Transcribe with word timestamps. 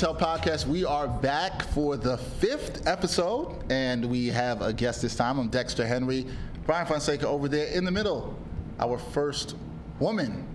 Tell 0.00 0.14
podcast. 0.14 0.66
We 0.66 0.86
are 0.86 1.06
back 1.06 1.62
for 1.62 1.98
the 1.98 2.16
fifth 2.16 2.86
episode, 2.86 3.70
and 3.70 4.02
we 4.02 4.28
have 4.28 4.62
a 4.62 4.72
guest 4.72 5.02
this 5.02 5.14
time. 5.14 5.38
I'm 5.38 5.48
Dexter 5.48 5.86
Henry. 5.86 6.26
Bryan 6.64 6.86
Fonseca 6.86 7.28
over 7.28 7.48
there 7.48 7.66
in 7.66 7.84
the 7.84 7.90
middle. 7.90 8.34
Our 8.78 8.96
first 8.96 9.56
woman 9.98 10.48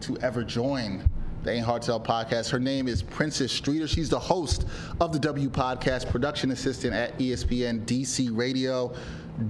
to 0.00 0.16
ever 0.22 0.42
join 0.42 1.06
the 1.42 1.50
Ain't 1.50 1.66
Hard 1.66 1.82
Tell 1.82 2.00
podcast. 2.00 2.48
Her 2.48 2.58
name 2.58 2.88
is 2.88 3.02
Princess 3.02 3.52
Streeter. 3.52 3.86
She's 3.86 4.08
the 4.08 4.18
host 4.18 4.64
of 4.98 5.12
the 5.12 5.18
W 5.18 5.50
Podcast, 5.50 6.08
production 6.08 6.50
assistant 6.50 6.94
at 6.94 7.18
ESPN 7.18 7.84
DC 7.84 8.34
Radio. 8.34 8.94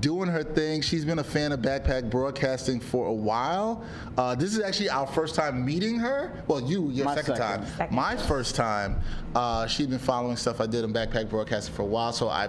Doing 0.00 0.30
her 0.30 0.42
thing. 0.42 0.80
She's 0.80 1.04
been 1.04 1.18
a 1.18 1.24
fan 1.24 1.52
of 1.52 1.60
Backpack 1.60 2.08
Broadcasting 2.08 2.80
for 2.80 3.06
a 3.06 3.12
while. 3.12 3.84
Uh, 4.16 4.34
this 4.34 4.54
is 4.56 4.62
actually 4.62 4.88
our 4.88 5.06
first 5.06 5.34
time 5.34 5.62
meeting 5.62 5.98
her. 5.98 6.42
Well, 6.46 6.62
you, 6.62 6.88
your 6.90 7.06
second, 7.08 7.36
second. 7.36 7.40
time. 7.40 7.66
Second. 7.76 7.94
My 7.94 8.16
first 8.16 8.54
time. 8.54 8.98
Uh, 9.34 9.66
she's 9.66 9.86
been 9.86 9.98
following 9.98 10.36
stuff 10.36 10.62
I 10.62 10.66
did 10.66 10.84
on 10.84 10.94
Backpack 10.94 11.28
Broadcasting 11.28 11.74
for 11.74 11.82
a 11.82 11.86
while, 11.86 12.12
so 12.12 12.30
I 12.30 12.48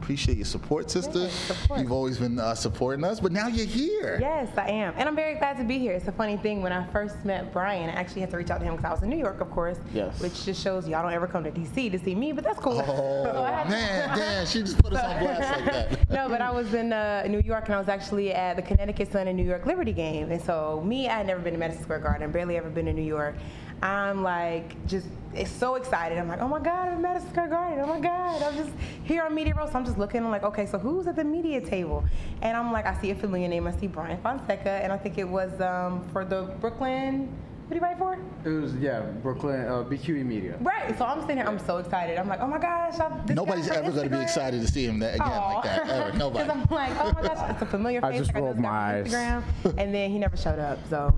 appreciate 0.00 0.36
your 0.36 0.44
support, 0.44 0.90
sister. 0.90 1.20
Yes, 1.20 1.32
support. 1.32 1.80
You've 1.80 1.92
always 1.92 2.18
been 2.18 2.38
uh, 2.38 2.54
supporting 2.54 3.04
us, 3.04 3.20
but 3.20 3.32
now 3.32 3.48
you're 3.48 3.66
here. 3.66 4.18
Yes, 4.20 4.48
I 4.56 4.68
am. 4.68 4.94
And 4.96 5.08
I'm 5.08 5.16
very 5.16 5.34
glad 5.36 5.56
to 5.56 5.64
be 5.64 5.78
here. 5.78 5.92
It's 5.92 6.06
a 6.08 6.12
funny 6.12 6.36
thing. 6.36 6.62
When 6.62 6.72
I 6.72 6.86
first 6.92 7.24
met 7.24 7.52
Bryan, 7.52 7.90
I 7.90 7.94
actually 7.94 8.20
had 8.20 8.30
to 8.30 8.36
reach 8.36 8.50
out 8.50 8.58
to 8.58 8.64
him 8.64 8.76
because 8.76 8.88
I 8.88 8.92
was 8.92 9.02
in 9.02 9.08
New 9.10 9.16
York, 9.18 9.40
of 9.40 9.50
course. 9.50 9.78
Yes. 9.92 10.20
Which 10.20 10.44
just 10.44 10.62
shows 10.62 10.86
y'all 10.88 11.02
don't 11.02 11.12
ever 11.12 11.26
come 11.26 11.44
to 11.44 11.50
DC 11.50 11.90
to 11.90 11.98
see 11.98 12.14
me, 12.14 12.32
but 12.32 12.44
that's 12.44 12.58
cool. 12.58 12.82
Oh, 12.86 13.24
So 13.32 13.42
I 13.44 13.62
to- 13.64 13.70
man, 13.70 14.18
damn, 14.18 14.46
she 14.46 14.60
just 14.60 14.78
put 14.78 14.92
us 14.92 15.02
on 15.02 15.18
blast 15.20 15.60
like 15.60 15.64
that. 15.72 16.10
no, 16.10 16.28
but 16.28 16.40
I 16.40 16.50
was 16.50 16.74
in 16.74 16.92
uh, 16.92 17.24
New 17.28 17.40
York 17.44 17.66
and 17.66 17.74
I 17.74 17.78
was 17.78 17.88
actually 17.88 18.32
at 18.32 18.56
the 18.56 18.62
Connecticut 18.62 19.10
Sun 19.12 19.28
and 19.28 19.36
New 19.36 19.44
York 19.44 19.66
Liberty 19.66 19.92
game. 19.92 20.30
And 20.30 20.40
so, 20.42 20.82
me, 20.84 21.08
I 21.08 21.14
had 21.18 21.26
never 21.26 21.40
been 21.40 21.54
to 21.54 21.58
Madison 21.58 21.82
Square 21.82 22.00
Garden, 22.00 22.30
barely 22.30 22.56
ever 22.56 22.68
been 22.70 22.86
to 22.86 22.92
New 22.92 23.02
York. 23.02 23.34
I'm 23.82 24.22
like, 24.22 24.86
just 24.86 25.06
it's 25.34 25.50
so 25.50 25.74
excited. 25.74 26.18
I'm 26.18 26.28
like, 26.28 26.40
oh 26.40 26.48
my 26.48 26.58
God, 26.58 26.88
I'm 26.88 26.94
at 26.94 27.00
Madison 27.00 27.30
Square 27.30 27.48
Garden. 27.48 27.80
Oh 27.84 27.86
my 27.86 28.00
God. 28.00 28.42
I'm 28.42 28.56
just 28.56 28.72
here 29.04 29.22
on 29.22 29.34
Media 29.34 29.54
Row. 29.54 29.66
So 29.66 29.74
I'm 29.74 29.84
just 29.84 29.98
looking, 29.98 30.24
I'm 30.24 30.30
like, 30.30 30.44
okay, 30.44 30.66
so 30.66 30.78
who's 30.78 31.06
at 31.06 31.16
the 31.16 31.24
media 31.24 31.60
table? 31.60 32.04
And 32.42 32.56
I'm 32.56 32.72
like, 32.72 32.86
I 32.86 32.98
see 33.00 33.10
a 33.10 33.14
familiar 33.14 33.48
name. 33.48 33.66
I 33.66 33.72
see 33.72 33.86
Bryan 33.86 34.20
Fonseca. 34.22 34.70
And 34.70 34.92
I 34.92 34.96
think 34.96 35.18
it 35.18 35.28
was 35.28 35.60
um, 35.60 36.08
for 36.12 36.24
the 36.24 36.42
Brooklyn, 36.60 37.28
what 37.66 37.70
do 37.70 37.74
you 37.76 37.82
write 37.82 37.98
for? 37.98 38.16
It 38.44 38.48
was 38.48 38.74
yeah, 38.76 39.00
Brooklyn 39.00 39.66
uh, 39.66 39.82
BQE 39.82 40.24
Media. 40.24 40.56
Right. 40.60 40.96
So 40.96 41.04
I'm 41.04 41.20
sitting 41.22 41.38
here, 41.38 41.46
I'm 41.46 41.58
so 41.58 41.78
excited. 41.78 42.16
I'm 42.16 42.28
like, 42.28 42.40
oh 42.40 42.46
my 42.46 42.58
gosh. 42.58 42.96
This 43.26 43.36
Nobody's 43.36 43.68
ever 43.68 43.90
going 43.90 44.08
to 44.08 44.16
be 44.16 44.22
excited 44.22 44.60
to 44.62 44.68
see 44.68 44.86
him 44.86 45.00
that 45.00 45.16
again 45.16 45.28
like 45.28 45.64
that. 45.64 45.88
Ever. 45.88 46.12
Nobody. 46.18 46.44
Because 46.44 46.66
I'm 46.70 46.76
like, 46.76 46.92
oh 47.00 47.12
my 47.12 47.22
gosh, 47.22 47.50
it's 47.50 47.62
a 47.62 47.66
familiar 47.66 48.00
face. 48.00 48.08
I 48.08 48.12
face. 48.12 48.20
just 48.20 48.34
like, 48.34 48.42
rolled 48.42 48.56
this 48.56 48.62
guy 48.62 49.02
my 49.02 49.02
from 49.02 49.24
eyes. 49.24 49.42
Instagram. 49.64 49.78
and 49.78 49.94
then 49.94 50.10
he 50.10 50.18
never 50.18 50.36
showed 50.36 50.60
up. 50.60 50.78
So 50.88 51.12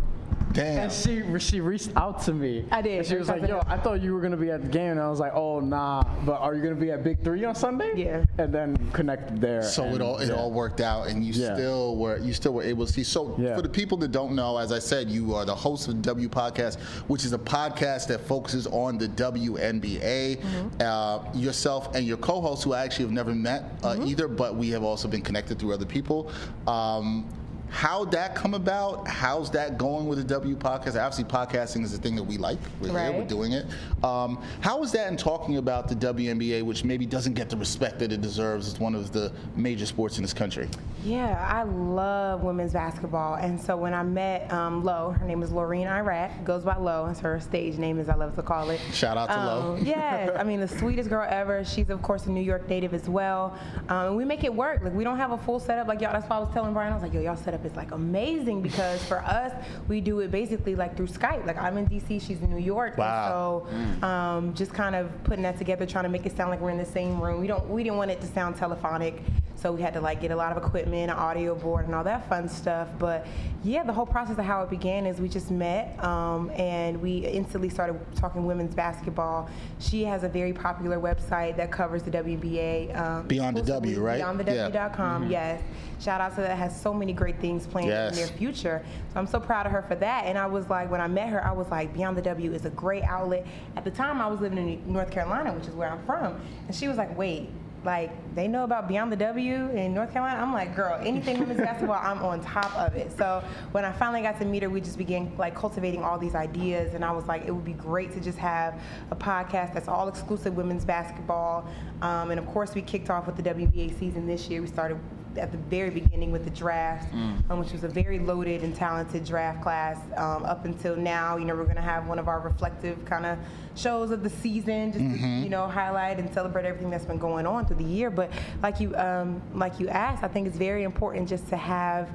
Damn. 0.52 0.84
And 0.84 0.92
she 0.92 1.22
she 1.38 1.60
reached 1.60 1.90
out 1.94 2.22
to 2.22 2.32
me. 2.32 2.64
I 2.70 2.82
did. 2.82 2.98
And 2.98 3.06
she 3.06 3.16
was 3.16 3.28
like, 3.28 3.46
"Yo. 3.46 3.60
I 3.66 3.76
thought 3.76 4.00
you 4.00 4.14
were 4.14 4.20
gonna 4.20 4.36
be 4.36 4.50
at 4.50 4.62
the 4.62 4.68
game," 4.68 4.92
and 4.92 5.00
I 5.00 5.08
was 5.08 5.20
like, 5.20 5.34
"Oh 5.34 5.60
nah, 5.60 6.02
but 6.24 6.40
are 6.40 6.54
you 6.54 6.62
gonna 6.62 6.74
be 6.74 6.90
at 6.90 7.04
Big 7.04 7.22
Three 7.22 7.44
on 7.44 7.54
Sunday?" 7.54 7.92
Yeah. 7.96 8.24
And 8.38 8.52
then 8.52 8.76
connected 8.92 9.40
there. 9.40 9.62
So 9.62 9.84
it 9.84 10.00
all 10.00 10.18
it 10.18 10.28
yeah. 10.28 10.34
all 10.34 10.50
worked 10.50 10.80
out, 10.80 11.06
and 11.08 11.24
you 11.24 11.32
Yeah. 11.32 11.54
still 11.54 11.96
were 11.96 12.18
you 12.18 12.32
still 12.32 12.54
were 12.54 12.62
able 12.62 12.86
to 12.86 12.92
see. 12.92 13.04
So 13.04 13.36
Yeah. 13.38 13.56
for 13.56 13.62
the 13.62 13.68
people 13.68 13.98
that 13.98 14.10
don't 14.10 14.34
know, 14.34 14.56
as 14.58 14.72
I 14.72 14.78
said, 14.78 15.10
you 15.10 15.34
are 15.34 15.44
the 15.44 15.54
host 15.54 15.86
of 15.88 16.02
W 16.02 16.28
Podcast, 16.28 16.78
which 17.08 17.24
is 17.24 17.32
a 17.32 17.38
podcast 17.38 18.08
that 18.08 18.20
focuses 18.20 18.66
on 18.66 18.98
the 18.98 19.08
WNBA. 19.08 20.38
Uh, 20.80 21.20
yourself 21.34 21.94
and 21.94 22.06
your 22.06 22.16
co-host, 22.16 22.64
who 22.64 22.72
I 22.72 22.84
actually 22.84 23.04
have 23.06 23.12
never 23.12 23.34
met 23.34 23.64
uh, 23.82 23.96
either, 24.04 24.28
but 24.28 24.56
we 24.56 24.70
have 24.70 24.82
also 24.82 25.08
been 25.08 25.22
connected 25.22 25.58
through 25.58 25.72
other 25.74 25.86
people. 25.86 26.30
Um, 26.66 27.26
How'd 27.70 28.10
that 28.12 28.34
come 28.34 28.54
about? 28.54 29.06
How's 29.06 29.50
that 29.52 29.78
going 29.78 30.06
with 30.06 30.18
the 30.18 30.24
W 30.24 30.56
podcast? 30.56 31.00
Obviously, 31.00 31.24
podcasting 31.24 31.82
is 31.82 31.92
the 31.92 31.98
thing 31.98 32.16
that 32.16 32.22
we 32.22 32.38
like. 32.38 32.58
We're 32.80 32.88
here, 32.88 33.12
we're 33.12 33.26
doing 33.26 33.52
it. 33.52 33.66
Um, 34.02 34.42
how 34.60 34.82
is 34.82 34.92
that 34.92 35.08
in 35.08 35.16
talking 35.16 35.58
about 35.58 35.88
the 35.88 35.94
WNBA, 35.94 36.62
which 36.62 36.84
maybe 36.84 37.06
doesn't 37.06 37.34
get 37.34 37.50
the 37.50 37.56
respect 37.56 37.98
that 38.00 38.12
it 38.12 38.20
deserves 38.20 38.66
as 38.66 38.80
one 38.80 38.94
of 38.94 39.12
the 39.12 39.32
major 39.54 39.86
sports 39.86 40.16
in 40.18 40.22
this 40.22 40.34
country? 40.34 40.68
yeah, 41.04 41.46
I 41.48 41.62
love 41.62 42.42
women's 42.42 42.72
basketball. 42.72 43.34
And 43.34 43.60
so 43.60 43.76
when 43.76 43.94
I 43.94 44.02
met 44.02 44.52
um, 44.52 44.84
Lo, 44.84 45.14
her 45.18 45.26
name 45.26 45.42
is 45.42 45.50
Laureen 45.50 45.86
Iraq, 45.86 46.44
goes 46.44 46.64
by 46.64 46.76
Lo. 46.76 47.06
It's 47.06 47.20
her 47.20 47.38
stage 47.40 47.78
name, 47.78 47.98
as 47.98 48.08
I 48.08 48.14
love 48.14 48.34
to 48.36 48.42
call 48.42 48.70
it. 48.70 48.80
Shout 48.92 49.16
out 49.16 49.28
to 49.28 49.36
Lo. 49.36 49.76
Um, 49.76 49.84
yes, 49.86 50.30
I 50.36 50.42
mean 50.42 50.60
the 50.60 50.68
sweetest 50.68 51.08
girl 51.08 51.26
ever. 51.28 51.64
She's 51.64 51.88
of 51.90 52.02
course 52.02 52.26
a 52.26 52.30
New 52.30 52.42
York 52.42 52.68
native 52.68 52.94
as 52.94 53.08
well, 53.08 53.56
um, 53.88 54.08
and 54.08 54.16
we 54.16 54.24
make 54.24 54.44
it 54.44 54.52
work. 54.52 54.82
Like 54.82 54.94
we 54.94 55.04
don't 55.04 55.16
have 55.16 55.32
a 55.32 55.38
full 55.38 55.60
setup 55.60 55.86
like 55.88 56.00
y'all. 56.00 56.12
That's 56.12 56.28
why 56.28 56.36
I 56.36 56.40
was 56.40 56.52
telling 56.52 56.72
Brian. 56.72 56.92
I 56.92 56.96
was 56.96 57.02
like, 57.02 57.14
yo, 57.14 57.20
y'all 57.20 57.36
setup 57.58 57.70
is 57.70 57.76
like 57.76 57.92
amazing 57.92 58.62
because 58.62 59.02
for 59.04 59.18
us, 59.18 59.52
we 59.88 60.00
do 60.00 60.20
it 60.20 60.30
basically 60.30 60.74
like 60.74 60.96
through 60.96 61.06
Skype. 61.06 61.46
Like 61.46 61.58
I'm 61.58 61.76
in 61.78 61.86
DC, 61.86 62.20
she's 62.20 62.40
in 62.40 62.50
New 62.50 62.62
York. 62.62 62.98
Wow. 62.98 63.66
And 63.70 64.00
so 64.00 64.06
um, 64.06 64.54
just 64.54 64.72
kind 64.72 64.94
of 64.94 65.10
putting 65.24 65.42
that 65.42 65.58
together, 65.58 65.86
trying 65.86 66.04
to 66.04 66.10
make 66.10 66.26
it 66.26 66.36
sound 66.36 66.50
like 66.50 66.60
we're 66.60 66.70
in 66.70 66.78
the 66.78 66.84
same 66.84 67.20
room. 67.20 67.40
We 67.40 67.46
don't. 67.46 67.68
We 67.68 67.82
didn't 67.82 67.98
want 67.98 68.10
it 68.10 68.20
to 68.20 68.26
sound 68.26 68.56
telephonic. 68.56 69.22
So 69.56 69.72
we 69.72 69.82
had 69.82 69.92
to 69.94 70.00
like 70.00 70.20
get 70.20 70.30
a 70.30 70.36
lot 70.36 70.56
of 70.56 70.64
equipment, 70.64 71.10
an 71.10 71.16
audio 71.16 71.54
board, 71.56 71.86
and 71.86 71.94
all 71.94 72.04
that 72.04 72.28
fun 72.28 72.48
stuff. 72.48 72.88
But 72.96 73.26
yeah, 73.64 73.82
the 73.82 73.92
whole 73.92 74.06
process 74.06 74.38
of 74.38 74.44
how 74.44 74.62
it 74.62 74.70
began 74.70 75.04
is 75.04 75.20
we 75.20 75.28
just 75.28 75.50
met 75.50 76.02
um, 76.02 76.50
and 76.52 77.02
we 77.02 77.26
instantly 77.26 77.68
started 77.68 77.98
talking 78.14 78.46
women's 78.46 78.74
basketball. 78.74 79.50
She 79.80 80.04
has 80.04 80.22
a 80.22 80.28
very 80.28 80.52
popular 80.52 81.00
website 81.00 81.56
that 81.56 81.72
covers 81.72 82.04
the 82.04 82.10
WNBA. 82.12 82.96
Um, 82.96 83.26
Beyond 83.26 83.56
the 83.56 83.62
W, 83.62 83.90
exclusively, 83.90 84.44
right? 84.44 84.46
Yeah. 84.46 84.70
BeyondTheW.com. 84.70 85.30
Yes. 85.30 85.60
Shout 86.00 86.20
out 86.20 86.36
to 86.36 86.40
that. 86.42 86.56
Has 86.56 86.80
so 86.80 86.94
many 86.94 87.12
great 87.12 87.40
things 87.40 87.47
planned 87.66 87.88
Yes. 87.88 88.12
in 88.12 88.16
their 88.18 88.36
future. 88.36 88.82
So 89.12 89.18
I'm 89.20 89.26
so 89.26 89.40
proud 89.40 89.66
of 89.66 89.72
her 89.72 89.82
for 89.82 89.94
that. 89.96 90.26
And 90.26 90.36
I 90.36 90.46
was 90.46 90.68
like, 90.68 90.90
when 90.90 91.00
I 91.00 91.06
met 91.08 91.28
her, 91.30 91.44
I 91.44 91.52
was 91.52 91.68
like, 91.68 91.92
Beyond 91.94 92.16
the 92.16 92.22
W 92.22 92.52
is 92.52 92.64
a 92.64 92.70
great 92.70 93.02
outlet. 93.04 93.46
At 93.76 93.84
the 93.84 93.90
time, 93.90 94.20
I 94.20 94.26
was 94.26 94.40
living 94.40 94.58
in 94.58 94.92
North 94.92 95.10
Carolina, 95.10 95.52
which 95.52 95.66
is 95.66 95.74
where 95.74 95.90
I'm 95.90 96.04
from, 96.06 96.40
and 96.66 96.74
she 96.76 96.88
was 96.88 96.96
like, 96.96 97.16
wait. 97.16 97.48
Like 97.84 98.10
they 98.34 98.48
know 98.48 98.64
about 98.64 98.88
Beyond 98.88 99.12
the 99.12 99.16
W 99.16 99.54
in 99.70 99.94
North 99.94 100.12
Carolina. 100.12 100.42
I'm 100.42 100.52
like, 100.52 100.74
girl, 100.74 100.98
anything 101.00 101.38
women's 101.38 101.60
basketball, 101.68 102.00
I'm 102.02 102.18
on 102.24 102.42
top 102.42 102.74
of 102.76 102.96
it. 102.96 103.16
So 103.16 103.42
when 103.70 103.84
I 103.84 103.92
finally 103.92 104.20
got 104.20 104.36
to 104.40 104.44
meet 104.44 104.64
her, 104.64 104.68
we 104.68 104.80
just 104.80 104.98
began 104.98 105.32
like 105.38 105.54
cultivating 105.54 106.02
all 106.02 106.18
these 106.18 106.34
ideas, 106.34 106.94
and 106.94 107.04
I 107.04 107.12
was 107.12 107.26
like, 107.26 107.46
it 107.46 107.52
would 107.52 107.64
be 107.64 107.74
great 107.74 108.10
to 108.14 108.20
just 108.20 108.36
have 108.38 108.82
a 109.12 109.16
podcast 109.16 109.74
that's 109.74 109.86
all 109.86 110.08
exclusive 110.08 110.56
women's 110.56 110.84
basketball. 110.84 111.68
Um, 112.02 112.32
and 112.32 112.40
of 112.40 112.46
course, 112.46 112.74
we 112.74 112.82
kicked 112.82 113.10
off 113.10 113.26
with 113.28 113.36
the 113.36 113.42
WBA 113.44 113.96
season 113.96 114.26
this 114.26 114.48
year. 114.48 114.60
We 114.60 114.66
started 114.66 114.98
at 115.38 115.52
the 115.52 115.58
very 115.58 115.90
beginning 115.90 116.32
with 116.32 116.44
the 116.44 116.50
draft, 116.50 117.12
um, 117.50 117.58
which 117.58 117.72
was 117.72 117.84
a 117.84 117.88
very 117.88 118.18
loaded 118.18 118.62
and 118.62 118.74
talented 118.74 119.24
draft 119.24 119.62
class. 119.62 119.98
Um, 120.16 120.44
up 120.44 120.64
until 120.64 120.96
now, 120.96 121.36
you 121.36 121.44
know, 121.44 121.54
we're 121.54 121.64
going 121.64 121.76
to 121.76 121.82
have 121.82 122.06
one 122.06 122.18
of 122.18 122.28
our 122.28 122.40
reflective 122.40 123.04
kind 123.04 123.24
of 123.26 123.38
shows 123.74 124.10
of 124.10 124.22
the 124.22 124.30
season, 124.30 124.92
just 124.92 125.04
to, 125.04 125.26
you 125.44 125.48
know, 125.48 125.66
highlight 125.68 126.18
and 126.18 126.32
celebrate 126.34 126.64
everything 126.64 126.90
that's 126.90 127.04
been 127.06 127.18
going 127.18 127.46
on 127.46 127.64
through 127.66 127.76
the 127.76 127.84
year. 127.84 128.10
But 128.10 128.30
like 128.62 128.80
you, 128.80 128.94
um, 128.96 129.40
like 129.54 129.78
you 129.78 129.88
asked, 129.88 130.24
I 130.24 130.28
think 130.28 130.46
it's 130.48 130.56
very 130.56 130.82
important 130.82 131.28
just 131.28 131.48
to 131.48 131.56
have 131.56 132.08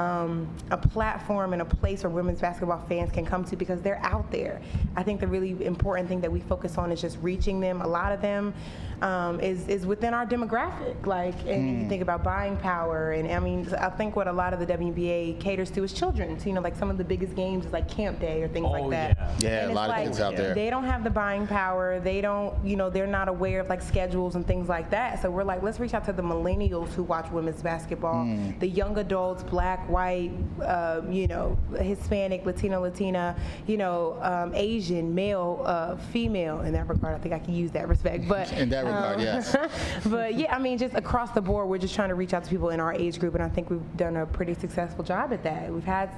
um, 0.00 0.48
a 0.70 0.76
platform 0.78 1.52
and 1.52 1.60
a 1.60 1.64
place 1.64 2.02
where 2.02 2.10
women's 2.10 2.40
basketball 2.40 2.80
fans 2.88 3.12
can 3.12 3.26
come 3.26 3.44
to 3.44 3.56
because 3.56 3.82
they're 3.82 4.00
out 4.02 4.30
there. 4.30 4.60
I 4.96 5.02
think 5.02 5.20
the 5.20 5.26
really 5.26 5.64
important 5.64 6.08
thing 6.08 6.20
that 6.22 6.32
we 6.32 6.40
focus 6.40 6.78
on 6.78 6.90
is 6.90 7.00
just 7.00 7.18
reaching 7.20 7.60
them. 7.60 7.82
A 7.82 7.86
lot 7.86 8.12
of 8.12 8.22
them 8.22 8.54
um, 9.02 9.40
is 9.40 9.66
is 9.68 9.86
within 9.86 10.12
our 10.14 10.26
demographic. 10.26 11.06
Like, 11.06 11.34
and 11.46 11.82
you 11.82 11.88
think 11.88 12.02
about 12.02 12.22
buying 12.22 12.56
power, 12.56 13.12
and 13.12 13.30
I 13.30 13.38
mean, 13.40 13.66
I 13.78 13.88
think 13.90 14.16
what 14.16 14.26
a 14.28 14.32
lot 14.32 14.52
of 14.54 14.60
the 14.60 14.66
WNBA 14.66 15.38
caters 15.40 15.70
to 15.72 15.84
is 15.84 15.92
children. 15.92 16.38
So, 16.38 16.46
you 16.46 16.52
know, 16.54 16.60
like 16.60 16.76
some 16.76 16.90
of 16.90 16.98
the 16.98 17.04
biggest 17.04 17.34
games 17.34 17.66
is 17.66 17.72
like 17.72 17.88
Camp 17.88 18.20
Day 18.20 18.42
or 18.42 18.48
things 18.48 18.66
Oh, 18.66 18.72
like 18.72 18.90
that. 18.90 19.16
yeah. 19.18 19.30
Yeah, 19.40 19.48
And 19.62 19.66
a 19.66 19.68
it's 19.70 19.74
lot 19.76 19.90
of 19.90 19.96
like, 19.96 20.04
kids 20.06 20.20
out 20.20 20.36
there. 20.36 20.54
They 20.54 20.70
don't 20.70 20.84
have 20.84 21.04
the 21.04 21.10
buying 21.10 21.46
power. 21.46 21.98
They 22.00 22.20
don't, 22.20 22.54
you 22.64 22.76
know, 22.76 22.88
they're 22.90 23.06
not 23.06 23.28
aware 23.28 23.60
of 23.60 23.68
like 23.68 23.82
schedules 23.82 24.34
and 24.34 24.46
things 24.46 24.68
like 24.68 24.90
that. 24.90 25.20
So 25.22 25.30
we're 25.30 25.44
like, 25.44 25.62
let's 25.62 25.80
reach 25.80 25.94
out 25.94 26.04
to 26.06 26.12
the 26.12 26.22
millennials 26.22 26.88
who 26.92 27.02
watch 27.02 27.30
women's 27.30 27.62
basketball, 27.62 28.24
Hmm. 28.24 28.58
the 28.58 28.68
young 28.68 28.98
adults, 28.98 29.42
black, 29.42 29.88
white, 29.90 30.30
um, 30.64 31.12
you 31.12 31.26
know, 31.26 31.58
Hispanic, 31.78 32.44
Latino, 32.46 32.80
Latina, 32.80 33.36
you 33.66 33.76
know, 33.76 34.18
um, 34.22 34.52
Asian, 34.54 35.14
male, 35.14 35.62
uh, 35.64 35.96
female. 36.12 36.60
In 36.60 36.72
that 36.72 36.88
regard, 36.88 37.14
I 37.14 37.18
think 37.18 37.34
I 37.34 37.38
can 37.38 37.54
use 37.54 37.70
that 37.72 37.88
respect. 37.88 38.28
But 38.28 38.52
in 38.52 38.68
that 38.70 38.84
regard, 38.84 39.16
um, 39.16 39.20
yes. 39.22 39.56
but 40.06 40.34
yeah, 40.34 40.54
I 40.54 40.58
mean, 40.58 40.78
just 40.78 40.94
across 40.94 41.30
the 41.32 41.40
board, 41.40 41.68
we're 41.68 41.78
just 41.78 41.94
trying 41.94 42.08
to 42.10 42.14
reach 42.14 42.32
out 42.34 42.44
to 42.44 42.50
people 42.50 42.70
in 42.70 42.80
our 42.80 42.92
age 42.92 43.18
group, 43.18 43.34
and 43.34 43.42
I 43.42 43.48
think 43.48 43.70
we've 43.70 43.96
done 43.96 44.16
a 44.16 44.26
pretty 44.26 44.54
successful 44.54 45.04
job 45.04 45.32
at 45.32 45.42
that. 45.44 45.72
We've 45.72 45.84
had, 45.84 46.10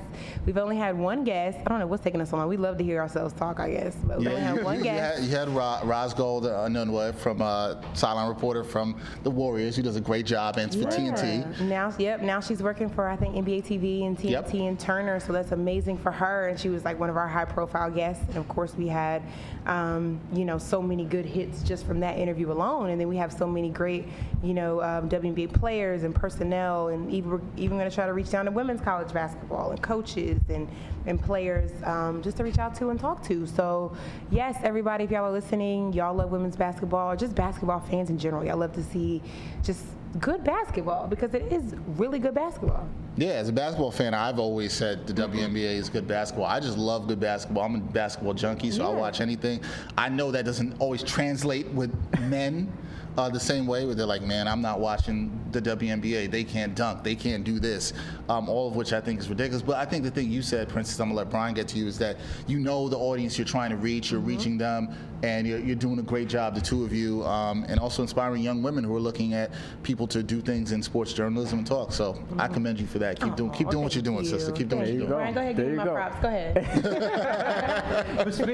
we've 0.46 0.58
only 0.58 0.76
had 0.76 0.96
one 0.98 1.24
guest. 1.24 1.58
I 1.66 1.70
don't 1.70 1.78
know 1.78 1.86
what's 1.86 2.04
taking 2.04 2.20
us 2.20 2.30
so 2.30 2.36
long. 2.36 2.48
We 2.48 2.56
love 2.56 2.78
to 2.78 2.84
hear 2.84 3.00
ourselves 3.00 3.32
talk, 3.34 3.60
I 3.60 3.70
guess, 3.70 3.96
but 4.04 4.18
we 4.18 4.26
only 4.28 4.40
Yeah, 4.40 4.46
had 4.48 4.56
you, 4.58 4.64
one 4.64 4.78
you 4.78 4.84
guest. 4.84 5.18
had, 5.20 5.24
you 5.28 5.36
had 5.36 5.48
Ra- 5.48 5.80
Rosgold 5.82 6.44
uh, 6.46 6.68
Onwude 6.68 7.14
from 7.16 7.40
uh, 7.42 7.76
sideline 7.94 8.28
reporter 8.28 8.64
from 8.64 9.00
the 9.22 9.30
Warriors, 9.30 9.76
who 9.76 9.82
does 9.82 9.96
a 9.96 10.00
great 10.00 10.26
job, 10.26 10.56
and 10.58 10.72
for 10.72 10.80
TNT. 10.84 11.60
Now, 11.60 11.92
yep. 11.98 12.20
Now 12.22 12.40
she's 12.40 12.62
working 12.62 12.88
for 12.88 13.08
I 13.08 13.16
think 13.16 13.34
NBA 13.34 13.51
TV 13.60 14.06
and 14.06 14.16
TNT 14.16 14.30
Yep. 14.30 14.54
and 14.54 14.80
Turner, 14.80 15.20
so 15.20 15.32
that's 15.32 15.52
amazing 15.52 15.98
for 15.98 16.10
her. 16.10 16.48
And 16.48 16.58
she 16.58 16.68
was 16.68 16.84
like 16.84 16.98
one 16.98 17.10
of 17.10 17.16
our 17.16 17.28
high-profile 17.28 17.90
guests. 17.90 18.24
And 18.28 18.36
of 18.36 18.48
course, 18.48 18.74
we 18.74 18.88
had, 18.88 19.22
um, 19.66 20.20
you 20.32 20.44
know, 20.44 20.58
so 20.58 20.80
many 20.80 21.04
good 21.04 21.26
hits 21.26 21.62
just 21.62 21.84
from 21.84 22.00
that 22.00 22.18
interview 22.18 22.50
alone. 22.50 22.90
And 22.90 23.00
then 23.00 23.08
we 23.08 23.16
have 23.16 23.32
so 23.32 23.46
many 23.46 23.68
great, 23.68 24.06
you 24.42 24.54
know, 24.54 24.80
um, 24.82 25.08
WNBA 25.08 25.52
players 25.52 26.04
and 26.04 26.14
personnel, 26.14 26.88
and 26.88 27.10
even 27.10 27.30
we're 27.30 27.40
even 27.56 27.76
going 27.76 27.88
to 27.88 27.94
try 27.94 28.06
to 28.06 28.12
reach 28.12 28.30
down 28.30 28.44
to 28.46 28.50
women's 28.50 28.80
college 28.80 29.12
basketball 29.12 29.70
and 29.70 29.82
coaches 29.82 30.40
and 30.48 30.68
and 31.04 31.20
players 31.20 31.70
um, 31.84 32.22
just 32.22 32.36
to 32.36 32.44
reach 32.44 32.58
out 32.58 32.74
to 32.76 32.90
and 32.90 33.00
talk 33.00 33.24
to. 33.24 33.44
So, 33.46 33.96
yes, 34.30 34.56
everybody, 34.62 35.02
if 35.04 35.10
y'all 35.10 35.24
are 35.24 35.32
listening, 35.32 35.92
y'all 35.92 36.14
love 36.14 36.30
women's 36.30 36.54
basketball, 36.56 37.10
or 37.10 37.16
just 37.16 37.34
basketball 37.34 37.80
fans 37.80 38.08
in 38.08 38.18
general. 38.18 38.44
Y'all 38.44 38.56
love 38.58 38.72
to 38.74 38.82
see 38.84 39.20
just 39.64 39.84
good 40.20 40.44
basketball 40.44 41.06
because 41.08 41.34
it 41.34 41.50
is 41.52 41.74
really 41.96 42.18
good 42.18 42.34
basketball. 42.34 42.86
Yeah, 43.16 43.30
as 43.32 43.48
a 43.48 43.52
basketball 43.52 43.90
fan, 43.90 44.14
I've 44.14 44.38
always 44.38 44.72
said 44.72 45.06
the 45.06 45.12
WNBA 45.12 45.74
is 45.74 45.88
good 45.88 46.08
basketball. 46.08 46.46
I 46.46 46.60
just 46.60 46.78
love 46.78 47.08
good 47.08 47.20
basketball. 47.20 47.64
I'm 47.64 47.74
a 47.74 47.78
basketball 47.78 48.32
junkie, 48.34 48.70
so 48.70 48.86
I 48.86 48.90
Yeah. 48.92 48.98
watch 48.98 49.20
anything. 49.20 49.60
I 49.98 50.08
know 50.08 50.30
that 50.30 50.44
doesn't 50.44 50.74
always 50.78 51.02
translate 51.02 51.68
with 51.72 51.92
men 52.20 52.72
uh, 53.16 53.28
the 53.28 53.40
same 53.40 53.66
way, 53.66 53.84
where 53.84 53.94
they're 53.94 54.06
like, 54.06 54.22
man, 54.22 54.48
I'm 54.48 54.62
not 54.62 54.80
watching 54.80 55.38
the 55.52 55.60
WNBA. 55.60 56.30
They 56.30 56.44
can't 56.44 56.74
dunk. 56.74 57.04
They 57.04 57.14
can't 57.14 57.44
do 57.44 57.58
this. 57.58 57.92
Um, 58.28 58.48
all 58.48 58.68
of 58.68 58.76
which 58.76 58.92
I 58.92 59.00
think 59.00 59.20
is 59.20 59.28
ridiculous. 59.28 59.62
But 59.62 59.76
I 59.76 59.84
think 59.84 60.04
the 60.04 60.10
thing 60.10 60.30
you 60.30 60.40
said, 60.42 60.68
Princess, 60.68 60.98
I'm 60.98 61.08
going 61.08 61.16
to 61.16 61.24
let 61.24 61.30
Bryan 61.30 61.54
get 61.54 61.68
to 61.68 61.78
you, 61.78 61.86
is 61.86 61.98
that 61.98 62.16
you 62.46 62.58
know 62.58 62.88
the 62.88 62.96
audience 62.98 63.36
you're 63.38 63.44
trying 63.46 63.70
to 63.70 63.76
reach, 63.76 64.10
you're 64.10 64.20
reaching 64.20 64.56
them, 64.56 64.94
and 65.22 65.46
you're, 65.46 65.58
you're 65.58 65.76
doing 65.76 65.98
a 65.98 66.02
great 66.02 66.28
job, 66.28 66.54
the 66.54 66.60
two 66.60 66.84
of 66.84 66.92
you, 66.92 67.22
um, 67.24 67.64
and 67.68 67.78
also 67.78 68.02
inspiring 68.02 68.42
young 68.42 68.62
women 68.62 68.82
who 68.82 68.94
are 68.96 69.00
looking 69.00 69.34
at 69.34 69.50
people 69.82 70.06
to 70.08 70.22
do 70.22 70.40
things 70.40 70.72
in 70.72 70.82
sports 70.82 71.12
journalism 71.12 71.58
and 71.58 71.66
talk. 71.66 71.92
So 71.92 72.22
I 72.38 72.48
commend 72.48 72.80
you 72.80 72.86
for 72.86 72.98
that. 73.00 73.20
Keep 73.20 73.36
doing, 73.36 73.50
keep 73.50 73.68
Aw, 73.68 73.70
doing 73.72 73.84
what 73.84 73.94
you're 73.94 74.02
thank 74.02 74.16
doing, 74.16 74.26
sister. 74.26 74.52
Keep 74.52 74.68
doing 74.70 74.80
what 74.82 74.88
you're 74.88 74.94
you 75.02 75.06
doing. 75.06 75.10
go. 75.10 75.16
Bryan, 75.16 75.34
go 75.34 75.40
ahead, 75.40 75.56
There 75.56 75.64
give 75.66 75.72
me 75.72 75.78
my 75.78 75.84
go. 75.84 75.92
props. 75.92 76.22
Go 76.22 76.28
ahead. 76.28 76.66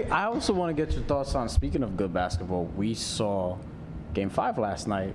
I 0.12 0.24
also 0.24 0.52
want 0.52 0.76
to 0.76 0.84
get 0.84 0.94
your 0.94 1.04
thoughts 1.04 1.34
on 1.34 1.48
speaking 1.48 1.82
of 1.82 1.96
good 1.96 2.12
basketball. 2.12 2.64
We 2.76 2.94
saw 2.94 3.56
Game 4.14 4.30
Five 4.30 4.58
last 4.58 4.88
night. 4.88 5.14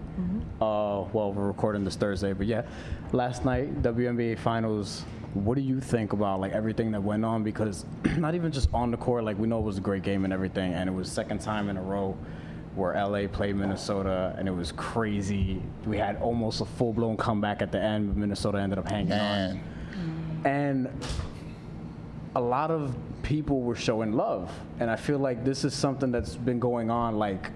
Uh, 0.61 1.05
well, 1.13 1.33
we're 1.33 1.47
recording 1.47 1.83
this 1.83 1.95
Thursday, 1.95 2.33
but 2.33 2.47
yeah, 2.47 2.63
last 3.11 3.45
night 3.45 3.81
WNBA 3.81 4.39
Finals. 4.39 5.03
What 5.33 5.55
do 5.55 5.61
you 5.61 5.81
think 5.81 6.13
about 6.13 6.39
like 6.39 6.51
everything 6.51 6.91
that 6.91 7.01
went 7.01 7.25
on? 7.25 7.43
Because 7.43 7.85
not 8.17 8.35
even 8.35 8.51
just 8.51 8.69
on 8.71 8.91
the 8.91 8.97
court, 8.97 9.23
like 9.23 9.37
we 9.39 9.47
know 9.47 9.57
it 9.57 9.63
was 9.63 9.79
a 9.79 9.81
great 9.81 10.03
game 10.03 10.25
and 10.25 10.33
everything, 10.33 10.73
and 10.73 10.87
it 10.87 10.93
was 10.93 11.11
second 11.11 11.41
time 11.41 11.69
in 11.69 11.77
a 11.77 11.81
row 11.81 12.15
where 12.75 12.93
LA 12.93 13.27
played 13.27 13.55
Minnesota, 13.55 14.35
and 14.37 14.47
it 14.47 14.51
was 14.51 14.71
crazy. 14.73 15.61
We 15.85 15.97
had 15.97 16.17
almost 16.17 16.61
a 16.61 16.65
full 16.65 16.93
blown 16.93 17.17
comeback 17.17 17.61
at 17.63 17.71
the 17.71 17.79
end, 17.81 18.09
but 18.09 18.17
Minnesota 18.17 18.59
ended 18.59 18.77
up 18.79 18.87
hanging 18.87 19.11
on. 19.13 19.59
And 20.45 20.89
a 22.35 22.41
lot 22.41 22.71
of 22.71 22.95
people 23.21 23.61
were 23.61 23.75
showing 23.75 24.13
love. 24.13 24.51
And 24.79 24.89
I 24.89 24.95
feel 24.95 25.19
like 25.19 25.43
this 25.43 25.63
is 25.63 25.73
something 25.73 26.11
that's 26.11 26.35
been 26.35 26.59
going 26.59 26.89
on 26.89 27.17
like 27.17 27.51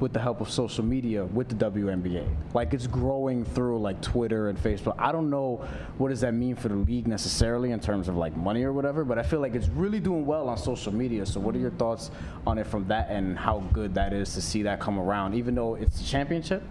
with 0.00 0.12
the 0.12 0.20
help 0.20 0.40
of 0.40 0.50
social 0.50 0.84
media 0.84 1.24
with 1.24 1.48
the 1.48 1.70
WNBA. 1.70 2.26
Like 2.54 2.74
it's 2.74 2.86
growing 2.86 3.44
through 3.44 3.80
like 3.80 4.00
Twitter 4.00 4.48
and 4.48 4.58
Facebook. 4.58 4.94
I 4.98 5.12
don't 5.12 5.30
know 5.30 5.64
what 5.98 6.08
does 6.08 6.20
that 6.20 6.34
mean 6.34 6.54
for 6.54 6.68
the 6.68 6.76
league 6.76 7.08
necessarily 7.08 7.72
in 7.72 7.80
terms 7.80 8.08
of 8.08 8.16
like 8.16 8.36
money 8.36 8.64
or 8.64 8.72
whatever, 8.72 9.04
but 9.04 9.18
I 9.18 9.22
feel 9.22 9.40
like 9.40 9.54
it's 9.54 9.68
really 9.68 10.00
doing 10.00 10.24
well 10.26 10.48
on 10.48 10.56
social 10.56 10.94
media. 10.94 11.26
So 11.26 11.40
what 11.40 11.54
are 11.54 11.58
your 11.58 11.70
thoughts 11.72 12.10
on 12.46 12.58
it 12.58 12.66
from 12.66 12.86
that 12.88 13.08
and 13.10 13.38
how 13.38 13.60
good 13.72 13.94
that 13.94 14.12
is 14.12 14.34
to 14.34 14.40
see 14.40 14.62
that 14.62 14.80
come 14.80 14.98
around 14.98 15.34
even 15.34 15.54
though 15.54 15.74
it's 15.74 16.00
a 16.00 16.04
championship? 16.04 16.62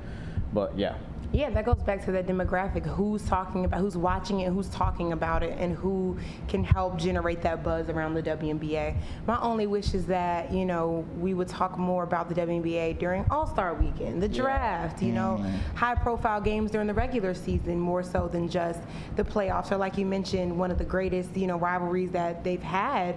But 0.53 0.77
yeah. 0.77 0.95
Yeah, 1.33 1.49
that 1.49 1.65
goes 1.65 1.81
back 1.83 2.05
to 2.05 2.11
that 2.13 2.25
demographic. 2.25 2.85
Who's 2.85 3.23
talking 3.25 3.65
about, 3.65 3.81
who's 3.81 3.97
watching 3.97 4.39
it, 4.39 4.51
who's 4.51 4.69
talking 4.69 5.11
about 5.11 5.43
it, 5.43 5.57
and 5.59 5.75
who 5.75 6.17
can 6.47 6.63
help 6.63 6.97
generate 6.97 7.41
that 7.41 7.63
buzz 7.63 7.89
around 7.89 8.13
the 8.13 8.23
WNBA. 8.23 8.95
My 9.25 9.39
only 9.41 9.67
wish 9.67 9.93
is 9.93 10.05
that, 10.05 10.53
you 10.53 10.65
know, 10.65 11.05
we 11.19 11.33
would 11.33 11.49
talk 11.49 11.77
more 11.77 12.03
about 12.03 12.29
the 12.29 12.35
WNBA 12.35 12.97
during 12.97 13.25
All 13.29 13.45
Star 13.45 13.73
weekend, 13.73 14.23
the 14.23 14.29
draft, 14.29 15.03
you 15.03 15.11
know, 15.11 15.43
high 15.75 15.95
profile 15.95 16.39
games 16.39 16.71
during 16.71 16.87
the 16.87 16.93
regular 16.93 17.33
season 17.33 17.77
more 17.77 18.03
so 18.03 18.29
than 18.29 18.47
just 18.47 18.79
the 19.17 19.23
playoffs. 19.23 19.71
Or, 19.71 19.77
like 19.77 19.97
you 19.97 20.05
mentioned, 20.05 20.57
one 20.57 20.71
of 20.71 20.77
the 20.77 20.85
greatest, 20.85 21.35
you 21.35 21.47
know, 21.47 21.57
rivalries 21.57 22.11
that 22.11 22.43
they've 22.45 22.63
had 22.63 23.15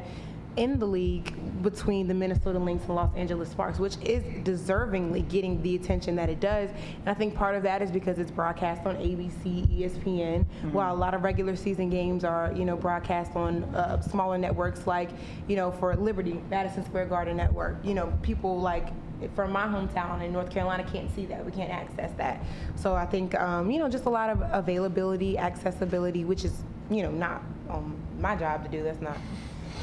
in 0.56 0.78
the 0.78 0.86
league 0.86 1.34
between 1.62 2.08
the 2.08 2.14
Minnesota 2.14 2.58
Lynx 2.58 2.84
and 2.86 2.94
Los 2.94 3.14
Angeles 3.14 3.50
Sparks, 3.50 3.78
which 3.78 3.96
is 4.02 4.22
deservingly 4.44 5.28
getting 5.28 5.62
the 5.62 5.76
attention 5.76 6.16
that 6.16 6.28
it 6.28 6.40
does. 6.40 6.70
And 6.70 7.08
I 7.08 7.14
think 7.14 7.34
part 7.34 7.54
of 7.54 7.62
that 7.64 7.82
is 7.82 7.90
because 7.90 8.18
it's 8.18 8.30
broadcast 8.30 8.86
on 8.86 8.96
ABC, 8.96 9.68
ESPN, 9.78 10.44
while 10.72 10.94
a 10.94 10.96
lot 10.96 11.14
of 11.14 11.22
regular 11.22 11.56
season 11.56 11.90
games 11.90 12.24
are, 12.24 12.52
you 12.56 12.64
know, 12.64 12.76
broadcast 12.76 13.36
on 13.36 13.64
uh, 13.74 14.00
smaller 14.00 14.38
networks 14.38 14.86
like, 14.86 15.10
you 15.48 15.56
know, 15.56 15.70
for 15.70 15.94
Liberty, 15.96 16.40
Madison 16.50 16.84
Square 16.84 17.06
Garden 17.06 17.36
Network. 17.36 17.76
You 17.84 17.94
know, 17.94 18.12
people 18.22 18.60
like 18.60 18.88
from 19.34 19.52
my 19.52 19.66
hometown 19.66 20.22
in 20.22 20.32
North 20.32 20.50
Carolina 20.50 20.84
can't 20.90 21.14
see 21.14 21.26
that. 21.26 21.44
We 21.44 21.52
can't 21.52 21.70
access 21.70 22.10
that. 22.16 22.42
So 22.76 22.94
I 22.94 23.04
think, 23.04 23.34
um, 23.38 23.70
you 23.70 23.78
know, 23.78 23.88
just 23.88 24.06
a 24.06 24.10
lot 24.10 24.30
of 24.30 24.42
availability, 24.52 25.36
accessibility, 25.36 26.24
which 26.24 26.44
is, 26.44 26.62
you 26.90 27.02
know, 27.02 27.10
not 27.10 27.42
um, 27.68 27.96
my 28.18 28.34
job 28.34 28.64
to 28.64 28.70
do. 28.70 28.82
That's 28.82 29.00
not. 29.00 29.16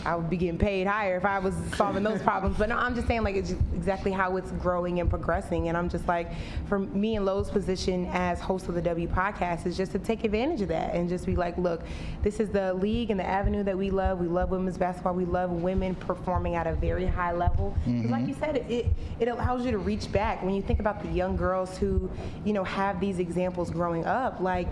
I 0.05 0.15
would 0.15 0.29
be 0.29 0.38
getting 0.38 0.57
paid 0.57 0.88
higher 0.88 1.17
if 1.17 1.25
I 1.25 1.39
was 1.39 1.53
solving 1.75 2.03
those 2.03 2.21
problems. 2.21 2.57
But 2.57 2.69
no, 2.69 2.77
I'm 2.77 2.95
just 2.95 3.07
saying 3.07 3.23
like 3.23 3.35
it's 3.35 3.51
exactly 3.75 4.11
how 4.11 4.38
it's 4.38 4.51
growing 4.53 4.99
and 4.99 5.09
progressing. 5.09 5.67
And 5.69 5.77
I'm 5.77 5.89
just 5.89 6.07
like, 6.07 6.31
for 6.67 6.79
me 6.79 7.15
and 7.15 7.25
Lo's 7.25 7.49
position 7.49 8.07
as 8.13 8.39
host 8.39 8.67
of 8.69 8.75
the 8.75 8.81
W 8.81 9.07
podcast 9.07 9.65
is 9.65 9.77
just 9.77 9.91
to 9.94 9.99
take 9.99 10.23
advantage 10.23 10.61
of 10.61 10.69
that 10.69 10.94
and 10.94 11.09
just 11.09 11.25
be 11.25 11.35
like, 11.35 11.57
look, 11.57 11.81
this 12.23 12.39
is 12.39 12.49
the 12.49 12.73
league 12.75 13.11
and 13.11 13.19
the 13.19 13.27
avenue 13.27 13.63
that 13.63 13.77
we 13.77 13.89
love. 13.89 14.19
We 14.19 14.27
love 14.27 14.49
women's 14.51 14.77
basketball. 14.77 15.13
We 15.13 15.25
love 15.25 15.51
women 15.51 15.95
performing 15.95 16.55
at 16.55 16.67
a 16.67 16.73
very 16.73 17.05
high 17.05 17.31
level. 17.33 17.75
'Cause 17.83 17.88
Like 17.88 18.21
mm-hmm. 18.21 18.29
you 18.29 18.35
said, 18.35 18.57
it 18.69 18.88
it 19.19 19.27
allows 19.27 19.65
you 19.65 19.71
to 19.71 19.77
reach 19.77 20.11
back 20.11 20.43
when 20.43 20.53
you 20.53 20.61
think 20.61 20.79
about 20.79 21.01
the 21.01 21.09
young 21.09 21.35
girls 21.35 21.77
who, 21.77 22.09
you 22.45 22.53
know, 22.53 22.63
have 22.63 23.00
these 23.00 23.19
examples 23.19 23.69
growing 23.71 24.05
up. 24.05 24.39
Like 24.39 24.69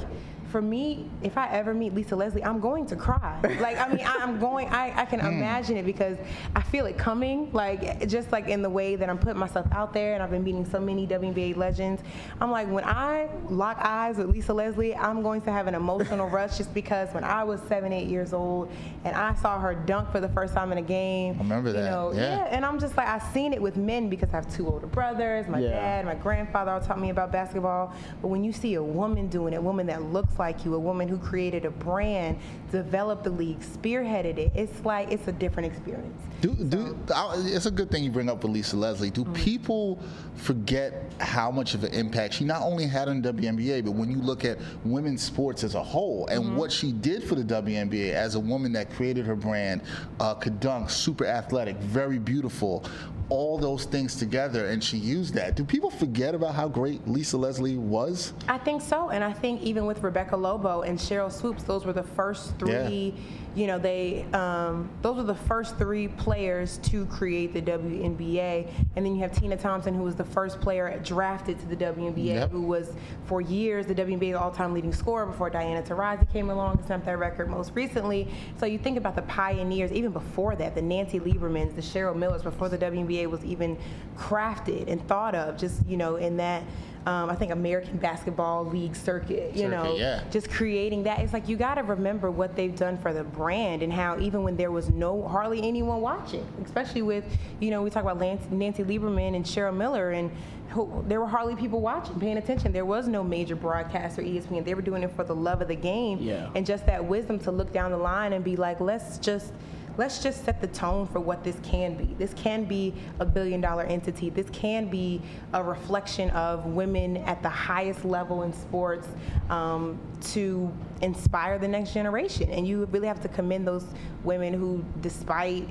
for 0.55 0.61
me, 0.61 1.09
if 1.21 1.37
I 1.37 1.49
ever 1.49 1.73
meet 1.73 1.93
Lisa 1.93 2.15
Leslie, 2.15 2.41
I'm 2.41 2.61
going 2.61 2.85
to 2.85 2.95
cry. 2.95 3.41
Like, 3.65 3.77
I 3.77 3.87
mean, 3.87 4.05
I'm 4.05 4.39
going, 4.39 4.69
I, 4.69 5.01
I 5.01 5.05
can 5.05 5.19
hmm. 5.19 5.27
imagine 5.27 5.75
it 5.75 5.85
because 5.85 6.17
I 6.55 6.61
feel 6.61 6.85
it 6.85 6.97
coming, 6.97 7.51
like, 7.51 8.07
just 8.07 8.31
like 8.31 8.47
in 8.47 8.61
the 8.61 8.69
way 8.69 8.95
that 8.95 9.09
I'm 9.09 9.17
putting 9.17 9.39
myself 9.39 9.65
out 9.71 9.91
there 9.91 10.13
and 10.13 10.21
I've 10.21 10.29
been 10.29 10.43
meeting 10.43 10.65
so 10.65 10.79
many 10.79 11.07
WNBA 11.07 11.57
legends. 11.57 12.03
I'm 12.39 12.51
like, 12.51 12.69
when 12.69 12.83
I 12.83 13.27
lock 13.49 13.77
eyes 13.79 14.17
with 14.17 14.29
Lisa 14.29 14.53
Leslie, 14.53 14.95
I'm 14.95 15.23
going 15.23 15.41
to 15.41 15.51
have 15.51 15.67
an 15.67 15.73
emotional 15.75 16.29
rush 16.37 16.57
just 16.57 16.73
because 16.73 17.09
when 17.13 17.23
I 17.23 17.43
was 17.43 17.59
seven, 17.67 17.91
eight 17.91 18.07
years 18.07 18.33
old 18.33 18.71
and 19.03 19.15
I 19.15 19.33
saw 19.35 19.59
her 19.59 19.73
dunk 19.73 20.11
for 20.11 20.19
the 20.19 20.29
first 20.29 20.53
time 20.53 20.71
in 20.71 20.77
a 20.77 20.81
game. 20.81 21.35
I 21.35 21.43
remember 21.43 21.69
you 21.69 21.75
that, 21.77 21.89
Know, 21.89 22.11
yeah. 22.13 22.47
and 22.51 22.65
I'm 22.65 22.79
just 22.79 22.95
like, 22.97 23.07
I've 23.07 23.33
seen 23.33 23.51
it 23.51 23.61
with 23.61 23.77
men 23.77 24.09
because 24.09 24.29
I 24.29 24.35
have 24.35 24.53
two 24.53 24.67
older 24.67 24.87
brothers, 24.87 25.47
my 25.47 25.59
Yeah. 25.59 25.69
dad, 25.69 26.05
my 26.05 26.15
grandfather 26.15 26.71
all 26.71 26.81
taught 26.81 26.99
me 26.99 27.09
about 27.09 27.31
basketball. 27.31 27.93
But 28.21 28.27
when 28.27 28.43
you 28.43 28.51
see 28.51 28.75
a 28.75 28.83
woman 28.83 29.27
doing 29.27 29.53
it, 29.53 29.57
a 29.57 29.61
woman 29.61 29.87
that 29.87 30.03
looks 30.03 30.37
like 30.37 30.44
you, 30.63 30.75
a 30.75 30.79
woman 30.79 31.07
who 31.07 31.17
created 31.17 31.65
a 31.65 31.71
brand, 31.71 32.37
developed 32.71 33.23
the 33.23 33.29
league, 33.29 33.59
spearheaded 33.61 34.37
it, 34.37 34.51
it's 34.53 34.85
like 34.85 35.11
it's 35.11 35.27
a 35.27 35.31
different 35.31 35.71
experience. 35.71 36.21
Do, 36.41 36.53
do, 36.53 36.97
I- 37.15 37.41
it's 37.45 37.65
a 37.65 37.71
good 37.71 37.89
thing 37.89 38.03
you 38.03 38.11
bring 38.11 38.29
up 38.29 38.43
with 38.43 38.51
Lisa 38.51 38.75
Leslie. 38.77 39.09
Do 39.09 39.25
people 39.25 39.99
forget 40.35 41.11
how 41.19 41.49
much 41.49 41.73
of 41.73 41.83
an 41.83 41.93
impact 41.93 42.35
she 42.35 42.43
not 42.43 42.61
only 42.61 42.85
had 42.85 43.07
on 43.07 43.21
WNBA, 43.23 43.83
but 43.83 43.91
when 43.91 44.11
you 44.11 44.17
look 44.17 44.45
at 44.45 44.57
women's 44.83 45.23
sports 45.23 45.63
as 45.63 45.75
a 45.75 45.81
whole 45.83 46.27
and 46.27 46.55
what 46.57 46.71
she 46.71 46.91
did 46.91 47.23
for 47.23 47.35
the 47.35 47.43
WNBA 47.43 48.11
as 48.11 48.35
a 48.35 48.39
woman 48.39 48.71
that 48.73 48.91
created 48.91 49.25
her 49.25 49.35
brand, 49.35 49.81
uh, 50.19 50.33
could 50.35 50.59
dunk, 50.59 50.89
super 50.89 51.25
athletic, 51.25 51.77
very 51.77 52.19
beautiful. 52.19 52.83
All 53.29 53.57
those 53.57 53.85
things 53.85 54.15
together 54.15 54.67
and 54.67 54.83
she 54.83 54.97
used 54.97 55.33
that. 55.33 55.55
Do 55.55 55.63
people 55.63 55.89
forget 55.89 56.35
about 56.35 56.53
how 56.53 56.67
great 56.67 57.07
Lisa 57.07 57.37
Leslie 57.37 57.77
was? 57.77 58.33
I 58.47 58.57
think 58.57 58.81
so, 58.81 59.09
and 59.09 59.23
I 59.23 59.33
think 59.33 59.61
even 59.61 59.85
with 59.85 60.03
Rebecca 60.03 60.37
Lobo 60.37 60.81
and 60.81 60.97
Sheryl 60.99 61.31
Swoopes, 61.31 61.63
those 61.63 61.85
were 61.85 61.93
the 61.93 62.03
first 62.03 62.57
three. 62.59 63.13
Yeah. 63.15 63.21
You 63.55 63.67
know, 63.67 63.79
they 63.79 64.25
um, 64.33 64.89
those 65.01 65.15
were 65.15 65.23
the 65.23 65.33
first 65.33 65.77
three 65.77 66.09
players 66.09 66.77
to 66.79 67.05
create 67.05 67.53
the 67.53 67.61
WNBA, 67.61 68.69
and 68.95 69.05
then 69.05 69.15
you 69.15 69.21
have 69.21 69.31
Tina 69.31 69.55
Thompson, 69.55 69.93
who 69.93 70.03
was 70.03 70.15
the 70.15 70.25
first 70.25 70.59
player 70.59 70.99
drafted 71.03 71.57
to 71.59 71.65
the 71.65 71.75
WNBA, 71.75 72.25
yep. 72.25 72.51
who 72.51 72.61
was 72.61 72.91
for 73.25 73.39
years 73.39 73.85
the 73.85 73.95
WNBA 73.95 74.39
all-time 74.39 74.73
leading 74.73 74.93
scorer 74.93 75.25
before 75.25 75.49
Diana 75.49 75.81
Taurasi 75.81 76.31
came 76.31 76.49
along 76.49 76.77
and 76.77 76.87
set 76.87 77.05
that 77.05 77.17
record 77.17 77.49
most 77.49 77.71
recently. 77.73 78.27
So 78.57 78.65
you 78.65 78.77
think 78.77 78.97
about 78.97 79.15
the 79.15 79.21
pioneers, 79.23 79.91
even 79.91 80.11
before 80.11 80.55
that, 80.57 80.75
the 80.75 80.81
Nancy 80.81 81.19
Liebermans, 81.19 81.75
the 81.75 81.81
Cheryl 81.81 82.15
Millers, 82.15 82.43
before 82.43 82.69
the 82.69 82.77
WNBA 82.77 83.29
was 83.29 83.43
even 83.45 83.77
crafted 84.17 84.89
and 84.89 85.05
thought 85.07 85.35
of, 85.35 85.57
just 85.57 85.85
you 85.87 85.97
know, 85.97 86.17
in 86.17 86.37
that 86.37 86.63
um, 87.05 87.29
I 87.29 87.35
think 87.35 87.51
American 87.51 87.97
Basketball 87.97 88.65
League 88.65 88.95
circuit, 88.95 89.55
you 89.55 89.63
circuit, 89.63 89.69
know, 89.69 89.95
yeah. 89.95 90.23
just 90.31 90.49
creating 90.49 91.03
that. 91.03 91.19
It's 91.19 91.33
like 91.33 91.47
you 91.47 91.55
got 91.55 91.75
to 91.75 91.83
remember 91.83 92.31
what 92.31 92.55
they've 92.55 92.75
done 92.75 92.97
for 92.97 93.13
the 93.13 93.23
brand 93.23 93.83
and 93.83 93.93
how 93.93 94.19
even 94.19 94.41
when 94.41 94.57
there 94.57 94.71
was 94.71 94.89
no 94.89 95.27
hardly 95.27 95.61
anyone 95.61 96.01
watching, 96.01 96.45
especially 96.63 97.03
with, 97.03 97.23
you 97.59 97.69
know, 97.69 97.83
we 97.83 97.91
talk 97.91 98.03
about 98.03 98.19
Lance, 98.19 98.43
Nancy 98.49 98.83
Lieberman 98.83 99.35
and 99.35 99.45
Cheryl 99.45 99.75
Miller 99.75 100.11
and 100.11 100.31
who, 100.69 101.05
there 101.07 101.19
were 101.19 101.27
hardly 101.27 101.55
people 101.55 101.79
watching, 101.79 102.19
paying 102.19 102.37
attention. 102.37 102.71
There 102.71 102.85
was 102.85 103.07
no 103.07 103.23
major 103.23 103.55
broadcast 103.55 104.17
or 104.17 104.23
ESPN. 104.23 104.65
They 104.65 104.73
were 104.73 104.81
doing 104.81 105.03
it 105.03 105.15
for 105.15 105.23
the 105.23 105.35
love 105.35 105.61
of 105.61 105.67
the 105.67 105.75
game 105.75 106.17
yeah. 106.19 106.49
and 106.55 106.65
just 106.65 106.87
that 106.87 107.05
wisdom 107.05 107.37
to 107.39 107.51
look 107.51 107.71
down 107.71 107.91
the 107.91 107.97
line 107.97 108.33
and 108.33 108.43
be 108.43 108.55
like, 108.55 108.79
let's 108.79 109.19
just– 109.19 109.53
let's 109.97 110.21
just 110.21 110.43
set 110.43 110.61
the 110.61 110.67
tone 110.67 111.07
for 111.07 111.19
what 111.19 111.43
this 111.43 111.55
can 111.63 111.95
be. 111.95 112.13
This 112.17 112.33
can 112.33 112.65
be 112.65 112.93
a 113.19 113.25
billion 113.25 113.61
dollar 113.61 113.83
entity. 113.83 114.29
This 114.29 114.49
can 114.51 114.87
be 114.89 115.21
a 115.53 115.63
reflection 115.63 116.29
of 116.31 116.65
women 116.65 117.17
at 117.17 117.41
the 117.41 117.49
highest 117.49 118.05
level 118.05 118.43
in 118.43 118.53
sports 118.53 119.07
um, 119.49 119.99
to 120.31 120.71
inspire 121.01 121.57
the 121.57 121.67
next 121.67 121.93
generation. 121.93 122.49
And 122.49 122.67
you 122.67 122.85
really 122.85 123.07
have 123.07 123.21
to 123.21 123.27
commend 123.27 123.67
those 123.67 123.85
women 124.23 124.53
who, 124.53 124.83
despite, 125.01 125.69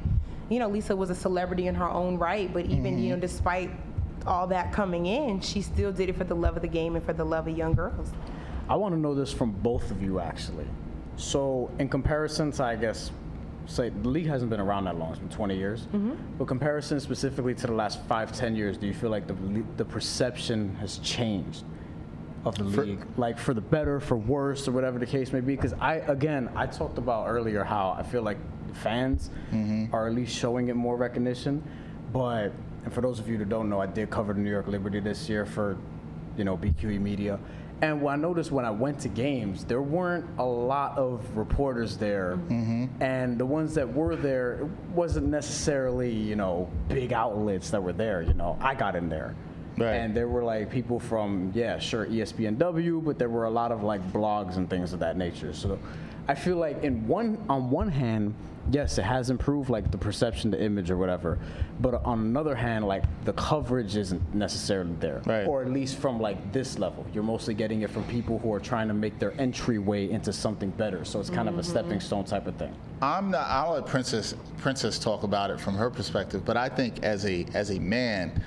you 0.49 0.59
know, 0.59 0.69
Lisa 0.69 0.95
was 0.95 1.11
a 1.11 1.15
celebrity 1.15 1.67
in 1.67 1.75
her 1.75 1.89
own 1.89 2.19
right, 2.19 2.53
but 2.53 2.67
even, 2.67 2.95
mm-hmm. 2.95 2.99
you 2.99 3.15
know, 3.15 3.21
despite 3.21 3.71
all 4.27 4.47
that 4.47 4.73
coming 4.73 5.07
in, 5.07 5.41
she 5.41 5.61
still 5.61 5.93
did 5.93 6.09
it 6.09 6.17
for 6.17 6.25
the 6.25 6.35
love 6.35 6.57
of 6.57 6.63
the 6.63 6.69
game 6.69 6.97
and 6.97 7.05
for 7.05 7.13
the 7.13 7.25
love 7.25 7.47
of 7.47 7.57
young 7.57 7.75
girls. 7.75 8.11
I 8.69 8.77
want 8.77 8.95
to 8.95 8.99
know 8.99 9.15
this 9.15 9.33
from 9.33 9.53
both 9.53 9.91
of 9.91 10.03
you, 10.03 10.21
actually. 10.21 10.67
So, 11.17 11.71
in 11.79 11.89
comparison 11.89 12.51
to, 12.53 12.65
I 12.65 12.77
guess, 12.77 13.11
say 13.67 13.89
the 13.89 14.09
league 14.09 14.27
hasn't 14.27 14.51
been 14.51 14.61
around 14.61 14.85
that 14.85 14.97
long; 14.97 15.11
it's 15.11 15.19
been 15.19 15.29
20 15.29 15.57
years. 15.57 15.87
Mm-hmm. 15.87 16.15
But 16.39 16.47
comparison 16.47 17.01
specifically 17.01 17.55
to 17.55 17.67
the 17.67 17.73
last 17.73 18.01
five, 18.05 18.33
10 18.33 18.57
years, 18.57 18.77
do 18.77 18.87
you 18.87 18.95
feel 18.95 19.11
like 19.11 19.27
the 19.27 19.35
the 19.77 19.85
perception 19.85 20.75
has 20.77 20.99
changed 20.99 21.65
of 22.45 22.57
the 22.57 22.65
for, 22.65 22.85
league, 22.85 23.07
like 23.17 23.39
for 23.39 23.55
the 23.55 23.61
better, 23.61 24.01
for 24.01 24.17
worse, 24.17 24.69
or 24.69 24.73
whatever 24.73 24.99
the 24.99 25.07
case 25.07 25.33
may 25.33 25.41
be? 25.41 25.57
Because 25.57 25.73
I, 25.75 25.97
again, 25.97 26.51
I 26.55 26.67
talked 26.67 26.99
about 26.99 27.27
earlier 27.29 27.65
how 27.65 27.97
I 27.99 28.03
feel 28.03 28.23
like 28.23 28.39
fans 28.75 29.31
mm-hmm. 29.51 29.95
are 29.95 30.07
at 30.09 30.15
least 30.15 30.37
showing 30.37 30.69
it 30.69 30.75
more 30.75 30.97
recognition. 30.97 31.63
But 32.13 32.53
and 32.85 32.93
for 32.93 33.01
those 33.01 33.19
of 33.19 33.29
you 33.29 33.39
that 33.39 33.49
don't 33.49 33.69
know, 33.69 33.81
I 33.81 33.87
did 33.87 34.11
cover 34.11 34.35
the 34.35 34.41
New 34.41 34.51
York 34.51 34.69
Liberty 34.69 35.01
this 35.01 35.29
year 35.29 35.47
for, 35.47 35.79
you 36.37 36.45
know, 36.45 36.57
BQE 36.57 37.01
Media. 37.01 37.39
And 37.83 38.01
what 38.01 38.13
I 38.13 38.17
noticed 38.17 38.51
when 38.51 38.65
I 38.65 38.71
went 38.71 39.01
to 39.01 39.09
games, 39.09 39.65
there 39.65 39.83
weren't 39.83 40.27
a 40.39 40.45
lot 40.45 40.97
of 40.97 41.37
reporters 41.37 41.97
there, 41.97 42.39
mm-hmm. 42.49 42.87
and 43.03 43.37
the 43.37 43.45
ones 43.45 43.75
that 43.75 43.93
were 43.93 44.17
there 44.17 44.61
it 44.61 44.69
wasn't 44.95 45.27
necessarily 45.27 46.13
you 46.13 46.37
know 46.37 46.71
big 46.89 47.13
outlets 47.13 47.71
that 47.71 47.83
were 47.83 47.93
there. 47.93 48.23
You 48.23 48.35
know, 48.35 48.57
I 48.61 48.75
got 48.75 48.97
in 48.97 49.09
there. 49.09 49.35
Right. 49.77 49.95
And 49.95 50.15
there 50.15 50.29
were 50.29 50.45
like 50.45 50.71
people 50.71 51.01
from, 51.01 51.51
yeah, 51.53 51.79
sure, 51.81 52.07
ESPNW, 52.07 53.05
but 53.05 53.19
there 53.19 53.29
were 53.29 53.47
a 53.47 53.51
lot 53.51 53.73
of 53.73 53.83
like 53.83 54.01
blogs 54.13 54.57
and 54.57 54.71
things 54.71 54.93
of 54.93 55.01
that 55.01 55.17
nature. 55.17 55.53
So 55.53 55.81
I 56.29 56.35
feel 56.35 56.57
like 56.57 56.85
in 56.85 57.07
one 57.09 57.45
on 57.49 57.71
one 57.71 57.89
hand, 57.89 58.35
yes, 58.71 58.99
it 58.99 59.03
has 59.03 59.31
improved 59.31 59.71
like 59.71 59.91
the 59.91 59.99
perception, 59.99 60.51
the 60.51 60.63
image, 60.63 60.91
or 60.91 60.97
whatever. 60.97 61.39
But 61.81 62.05
on 62.05 62.21
another 62.21 62.55
hand, 62.55 62.87
like 62.87 63.05
the 63.25 63.33
coverage 63.35 63.97
isn't 63.97 64.35
necessarily 64.35 64.95
there, 65.01 65.23
right. 65.27 65.47
or 65.47 65.63
at 65.63 65.71
least 65.71 65.97
from 65.97 66.21
like 66.21 66.53
this 66.53 66.79
level. 66.79 67.05
You're 67.13 67.25
mostly 67.25 67.55
getting 67.55 67.83
it 67.83 67.91
from 67.91 68.05
people 68.05 68.39
who 68.39 68.53
are 68.53 68.61
trying 68.61 68.89
to 68.89 68.95
make 68.95 69.19
their 69.19 69.39
entryway 69.41 70.11
into 70.11 70.33
something 70.33 70.71
better. 70.71 71.05
So 71.05 71.21
it's 71.21 71.31
kind 71.31 71.49
mm-hmm. 71.49 71.59
of 71.59 71.65
a 71.65 71.69
stepping 71.69 72.01
stone 72.01 72.25
type 72.25 72.47
of 72.47 72.57
thing. 72.57 72.75
I'm 73.03 73.31
not. 73.31 73.47
I'll 73.49 73.73
let 73.73 73.87
Princess 73.87 74.35
Princess 74.59 74.99
talk 74.99 75.23
about 75.23 75.51
it 75.51 75.61
from 75.61 75.75
her 75.75 75.91
perspective. 75.91 76.45
But 76.45 76.57
I 76.57 76.69
think 76.69 77.03
as 77.03 77.27
a 77.27 77.47
as 77.55 77.71
a 77.71 77.79
man. 77.79 78.43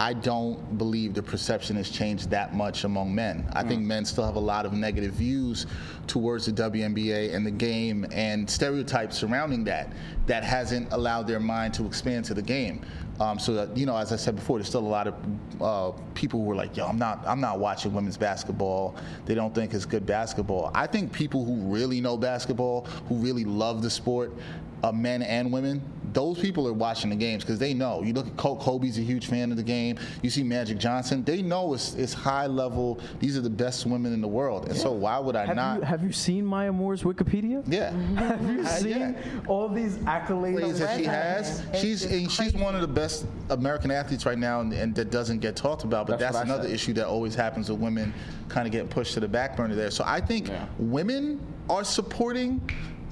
I 0.00 0.14
don't 0.14 0.78
believe 0.78 1.12
the 1.12 1.22
perception 1.22 1.76
has 1.76 1.90
changed 1.90 2.30
that 2.30 2.54
much 2.54 2.84
among 2.84 3.14
men. 3.14 3.46
I 3.52 3.62
mm. 3.62 3.68
think 3.68 3.82
men 3.82 4.06
still 4.06 4.24
have 4.24 4.36
a 4.36 4.40
lot 4.40 4.64
of 4.64 4.72
negative 4.72 5.12
views 5.12 5.66
towards 6.06 6.46
the 6.46 6.52
WNBA 6.52 7.34
and 7.34 7.44
the 7.44 7.50
game 7.50 8.06
and 8.10 8.48
stereotypes 8.48 9.18
surrounding 9.18 9.62
that 9.64 9.92
that 10.26 10.42
hasn't 10.42 10.90
allowed 10.94 11.26
their 11.26 11.38
mind 11.38 11.74
to 11.74 11.84
expand 11.84 12.24
to 12.24 12.34
the 12.34 12.40
game. 12.40 12.80
Um, 13.20 13.38
so 13.38 13.52
that, 13.52 13.76
you 13.76 13.84
know, 13.84 13.94
as 13.94 14.10
I 14.10 14.16
said 14.16 14.36
before, 14.36 14.56
there's 14.56 14.68
still 14.68 14.80
a 14.80 14.88
lot 14.88 15.06
of 15.06 15.14
uh, 15.60 15.90
people 16.14 16.42
who 16.42 16.50
are 16.50 16.54
like, 16.54 16.74
"Yo, 16.78 16.86
I'm 16.86 16.98
not, 16.98 17.22
I'm 17.26 17.42
not 17.42 17.58
watching 17.58 17.92
women's 17.92 18.16
basketball. 18.16 18.96
They 19.26 19.34
don't 19.34 19.54
think 19.54 19.74
it's 19.74 19.84
good 19.84 20.06
basketball." 20.06 20.70
I 20.74 20.86
think 20.86 21.12
people 21.12 21.44
who 21.44 21.56
really 21.70 22.00
know 22.00 22.16
basketball, 22.16 22.86
who 23.10 23.16
really 23.16 23.44
love 23.44 23.82
the 23.82 23.90
sport, 23.90 24.32
uh, 24.82 24.92
men 24.92 25.22
and 25.22 25.52
women, 25.52 25.82
those 26.12 26.38
people 26.38 26.66
are 26.66 26.72
watching 26.72 27.10
the 27.10 27.16
games 27.16 27.44
because 27.44 27.58
they 27.58 27.74
know. 27.74 28.02
You 28.02 28.12
look 28.12 28.26
at 28.26 28.36
Cole, 28.36 28.56
Kobe's 28.56 28.98
a 28.98 29.02
huge 29.02 29.26
fan 29.26 29.50
of 29.50 29.56
the 29.56 29.62
game. 29.62 29.98
You 30.22 30.30
see 30.30 30.42
Magic 30.42 30.78
Johnson, 30.78 31.22
they 31.24 31.42
know 31.42 31.74
it's, 31.74 31.94
it's 31.94 32.12
high 32.12 32.46
level. 32.46 33.00
These 33.20 33.36
are 33.36 33.40
the 33.40 33.50
best 33.50 33.86
women 33.86 34.12
in 34.12 34.20
the 34.20 34.28
world, 34.28 34.66
and 34.66 34.76
yeah. 34.76 34.82
so 34.82 34.92
why 34.92 35.18
would 35.18 35.36
I 35.36 35.46
have 35.46 35.56
not? 35.56 35.78
You, 35.78 35.84
have 35.84 36.02
you 36.02 36.12
seen 36.12 36.44
Maya 36.44 36.72
Moore's 36.72 37.02
Wikipedia? 37.02 37.62
Yeah. 37.66 37.90
have 38.16 38.42
you 38.42 38.64
seen 38.66 38.88
yeah. 38.88 39.40
all 39.46 39.68
these 39.68 39.96
accolades 39.98 40.78
that 40.78 40.98
she 40.98 41.04
has? 41.04 41.64
She's 41.80 42.02
she's 42.32 42.54
one 42.54 42.74
of 42.74 42.80
the 42.80 42.88
best 42.88 43.26
American 43.50 43.90
athletes 43.90 44.26
right 44.26 44.38
now, 44.38 44.60
and, 44.60 44.72
and 44.72 44.94
that 44.94 45.10
doesn't 45.10 45.38
get 45.38 45.56
talked 45.56 45.84
about. 45.84 46.06
But 46.06 46.18
that's, 46.18 46.34
that's 46.34 46.44
another 46.44 46.64
said. 46.64 46.72
issue 46.72 46.92
that 46.94 47.06
always 47.06 47.34
happens 47.34 47.70
with 47.70 47.80
women, 47.80 48.12
kind 48.48 48.66
of 48.66 48.72
getting 48.72 48.88
pushed 48.88 49.14
to 49.14 49.20
the 49.20 49.28
back 49.28 49.56
burner 49.56 49.74
there. 49.74 49.90
So 49.90 50.04
I 50.06 50.20
think 50.20 50.48
yeah. 50.48 50.66
women 50.78 51.40
are 51.68 51.84
supporting 51.84 52.60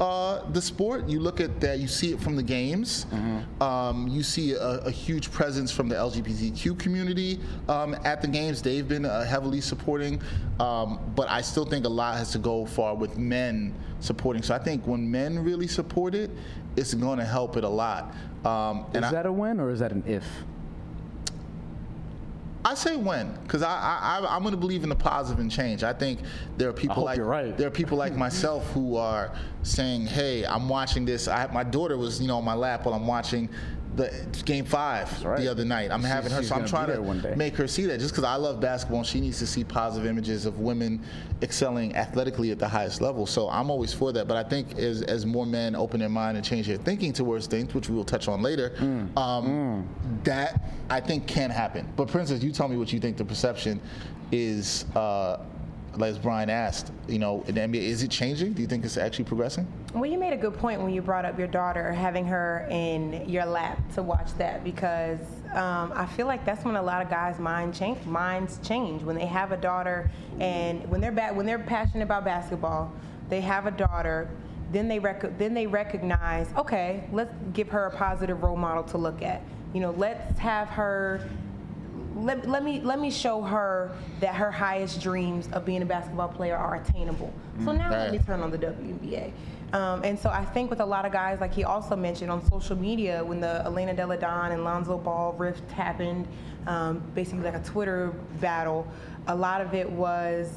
uh, 0.00 0.48
the 0.50 0.62
sport. 0.62 1.08
You 1.08 1.20
look 1.20 1.40
at 1.40 1.60
that, 1.60 1.78
you 1.78 1.88
see 1.88 2.12
it 2.12 2.20
from 2.20 2.36
the 2.36 2.42
games. 2.42 3.06
Mm-hmm. 3.06 3.62
Um, 3.62 4.08
you 4.08 4.22
see 4.22 4.52
a, 4.52 4.78
a, 4.80 4.90
huge 4.90 5.30
presence 5.30 5.72
from 5.72 5.88
the 5.88 5.96
LGBTQ 5.96 6.78
community 6.78 7.40
um, 7.68 7.96
at 8.04 8.22
the 8.22 8.28
games. 8.28 8.62
They've 8.62 8.86
been 8.86 9.04
uh, 9.04 9.24
heavily 9.24 9.60
supporting, 9.60 10.20
um, 10.60 11.00
but 11.14 11.28
I 11.28 11.40
still 11.40 11.64
think 11.64 11.84
a 11.84 11.88
lot 11.88 12.16
has 12.16 12.30
to 12.32 12.38
go 12.38 12.64
far 12.66 12.94
with 12.94 13.18
men 13.18 13.74
supporting. 14.00 14.42
So 14.42 14.54
I 14.54 14.58
think 14.58 14.86
when 14.86 15.10
men 15.10 15.42
really 15.42 15.66
support 15.66 16.14
it, 16.14 16.30
it's 16.76 16.94
going 16.94 17.18
to 17.18 17.24
help 17.24 17.56
it 17.56 17.64
a 17.64 17.68
lot. 17.68 18.14
Um, 18.44 18.86
is 18.94 19.10
that 19.10 19.26
a 19.26 19.32
win 19.32 19.58
or 19.58 19.70
is 19.70 19.80
that 19.80 19.92
an 19.92 20.04
if? 20.06 20.24
I 22.64 22.74
say 22.74 22.96
when, 22.96 23.32
because 23.42 23.62
I, 23.62 23.70
I 23.70 24.26
I'm 24.34 24.42
going 24.42 24.52
to 24.52 24.60
believe 24.60 24.82
in 24.82 24.88
the 24.88 24.96
positive 24.96 25.38
and 25.38 25.50
change. 25.50 25.84
I 25.84 25.92
think 25.92 26.20
there 26.56 26.68
are 26.68 26.72
people 26.72 27.04
like 27.04 27.20
right. 27.20 27.56
there 27.56 27.68
are 27.68 27.70
people 27.70 27.96
like 27.96 28.16
myself 28.26 28.70
who 28.72 28.96
are 28.96 29.32
saying, 29.62 30.06
"Hey, 30.06 30.44
I'm 30.44 30.68
watching 30.68 31.04
this." 31.04 31.28
I, 31.28 31.46
my 31.52 31.62
daughter 31.62 31.96
was, 31.96 32.20
you 32.20 32.26
know, 32.26 32.38
on 32.38 32.44
my 32.44 32.54
lap 32.54 32.84
while 32.84 32.94
I'm 32.94 33.06
watching 33.06 33.48
the 33.98 34.42
game 34.44 34.64
five 34.64 35.24
right. 35.24 35.40
the 35.40 35.48
other 35.48 35.64
night. 35.64 35.90
I'm 35.90 36.02
having 36.02 36.32
her, 36.32 36.42
so 36.42 36.54
I'm 36.54 36.66
trying 36.66 36.86
to 36.88 37.36
make 37.36 37.56
her 37.56 37.66
see 37.66 37.84
that. 37.86 37.98
Just 37.98 38.12
because 38.12 38.24
I 38.24 38.36
love 38.36 38.60
basketball, 38.60 39.00
and 39.00 39.06
she 39.06 39.20
needs 39.20 39.38
to 39.40 39.46
see 39.46 39.64
positive 39.64 40.08
images 40.08 40.46
of 40.46 40.60
women 40.60 41.04
excelling 41.42 41.94
athletically 41.96 42.50
at 42.50 42.58
the 42.58 42.68
highest 42.68 43.00
level. 43.00 43.26
So 43.26 43.50
I'm 43.50 43.70
always 43.70 43.92
for 43.92 44.12
that. 44.12 44.28
But 44.28 44.36
I 44.36 44.48
think 44.48 44.78
as 44.78 45.02
as 45.02 45.26
more 45.26 45.44
men 45.44 45.74
open 45.74 46.00
their 46.00 46.08
mind 46.08 46.36
and 46.36 46.46
change 46.46 46.68
their 46.68 46.78
thinking 46.78 47.12
towards 47.12 47.46
things, 47.46 47.74
which 47.74 47.88
we 47.88 47.96
will 47.96 48.04
touch 48.04 48.28
on 48.28 48.40
later, 48.40 48.70
mm. 48.78 49.16
Um, 49.18 49.46
mm. 49.46 50.24
that 50.24 50.62
I 50.88 51.00
think 51.00 51.26
can 51.26 51.50
happen. 51.50 51.88
But 51.96 52.08
Princess, 52.08 52.42
you 52.42 52.52
tell 52.52 52.68
me 52.68 52.76
what 52.76 52.92
you 52.92 53.00
think 53.00 53.16
the 53.16 53.24
perception 53.24 53.80
is. 54.32 54.86
Uh, 54.94 55.38
as 56.02 56.18
Bryan 56.18 56.50
asked, 56.50 56.92
you 57.08 57.18
know, 57.18 57.42
in 57.48 57.54
the 57.54 57.60
NBA, 57.60 57.82
is 57.82 58.02
it 58.02 58.10
changing? 58.10 58.52
Do 58.52 58.62
you 58.62 58.68
think 58.68 58.84
it's 58.84 58.96
actually 58.96 59.24
progressing? 59.24 59.66
Well, 59.94 60.06
you 60.06 60.18
made 60.18 60.32
a 60.32 60.36
good 60.36 60.54
point 60.54 60.80
when 60.80 60.92
you 60.92 61.02
brought 61.02 61.24
up 61.24 61.38
your 61.38 61.48
daughter, 61.48 61.92
having 61.92 62.24
her 62.26 62.66
in 62.70 63.28
your 63.28 63.44
lap 63.44 63.80
to 63.94 64.02
watch 64.02 64.32
that, 64.38 64.62
because 64.62 65.18
um, 65.54 65.92
I 65.94 66.06
feel 66.06 66.26
like 66.26 66.44
that's 66.44 66.64
when 66.64 66.76
a 66.76 66.82
lot 66.82 67.02
of 67.02 67.10
guys' 67.10 67.38
mind 67.38 67.74
change, 67.74 68.04
minds 68.04 68.58
change 68.62 69.02
when 69.02 69.16
they 69.16 69.26
have 69.26 69.52
a 69.52 69.56
daughter, 69.56 70.10
and 70.40 70.88
when 70.90 71.00
they're 71.00 71.12
ba- 71.12 71.32
when 71.32 71.46
they're 71.46 71.58
passionate 71.58 72.04
about 72.04 72.24
basketball, 72.24 72.92
they 73.28 73.40
have 73.40 73.66
a 73.66 73.70
daughter. 73.70 74.28
Then 74.70 74.86
they 74.86 74.98
rec- 74.98 75.38
then 75.38 75.54
they 75.54 75.66
recognize, 75.66 76.48
okay, 76.56 77.08
let's 77.10 77.34
give 77.54 77.68
her 77.70 77.86
a 77.86 77.90
positive 77.90 78.42
role 78.42 78.56
model 78.56 78.84
to 78.84 78.98
look 78.98 79.22
at. 79.22 79.42
You 79.72 79.80
know, 79.80 79.90
let's 79.92 80.38
have 80.38 80.68
her 80.68 81.26
let, 82.18 82.48
let 82.48 82.64
me 82.64 82.80
let 82.80 82.98
me 82.98 83.10
show 83.10 83.42
her 83.42 83.96
that 84.20 84.34
her 84.34 84.50
highest 84.50 85.00
dreams 85.00 85.48
of 85.52 85.64
being 85.64 85.82
a 85.82 85.86
basketball 85.86 86.28
player 86.28 86.56
are 86.56 86.76
attainable. 86.76 87.32
So 87.64 87.72
now 87.72 87.90
let 87.90 88.12
me 88.12 88.18
turn 88.18 88.40
on 88.40 88.50
the 88.50 88.58
WNBA. 88.58 89.32
Um, 89.72 90.02
and 90.02 90.18
so 90.18 90.30
I 90.30 90.44
think 90.44 90.70
with 90.70 90.80
a 90.80 90.86
lot 90.86 91.04
of 91.04 91.12
guys, 91.12 91.40
like 91.40 91.52
he 91.52 91.64
also 91.64 91.94
mentioned 91.94 92.30
on 92.30 92.48
social 92.48 92.76
media, 92.76 93.22
when 93.22 93.40
the 93.40 93.62
Elena 93.64 93.92
Delle 93.94 94.16
Donne 94.16 94.52
and 94.52 94.64
Lonzo 94.64 94.96
Ball 94.96 95.34
rift 95.34 95.70
happened, 95.72 96.26
um, 96.66 97.02
basically 97.14 97.42
like 97.42 97.54
a 97.54 97.62
Twitter 97.62 98.12
battle, 98.40 98.86
a 99.26 99.34
lot 99.34 99.60
of 99.60 99.74
it 99.74 99.90
was 99.90 100.54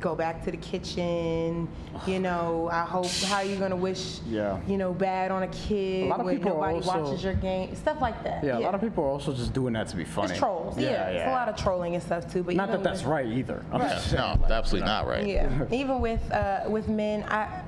go 0.00 0.14
back 0.14 0.42
to 0.44 0.50
the 0.50 0.56
kitchen. 0.56 1.68
You 2.06 2.18
know, 2.18 2.68
I 2.72 2.80
hope 2.82 3.10
how 3.26 3.40
you 3.40 3.56
gonna 3.56 3.76
wish, 3.76 4.20
Yeah. 4.26 4.58
you 4.66 4.76
know, 4.78 4.92
bad 4.92 5.30
on 5.30 5.42
a 5.42 5.48
kid 5.48 6.04
A 6.06 6.08
lot 6.08 6.20
of 6.20 6.26
when 6.26 6.36
people 6.38 6.52
are 6.52 6.72
nobody 6.72 6.74
also- 6.88 7.02
watches 7.04 7.22
your 7.24 7.34
game, 7.34 7.74
stuff 7.76 8.00
like 8.00 8.22
that. 8.24 8.42
Yeah, 8.42 8.58
a 8.58 8.60
lot 8.60 8.74
of 8.74 8.80
people 8.80 9.04
are 9.04 9.08
also 9.08 9.32
just 9.32 9.52
doing 9.52 9.74
that 9.74 9.88
to 9.88 9.96
be 9.96 10.04
funny. 10.04 10.30
It's 10.30 10.38
trolls. 10.38 10.78
Yeah, 10.78 11.08
it's 11.08 11.28
a 11.28 11.32
lot 11.32 11.48
of 11.48 11.56
trolling 11.56 11.94
and 11.94 12.02
stuff 12.02 12.32
too. 12.32 12.42
But 12.42 12.56
Not 12.56 12.70
that 12.70 12.82
that's 12.82 13.00
with- 13.02 13.10
right 13.10 13.26
either. 13.26 13.62
I'm 13.72 13.80
Yeah, 13.82 13.98
saying, 13.98 14.22
no, 14.22 14.42
like, 14.42 14.50
absolutely 14.50 14.88
not 14.88 15.06
right. 15.06 15.26
Yeah, 15.26 15.48
even 15.70 16.00
with 16.00 16.32
uh, 16.32 16.60
with 16.68 16.88
men, 16.88 17.24
I 17.28 17.62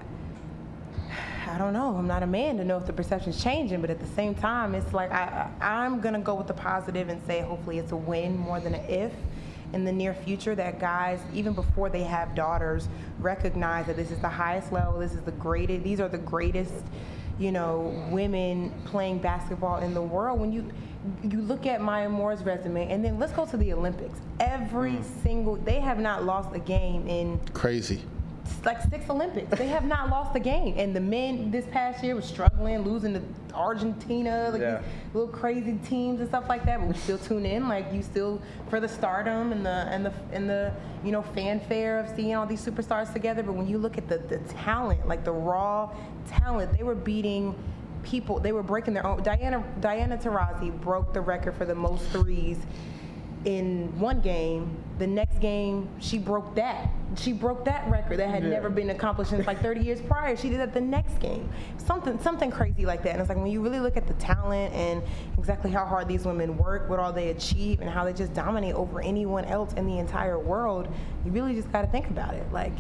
I 1.55 1.59
don't 1.59 1.75
know. 1.75 1.95
I'm 1.97 2.07
not 2.07 2.23
a 2.23 2.27
man 2.27 2.57
to 2.59 2.65
know 2.65 2.79
if 2.79 2.87
the 2.87 2.95
perception's 2.95 3.43
changing, 3.43 3.83
but 3.83 3.91
at 3.91 4.01
the 4.01 4.07
same 4.07 4.35
time, 4.35 4.75
it's 4.75 4.95
like 4.95 5.13
I 5.13 5.49
I- 5.61 5.67
I'm 5.85 6.01
gonna 6.01 6.21
go 6.21 6.35
with 6.35 6.47
the 6.47 6.55
positive 6.55 7.09
and 7.11 7.21
say 7.27 7.41
hopefully 7.41 7.79
it's 7.79 7.93
a 7.93 7.97
win 7.97 8.39
more 8.39 8.59
than 8.59 8.75
an 8.75 8.85
if. 8.89 9.13
In 9.73 9.85
the 9.85 9.93
near 9.93 10.13
future, 10.15 10.55
that 10.55 10.79
guys, 10.79 11.21
even 11.33 11.55
before 11.55 11.89
they 11.89 12.03
have 12.03 12.35
daughters, 12.35 12.89
recognize 13.21 13.87
that 13.87 13.97
this 13.97 14.11
is 14.11 14.19
the 14.19 14.29
highest 14.29 14.71
level. 14.73 14.99
This 14.99 15.15
is 15.15 15.23
the 15.23 15.33
greatest. 15.33 15.83
These 15.83 16.01
are 16.01 16.09
the 16.09 16.19
greatest, 16.19 16.85
you 17.39 17.53
know, 17.53 18.07
women 18.11 18.73
playing 18.85 19.19
basketball 19.19 19.79
in 19.79 19.95
the 19.95 20.03
world. 20.03 20.39
When 20.41 20.53
you 20.53 20.71
you 21.23 21.41
look 21.41 21.67
at 21.67 21.81
Maya 21.81 22.09
Moore's 22.09 22.43
resume, 22.43 22.91
and 22.91 23.05
then 23.05 23.19
let's 23.19 23.33
go 23.33 23.47
to 23.47 23.57
the 23.57 23.73
Olympics. 23.73 24.21
Every 24.41 24.93
mm. 24.93 25.23
single 25.23 25.57
they 25.57 25.81
have 25.81 25.99
not 25.99 26.25
lost 26.25 26.55
a 26.55 26.61
game 26.61 27.09
in 27.09 27.41
Crazy. 27.55 28.03
Like 28.65 28.81
six 28.83 29.09
Olympics. 29.11 29.59
They 29.59 29.67
have 29.69 29.85
not 29.85 30.09
lost 30.11 30.35
a 30.37 30.41
game. 30.41 30.75
And 30.79 30.95
the 30.95 31.01
men 31.01 31.51
this 31.51 31.65
past 31.67 32.03
year 32.05 32.15
was 32.15 32.25
struggling, 32.25 32.79
losing 32.81 33.15
to 33.15 33.23
Argentina, 33.55 34.51
like 34.53 34.61
Yeah. 34.61 34.79
these 34.79 35.15
little 35.15 35.29
crazy 35.33 35.79
teams 35.85 36.21
and 36.21 36.29
stuff 36.29 36.49
like 36.49 36.65
that. 36.67 36.79
But 36.81 36.89
we 36.89 36.95
still 36.95 37.19
tune 37.19 37.45
in, 37.47 37.69
like 37.69 37.93
you 37.93 38.03
still 38.03 38.41
for 38.69 38.81
the 38.81 38.89
stardom 38.89 39.53
and 39.53 39.65
the 39.65 39.71
and 39.91 40.07
the 40.07 40.13
and 40.33 40.49
the 40.49 40.73
you 41.05 41.13
know 41.13 41.23
fanfare 41.23 41.99
of 42.01 42.15
seeing 42.17 42.35
all 42.35 42.47
these 42.47 42.65
superstars 42.65 43.13
together. 43.13 43.43
But 43.43 43.55
when 43.55 43.67
you 43.67 43.79
look 43.79 43.99
at 43.99 44.09
the 44.09 44.19
the 44.19 44.39
talent, 44.55 45.07
like 45.09 45.25
the 45.25 45.33
raw 45.33 45.91
talent, 46.29 46.77
they 46.77 46.85
were 46.85 46.95
beating 46.95 47.55
people. 48.03 48.41
They 48.41 48.53
were 48.53 48.63
breaking 48.63 48.95
their 48.95 49.07
own. 49.07 49.23
Diana 49.23 49.63
Diana 49.81 50.17
Taurasi 50.17 50.71
broke 50.81 51.13
the 51.13 51.21
record 51.21 51.55
for 51.55 51.65
the 51.65 51.75
most 51.75 52.05
threes 52.11 52.59
in 53.45 53.99
one 53.99 54.21
game. 54.21 54.77
The 54.99 55.07
next 55.07 55.41
game, 55.41 55.89
she 55.99 56.19
broke 56.19 56.55
that. 56.55 56.89
She 57.17 57.33
broke 57.33 57.65
that 57.65 57.89
record 57.91 58.19
that 58.19 58.29
had 58.29 58.45
Yeah. 58.45 58.51
never 58.51 58.71
been 58.71 58.91
accomplished 58.91 59.31
since 59.31 59.47
like 59.47 59.61
30 59.61 59.81
years 59.81 60.01
prior. 60.01 60.37
She 60.37 60.49
did 60.49 60.61
that 60.61 60.73
the 60.73 60.81
next 60.81 61.19
game. 61.19 61.49
Something, 61.77 62.19
something 62.21 62.51
crazy 62.51 62.87
like 62.87 63.03
that. 63.03 63.13
And 63.13 63.21
it's 63.21 63.29
like 63.29 63.39
when 63.39 63.49
you 63.49 63.61
really 63.61 63.81
look 63.81 63.97
at 63.97 64.07
the 64.07 64.15
talent 64.15 64.73
and 64.75 65.03
exactly 65.39 65.71
how 65.71 65.85
hard 65.85 66.07
these 66.09 66.25
women 66.25 66.57
work, 66.57 66.89
what 66.89 67.01
all 67.01 67.13
they 67.13 67.31
achieve, 67.31 67.81
and 67.81 67.91
how 67.91 68.05
they 68.05 68.13
just 68.13 68.33
dominate 68.33 68.75
over 68.75 69.01
anyone 69.01 69.45
else 69.45 69.73
in 69.75 69.87
the 69.87 69.99
entire 69.99 70.39
world, 70.39 70.89
you 71.25 71.33
really 71.33 71.55
just 71.55 71.71
got 71.73 71.83
to 71.83 71.89
think 71.89 72.09
about 72.11 72.35
it. 72.35 72.45
Like, 72.53 72.73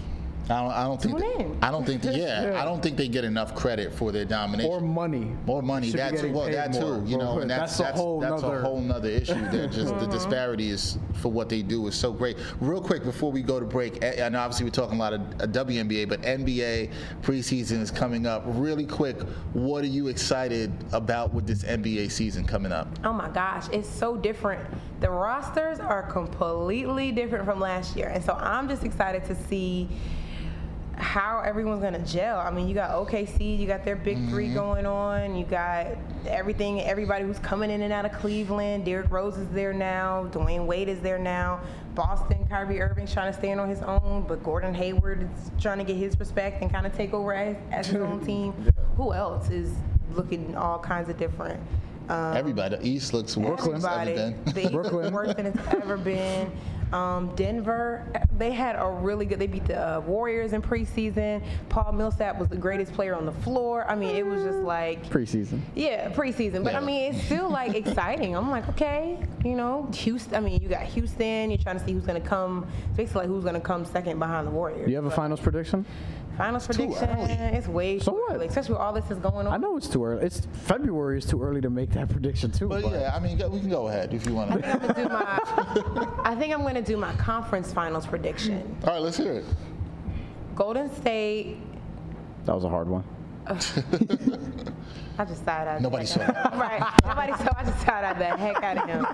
I 0.50 0.60
don't, 0.60 0.70
I 0.72 0.82
don't 0.84 1.00
think. 1.00 1.18
Tune 1.18 1.28
That, 1.30 1.40
in. 1.40 1.58
I 1.62 1.70
don't 1.70 1.86
think. 1.86 2.02
That, 2.02 2.14
yeah, 2.16 2.50
Yeah. 2.50 2.60
I 2.62 2.64
don't 2.64 2.82
think 2.82 2.96
they 2.96 3.08
get 3.08 3.24
enough 3.24 3.54
credit 3.54 3.92
for 3.92 4.10
their 4.12 4.24
domination. 4.24 4.70
Or 4.70 4.80
money. 4.80 5.30
More 5.46 5.62
money, 5.62 5.90
Should 5.90 6.00
that 6.00 6.18
too. 6.18 6.32
Well, 6.32 6.50
that 6.50 6.72
more. 6.72 6.98
too. 6.98 7.04
You 7.06 7.18
know, 7.18 7.38
and 7.38 7.50
that's 7.50 7.78
that's 7.78 7.98
a 7.98 8.02
whole 8.02 8.20
that's 8.20 8.42
nother- 8.42 8.58
a 8.58 8.62
whole 8.62 8.80
nother 8.80 9.08
issue. 9.08 9.34
That 9.52 9.70
just 9.72 9.98
the 9.98 10.06
disparity 10.06 10.70
is 10.70 10.98
for 11.14 11.30
what 11.30 11.48
they 11.48 11.62
do 11.62 11.86
is 11.86 11.94
so 11.94 12.12
great. 12.12 12.36
Real 12.60 12.80
quick 12.80 13.04
before 13.04 13.30
we 13.30 13.42
go 13.42 13.60
to 13.60 13.66
break, 13.66 14.02
I 14.04 14.14
I 14.22 14.26
obviously 14.26 14.64
we're 14.64 14.70
talking 14.70 14.96
a 14.96 15.00
lot 15.00 15.12
of 15.12 15.20
uh, 15.20 15.46
WNBA, 15.46 16.08
but 16.08 16.22
NBA 16.22 16.90
preseason 17.22 17.80
is 17.80 17.90
coming 17.90 18.26
up. 18.26 18.42
Really 18.46 18.86
quick, 18.86 19.20
what 19.52 19.84
are 19.84 19.88
you 19.88 20.08
excited 20.08 20.72
about 20.92 21.32
with 21.34 21.46
this 21.46 21.64
NBA 21.64 22.10
season 22.10 22.44
coming 22.44 22.72
up? 22.72 22.88
Oh 23.04 23.12
my 23.12 23.28
gosh, 23.28 23.68
it's 23.72 23.88
so 23.88 24.16
different. 24.16 24.60
The 25.00 25.10
rosters 25.10 25.80
are 25.80 26.02
completely 26.04 27.12
different 27.12 27.44
from 27.44 27.60
last 27.60 27.96
year. 27.96 28.08
And 28.08 28.22
so 28.24 28.34
I'm 28.34 28.68
just 28.68 28.84
excited 28.84 29.24
to 29.26 29.34
see 29.34 29.88
how 30.96 31.40
everyone's 31.40 31.80
going 31.80 31.94
to 31.94 32.12
gel. 32.12 32.38
I 32.38 32.50
mean, 32.50 32.68
you 32.68 32.74
got 32.74 32.90
OKC, 32.90 33.58
you 33.58 33.66
got 33.66 33.84
their 33.84 33.96
big 33.96 34.28
three 34.28 34.52
going 34.52 34.86
on, 34.86 35.34
you 35.34 35.44
got 35.44 35.86
everything, 36.26 36.80
everybody 36.82 37.24
who's 37.24 37.38
coming 37.38 37.70
in 37.70 37.82
and 37.82 37.92
out 37.92 38.04
of 38.04 38.12
Cleveland. 38.12 38.84
Derrick 38.84 39.10
Rose 39.10 39.36
is 39.36 39.48
there 39.48 39.72
now, 39.72 40.28
Dwyane 40.32 40.66
Wade 40.66 40.88
is 40.88 41.00
there 41.00 41.18
now. 41.18 41.60
Boston, 41.94 42.46
Kyrie 42.48 42.80
Irving's 42.80 43.12
trying 43.12 43.32
to 43.32 43.38
stand 43.38 43.60
on 43.60 43.68
his 43.68 43.82
own, 43.82 44.24
but 44.26 44.42
Gordon 44.42 44.74
Hayward 44.74 45.22
is 45.22 45.50
trying 45.60 45.78
to 45.78 45.84
get 45.84 45.96
his 45.96 46.18
respect 46.18 46.62
and 46.62 46.72
kind 46.72 46.86
of 46.86 46.94
take 46.94 47.12
over 47.12 47.34
as, 47.34 47.56
as 47.70 47.86
his 47.88 47.96
own 47.96 48.20
team. 48.26 48.52
Who 48.96 49.12
else 49.12 49.50
is 49.50 49.72
looking 50.12 50.56
all 50.56 50.78
kinds 50.78 51.08
of 51.08 51.18
different? 51.18 51.60
Um, 52.08 52.36
Everybody, 52.36 52.76
the 52.76 52.86
East 52.86 53.14
looks 53.14 53.36
worse 53.38 53.62
than 53.64 53.76
it's 53.76 53.84
ever 53.84 54.04
been. 54.04 54.44
The 54.44 54.60
East 54.62 54.72
Brooklyn. 54.72 55.12
worse 55.12 55.34
than 55.34 55.46
it's 55.46 55.68
ever 55.68 55.96
been. 55.96 56.50
Um, 56.92 57.34
Denver, 57.36 58.06
they 58.42 58.50
had 58.50 58.74
a 58.74 58.88
really 58.88 59.24
good. 59.24 59.38
They 59.38 59.46
beat 59.46 59.66
the 59.66 59.98
uh, 59.98 60.00
Warriors 60.00 60.52
in 60.52 60.62
preseason. 60.62 61.44
Paul 61.68 61.92
Millsap 61.92 62.38
was 62.40 62.48
the 62.48 62.56
greatest 62.56 62.92
player 62.92 63.14
on 63.14 63.24
the 63.24 63.30
floor. 63.32 63.88
I 63.88 63.94
mean, 63.94 64.16
it 64.16 64.26
was 64.26 64.42
just 64.42 64.58
like 64.58 65.08
Preseason. 65.08 65.60
yeah, 65.76 66.10
preseason. 66.10 66.64
But 66.64 66.72
Yeah. 66.72 66.80
I 66.80 66.84
mean, 66.84 67.14
it's 67.14 67.24
still 67.24 67.48
like 67.48 67.74
exciting. 67.86 68.34
I'm 68.36 68.50
like, 68.50 68.68
okay, 68.70 69.16
you 69.44 69.54
know, 69.54 69.88
Houston. 69.94 70.34
I 70.34 70.40
mean, 70.40 70.60
you 70.60 70.68
got 70.68 70.82
Houston. 70.82 71.50
You're 71.50 71.58
trying 71.58 71.78
to 71.78 71.84
see 71.84 71.92
who's 71.92 72.04
going 72.04 72.20
to 72.20 72.28
come. 72.28 72.66
It's 72.88 72.96
basically 72.96 73.20
like 73.20 73.28
who's 73.28 73.44
going 73.44 73.54
to 73.54 73.60
come 73.60 73.84
second 73.84 74.18
behind 74.18 74.48
the 74.48 74.50
Warriors. 74.50 74.86
Do 74.86 74.90
you 74.90 74.96
have 74.96 75.04
a 75.06 75.10
finals 75.10 75.38
prediction? 75.38 75.86
Finals 76.38 76.66
prediction. 76.66 77.08
early. 77.10 77.32
It's 77.32 77.68
way 77.68 77.98
So 77.98 78.12
too 78.12 78.16
what? 78.18 78.36
early, 78.36 78.46
especially 78.46 78.72
with 78.72 78.80
all 78.80 78.92
this 78.92 79.10
is 79.10 79.18
going 79.18 79.46
on. 79.46 79.52
I 79.52 79.56
know 79.58 79.76
it's 79.76 79.88
too 79.88 80.04
early. 80.04 80.24
It's 80.24 80.46
February 80.52 81.18
is 81.18 81.26
too 81.26 81.42
early 81.42 81.60
to 81.60 81.68
make 81.70 81.90
that 81.90 82.08
prediction 82.10 82.50
too. 82.50 82.68
But 82.68 82.90
yeah, 82.90 83.12
I 83.14 83.20
mean, 83.20 83.36
we 83.50 83.60
can 83.60 83.68
go 83.68 83.88
ahead 83.88 84.14
if 84.14 84.24
you 84.26 84.34
want 84.34 84.50
I 84.52 84.56
to. 84.56 84.62
think 84.62 84.74
I'm 84.74 84.80
gonna 84.88 85.02
do 85.04 85.08
my. 85.10 86.08
I 86.24 86.34
think 86.34 86.54
I'm 86.54 86.62
gonna 86.62 86.82
do 86.82 86.96
my 86.96 87.14
conference 87.16 87.72
finals 87.72 88.06
prediction. 88.06 88.76
All 88.84 88.94
right, 88.94 89.02
let's 89.02 89.16
hear 89.18 89.34
it. 89.34 89.44
Golden 90.54 90.94
State. 90.96 91.58
that 92.46 92.54
was 92.54 92.64
a 92.64 92.68
hard 92.68 92.88
one. 92.88 93.04
I 93.46 95.24
just 95.24 95.44
side 95.44 95.68
eyed. 95.68 95.82
Nobody 95.82 96.06
saw 96.06 96.20
that. 96.20 96.52
Right. 96.54 96.82
Nobody 97.04 97.32
saw. 97.32 97.48
I 97.56 97.64
just 97.64 97.80
side 97.84 98.04
eyed 98.04 98.18
the 98.18 98.24
heck 98.36 98.62
out 98.62 98.78
of 98.78 98.88
him. 98.88 99.06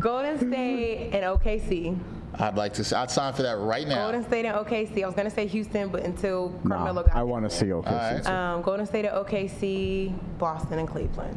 Golden 0.00 0.36
State 0.38 1.10
and 1.14 1.24
OKC. 1.24 1.98
I'd 2.40 2.56
like 2.56 2.72
to. 2.74 2.84
See, 2.84 2.94
I'd 2.94 3.10
sign 3.10 3.32
for 3.32 3.42
that 3.42 3.58
right 3.58 3.86
now. 3.86 4.04
Golden 4.04 4.24
State 4.24 4.44
and 4.44 4.56
OKC. 4.56 5.02
I 5.02 5.06
was 5.06 5.14
gonna 5.14 5.30
say 5.30 5.46
Houston, 5.46 5.88
but 5.88 6.04
until 6.04 6.50
Nah, 6.62 6.76
Carmelo 6.76 7.02
got 7.02 7.16
I 7.16 7.22
want 7.24 7.48
to 7.48 7.54
see 7.54 7.66
OKC. 7.66 7.86
All 7.86 7.92
right. 7.94 8.26
Um, 8.26 8.62
Golden 8.62 8.86
State 8.86 9.06
and 9.06 9.14
OKC, 9.26 10.12
Boston 10.38 10.78
and 10.78 10.88
Cleveland. 10.88 11.36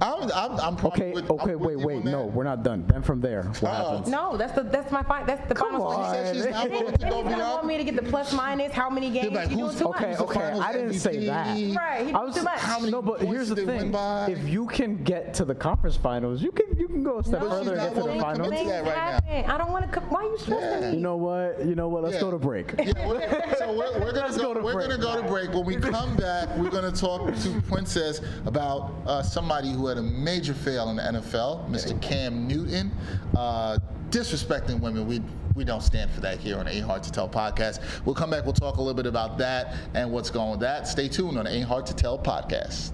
I'm, 0.00 0.30
I'm, 0.34 0.60
I'm 0.60 0.76
probably 0.76 1.06
Okay, 1.06 1.12
with, 1.12 1.30
okay, 1.30 1.52
I'm 1.52 1.58
wait, 1.58 1.76
wait, 1.78 2.04
no, 2.04 2.26
we're 2.26 2.44
not 2.44 2.62
done. 2.62 2.84
Then 2.86 3.02
from 3.02 3.20
there, 3.20 3.42
what 3.44 3.62
Oh. 3.64 3.90
happens? 3.90 4.08
No, 4.08 4.36
that's 4.36 4.52
the 4.52 4.62
that's 4.62 4.92
my 4.92 5.02
fi- 5.02 5.24
that's 5.24 5.46
the 5.48 5.54
Come 5.54 5.70
finals 5.72 5.94
on. 5.94 6.10
prediction. 6.14 6.34
She 6.34 6.40
said 6.42 6.46
she's 6.46 6.54
not 6.54 6.68
Then- 6.68 6.78
willing 6.84 6.96
to 6.98 7.08
go 7.08 7.22
beyond. 7.22 7.40
want 7.40 7.66
me 7.66 7.76
to 7.78 7.84
get 7.84 7.96
the 7.96 8.02
plus 8.10 8.32
minus. 8.32 8.72
How 8.72 8.88
many 8.90 9.10
games? 9.10 9.32
Like, 9.34 9.50
you 9.50 9.56
doing 9.56 9.76
too 9.76 9.88
Okay, 9.88 10.08
much. 10.10 10.18
the 10.18 10.24
okay, 10.24 10.40
I 10.60 10.72
didn't 10.72 10.94
say 10.94 11.26
that. 11.26 11.46
Right, 11.76 12.06
he 12.06 12.12
I 12.14 12.18
did 12.18 12.26
was 12.26 12.36
too 12.36 12.42
much. 12.42 12.58
How 12.60 12.78
many 12.78 12.92
no, 12.92 13.02
but 13.02 13.20
here's 13.22 13.48
the 13.48 13.54
did 13.56 13.66
they 13.68 13.76
win 13.78 13.92
thing: 13.92 14.30
if 14.36 14.48
you 14.48 14.66
can 14.66 15.02
get 15.02 15.34
to 15.34 15.44
the 15.44 15.54
conference 15.54 15.96
finals, 15.96 16.42
you 16.42 16.52
can 16.52 16.66
you 16.78 16.86
can 16.86 17.02
go 17.02 17.18
a 17.18 17.24
step 17.24 17.40
No, 17.42 17.50
further 17.50 17.72
and 17.74 17.80
get 17.80 17.94
to 17.96 18.08
the 18.08 18.20
finals. 18.20 18.48
commit 18.48 18.62
to 18.62 18.68
that 18.68 18.84
right 18.84 19.46
now. 19.46 19.54
I 19.54 19.58
don't 19.58 19.72
want 19.72 19.90
to. 19.92 20.00
Why 20.00 20.20
are 20.20 20.30
you 20.30 20.38
stressing 20.38 20.82
Yeah. 20.82 20.90
me? 20.90 20.96
You 20.96 21.02
know 21.02 21.16
what? 21.16 21.64
You 21.64 21.74
know 21.74 21.88
what? 21.88 22.02
Let's 22.04 22.14
Yeah. 22.14 22.20
go 22.20 22.30
to 22.30 22.38
break. 22.38 22.72
Yeah, 22.78 23.08
we're, 23.08 23.56
so 23.56 23.72
we're, 23.72 24.00
we're 24.00 24.12
gonna 24.12 24.30
go, 24.36 24.42
go 24.42 24.54
to 24.54 24.60
we're 24.60 24.72
break. 24.74 24.88
gonna 24.90 25.02
go 25.02 25.20
to 25.20 25.26
break. 25.28 25.52
When 25.52 25.64
we 25.64 25.76
come 25.76 26.16
back, 26.16 26.48
we're 26.56 26.70
gonna 26.70 26.92
talk 26.92 27.34
to 27.34 27.60
Princess 27.68 28.20
about 28.46 28.92
uh, 29.06 29.22
somebody 29.22 29.72
who 29.72 29.87
had 29.88 29.98
a 29.98 30.02
major 30.02 30.54
fail 30.54 30.90
in 30.90 30.96
the 30.96 31.02
NFL, 31.02 31.68
Mr. 31.70 32.00
Cam 32.00 32.46
Newton, 32.46 32.92
uh, 33.36 33.78
disrespecting 34.10 34.80
women. 34.80 35.06
We 35.06 35.22
we 35.54 35.64
don't 35.64 35.82
stand 35.82 36.10
for 36.12 36.20
that 36.20 36.38
here 36.38 36.56
on 36.56 36.66
the 36.66 36.74
Ain't 36.76 36.86
Hard 36.86 37.02
to 37.02 37.10
Tell 37.10 37.28
podcast. 37.28 37.80
We'll 38.04 38.14
come 38.14 38.30
back. 38.30 38.44
We'll 38.44 38.52
talk 38.52 38.76
a 38.76 38.80
little 38.80 38.94
bit 38.94 39.06
about 39.06 39.38
that 39.38 39.74
and 39.94 40.12
what's 40.12 40.30
going 40.30 40.52
with 40.52 40.60
that. 40.60 40.86
Stay 40.86 41.08
tuned 41.08 41.36
on 41.36 41.46
the 41.46 41.50
Ain't 41.50 41.66
Hard 41.66 41.84
to 41.86 41.94
Tell 41.96 42.16
podcast. 42.16 42.92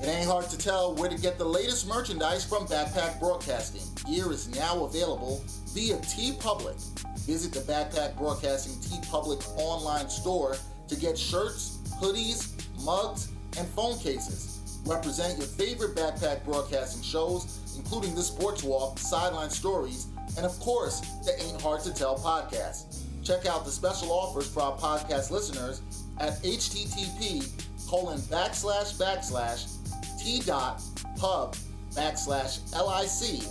It 0.00 0.06
ain't 0.06 0.28
hard 0.28 0.48
to 0.50 0.56
tell 0.56 0.94
where 0.94 1.10
to 1.10 1.18
get 1.18 1.38
the 1.38 1.44
latest 1.44 1.88
merchandise 1.88 2.44
from 2.44 2.68
Backpack 2.68 3.18
Broadcasting. 3.18 3.82
Gear 4.06 4.30
is 4.30 4.54
now 4.54 4.84
available 4.84 5.42
via 5.74 5.96
TeePublic. 5.96 6.80
Visit 7.26 7.52
the 7.52 7.72
Backpack 7.72 8.16
Broadcasting 8.16 8.74
TeePublic 8.74 9.44
online 9.58 10.08
store 10.08 10.56
to 10.86 10.94
get 10.94 11.18
shirts, 11.18 11.78
hoodies, 12.00 12.64
mugs, 12.84 13.32
and 13.58 13.66
phone 13.70 13.98
cases. 13.98 14.57
Represent 14.88 15.36
your 15.36 15.46
favorite 15.46 15.94
Backpack 15.94 16.46
Broadcasting 16.46 17.02
shows, 17.02 17.76
including 17.76 18.14
the 18.14 18.22
Sports 18.22 18.64
Walk, 18.64 18.98
Sideline 18.98 19.50
Stories, 19.50 20.06
and 20.38 20.46
of 20.46 20.58
course, 20.60 21.00
the 21.26 21.38
Ain't 21.42 21.60
Hard 21.60 21.82
to 21.82 21.92
Tell 21.92 22.16
podcast. 22.16 23.02
Check 23.22 23.44
out 23.44 23.66
the 23.66 23.70
special 23.70 24.10
offers 24.10 24.50
for 24.50 24.62
our 24.62 24.78
podcast 24.78 25.30
listeners 25.30 25.82
at 26.20 26.42
http 26.42 27.46
colon 27.86 28.18
backslash 28.20 28.96
backslash 28.96 29.76
t 30.18 30.40
dot 30.40 30.80
pub 31.18 31.54
backslash 31.92 32.58
lic 32.72 33.42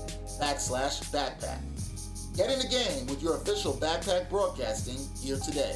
backslash 0.42 1.04
backpack. 1.12 1.62
Get 2.36 2.50
in 2.50 2.58
the 2.58 2.68
game 2.68 3.06
with 3.06 3.22
your 3.22 3.36
official 3.36 3.74
backpack 3.74 4.28
broadcasting 4.32 4.98
gear 5.24 5.38
today. 5.38 5.76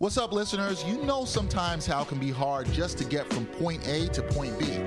What's 0.00 0.16
up, 0.16 0.32
listeners? 0.32 0.82
You 0.84 0.96
know 1.02 1.26
sometimes 1.26 1.84
how 1.84 2.00
it 2.00 2.08
can 2.08 2.18
be 2.18 2.30
hard 2.30 2.72
just 2.72 2.96
to 2.96 3.04
get 3.04 3.30
from 3.30 3.44
point 3.44 3.86
A 3.86 4.08
to 4.08 4.22
point 4.22 4.58
B. 4.58 4.78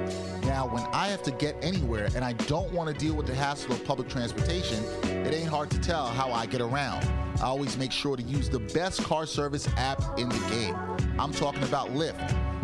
Now, 0.47 0.67
when 0.67 0.81
I 0.91 1.09
have 1.09 1.21
to 1.21 1.31
get 1.31 1.55
anywhere 1.61 2.09
and 2.15 2.25
I 2.25 2.33
don't 2.33 2.73
want 2.73 2.89
to 2.89 2.95
deal 2.95 3.13
with 3.13 3.27
the 3.27 3.35
hassle 3.35 3.73
of 3.73 3.85
public 3.85 4.09
transportation, 4.09 4.83
it 5.03 5.31
ain't 5.31 5.49
hard 5.49 5.69
to 5.69 5.79
tell 5.79 6.07
how 6.07 6.31
I 6.31 6.47
get 6.47 6.61
around. 6.61 7.03
I 7.37 7.43
always 7.43 7.77
make 7.77 7.91
sure 7.91 8.17
to 8.17 8.23
use 8.23 8.49
the 8.49 8.57
best 8.57 9.03
car 9.03 9.27
service 9.27 9.69
app 9.77 10.17
in 10.17 10.29
the 10.29 10.47
game. 10.49 10.75
I'm 11.19 11.31
talking 11.31 11.61
about 11.61 11.89
Lyft. 11.89 12.17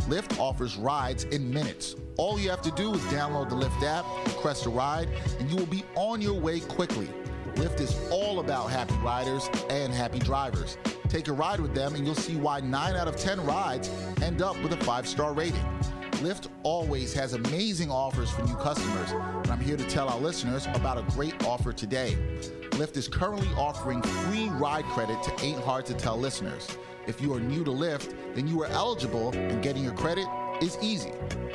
Lyft 0.08 0.40
offers 0.40 0.76
rides 0.76 1.26
in 1.26 1.54
minutes. 1.54 1.98
All 2.18 2.40
you 2.40 2.50
have 2.50 2.64
to 2.64 2.72
do 2.72 2.96
is 2.96 3.02
download 3.14 3.50
the 3.50 3.58
Lyft 3.58 3.84
app, 3.84 4.06
request 4.26 4.66
a 4.66 4.72
ride, 4.72 5.08
and 5.40 5.52
you 5.52 5.56
will 5.56 5.68
be 5.68 5.84
on 5.94 6.20
your 6.20 6.34
way 6.34 6.62
quickly. 6.62 7.10
Lyft 7.56 7.80
is 7.80 7.96
all 8.12 8.40
about 8.40 8.70
happy 8.70 8.96
riders 9.04 9.50
and 9.70 9.94
happy 9.94 10.20
drivers. 10.20 10.78
Take 11.08 11.28
a 11.28 11.34
ride 11.34 11.60
with 11.60 11.74
them, 11.74 11.96
and 11.96 12.06
you'll 12.06 12.16
see 12.16 12.36
why 12.36 12.60
9 12.60 12.96
out 12.96 13.08
of 13.08 13.16
10 13.18 13.44
rides 13.46 13.90
end 14.22 14.42
up 14.42 14.62
with 14.62 14.74
a 14.74 14.78
5 14.86 15.08
star 15.08 15.34
rating. 15.34 15.66
Lyft 16.22 16.50
always 16.64 17.14
has 17.14 17.34
amazing 17.34 17.90
offers 17.90 18.30
for 18.30 18.44
new 18.44 18.56
customers, 18.56 19.12
and 19.12 19.48
I'm 19.48 19.60
here 19.60 19.78
to 19.78 19.90
tell 19.90 20.10
our 20.10 20.20
listeners 20.20 20.68
about 20.74 20.98
a 20.98 21.04
great 21.14 21.46
offer 21.46 21.72
today. 21.72 22.18
Lyft 22.72 22.98
is 22.98 23.08
currently 23.08 23.48
offering 23.58 24.02
free 24.02 24.50
ride 24.50 24.86
credit 24.86 25.22
to 25.24 25.46
Ain't 25.46 25.64
Hard 25.64 25.86
to 25.86 25.94
Tell 25.94 26.18
listeners. 26.18 26.68
If 27.08 27.22
you 27.22 27.34
are 27.34 27.40
new 27.40 27.64
to 27.64 27.72
Lyft, 27.72 28.14
then 28.36 28.48
you 28.48 28.62
are 28.62 28.68
eligible, 28.68 29.32
and 29.32 29.64
getting 29.64 29.84
your 29.84 29.94
credit 29.94 30.28
is 30.62 30.78
easy. 30.82 31.12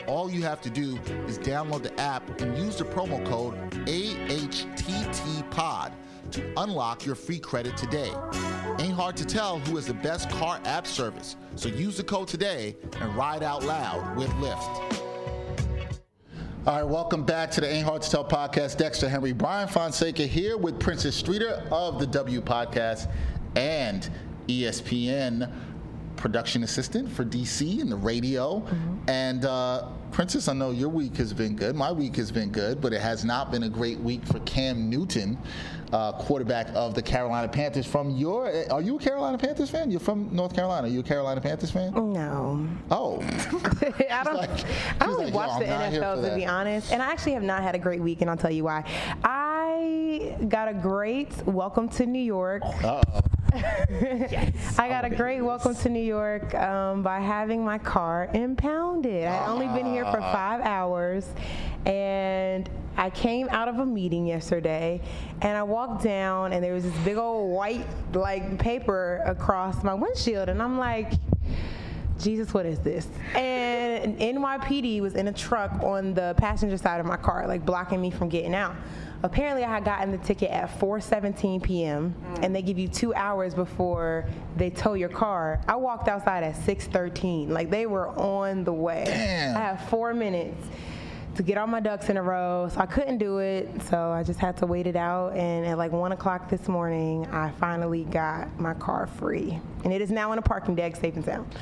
All 0.07 0.31
you 0.31 0.43
have 0.43 0.61
to 0.63 0.71
do 0.71 0.99
is 1.27 1.39
download 1.39 1.83
the 1.83 1.99
app 2.01 2.41
and 2.41 2.57
use 2.59 2.77
the 2.77 2.85
promo 2.85 3.25
code 3.27 3.55
AHTTPOD 3.87 5.93
to 6.31 6.53
unlock 6.57 7.07
your 7.07 7.15
free 7.15 7.39
credit 7.39 7.77
today. 7.77 8.13
Ain't 8.79 8.95
hard 8.95 9.17
to 9.17 9.25
tell 9.25 9.59
who 9.61 9.77
has 9.77 9.87
the 9.87 9.95
best 9.95 10.31
car 10.31 10.61
app 10.65 10.87
service, 10.87 11.37
so 11.55 11.69
use 11.69 11.97
the 11.97 12.05
code 12.05 12.29
today 12.29 12.77
and 13.01 13.15
ride 13.15 13.43
out 13.43 13.63
loud 13.63 14.17
with 14.17 14.29
Lyft. 14.31 15.01
All 16.67 16.77
right, 16.77 16.83
welcome 16.83 17.25
back 17.25 17.51
to 17.53 17.61
the 17.61 17.71
Ain't 17.71 17.85
Hard 17.85 18.01
to 18.03 18.11
Tell 18.11 18.25
podcast. 18.25 18.79
Dexter 18.79 19.07
Henry, 19.07 19.33
Bryan 19.33 19.69
Fonseca 19.69 20.23
here 20.23 20.57
with 20.57 20.81
Princess 20.81 21.15
Streeter 21.15 21.63
of 21.71 22.01
the 22.01 22.07
W 22.07 22.41
Podcast 22.41 23.13
and 23.55 24.09
ESPN 24.49 25.53
production 26.25 26.63
assistant 26.63 27.13
for 27.13 27.23
DC 27.23 27.83
and 27.83 27.93
the 27.93 27.97
radio. 27.97 28.61
Mm-hmm. 28.61 29.11
And 29.11 29.45
uh, 29.45 29.89
Princess, 30.11 30.49
I 30.49 30.55
know 30.55 30.71
your 30.71 30.89
week 30.89 31.19
has 31.19 31.35
been 31.35 31.55
good. 31.55 31.77
My 31.77 31.93
week 31.93 32.17
has 32.17 32.33
been 32.33 32.49
good, 32.49 32.81
but 32.81 32.95
it 32.95 33.03
has 33.03 33.27
not 33.27 33.53
been 33.53 33.65
a 33.65 33.69
great 33.69 34.01
week 34.01 34.25
for 34.25 34.39
Cam 34.41 34.89
Newton, 34.89 35.37
uh, 35.93 36.13
quarterback 36.13 36.69
of 36.73 36.95
the 36.95 37.03
Carolina 37.03 37.47
Panthers. 37.47 37.85
From 37.85 38.09
your, 38.13 38.51
are 38.73 38.81
you 38.81 38.97
a 38.97 38.99
Carolina 38.99 39.37
Panthers 39.37 39.69
fan? 39.69 39.91
You're 39.91 40.01
from 40.01 40.35
North 40.35 40.55
Carolina. 40.55 40.87
Are 40.87 40.91
you 40.91 41.01
a 41.01 41.03
Carolina 41.03 41.43
Panthers 41.43 41.71
fan? 41.71 41.93
No. 41.93 42.67
Oh. 42.91 43.21
I 44.11 44.23
don't. 44.25 44.37
Like, 44.37 44.65
I 45.03 45.05
don't 45.05 45.25
like, 45.25 45.35
watch 45.35 45.59
the 45.59 45.67
NFL 45.67 46.27
to 46.27 46.35
be 46.35 46.47
honest, 46.47 46.91
and 46.91 47.03
I 47.03 47.13
actually 47.13 47.33
have 47.33 47.43
not 47.43 47.63
had 47.63 47.75
a 47.75 47.79
great 47.79 48.01
week, 48.01 48.23
and 48.23 48.31
I'll 48.31 48.39
tell 48.39 48.51
you 48.51 48.65
why. 48.65 48.83
I 49.23 50.39
got 50.49 50.69
a 50.69 50.75
great 50.75 51.37
welcome 51.45 51.87
to 51.91 52.07
New 52.07 52.19
York. 52.19 52.63
Uh 52.83 53.03
oh 53.13 53.21
yes. 53.55 54.79
I 54.79 54.89
got 54.89 55.05
a 55.05 55.11
great 55.11 55.41
welcome 55.41 55.75
to 55.75 55.89
New 55.89 56.03
York 56.03 56.55
um, 56.55 57.03
by 57.03 57.21
having 57.21 57.65
my 57.65 57.79
car 57.79 58.29
impounded. 58.35 59.27
I'd 59.27 59.49
only 59.49 59.69
been 59.69 59.87
here 59.87 60.05
for 60.05 60.21
ah. 60.21 60.33
five 60.33 60.61
hours, 60.63 61.29
and 61.87 62.69
I 62.97 63.11
came 63.11 63.49
out 63.51 63.69
of 63.69 63.79
a 63.79 63.87
meeting 63.87 64.27
yesterday, 64.27 65.01
and 65.41 65.57
I 65.57 65.63
walked 65.63 66.03
down, 66.03 66.53
and 66.53 66.65
there 66.65 66.75
was 66.75 66.85
this 66.85 66.97
big 67.05 67.17
old 67.17 67.55
white 67.55 67.87
like 68.13 68.59
paper 68.59 69.23
across 69.25 69.83
my 69.85 69.95
windshield, 69.95 70.49
and 70.49 70.63
I'm 70.63 70.79
like. 70.79 71.13
Jesus, 72.17 72.55
what 72.55 72.65
is 72.65 72.79
this? 72.79 73.09
And 73.35 74.17
NYPD 74.19 75.01
was 75.01 75.15
in 75.15 75.27
a 75.27 75.33
truck 75.33 75.73
on 75.83 76.15
the 76.15 76.35
passenger 76.39 76.79
side 76.79 77.01
of 77.01 77.07
my 77.07 77.17
car, 77.17 77.47
like 77.49 77.67
blocking 77.67 78.01
me 78.01 78.11
from 78.11 78.29
getting 78.29 78.55
out 78.55 78.77
apparently 79.25 79.65
I 79.65 79.71
had 79.71 79.85
gotten 79.85 80.13
the 80.13 80.19
ticket 80.19 80.51
at 80.51 80.79
4:17 80.79 81.63
p.m. 81.63 82.15
Mm. 82.15 82.45
and 82.45 82.55
they 82.55 82.63
give 82.63 82.79
you 82.79 82.87
two 82.87 83.15
hours 83.15 83.55
before 83.55 84.27
they 84.57 84.71
tow 84.71 84.93
your 84.95 85.09
car. 85.09 85.61
I 85.67 85.77
walked 85.77 86.09
outside 86.09 86.45
at 86.45 86.55
6:13. 86.55 87.49
Like 87.49 87.71
they 87.71 87.87
were 87.87 88.09
on 88.11 88.65
the 88.65 88.73
way. 88.73 89.05
Damn. 89.07 89.57
I 89.57 89.61
had 89.61 89.89
four 89.89 90.13
minutes 90.15 90.67
to 91.37 91.43
get 91.43 91.59
all 91.59 91.67
my 91.67 91.81
ducks 91.81 92.11
in 92.11 92.17
a 92.17 92.23
row, 92.23 92.69
so 92.73 92.79
I 92.79 92.87
couldn't 92.87 93.19
do 93.19 93.39
it. 93.39 93.69
So 93.89 94.11
I 94.11 94.23
just 94.23 94.39
had 94.39 94.57
to 94.59 94.67
wait 94.67 94.87
it 94.87 94.95
out. 94.95 95.33
And 95.33 95.67
at 95.67 95.79
like 95.79 95.91
one 95.91 96.13
o'clock 96.13 96.49
this 96.51 96.69
morning, 96.69 97.27
I 97.29 97.51
finally 97.53 98.05
got 98.05 98.61
my 98.61 98.75
car 98.75 99.07
free, 99.07 99.59
and 99.85 99.93
it 99.93 100.03
is 100.03 100.11
now 100.11 100.33
in 100.33 100.39
a 100.39 100.43
parking 100.43 100.75
deck, 100.75 100.97
safe 100.97 101.17
and 101.17 101.25
sound. 101.25 101.53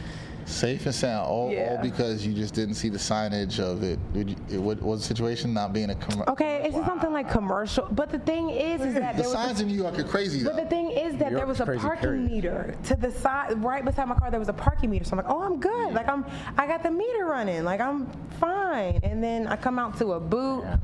Safe 0.44 0.86
and 0.86 0.94
sound, 0.94 1.26
all, 1.26 1.50
yeah. 1.50 1.76
all 1.76 1.82
because 1.82 2.26
you 2.26 2.34
just 2.34 2.54
didn't 2.54 2.74
see 2.74 2.88
the 2.88 2.98
signage 2.98 3.60
of 3.60 3.82
it. 3.82 3.98
You, 4.14 4.36
it 4.50 4.58
what 4.58 4.80
was 4.82 5.00
the 5.00 5.06
situation 5.06 5.54
not 5.54 5.72
being 5.72 5.90
a 5.90 5.94
commercial? 5.94 6.32
Okay, 6.32 6.62
it's 6.64 6.74
wow. 6.74 6.86
something 6.86 7.12
like 7.12 7.30
commercial. 7.30 7.86
But 7.90 8.10
the 8.10 8.18
thing 8.18 8.50
is, 8.50 8.80
is 8.80 8.94
that 8.94 9.16
the 9.18 9.24
signs 9.24 9.60
a, 9.60 9.62
in 9.62 9.68
New 9.68 9.76
York 9.76 9.98
are 9.98 10.04
crazy. 10.04 10.42
But 10.42 10.56
the 10.56 10.66
thing 10.66 10.90
is 10.90 11.16
that 11.18 11.32
there 11.32 11.46
was 11.46 11.60
a 11.60 11.66
parking 11.66 12.00
period. 12.00 12.30
meter 12.30 12.74
to 12.84 12.96
the 12.96 13.10
side, 13.10 13.62
right 13.62 13.84
beside 13.84 14.08
my 14.08 14.14
car. 14.14 14.30
There 14.30 14.40
was 14.40 14.48
a 14.48 14.54
parking 14.54 14.90
meter, 14.90 15.04
so 15.04 15.12
I'm 15.12 15.18
like, 15.18 15.32
oh, 15.32 15.42
I'm 15.42 15.60
good. 15.60 15.94
Like 15.94 16.08
I'm, 16.08 16.24
I 16.58 16.66
got 16.66 16.82
the 16.82 16.90
meter 16.90 17.24
running. 17.24 17.64
Like 17.64 17.80
I'm 17.80 18.06
fine. 18.40 19.00
And 19.02 19.22
then 19.22 19.46
I 19.46 19.56
come 19.56 19.78
out 19.78 19.96
to 19.98 20.12
a 20.12 20.20
boot. 20.20 20.62
Yeah 20.64 20.76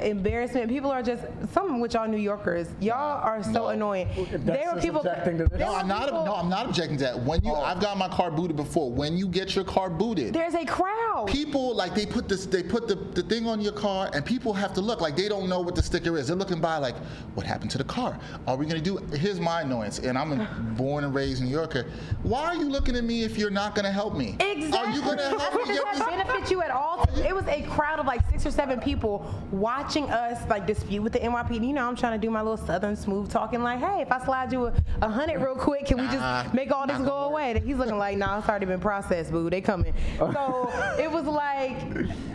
embarrassment. 0.00 0.68
People 0.68 0.90
are 0.90 1.02
just 1.02 1.22
some 1.52 1.80
with 1.80 1.94
y'all 1.94 2.08
New 2.08 2.16
Yorkers. 2.16 2.68
Y'all 2.80 3.20
are 3.22 3.42
so 3.42 3.50
no. 3.50 3.66
annoying. 3.68 4.08
There 4.30 4.74
were 4.74 4.80
people. 4.80 5.02
No, 5.02 5.74
I'm 5.74 5.88
not. 5.88 6.12
no, 6.12 6.34
I'm 6.34 6.48
not 6.48 6.66
objecting 6.66 6.98
to 6.98 7.04
that. 7.04 7.22
When 7.22 7.42
you, 7.44 7.52
oh. 7.52 7.62
I've 7.62 7.80
got 7.80 7.96
my 7.96 8.08
car 8.08 8.30
booted 8.30 8.56
before. 8.56 8.90
When 8.90 9.16
you 9.16 9.28
get 9.28 9.54
your 9.54 9.64
car 9.64 9.90
booted, 9.90 10.32
there's 10.32 10.54
a 10.54 10.64
crowd. 10.64 11.26
People 11.28 11.74
like 11.74 11.94
they 11.94 12.06
put 12.06 12.28
this, 12.28 12.46
they 12.46 12.62
put 12.62 12.88
the, 12.88 12.94
the 12.94 13.22
thing 13.22 13.46
on 13.46 13.60
your 13.60 13.72
car, 13.72 14.10
and 14.12 14.24
people 14.24 14.52
have 14.52 14.74
to 14.74 14.80
look 14.80 15.00
like 15.00 15.16
they 15.16 15.28
don't 15.28 15.48
know 15.48 15.60
what 15.60 15.74
the 15.74 15.82
sticker 15.82 16.16
is. 16.18 16.28
They're 16.28 16.36
looking 16.36 16.60
by 16.60 16.76
like, 16.78 16.96
what 17.34 17.46
happened 17.46 17.70
to 17.72 17.78
the 17.78 17.84
car? 17.84 18.18
Are 18.46 18.56
we 18.56 18.66
gonna 18.66 18.80
do? 18.80 18.98
Here's 19.14 19.40
my 19.40 19.62
annoyance, 19.62 19.98
and 19.98 20.18
I'm 20.18 20.32
a 20.32 20.44
born 20.76 21.04
and 21.04 21.14
raised 21.14 21.42
New 21.42 21.50
Yorker. 21.50 21.86
Why 22.22 22.44
are 22.46 22.56
you 22.56 22.68
looking 22.68 22.96
at 22.96 23.04
me 23.04 23.24
if 23.24 23.38
you're 23.38 23.50
not 23.50 23.74
gonna 23.74 23.92
help 23.92 24.16
me? 24.16 24.36
Exactly. 24.40 24.78
Are 24.78 24.94
you 24.94 25.00
gonna 25.00 25.38
help 25.38 25.54
me? 25.68 25.74
Does 25.74 25.98
that 25.98 26.10
benefit 26.10 26.50
you 26.50 26.62
at 26.62 26.70
all? 26.70 27.04
It 27.16 27.34
was 27.34 27.46
a 27.46 27.62
crowd 27.62 27.98
of 27.98 28.06
like 28.06 28.28
six 28.30 28.44
or 28.44 28.50
seven 28.50 28.80
people 28.80 29.34
watching 29.50 29.85
us 30.10 30.48
like 30.48 30.66
dispute 30.66 31.02
with 31.02 31.12
the 31.12 31.18
NYPD. 31.20 31.66
You 31.68 31.72
know, 31.72 31.86
I'm 31.86 31.96
trying 31.96 32.18
to 32.18 32.26
do 32.26 32.30
my 32.30 32.42
little 32.42 32.56
southern 32.56 32.96
smooth 32.96 33.30
talking, 33.30 33.62
like, 33.62 33.78
hey, 33.78 34.02
if 34.02 34.12
I 34.12 34.24
slide 34.24 34.52
you 34.52 34.66
a, 34.66 34.74
a 35.02 35.08
hundred 35.08 35.40
real 35.40 35.54
quick, 35.54 35.86
can 35.86 35.98
we 35.98 36.06
just 36.08 36.54
make 36.54 36.70
all 36.72 36.86
this 36.86 36.98
go 36.98 37.24
away? 37.24 37.52
And 37.52 37.64
He's 37.64 37.76
looking 37.76 37.98
like, 37.98 38.18
nah, 38.18 38.38
it's 38.38 38.48
already 38.48 38.66
been 38.66 38.80
processed, 38.80 39.30
boo. 39.30 39.50
They 39.50 39.60
coming. 39.60 39.94
So 40.18 40.70
it 40.98 41.10
was 41.10 41.24
like, 41.24 41.80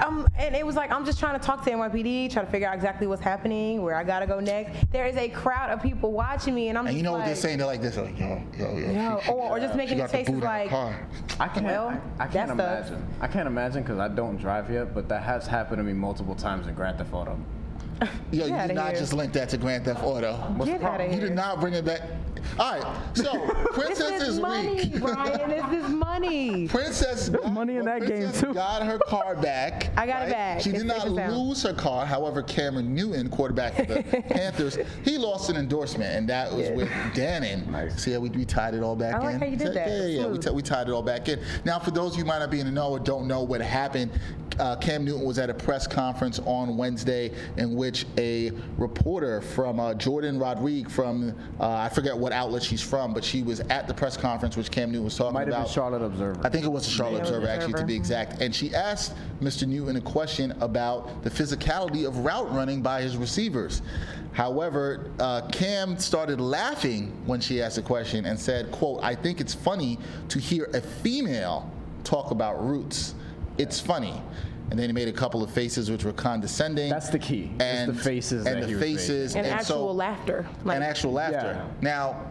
um, 0.01 0.27
and 0.37 0.55
it 0.55 0.65
was 0.65 0.75
like, 0.75 0.91
I'm 0.91 1.05
just 1.05 1.19
trying 1.19 1.39
to 1.39 1.45
talk 1.45 1.63
to 1.65 1.71
NYPD, 1.71 2.31
try 2.31 2.43
to 2.43 2.49
figure 2.51 2.67
out 2.67 2.75
exactly 2.75 3.07
what's 3.07 3.21
happening, 3.21 3.81
where 3.81 3.95
I 3.95 4.03
gotta 4.03 4.27
go 4.27 4.39
next. 4.39 4.91
There 4.91 5.05
is 5.05 5.15
a 5.17 5.29
crowd 5.29 5.71
of 5.71 5.81
people 5.81 6.11
watching 6.11 6.55
me, 6.55 6.69
and 6.69 6.77
I'm. 6.77 6.85
Just 6.85 6.91
And 6.91 6.97
you 6.97 7.03
know 7.03 7.13
like, 7.13 7.21
what 7.21 7.25
they're 7.27 7.35
saying? 7.35 7.57
They're 7.57 7.67
like 7.67 7.81
this, 7.81 7.97
like 7.97 8.17
yo, 8.19 8.41
yo, 8.57 8.77
yo. 8.77 8.91
yo 8.91 9.21
or, 9.29 9.51
or 9.51 9.59
just 9.59 9.75
making 9.75 9.97
these 9.97 10.11
faces 10.11 10.35
like. 10.35 10.71
I 10.71 11.47
can't. 11.47 11.65
Well, 11.65 12.01
I, 12.19 12.25
I 12.25 12.27
can't 12.27 12.51
imagine. 12.51 13.05
I 13.19 13.27
can't 13.27 13.47
imagine 13.47 13.83
because 13.83 13.99
I 13.99 14.07
don't 14.07 14.37
drive 14.37 14.69
yet, 14.69 14.93
but 14.93 15.07
that 15.09 15.23
has 15.23 15.47
happened 15.47 15.77
to 15.77 15.83
me 15.83 15.93
multiple 15.93 16.35
times 16.35 16.67
in 16.67 16.73
Grand 16.73 16.97
Theft 16.97 17.13
Auto. 17.13 17.39
Yo, 18.31 18.45
you 18.45 18.67
did 18.67 18.75
not 18.75 18.91
here. 18.91 18.99
just 18.99 19.13
link 19.13 19.33
that 19.33 19.49
to 19.49 19.57
Grand 19.57 19.85
Theft 19.85 20.03
Auto. 20.03 20.33
What's 20.55 20.71
Get 20.71 20.81
out 20.81 21.01
of 21.01 21.07
here. 21.07 21.15
You 21.15 21.27
did 21.27 21.35
not 21.35 21.59
bring 21.59 21.73
it 21.73 21.85
back. 21.85 22.01
All 22.57 22.79
right, 22.79 22.97
so 23.13 23.39
Princess 23.73 24.19
this 24.19 24.27
is, 24.29 24.39
money, 24.39 24.75
weak. 24.75 24.93
This 24.93 25.01
is 25.01 25.89
money. 25.89 26.10
Princess 26.67 27.29
got, 27.29 27.51
money 27.51 27.77
in 27.77 27.85
that 27.85 27.99
Princess 27.99 28.41
game 28.41 28.49
too. 28.49 28.53
Got 28.53 28.83
her 28.83 28.99
car 28.99 29.35
back. 29.35 29.89
I 29.97 30.05
got 30.05 30.13
right? 30.13 30.27
it 30.27 30.31
back. 30.31 30.61
She 30.61 30.69
it's 30.71 30.79
did 30.79 30.87
not 30.87 31.09
lose 31.09 31.63
her 31.63 31.73
car. 31.73 32.05
However, 32.05 32.43
Cameron 32.43 32.93
Newton, 32.93 33.29
quarterback 33.29 33.79
of 33.79 33.87
the 33.87 34.03
Panthers, 34.29 34.77
he 35.03 35.17
lost 35.17 35.49
an 35.49 35.55
endorsement, 35.55 36.13
and 36.13 36.27
that 36.29 36.51
was 36.51 36.67
yeah. 36.67 36.75
with 36.75 36.89
Dannon. 37.13 37.67
Nice. 37.67 38.03
See 38.03 38.11
how 38.11 38.19
we, 38.19 38.29
we 38.29 38.45
tied 38.45 38.73
it 38.73 38.83
all 38.83 38.95
back 38.95 39.15
I 39.15 39.17
in. 39.19 39.23
like 39.25 39.39
how 39.39 39.45
you 39.45 39.57
did 39.57 39.73
that. 39.73 39.87
Yeah, 39.87 40.05
yeah, 40.05 40.21
yeah. 40.21 40.27
We, 40.27 40.37
t- 40.37 40.49
we 40.49 40.61
tied 40.61 40.87
it 40.87 40.91
all 40.91 41.03
back 41.03 41.29
in. 41.29 41.39
Now, 41.65 41.79
for 41.79 41.91
those 41.91 42.13
of 42.13 42.17
you 42.17 42.23
who 42.23 42.27
might 42.27 42.39
not 42.39 42.51
be 42.51 42.59
in 42.59 42.65
the 42.65 42.71
know 42.71 42.89
or 42.89 42.99
don't 42.99 43.27
know 43.27 43.41
what 43.41 43.61
happened, 43.61 44.11
uh, 44.59 44.75
Cam 44.75 45.05
Newton 45.05 45.25
was 45.25 45.39
at 45.39 45.49
a 45.49 45.53
press 45.53 45.87
conference 45.87 46.39
on 46.45 46.77
Wednesday 46.77 47.31
in 47.57 47.75
which 47.75 48.05
a 48.17 48.51
reporter 48.77 49.41
from 49.41 49.79
uh, 49.79 49.93
Jourdan 49.93 50.39
Rodrigue 50.39 50.89
from 50.89 51.33
uh, 51.59 51.69
I 51.69 51.89
forget 51.89 52.17
what 52.17 52.31
outlet 52.31 52.63
she's 52.63 52.81
from, 52.81 53.13
but 53.13 53.23
she 53.23 53.43
was 53.43 53.59
at 53.61 53.87
the 53.87 53.93
press 53.93 54.17
conference 54.17 54.57
which 54.57 54.71
Cam 54.71 54.91
Newton 54.91 55.05
was 55.05 55.17
talking 55.17 55.33
Might 55.33 55.47
about. 55.47 55.51
Might 55.51 55.57
have 55.57 55.67
been 55.67 55.73
Charlotte 55.73 56.00
Observer. 56.05 56.41
I 56.45 56.49
think 56.49 56.65
it 56.65 56.69
was 56.69 56.85
the 56.85 56.91
Charlotte 56.91 57.21
Observer, 57.21 57.39
Observer, 57.39 57.53
actually, 57.53 57.79
to 57.79 57.85
be 57.85 57.95
exact. 57.95 58.41
And 58.41 58.53
she 58.53 58.73
asked 58.73 59.13
Mr. 59.41 59.67
Newton 59.67 59.95
a 59.95 60.01
question 60.01 60.51
about 60.61 61.23
the 61.23 61.29
physicality 61.29 62.07
of 62.07 62.17
route 62.19 62.51
running 62.53 62.81
by 62.81 63.01
his 63.01 63.17
receivers. 63.17 63.81
However, 64.33 65.11
uh, 65.19 65.47
Cam 65.51 65.97
started 65.97 66.39
laughing 66.39 67.11
when 67.25 67.41
she 67.41 67.61
asked 67.61 67.75
the 67.75 67.81
question 67.81 68.25
and 68.25 68.39
said, 68.39 68.71
"quote 68.71 69.03
I 69.03 69.15
think 69.15 69.41
it's 69.41 69.53
funny 69.53 69.99
to 70.29 70.39
hear 70.39 70.69
a 70.73 70.81
female 70.81 71.69
talk 72.03 72.31
about 72.31 72.65
routes. 72.65 73.15
It's 73.57 73.79
funny." 73.79 74.21
and 74.71 74.79
then 74.79 74.87
he 74.87 74.93
made 74.93 75.09
a 75.09 75.13
couple 75.13 75.43
of 75.43 75.51
faces 75.51 75.91
which 75.91 76.05
were 76.05 76.13
condescending. 76.13 76.89
That's 76.89 77.09
the 77.09 77.19
key. 77.19 77.51
And 77.59 77.93
the 77.93 78.01
faces 78.01 78.45
and 78.45 78.55
that 78.55 78.61
the 78.61 78.67
he 78.67 78.75
was 78.75 78.81
faces 78.81 79.35
And, 79.35 79.45
and 79.45 79.53
actual 79.53 79.89
so, 79.89 79.91
laughter. 79.91 80.47
Like, 80.63 80.75
and 80.75 80.83
actual 80.83 81.11
laughter. 81.11 81.61
Yeah. 81.61 81.67
Now, 81.81 82.25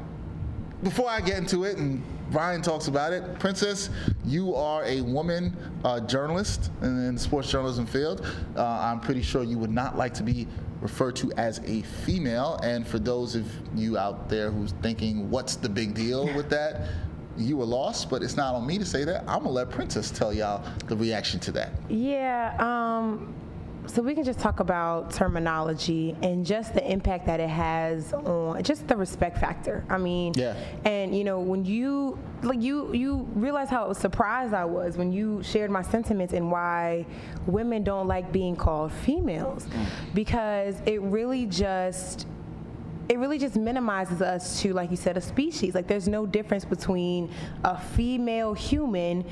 before 0.82 1.10
I 1.10 1.20
get 1.20 1.36
into 1.36 1.64
it, 1.64 1.76
and 1.76 2.02
Bryan 2.30 2.62
talks 2.62 2.86
about 2.86 3.12
it, 3.12 3.38
Princess, 3.40 3.90
you 4.24 4.54
are 4.54 4.84
a 4.84 5.00
woman 5.00 5.56
uh, 5.84 5.98
journalist 6.00 6.70
in, 6.80 6.88
in 7.06 7.14
the 7.14 7.20
sports 7.20 7.50
journalism 7.50 7.86
field. 7.86 8.24
Uh, 8.56 8.64
I'm 8.64 9.00
pretty 9.00 9.22
sure 9.22 9.42
you 9.42 9.58
would 9.58 9.72
not 9.72 9.98
like 9.98 10.14
to 10.14 10.22
be 10.22 10.46
referred 10.80 11.16
to 11.16 11.32
as 11.32 11.58
a 11.66 11.82
female. 11.82 12.58
And 12.62 12.86
for 12.86 12.98
those 12.98 13.34
of 13.34 13.46
you 13.74 13.98
out 13.98 14.28
there 14.28 14.50
who's 14.50 14.72
thinking, 14.80 15.28
what's 15.28 15.56
the 15.56 15.68
big 15.68 15.94
deal 15.94 16.26
with 16.34 16.48
that? 16.50 16.82
You 17.36 17.56
were 17.56 17.64
lost, 17.64 18.10
but 18.10 18.22
it's 18.22 18.36
not 18.36 18.54
on 18.54 18.66
me 18.66 18.78
to 18.78 18.84
say 18.84 19.04
that. 19.04 19.22
I'm 19.22 19.38
gonna 19.42 19.50
let 19.50 19.70
Princess 19.70 20.10
tell 20.10 20.32
y'all 20.32 20.64
the 20.86 20.96
reaction 20.96 21.40
to 21.40 21.52
that. 21.52 21.72
Yeah. 21.88 22.54
Um, 22.58 23.34
so 23.90 24.02
we 24.02 24.14
can 24.14 24.24
just 24.24 24.38
talk 24.38 24.60
about 24.60 25.10
terminology 25.12 26.16
and 26.22 26.46
just 26.46 26.74
the 26.74 26.90
impact 26.90 27.26
that 27.26 27.40
it 27.40 27.48
has 27.48 28.12
on 28.12 28.62
just 28.62 28.86
the 28.86 28.96
respect 28.96 29.38
factor. 29.38 29.84
I 29.88 29.98
mean, 29.98 30.32
Yeah. 30.36 30.54
And 30.84 31.16
you 31.16 31.24
know, 31.24 31.40
when 31.40 31.64
you 31.64 32.18
like 32.42 32.62
you 32.62 32.92
you 32.94 33.28
realize 33.34 33.68
how 33.68 33.92
surprised 33.92 34.54
I 34.54 34.64
was 34.64 34.96
when 34.96 35.12
you 35.12 35.42
shared 35.42 35.70
my 35.70 35.82
sentiments 35.82 36.32
and 36.32 36.50
why 36.50 37.04
women 37.46 37.82
don't 37.84 38.06
like 38.06 38.32
being 38.32 38.56
called 38.56 38.92
females, 38.92 39.66
mm. 39.66 39.86
because 40.14 40.76
it 40.86 41.02
really 41.02 41.46
just 41.46 42.26
it 43.10 43.18
really 43.18 43.38
just 43.38 43.56
minimizes 43.56 44.22
us 44.22 44.62
to, 44.62 44.72
like 44.72 44.88
you 44.92 44.96
said, 44.96 45.16
a 45.16 45.20
species. 45.20 45.74
Like 45.74 45.88
there's 45.88 46.06
no 46.06 46.26
difference 46.26 46.64
between 46.64 47.28
a 47.64 47.76
female 47.76 48.54
human 48.54 49.24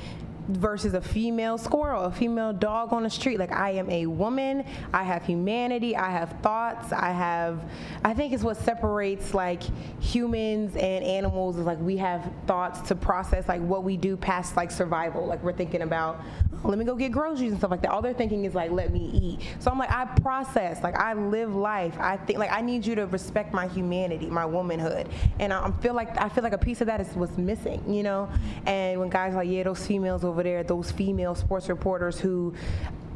versus 0.49 0.95
a 0.95 1.01
female 1.01 1.57
squirrel, 1.57 2.05
a 2.05 2.11
female 2.11 2.51
dog 2.51 2.91
on 2.91 3.03
the 3.03 3.09
street. 3.09 3.37
Like 3.37 3.51
I 3.51 3.71
am 3.71 3.89
a 3.89 4.07
woman, 4.07 4.65
I 4.93 5.03
have 5.03 5.23
humanity, 5.23 5.95
I 5.95 6.09
have 6.09 6.35
thoughts, 6.41 6.91
I 6.91 7.11
have 7.11 7.63
I 8.03 8.13
think 8.13 8.33
it's 8.33 8.43
what 8.43 8.57
separates 8.57 9.33
like 9.33 9.61
humans 10.01 10.75
and 10.75 11.03
animals 11.05 11.57
is 11.57 11.65
like 11.65 11.79
we 11.79 11.97
have 11.97 12.31
thoughts 12.47 12.81
to 12.89 12.95
process 12.95 13.47
like 13.47 13.61
what 13.61 13.83
we 13.83 13.95
do 13.95 14.17
past 14.17 14.57
like 14.57 14.71
survival. 14.71 15.25
Like 15.25 15.43
we're 15.43 15.53
thinking 15.53 15.83
about 15.83 16.21
oh, 16.63 16.67
let 16.67 16.77
me 16.77 16.85
go 16.85 16.95
get 16.95 17.11
groceries 17.11 17.51
and 17.51 17.59
stuff 17.59 17.71
like 17.71 17.81
that. 17.83 17.91
All 17.91 18.01
they're 18.01 18.13
thinking 18.13 18.45
is 18.45 18.55
like 18.55 18.71
let 18.71 18.91
me 18.91 19.09
eat. 19.13 19.47
So 19.59 19.69
I'm 19.69 19.77
like 19.77 19.91
I 19.91 20.05
process, 20.05 20.81
like 20.83 20.95
I 20.95 21.13
live 21.13 21.55
life. 21.55 21.95
I 21.99 22.17
think 22.17 22.39
like 22.39 22.51
I 22.51 22.61
need 22.61 22.85
you 22.85 22.95
to 22.95 23.05
respect 23.07 23.53
my 23.53 23.67
humanity, 23.67 24.27
my 24.27 24.45
womanhood. 24.45 25.09
And 25.39 25.53
I, 25.53 25.71
feel 25.81 25.93
like 25.93 26.19
I 26.19 26.29
feel 26.29 26.43
like 26.43 26.53
a 26.53 26.57
piece 26.57 26.81
of 26.81 26.87
that 26.87 26.99
is 27.01 27.07
what's 27.15 27.37
missing, 27.37 27.83
you 27.91 28.03
know? 28.03 28.29
And 28.65 28.99
when 28.99 29.09
guys 29.09 29.33
are 29.33 29.37
like, 29.37 29.49
yeah, 29.49 29.63
those 29.63 29.85
females 29.85 30.23
over 30.23 30.38
there, 30.43 30.63
those 30.63 30.91
female 30.91 31.35
sports 31.35 31.69
reporters 31.69 32.19
who 32.19 32.53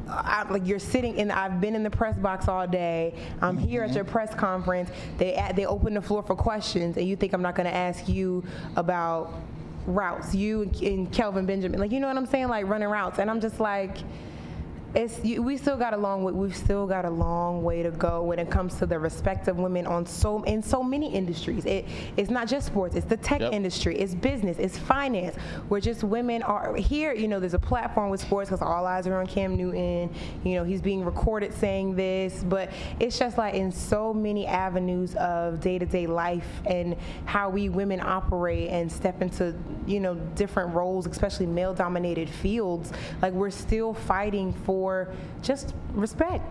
I, 0.07 0.45
like 0.49 0.67
you're 0.67 0.79
sitting 0.79 1.17
in. 1.17 1.31
I've 1.31 1.61
been 1.61 1.75
in 1.75 1.83
the 1.83 1.89
press 1.89 2.17
box 2.17 2.47
all 2.47 2.67
day. 2.67 3.15
I'm 3.41 3.57
here 3.57 3.81
at 3.83 3.89
mm-hmm. 3.89 3.95
your 3.95 4.05
press 4.05 4.33
conference. 4.35 4.89
They 5.17 5.51
they 5.55 5.65
open 5.65 5.93
the 5.93 6.01
floor 6.01 6.23
for 6.23 6.35
questions, 6.35 6.97
and 6.97 7.07
you 7.07 7.15
think 7.15 7.33
I'm 7.33 7.41
not 7.41 7.55
going 7.55 7.67
to 7.67 7.75
ask 7.75 8.07
you 8.07 8.43
about 8.75 9.33
routes? 9.85 10.35
You 10.35 10.69
and 10.81 11.11
Kelvin 11.11 11.45
Benjamin, 11.45 11.79
like 11.79 11.91
you 11.91 11.99
know 11.99 12.07
what 12.07 12.17
I'm 12.17 12.25
saying, 12.25 12.49
like 12.49 12.67
running 12.67 12.89
routes, 12.89 13.19
and 13.19 13.29
I'm 13.29 13.41
just 13.41 13.59
like. 13.59 13.97
It's, 14.95 15.23
you, 15.25 15.41
we 15.41 15.57
still 15.57 15.75
got 15.77 15.93
a 15.93 15.97
long 15.97 16.23
way. 16.23 16.33
We've 16.33 16.55
still 16.55 16.85
got 16.85 17.03
a 17.05 17.09
long 17.09 17.63
way 17.63 17.81
to 17.81 17.89
go 17.89 18.21
when 18.21 18.37
it 18.37 18.51
comes 18.51 18.75
to 18.75 18.85
the 18.85 18.99
respect 18.99 19.47
of 19.47 19.57
women 19.57 19.87
on 19.87 20.05
so 20.05 20.43
in 20.43 20.61
so 20.61 20.83
many 20.83 21.11
industries. 21.11 21.65
It, 21.65 21.85
it's 22.15 22.29
not 22.29 22.47
just 22.47 22.67
sports. 22.67 22.95
It's 22.95 23.07
the 23.07 23.17
tech 23.17 23.41
Yep. 23.41 23.53
industry. 23.53 23.97
It's 23.97 24.13
business. 24.13 24.57
It's 24.59 24.77
finance. 24.77 25.35
Where 25.67 25.81
just 25.81 26.03
women 26.03 26.43
are 26.43 26.75
here. 26.75 27.11
You 27.13 27.27
know, 27.27 27.39
there's 27.39 27.55
a 27.55 27.59
platform 27.59 28.11
with 28.11 28.21
sports 28.21 28.49
because 28.51 28.61
all 28.61 28.85
eyes 28.85 29.07
are 29.07 29.19
on 29.19 29.25
Cam 29.25 29.55
Newton. 29.55 30.13
You 30.43 30.55
know, 30.55 30.63
he's 30.63 30.81
being 30.81 31.03
recorded 31.03 31.53
saying 31.55 31.95
this, 31.95 32.43
but 32.47 32.69
it's 32.99 33.17
just 33.17 33.37
like 33.37 33.55
in 33.55 33.71
so 33.71 34.13
many 34.13 34.45
avenues 34.45 35.15
of 35.15 35.59
day-to-day 35.59 36.05
life 36.05 36.61
and 36.67 36.95
how 37.25 37.49
we 37.49 37.69
women 37.69 37.99
operate 37.99 38.69
and 38.69 38.91
step 38.91 39.21
into 39.23 39.55
you 39.87 39.99
know 39.99 40.13
different 40.35 40.73
roles, 40.75 41.07
especially 41.07 41.47
male-dominated 41.47 42.29
fields. 42.29 42.91
Like 43.23 43.33
we're 43.33 43.49
still 43.49 43.93
fighting 43.95 44.53
for 44.53 44.82
just 45.41 45.73
respect. 45.93 46.45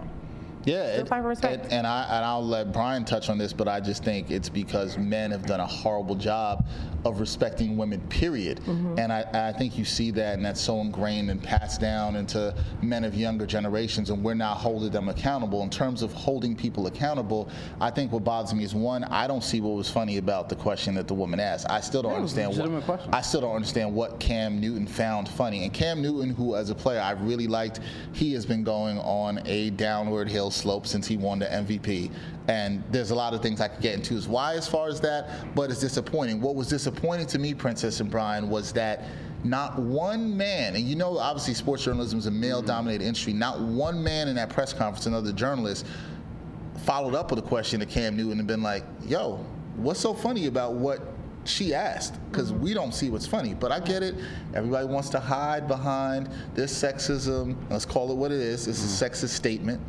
Yeah, 0.65 0.85
it- 0.85 1.11
respect. 1.11 1.73
and, 1.73 1.87
I 1.87 2.05
and 2.05 2.25
I'll 2.25 2.47
let 2.47 2.73
Bryan 2.73 3.05
touch 3.05 3.29
on 3.29 3.39
this, 3.39 3.53
but 3.53 3.69
I 3.69 3.81
just 3.81 4.05
think 4.05 4.31
it's 4.31 4.49
because 4.49 4.97
men 4.99 5.31
have 5.31 5.47
done 5.47 5.61
a 5.61 5.67
horrible 5.67 6.15
job 6.15 6.65
of 7.05 7.19
respecting 7.21 7.77
women. 7.77 8.01
Period. 8.09 8.61
Mm-hmm. 8.61 8.99
And 8.99 9.13
I, 9.13 9.49
I 9.49 9.53
think 9.53 9.77
you 9.77 9.85
see 9.85 10.11
that, 10.13 10.35
and 10.35 10.45
that's 10.45 10.61
so 10.61 10.81
ingrained 10.81 11.31
and 11.31 11.43
passed 11.43 11.81
down 11.81 12.17
into 12.17 12.55
men 12.81 13.05
of 13.05 13.15
younger 13.15 13.47
generations, 13.47 14.11
and 14.11 14.23
we're 14.23 14.35
now 14.35 14.55
holding 14.55 14.91
them 14.91 15.09
accountable. 15.09 15.63
In 15.63 15.71
terms 15.71 16.03
of 16.03 16.13
holding 16.13 16.55
people 16.55 16.87
accountable, 16.87 17.49
I 17.81 17.91
think 17.91 18.13
what 18.13 18.25
bothers 18.25 18.55
me 18.55 18.63
is 18.65 18.75
one, 18.75 19.05
I 19.05 19.27
don't 19.27 19.43
see 19.43 19.61
what 19.61 19.75
was 19.75 19.91
funny 19.91 20.19
about 20.19 20.49
the 20.49 20.57
question 20.57 20.95
that 20.95 21.09
the 21.09 21.15
woman 21.15 21.41
asked. 21.41 21.67
I 21.69 21.81
still 21.81 22.03
don't 22.03 22.13
Yeah, 22.13 22.19
it 22.19 22.21
understand 22.21 22.75
what 22.75 22.85
question. 22.85 23.11
I 23.13 23.21
still 23.21 23.41
don't 23.41 23.57
understand 23.57 23.93
what 23.95 24.21
Cam 24.21 24.61
Newton 24.61 24.87
found 24.87 25.29
funny. 25.29 25.65
And 25.65 25.73
Cam 25.73 26.03
Newton, 26.03 26.31
who 26.31 26.55
as 26.55 26.71
a 26.71 26.75
player 26.75 27.01
I 27.01 27.13
really 27.13 27.49
liked, 27.49 27.81
he 28.13 28.33
has 28.35 28.47
been 28.47 28.63
going 28.63 28.99
on 28.99 29.41
a 29.47 29.71
downward 29.71 30.29
hill 30.29 30.52
slope 30.53 30.87
since 30.87 31.07
he 31.07 31.17
won 31.17 31.39
the 31.39 31.47
MVP. 31.47 32.11
And 32.49 32.83
there's 32.91 33.11
a 33.11 33.15
lot 33.15 33.35
of 33.35 33.43
things 33.43 33.61
I 33.61 33.69
could 33.69 33.83
get 33.83 33.95
into 33.95 34.15
as 34.15 34.29
why 34.29 34.55
as 34.55 34.69
far 34.69 34.89
as 34.89 35.01
that, 35.01 35.55
but 35.55 35.71
it's 35.71 35.81
disappointing. 35.81 36.41
What 36.41 36.55
was 36.55 36.69
disappointing 36.69 37.27
to 37.29 37.39
me, 37.39 37.55
Princess 37.55 38.01
and 38.01 38.11
Bryan, 38.11 38.49
was 38.49 38.73
that 38.73 39.05
not 39.45 39.79
one 39.79 40.37
man, 40.37 40.77
and 40.77 40.85
you 40.85 40.95
know 40.95 41.19
obviously 41.19 41.55
sports 41.55 41.85
journalism 41.85 42.19
is 42.19 42.27
a 42.27 42.31
male-dominated 42.31 43.05
industry, 43.05 43.33
not 43.33 43.61
one 43.61 44.03
man 44.03 44.29
in 44.29 44.37
that 44.37 44.51
press 44.51 44.73
conference, 44.73 45.07
another 45.07 45.33
journalist, 45.33 45.85
followed 46.85 47.15
up 47.15 47.31
with 47.31 47.39
a 47.39 47.49
question 47.49 47.81
to 47.81 47.87
Cam 47.87 48.17
Newton 48.17 48.39
and 48.39 48.47
been 48.47 48.63
like, 48.63 48.85
yo, 49.05 49.45
what's 49.77 50.01
so 50.01 50.15
funny 50.15 50.47
about 50.47 50.75
what 50.75 51.12
she 51.45 51.75
asked? 51.75 52.19
Because 52.31 52.53
we 52.53 52.75
don't 52.75 52.93
see 52.93 53.11
what's 53.11 53.27
funny. 53.27 53.55
But 53.55 53.73
I 53.73 53.81
get 53.81 54.03
it. 54.03 54.15
Everybody 54.55 54.87
wants 54.87 55.09
to 55.11 55.21
hide 55.21 55.67
behind 55.67 56.29
this 56.55 56.73
sexism. 56.73 57.57
Let's 57.71 57.85
call 57.85 58.11
it 58.11 58.15
what 58.15 58.33
it 58.33 58.41
is. 58.41 58.69
It's 58.69 58.81
a 58.81 59.05
mm-hmm. 59.07 59.13
sexist 59.13 59.31
statement. 59.31 59.81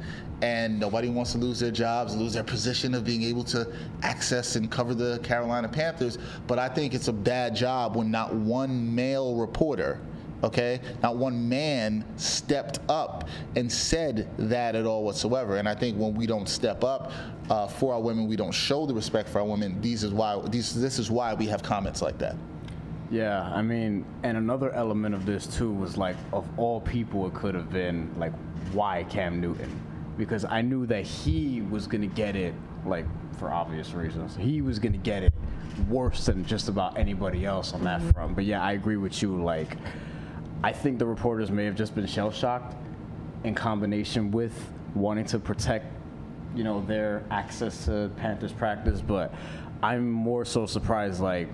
And 0.41 0.79
nobody 0.79 1.09
wants 1.09 1.31
to 1.33 1.37
lose 1.37 1.59
their 1.59 1.71
jobs, 1.71 2.15
lose 2.15 2.33
their 2.33 2.43
position 2.43 2.93
of 2.93 3.05
being 3.05 3.23
able 3.23 3.45
to 3.45 3.71
access 4.01 4.55
and 4.57 4.69
cover 4.69 4.93
the 4.93 5.19
Carolina 5.19 5.69
Panthers. 5.69 6.17
But 6.47 6.59
I 6.59 6.67
think 6.67 6.93
it's 6.93 7.07
a 7.07 7.13
bad 7.13 7.55
job 7.55 7.95
when 7.95 8.11
not 8.11 8.33
one 8.33 8.93
male 8.93 9.35
reporter 9.35 10.01
okay? 10.43 10.79
Not 11.01 11.17
one 11.17 11.47
man 11.47 12.05
stepped 12.17 12.79
up 12.89 13.27
and 13.55 13.71
said 13.71 14.29
that 14.37 14.75
at 14.75 14.85
all 14.85 15.03
whatsoever. 15.03 15.57
And 15.57 15.67
I 15.67 15.75
think 15.75 15.97
when 15.97 16.13
we 16.13 16.27
don't 16.27 16.47
step 16.47 16.83
up 16.83 17.11
uh, 17.49 17.67
for 17.67 17.93
our 17.93 18.01
women, 18.01 18.27
we 18.27 18.35
don't 18.35 18.51
show 18.51 18.85
the 18.85 18.93
respect 18.93 19.29
for 19.29 19.39
our 19.39 19.47
women. 19.47 19.81
These 19.81 20.03
is 20.03 20.11
why 20.11 20.39
these, 20.47 20.79
this 20.79 20.99
is 20.99 21.09
why 21.09 21.33
we 21.33 21.47
have 21.47 21.63
comments 21.63 22.01
like 22.01 22.17
that. 22.19 22.35
Yeah, 23.09 23.43
I 23.53 23.61
mean, 23.61 24.05
and 24.23 24.37
another 24.37 24.71
element 24.71 25.13
of 25.13 25.25
this 25.25 25.45
too 25.45 25.71
was 25.71 25.97
like, 25.97 26.15
of 26.31 26.47
all 26.57 26.81
people, 26.81 27.27
it 27.27 27.33
could 27.33 27.53
have 27.53 27.71
been 27.71 28.11
like, 28.17 28.33
why 28.71 29.03
Cam 29.03 29.39
Newton? 29.39 29.69
Because 30.17 30.45
I 30.45 30.61
knew 30.61 30.85
that 30.87 31.05
he 31.05 31.61
was 31.61 31.85
gonna 31.85 32.07
get 32.07 32.35
it, 32.35 32.55
like 32.85 33.05
for 33.37 33.51
obvious 33.51 33.91
reasons. 33.93 34.35
He 34.35 34.61
was 34.61 34.79
gonna 34.79 34.97
get 34.97 35.23
it 35.23 35.33
worse 35.89 36.25
than 36.25 36.45
just 36.45 36.69
about 36.69 36.97
anybody 36.97 37.45
else 37.45 37.73
on 37.73 37.83
that 37.83 38.01
front. 38.13 38.35
But 38.35 38.45
yeah, 38.45 38.63
I 38.63 38.73
agree 38.73 38.97
with 38.97 39.21
you. 39.21 39.43
Like, 39.43 39.77
I 40.63 40.71
think 40.71 40.97
the 40.97 41.05
reporters 41.05 41.51
may 41.51 41.65
have 41.65 41.75
just 41.75 41.93
been 41.93 42.07
shell 42.07 42.31
shocked 42.31 42.75
in 43.43 43.53
combination 43.53 44.31
with 44.31 44.53
wanting 44.95 45.25
to 45.25 45.39
protect, 45.39 45.85
you 46.55 46.63
know, 46.63 46.85
their 46.85 47.23
access 47.29 47.85
to 47.85 48.09
Panthers 48.15 48.53
practice. 48.53 49.01
But 49.01 49.33
I'm 49.81 50.09
more 50.09 50.45
so 50.45 50.65
surprised, 50.65 51.19
like, 51.19 51.49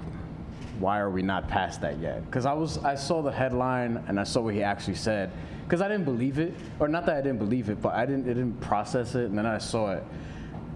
why 0.78 1.00
are 1.00 1.10
we 1.10 1.24
not 1.24 1.48
past 1.48 1.82
that 1.82 2.00
yet? 2.00 2.24
Because 2.26 2.46
I 2.46 2.54
was, 2.54 2.78
I 2.80 2.94
saw 2.94 3.24
the 3.24 3.32
headline 3.32 4.04
and 4.08 4.20
I 4.20 4.24
saw 4.24 4.42
what 4.42 4.54
he 4.54 4.62
actually 4.62 4.96
said. 4.96 5.32
Because 5.64 5.82
I 5.82 5.88
didn't 5.88 6.06
believe 6.06 6.38
it, 6.38 6.54
or 6.80 6.88
not 6.88 7.06
that 7.08 7.18
I 7.18 7.22
didn't 7.22 7.40
believe 7.40 7.70
it, 7.70 7.82
but 7.82 7.94
I 7.96 8.06
didn't, 8.06 8.26
I 8.26 8.34
didn't 8.34 8.60
process 8.62 9.16
it. 9.16 9.26
And 9.26 9.38
then 9.38 9.46
I 9.46 9.58
saw 9.58 9.94
it, 9.94 10.04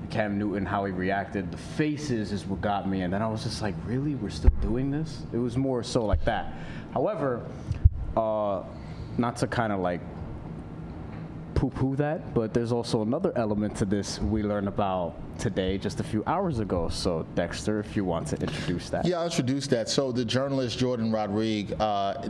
Cam 0.10 0.38
Newton, 0.38 0.65
how 0.65 0.86
he 0.86 0.91
reacted. 0.91 1.52
The 1.52 1.58
faces 1.58 2.32
is 2.32 2.46
what 2.46 2.62
got 2.62 2.88
me, 2.88 3.02
and 3.02 3.13
then 3.13 3.22
I 3.22 3.28
was 3.28 3.43
just 3.43 3.62
like, 3.62 3.76
really, 3.86 4.15
we're 4.15 4.30
still 4.30 4.52
doing 4.62 4.91
this? 4.91 5.24
It 5.32 5.38
was 5.38 5.58
more 5.58 5.84
so 5.84 6.06
like 6.06 6.26
that. 6.26 6.54
However, 6.93 7.46
uh, 8.17 8.63
not 9.17 9.38
to 9.38 9.47
kind 9.47 9.71
of 9.73 9.80
like 9.80 10.02
poo-poo 11.56 11.95
that, 11.95 12.34
but 12.34 12.54
there's 12.54 12.71
also 12.71 13.04
another 13.04 13.32
element 13.36 13.76
to 13.78 13.86
this 13.86 14.19
we 14.19 14.43
learned 14.43 14.67
about 14.67 15.15
today, 15.39 15.78
just 15.78 15.99
a 15.99 16.04
few 16.04 16.23
hours 16.28 16.60
ago. 16.60 16.89
So 16.89 17.26
Dexter, 17.36 17.80
if 17.80 17.95
you 17.95 18.04
want 18.04 18.28
to 18.28 18.38
introduce 18.38 18.89
that. 18.89 19.06
Yeah, 19.06 19.19
I'll 19.19 19.26
introduce 19.26 19.67
that. 19.67 19.88
So 19.89 20.12
the 20.12 20.26
journalist 20.26 20.80
Jourdan 20.80 21.13
Rodrigue 21.13 21.73
uh, 21.80 22.28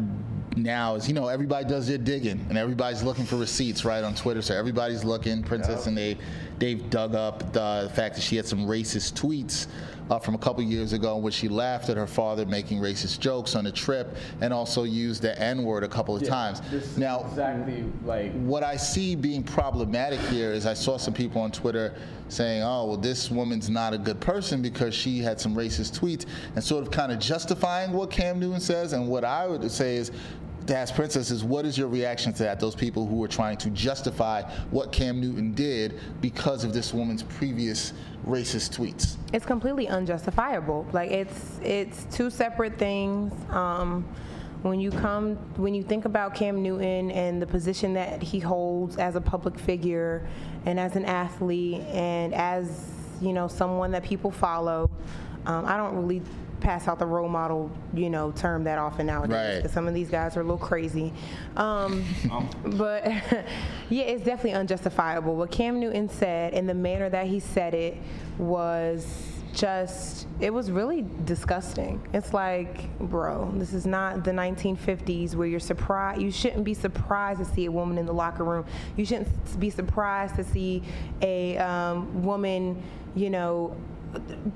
now 0.56 0.96
is, 0.96 1.08
you 1.08 1.14
know, 1.14 1.28
everybody 1.28 1.66
does 1.66 1.88
their 1.88 1.98
digging 1.98 2.46
and 2.50 2.58
everybody's 2.58 3.02
looking 3.02 3.26
for 3.26 3.38
receipts, 3.38 3.86
right, 3.86 4.04
on 4.04 4.14
Twitter. 4.14 4.42
So 4.42 4.56
everybody's 4.56 5.04
looking, 5.04 5.42
Princess, 5.42 5.88
and 5.88 5.98
they 5.98 6.18
they've 6.60 6.88
dug 6.90 7.16
up 7.16 7.52
the 7.54 7.92
fact 7.94 8.16
that 8.16 8.22
she 8.22 8.36
had 8.36 8.46
some 8.46 8.68
racist 8.68 9.14
tweets 9.14 9.68
uh, 10.14 10.20
from 10.20 10.36
a 10.36 10.38
couple 10.38 10.62
years 10.64 10.94
ago 10.94 11.18
in 11.18 11.24
which 11.24 11.34
she 11.34 11.48
laughed 11.48 11.90
at 11.90 11.98
her 11.98 12.06
father 12.06 12.46
making 12.46 12.80
racist 12.80 13.20
jokes 13.20 13.56
on 13.56 13.66
a 13.66 13.72
trip 13.72 14.16
and 14.42 14.54
also 14.54 14.84
used 14.84 15.24
the 15.24 15.40
N 15.42 15.64
word 15.64 15.84
a 15.84 15.88
couple 15.88 16.16
of 16.16 16.22
Yeah, 16.22 16.30
times. 16.30 16.98
Now, 16.98 17.26
exactly 17.26 17.86
like 18.06 18.32
what 18.44 18.64
I 18.64 18.78
see 18.78 19.16
being 19.16 19.44
problematic 19.44 20.20
here 20.22 20.52
is 20.54 20.66
I 20.66 20.76
saw 20.76 20.98
some 20.98 21.14
people 21.14 21.42
on 21.42 21.52
Twitter 21.52 21.96
saying, 22.30 22.62
oh, 22.62 22.86
well, 22.86 22.98
this 22.98 23.32
woman's 23.32 23.70
not 23.70 23.94
a 23.94 23.98
good 23.98 24.20
person 24.20 24.62
because 24.62 24.94
she 24.94 25.20
had 25.20 25.40
some 25.40 25.56
racist 25.56 26.00
tweets 26.00 26.26
and 26.56 26.64
sort 26.64 26.84
of 26.84 26.92
kind 26.92 27.12
of 27.12 27.20
justifying 27.20 27.92
what 27.92 28.12
Cam 28.12 28.40
Newton 28.40 28.60
says. 28.60 28.94
And 28.94 29.08
what 29.08 29.24
I 29.24 29.48
would 29.48 29.70
say 29.72 29.98
is, 29.98 30.12
to 30.68 30.76
ask 30.76 30.96
Princess 30.96 31.32
is 31.32 31.44
what 31.44 31.66
is 31.66 31.78
your 31.78 31.88
reaction 31.88 32.34
to 32.34 32.44
that? 32.44 32.60
Those 32.60 32.76
people 32.76 33.06
who 33.06 33.24
are 33.24 33.28
trying 33.28 33.58
to 33.58 33.70
justify 33.70 34.44
what 34.72 34.92
Cam 34.92 35.20
Newton 35.20 35.54
did 35.54 36.00
because 36.22 36.64
of 36.64 36.74
this 36.74 36.94
woman's 36.94 37.24
previous 37.24 37.94
racist 38.26 38.78
tweets. 38.78 39.18
It's 39.34 39.46
completely 39.46 39.88
unjustifiable. 39.88 40.88
Like 40.94 41.12
it's 41.12 41.60
it's 41.62 42.06
two 42.16 42.30
separate 42.30 42.78
things. 42.78 43.34
Um, 43.52 44.06
when 44.62 44.80
you 44.80 44.92
come 44.92 45.36
when 45.58 45.74
you 45.74 45.84
think 45.84 46.06
about 46.06 46.36
Cam 46.36 46.64
Newton 46.64 47.12
and 47.12 47.42
the 47.42 47.48
position 47.48 47.94
that 47.96 48.22
he 48.22 48.40
holds 48.40 48.98
as 48.98 49.16
a 49.16 49.22
public 49.22 49.60
figure 49.60 50.28
and 50.66 50.80
as 50.80 50.96
an 50.96 51.06
athlete 51.06 51.82
and 51.88 52.34
as 52.34 52.90
you 53.22 53.34
know 53.34 53.48
someone 53.48 53.92
that 53.92 54.04
people 54.04 54.32
follow, 54.32 54.90
um, 55.46 55.66
I 55.66 55.76
don't 55.76 55.96
really 55.96 56.22
pass 56.64 56.88
out 56.88 56.98
the 56.98 57.06
role 57.06 57.30
model 57.30 57.70
you 57.94 58.10
know 58.10 58.32
term 58.32 58.64
that 58.64 58.80
often 58.80 59.06
nowadays 59.06 59.56
Right. 59.56 59.62
'cause 59.62 59.72
some 59.72 59.88
of 59.88 59.94
these 59.94 60.10
guys 60.10 60.36
are 60.38 60.42
a 60.42 60.44
little 60.44 60.58
crazy. 60.58 61.14
Um, 61.58 62.04
but 62.66 63.06
yeah, 63.90 64.04
it's 64.06 64.24
definitely 64.24 64.54
unjustifiable. 64.54 65.36
What 65.36 65.52
Cam 65.52 65.80
Newton 65.80 66.10
said 66.10 66.54
and 66.54 66.68
the 66.68 66.74
manner 66.74 67.10
that 67.10 67.28
he 67.28 67.40
said 67.40 67.74
it 67.74 67.98
was 68.38 69.30
just, 69.54 70.26
it 70.40 70.52
was 70.52 70.72
really 70.72 71.06
disgusting. 71.26 72.02
It's 72.12 72.34
like, 72.34 72.98
bro, 73.00 73.52
this 73.56 73.72
is 73.74 73.86
not 73.86 74.24
the 74.24 74.32
1950s 74.32 75.36
where 75.36 75.48
you're 75.48 75.60
surprised. 75.60 76.22
You 76.22 76.32
shouldn't 76.32 76.64
be 76.64 76.74
surprised 76.74 77.40
to 77.40 77.46
see 77.46 77.66
a 77.66 77.72
woman 77.72 78.00
in 78.00 78.06
the 78.08 78.14
locker 78.14 78.44
room. 78.44 78.66
You 78.98 79.06
shouldn't 79.06 79.60
be 79.60 79.70
surprised 79.70 80.36
to 80.38 80.44
see 80.44 80.82
a 81.22 81.58
um, 81.60 82.24
woman, 82.24 82.82
you 83.16 83.30
know, 83.30 83.76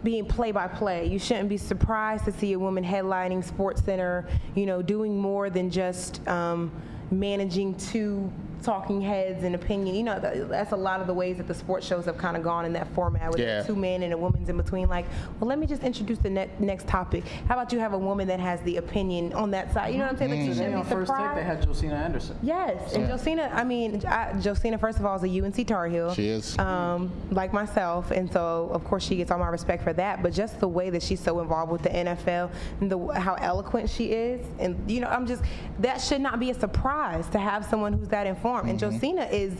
being 0.03 0.25
play 0.25 0.51
by 0.51 0.67
play. 0.67 1.05
You 1.05 1.19
shouldn't 1.19 1.49
be 1.49 1.57
surprised 1.57 2.25
to 2.25 2.31
see 2.31 2.53
a 2.53 2.59
woman 2.59 2.83
headlining 2.83 3.43
Sports 3.43 3.83
Center, 3.83 4.27
you 4.55 4.65
know, 4.65 4.81
doing 4.81 5.17
more 5.17 5.49
than 5.49 5.69
just 5.69 6.25
um, 6.27 6.71
managing 7.11 7.75
two 7.75 8.31
talking 8.63 9.01
heads 9.01 9.43
and 9.43 9.55
opinion. 9.55 9.95
You 9.95 10.03
know, 10.03 10.19
that's 10.19 10.71
a 10.71 10.75
lot 10.75 10.99
of 11.01 11.07
the 11.07 11.13
ways 11.13 11.37
that 11.37 11.47
the 11.47 11.53
sports 11.53 11.85
shows 11.85 12.05
have 12.05 12.17
kind 12.17 12.35
of 12.37 12.43
gone 12.43 12.65
in 12.65 12.73
that 12.73 12.87
format 12.93 13.29
with 13.31 13.39
Yeah. 13.39 13.63
two 13.63 13.75
men 13.75 14.03
and 14.03 14.13
a 14.13 14.17
woman's 14.17 14.49
in 14.49 14.57
between. 14.57 14.87
Like, 14.89 15.05
well, 15.39 15.47
let 15.47 15.59
me 15.59 15.67
just 15.67 15.83
introduce 15.83 16.17
the 16.19 16.29
ne- 16.29 16.49
next 16.59 16.87
topic. 16.87 17.23
How 17.47 17.55
about 17.55 17.71
you 17.71 17.79
have 17.79 17.93
a 17.93 17.97
woman 17.97 18.27
that 18.27 18.39
has 18.39 18.59
the 18.61 18.77
opinion 18.77 19.33
on 19.33 19.51
that 19.51 19.73
side? 19.73 19.89
You 19.93 19.99
know 19.99 20.05
what 20.05 20.13
I'm 20.13 20.17
saying? 20.17 20.31
Like, 20.31 20.39
you 20.39 20.45
today 20.47 20.57
shouldn't 20.57 20.75
on 20.75 20.83
be 20.83 20.89
first 20.89 21.07
take 21.11 21.17
surprised. 21.17 21.37
they 21.39 21.43
had 21.43 21.63
Josina 21.65 21.95
Anderson. 21.95 22.37
Yes, 22.41 22.93
and 22.93 23.03
Yeah. 23.03 23.09
Josina. 23.09 23.51
I 23.53 23.63
mean, 23.63 24.03
I, 24.05 24.33
Josina. 24.41 24.77
First 24.77 24.99
of 24.99 25.05
all, 25.05 25.15
is 25.15 25.23
a 25.23 25.27
UNC 25.29 25.63
Tar 25.67 25.87
Heel. 25.87 26.13
She 26.13 26.27
is. 26.29 26.57
Um, 26.59 27.11
like 27.31 27.53
myself, 27.53 28.11
and 28.11 28.31
so 28.31 28.69
of 28.73 28.83
course 28.83 29.03
she 29.05 29.15
gets 29.15 29.31
all 29.31 29.39
my 29.39 29.47
respect 29.47 29.83
for 29.83 29.93
that. 29.93 30.21
But 30.23 30.33
just 30.33 30.59
the 30.59 30.67
way 30.67 30.89
that 30.89 31.03
she's 31.03 31.19
so 31.19 31.39
involved 31.39 31.71
with 31.71 31.83
the 31.83 31.89
NFL, 31.89 32.49
and 32.81 32.91
the 32.91 32.97
how 33.19 33.35
eloquent 33.35 33.89
she 33.89 34.05
is, 34.11 34.45
and 34.59 34.75
you 34.89 34.99
know, 35.01 35.07
I'm 35.07 35.25
just 35.27 35.43
that 35.79 36.01
should 36.01 36.21
not 36.21 36.39
be 36.39 36.49
a 36.51 36.53
surprise 36.53 37.27
to 37.29 37.39
have 37.39 37.65
someone 37.65 37.93
who's 37.93 38.07
that 38.09 38.25
informed. 38.27 38.46
And 38.55 38.79
mm-hmm. 38.79 38.91
Josina 38.91 39.25
is 39.25 39.53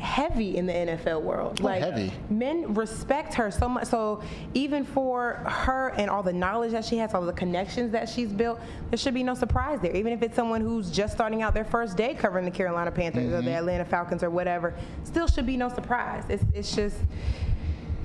heavy 0.00 0.56
in 0.56 0.66
the 0.66 0.72
NFL 0.72 1.22
world. 1.22 1.60
Oh, 1.60 1.64
like 1.64 1.82
heavy. 1.82 2.12
men 2.30 2.74
respect 2.74 3.34
her 3.34 3.50
so 3.50 3.68
much. 3.68 3.86
So 3.86 4.22
even 4.54 4.84
for 4.84 5.34
her 5.46 5.90
and 5.96 6.10
all 6.10 6.22
the 6.22 6.32
knowledge 6.32 6.72
that 6.72 6.84
she 6.84 6.96
has, 6.96 7.14
all 7.14 7.24
the 7.24 7.32
connections 7.32 7.92
that 7.92 8.08
she's 8.08 8.32
built, 8.32 8.58
there 8.90 8.96
should 8.96 9.14
be 9.14 9.22
no 9.22 9.34
surprise 9.34 9.80
there. 9.80 9.94
Even 9.94 10.12
if 10.12 10.22
it's 10.22 10.34
someone 10.34 10.60
who's 10.62 10.90
just 10.90 11.12
starting 11.12 11.42
out 11.42 11.54
their 11.54 11.64
first 11.64 11.96
day 11.96 12.14
covering 12.14 12.44
the 12.44 12.50
Carolina 12.50 12.90
Panthers 12.90 13.26
or 13.26 13.30
the 13.30 13.42
mm-hmm. 13.42 13.48
Atlanta 13.48 13.84
Falcons 13.84 14.22
or 14.22 14.30
whatever, 14.30 14.74
still 15.04 15.26
should 15.26 15.46
be 15.46 15.56
no 15.56 15.68
surprise. 15.68 16.24
It's 16.28 16.44
it's 16.54 16.74
just. 16.74 16.96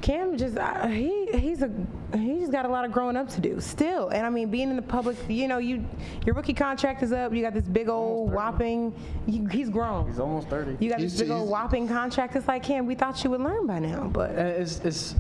Cam 0.05 0.37
just 0.37 0.55
uh, 0.55 0.85
he 0.85 1.25
he's 1.33 1.63
a 1.63 1.71
he 2.15 2.39
just 2.39 2.51
got 2.51 2.65
a 2.65 2.67
lot 2.69 2.85
of 2.85 2.91
growing 2.91 3.17
up 3.17 3.27
to 3.29 3.41
do 3.41 3.59
still, 3.59 4.09
and 4.09 4.23
I 4.23 4.29
mean 4.29 4.51
being 4.51 4.69
in 4.69 4.75
the 4.75 4.81
public, 4.83 5.17
you 5.27 5.47
know, 5.47 5.57
you 5.57 5.83
your 6.27 6.35
rookie 6.35 6.53
contract 6.53 7.01
is 7.01 7.11
up. 7.11 7.33
You 7.33 7.41
got 7.41 7.55
this 7.55 7.63
big 7.67 7.89
old 7.89 8.31
whopping. 8.31 8.93
You, 9.25 9.47
he's 9.47 9.67
grown. 9.71 10.05
He's 10.07 10.19
almost 10.19 10.47
30. 10.49 10.77
You 10.79 10.91
got 10.91 10.99
He's- 10.99 11.13
this 11.13 11.21
big 11.21 11.31
old 11.31 11.49
whopping 11.49 11.87
contract. 11.87 12.35
It's 12.35 12.47
like 12.47 12.61
Cam, 12.61 12.85
we 12.85 12.93
thought 12.93 13.23
you 13.23 13.31
would 13.31 13.41
learn 13.41 13.65
by 13.65 13.79
now, 13.79 14.07
but 14.13 14.29
Uh, 14.37 14.43
It's, 14.61 14.79
it's 14.85 15.15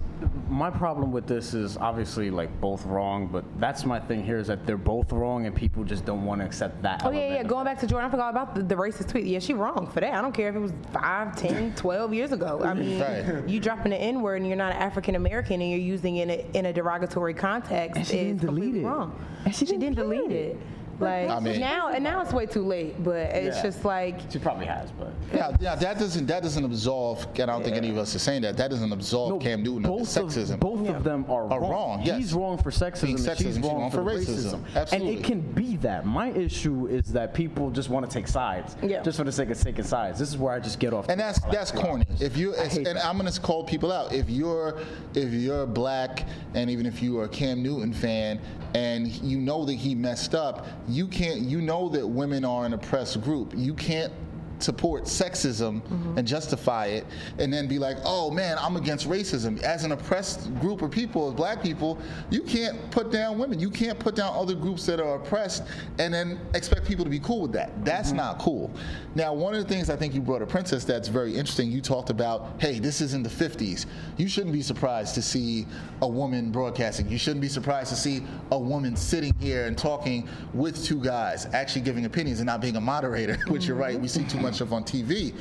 my 0.49 0.69
problem 0.69 1.11
with 1.11 1.27
this 1.27 1.53
is 1.53 1.77
obviously 1.77 2.29
like 2.29 2.49
both 2.61 2.85
wrong, 2.85 3.27
but 3.27 3.43
that's 3.59 3.85
my 3.85 3.99
thing 3.99 4.23
here 4.23 4.37
is 4.37 4.47
that 4.47 4.65
they're 4.65 4.77
both 4.77 5.11
wrong 5.11 5.45
and 5.45 5.55
people 5.55 5.83
just 5.83 6.05
don't 6.05 6.23
want 6.25 6.41
to 6.41 6.45
accept 6.45 6.81
that. 6.83 7.01
Oh 7.05 7.11
yeah, 7.11 7.35
yeah. 7.35 7.43
Going 7.43 7.65
back 7.65 7.79
to 7.79 7.87
Jourdan, 7.87 8.03
I 8.05 8.09
forgot 8.09 8.29
about 8.29 8.55
the, 8.55 8.63
the 8.63 8.75
racist 8.75 9.09
tweet. 9.09 9.25
Yeah, 9.25 9.39
she 9.39 9.53
wrong 9.53 9.87
for 9.91 9.99
that. 10.01 10.13
I 10.13 10.21
don't 10.21 10.33
care 10.33 10.49
if 10.49 10.55
it 10.55 10.59
was 10.59 10.73
5, 10.93 11.35
10, 11.35 11.75
12 11.75 12.13
years 12.13 12.31
ago. 12.31 12.61
I 12.63 12.73
mean, 12.75 12.99
Right. 12.99 13.47
you 13.49 13.59
dropping 13.59 13.91
the 13.91 13.97
N 13.97 14.21
word 14.21 14.37
and 14.37 14.47
you're 14.47 14.55
not 14.57 14.73
an 14.75 14.81
African 14.81 15.15
American 15.15 15.61
and 15.61 15.69
you're 15.69 15.79
using 15.79 16.17
it 16.17 16.29
in 16.29 16.29
a, 16.29 16.57
in 16.59 16.65
a 16.67 16.73
derogatory 16.73 17.33
context 17.33 17.97
And 17.97 18.05
she 18.07 18.17
is 18.17 18.25
didn't 18.27 18.41
delete 18.41 18.63
completely 18.63 18.79
it. 18.81 18.85
wrong. 18.87 19.25
And 19.45 19.55
she 19.55 19.65
didn't 19.65 19.81
didn't 19.81 19.95
delete 19.95 20.23
delete 20.29 20.31
it. 20.31 20.55
it. 20.55 20.59
Like 20.99 21.29
I 21.29 21.39
mean- 21.39 21.59
now, 21.59 21.89
and 21.89 22.03
now 22.03 22.21
it's 22.21 22.31
way 22.33 22.45
too 22.45 22.63
late. 22.65 23.03
But 23.03 23.17
it's 23.35 23.57
Yeah. 23.57 23.63
just 23.63 23.83
like 23.85 24.19
She 24.31 24.39
probably 24.39 24.65
has, 24.65 24.91
but 24.91 25.11
Yeah, 25.33 25.55
yeah, 25.59 25.75
that 25.75 25.99
doesn't 25.99 26.25
that 26.27 26.41
doesn't 26.43 26.63
absolve. 26.63 27.27
And 27.37 27.49
I 27.51 27.53
don't 27.53 27.63
think 27.63 27.75
any 27.75 27.89
of 27.89 27.97
us 27.97 28.15
are 28.15 28.19
saying 28.19 28.41
that. 28.43 28.57
That 28.57 28.69
doesn't 28.71 28.91
absolve 28.91 29.29
No, 29.31 29.37
Cam 29.39 29.61
Newton 29.63 29.85
of 29.85 29.91
both 29.97 30.13
the 30.13 30.21
sexism. 30.21 30.53
Of, 30.55 30.59
both 30.61 30.87
of 30.87 31.03
them 31.03 31.25
are, 31.29 31.51
Are 31.51 31.59
wrong, 31.59 32.01
yes. 32.03 32.17
He's 32.17 32.33
wrong 32.33 32.57
for 32.57 32.71
sexism, 32.71 33.01
Being 33.03 33.15
and 33.17 33.25
sexism, 33.25 33.37
she's 33.37 33.55
she's 33.55 33.59
wrong, 33.59 33.81
wrong 33.81 33.91
for, 33.91 33.97
for 34.03 34.09
racism. 34.11 34.61
racism. 34.73 34.93
And 34.93 35.03
it 35.03 35.23
can 35.23 35.41
be 35.41 35.77
that. 35.77 36.05
My 36.05 36.29
issue 36.31 36.87
is 36.87 37.11
that 37.13 37.33
people 37.33 37.71
just 37.71 37.89
want 37.89 38.09
to 38.09 38.11
take 38.13 38.27
sides, 38.27 38.75
Yeah. 38.81 39.01
just 39.03 39.17
for 39.17 39.23
the 39.23 39.31
sake 39.31 39.49
of 39.49 39.59
taking 39.61 39.83
sides. 39.85 40.17
This 40.19 40.29
is 40.29 40.37
where 40.37 40.53
I 40.53 40.59
just 40.59 40.79
get 40.79 40.93
off. 40.93 41.09
and 41.09 41.19
that's 41.19 41.41
I 41.43 41.47
like 41.47 41.57
that's 41.57 41.71
corny. 41.71 42.05
If 42.19 42.37
you 42.37 42.55
I 42.55 42.63
and 42.65 42.85
that. 42.85 43.05
I'm 43.05 43.17
gonna 43.17 43.31
call 43.31 43.63
people 43.63 43.91
out. 43.91 44.13
If 44.13 44.29
you're 44.29 44.77
if 45.13 45.33
you're 45.33 45.65
black 45.65 46.25
and 46.53 46.69
even 46.69 46.85
if 46.85 47.01
you 47.03 47.19
are 47.19 47.25
a 47.25 47.29
Cam 47.29 47.61
Newton 47.61 47.93
fan 47.93 48.39
and 48.73 49.07
you 49.07 49.37
know 49.37 49.65
that 49.65 49.73
he 49.73 49.95
messed 49.95 50.35
up, 50.35 50.65
you 50.87 51.07
can't. 51.07 51.41
You 51.41 51.61
know 51.61 51.89
that 51.89 52.07
women 52.07 52.45
are 52.45 52.65
an 52.65 52.73
oppressed 52.73 53.21
group. 53.21 53.53
You 53.55 53.73
can't 53.73 54.13
support 54.59 55.03
sexism 55.03 55.81
mm-hmm. 55.81 56.17
and 56.17 56.27
justify 56.27 56.87
it 56.87 57.05
and 57.39 57.51
then 57.51 57.67
be 57.67 57.79
like 57.79 57.97
oh 58.03 58.29
man 58.31 58.57
i'm 58.59 58.75
against 58.75 59.07
racism. 59.07 59.61
As 59.61 59.83
an 59.83 59.91
oppressed 59.91 60.53
group 60.59 60.81
of 60.81 60.91
people 60.91 61.27
as 61.29 61.33
black 61.33 61.61
people 61.61 61.97
you 62.29 62.41
can't 62.41 62.91
put 62.91 63.11
down 63.11 63.37
women. 63.37 63.59
You 63.59 63.69
can't 63.69 63.99
put 63.99 64.15
down 64.15 64.33
other 64.35 64.55
groups 64.55 64.85
that 64.85 64.99
are 64.99 65.15
oppressed 65.15 65.63
and 65.99 66.13
then 66.13 66.39
expect 66.53 66.85
people 66.85 67.03
to 67.03 67.09
be 67.09 67.19
cool 67.19 67.41
with 67.41 67.53
that. 67.53 67.85
That's 67.85 68.09
mm-hmm. 68.09 68.17
not 68.17 68.39
cool. 68.39 68.71
Now 69.15 69.33
one 69.33 69.53
of 69.53 69.61
the 69.61 69.67
things 69.67 69.89
i 69.89 69.95
think 69.95 70.13
you 70.13 70.21
brought 70.21 70.41
a 70.41 70.47
princess 70.47 70.83
that's 70.83 71.07
very 71.07 71.35
interesting 71.35 71.71
you 71.71 71.81
talked 71.81 72.09
about 72.09 72.55
hey 72.59 72.79
this 72.79 73.01
is 73.01 73.13
in 73.13 73.23
the 73.23 73.29
50s 73.29 73.85
you 74.17 74.27
shouldn't 74.27 74.53
be 74.53 74.61
surprised 74.61 75.15
to 75.15 75.21
see 75.21 75.65
a 76.01 76.07
woman 76.07 76.51
broadcasting. 76.51 77.09
You 77.09 77.17
shouldn't 77.17 77.41
be 77.41 77.47
surprised 77.47 77.89
to 77.89 77.95
see 77.95 78.23
a 78.51 78.59
woman 78.59 78.95
sitting 78.95 79.33
here 79.39 79.65
and 79.65 79.77
talking 79.77 80.27
with 80.53 80.83
two 80.83 81.01
guys 81.01 81.45
actually 81.53 81.81
giving 81.81 82.05
opinions 82.05 82.39
and 82.39 82.47
not 82.47 82.61
being 82.61 82.75
a 82.75 82.81
moderator 82.81 83.37
which 83.47 83.65
you're 83.65 83.77
right 83.77 83.99
we 83.99 84.07
see 84.07 84.23
too 84.25 84.39
much 84.39 84.54
of 84.61 84.73
on 84.73 84.83
tv 84.83 85.33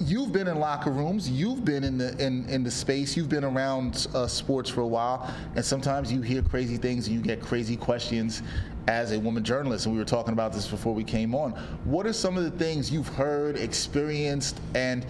you've 0.00 0.32
been 0.32 0.48
in 0.48 0.58
locker 0.58 0.90
rooms 0.90 1.30
you've 1.30 1.64
been 1.64 1.84
in 1.84 1.96
the 1.96 2.16
in, 2.24 2.48
in 2.48 2.64
the 2.64 2.70
space 2.70 3.16
you've 3.16 3.28
been 3.28 3.44
around 3.44 4.08
uh, 4.14 4.26
sports 4.26 4.68
for 4.68 4.80
a 4.80 4.86
while 4.86 5.32
and 5.54 5.64
sometimes 5.64 6.12
you 6.12 6.20
hear 6.20 6.42
crazy 6.42 6.76
things 6.76 7.06
and 7.06 7.16
you 7.16 7.22
get 7.22 7.40
crazy 7.40 7.76
questions 7.76 8.42
as 8.88 9.12
a 9.12 9.18
woman 9.18 9.44
journalist 9.44 9.86
and 9.86 9.94
we 9.94 9.98
were 9.98 10.04
talking 10.04 10.32
about 10.32 10.52
this 10.52 10.66
before 10.66 10.94
we 10.94 11.04
came 11.04 11.34
on. 11.34 11.52
What 11.84 12.06
are 12.06 12.12
some 12.12 12.36
of 12.36 12.44
the 12.44 12.50
things 12.50 12.90
you've 12.90 13.08
heard 13.08 13.56
experienced 13.56 14.60
and 14.74 15.06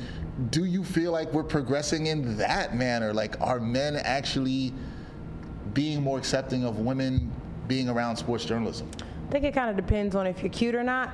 do 0.51 0.65
you 0.65 0.83
feel 0.85 1.13
like 1.13 1.33
we're 1.33 1.43
progressing 1.43 2.07
in 2.07 2.37
that 2.37 2.77
manner? 2.77 3.13
Like 3.15 3.41
are 3.41 3.61
men 3.61 3.97
actually 3.97 4.73
being 5.73 6.03
more 6.03 6.19
accepting 6.19 6.65
of 6.65 6.81
women 6.81 7.31
being 7.67 7.89
around 7.89 8.17
sports 8.17 8.45
journalism? 8.45 8.91
I 9.29 9.33
think 9.33 9.45
it 9.45 9.55
kind 9.55 9.71
of 9.71 9.77
depends 9.77 10.15
on 10.15 10.27
if 10.27 10.43
you're 10.43 10.53
cute 10.53 10.75
or 10.75 10.83
not. 10.83 11.11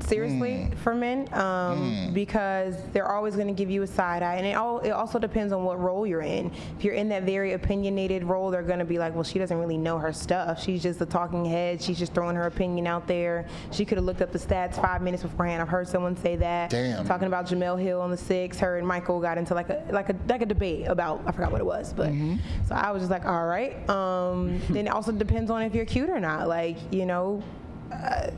Seriously, 0.00 0.70
for 0.82 0.94
men, 0.94 1.32
um, 1.34 2.10
because 2.12 2.76
they're 2.92 3.10
always 3.10 3.34
going 3.34 3.46
to 3.46 3.52
give 3.52 3.70
you 3.70 3.82
a 3.82 3.86
side 3.86 4.22
eye, 4.22 4.36
and 4.36 4.46
it, 4.46 4.54
all, 4.54 4.80
it 4.80 4.90
also 4.90 5.18
depends 5.18 5.52
on 5.52 5.64
what 5.64 5.78
role 5.80 6.06
you're 6.06 6.22
in. 6.22 6.50
If 6.78 6.84
you're 6.84 6.94
in 6.94 7.08
that 7.10 7.22
very 7.22 7.52
opinionated 7.52 8.24
role, 8.24 8.50
they're 8.50 8.62
going 8.62 8.78
to 8.78 8.84
be 8.84 8.98
like, 8.98 9.14
"Well, 9.14 9.24
she 9.24 9.38
doesn't 9.38 9.56
really 9.56 9.76
know 9.76 9.98
her 9.98 10.12
stuff. 10.12 10.62
She's 10.62 10.82
just 10.82 11.00
a 11.00 11.06
talking 11.06 11.44
head. 11.44 11.80
She's 11.80 11.98
just 11.98 12.14
throwing 12.14 12.36
her 12.36 12.46
opinion 12.46 12.86
out 12.86 13.06
there. 13.06 13.46
She 13.70 13.84
could 13.84 13.98
have 13.98 14.04
looked 14.04 14.22
up 14.22 14.32
the 14.32 14.38
stats 14.38 14.80
five 14.80 15.02
minutes 15.02 15.22
beforehand. 15.22 15.62
I've 15.62 15.68
heard 15.68 15.88
someone 15.88 16.16
say 16.16 16.36
that. 16.36 16.70
Damn. 16.70 17.06
Talking 17.06 17.28
about 17.28 17.46
Jemele 17.46 17.80
Hill 17.80 18.00
on 18.00 18.10
the 18.10 18.16
six. 18.16 18.58
Her 18.58 18.78
and 18.78 18.86
Michael 18.86 19.20
got 19.20 19.38
into 19.38 19.54
like 19.54 19.68
a 19.68 19.84
like 19.90 20.08
a 20.08 20.16
like 20.28 20.42
a 20.42 20.46
debate 20.46 20.86
about 20.88 21.22
I 21.26 21.32
forgot 21.32 21.52
what 21.52 21.60
it 21.60 21.66
was, 21.66 21.92
but 21.92 22.10
so 22.66 22.74
I 22.74 22.90
was 22.90 23.02
just 23.02 23.10
like, 23.10 23.24
all 23.24 23.46
right. 23.46 23.88
Um, 23.88 24.60
then 24.70 24.86
it 24.86 24.90
also 24.90 25.12
depends 25.12 25.50
on 25.50 25.62
if 25.62 25.74
you're 25.74 25.84
cute 25.84 26.10
or 26.10 26.20
not. 26.20 26.48
Like 26.48 26.76
you 26.92 27.06
know, 27.06 27.42
uh, 27.92 28.30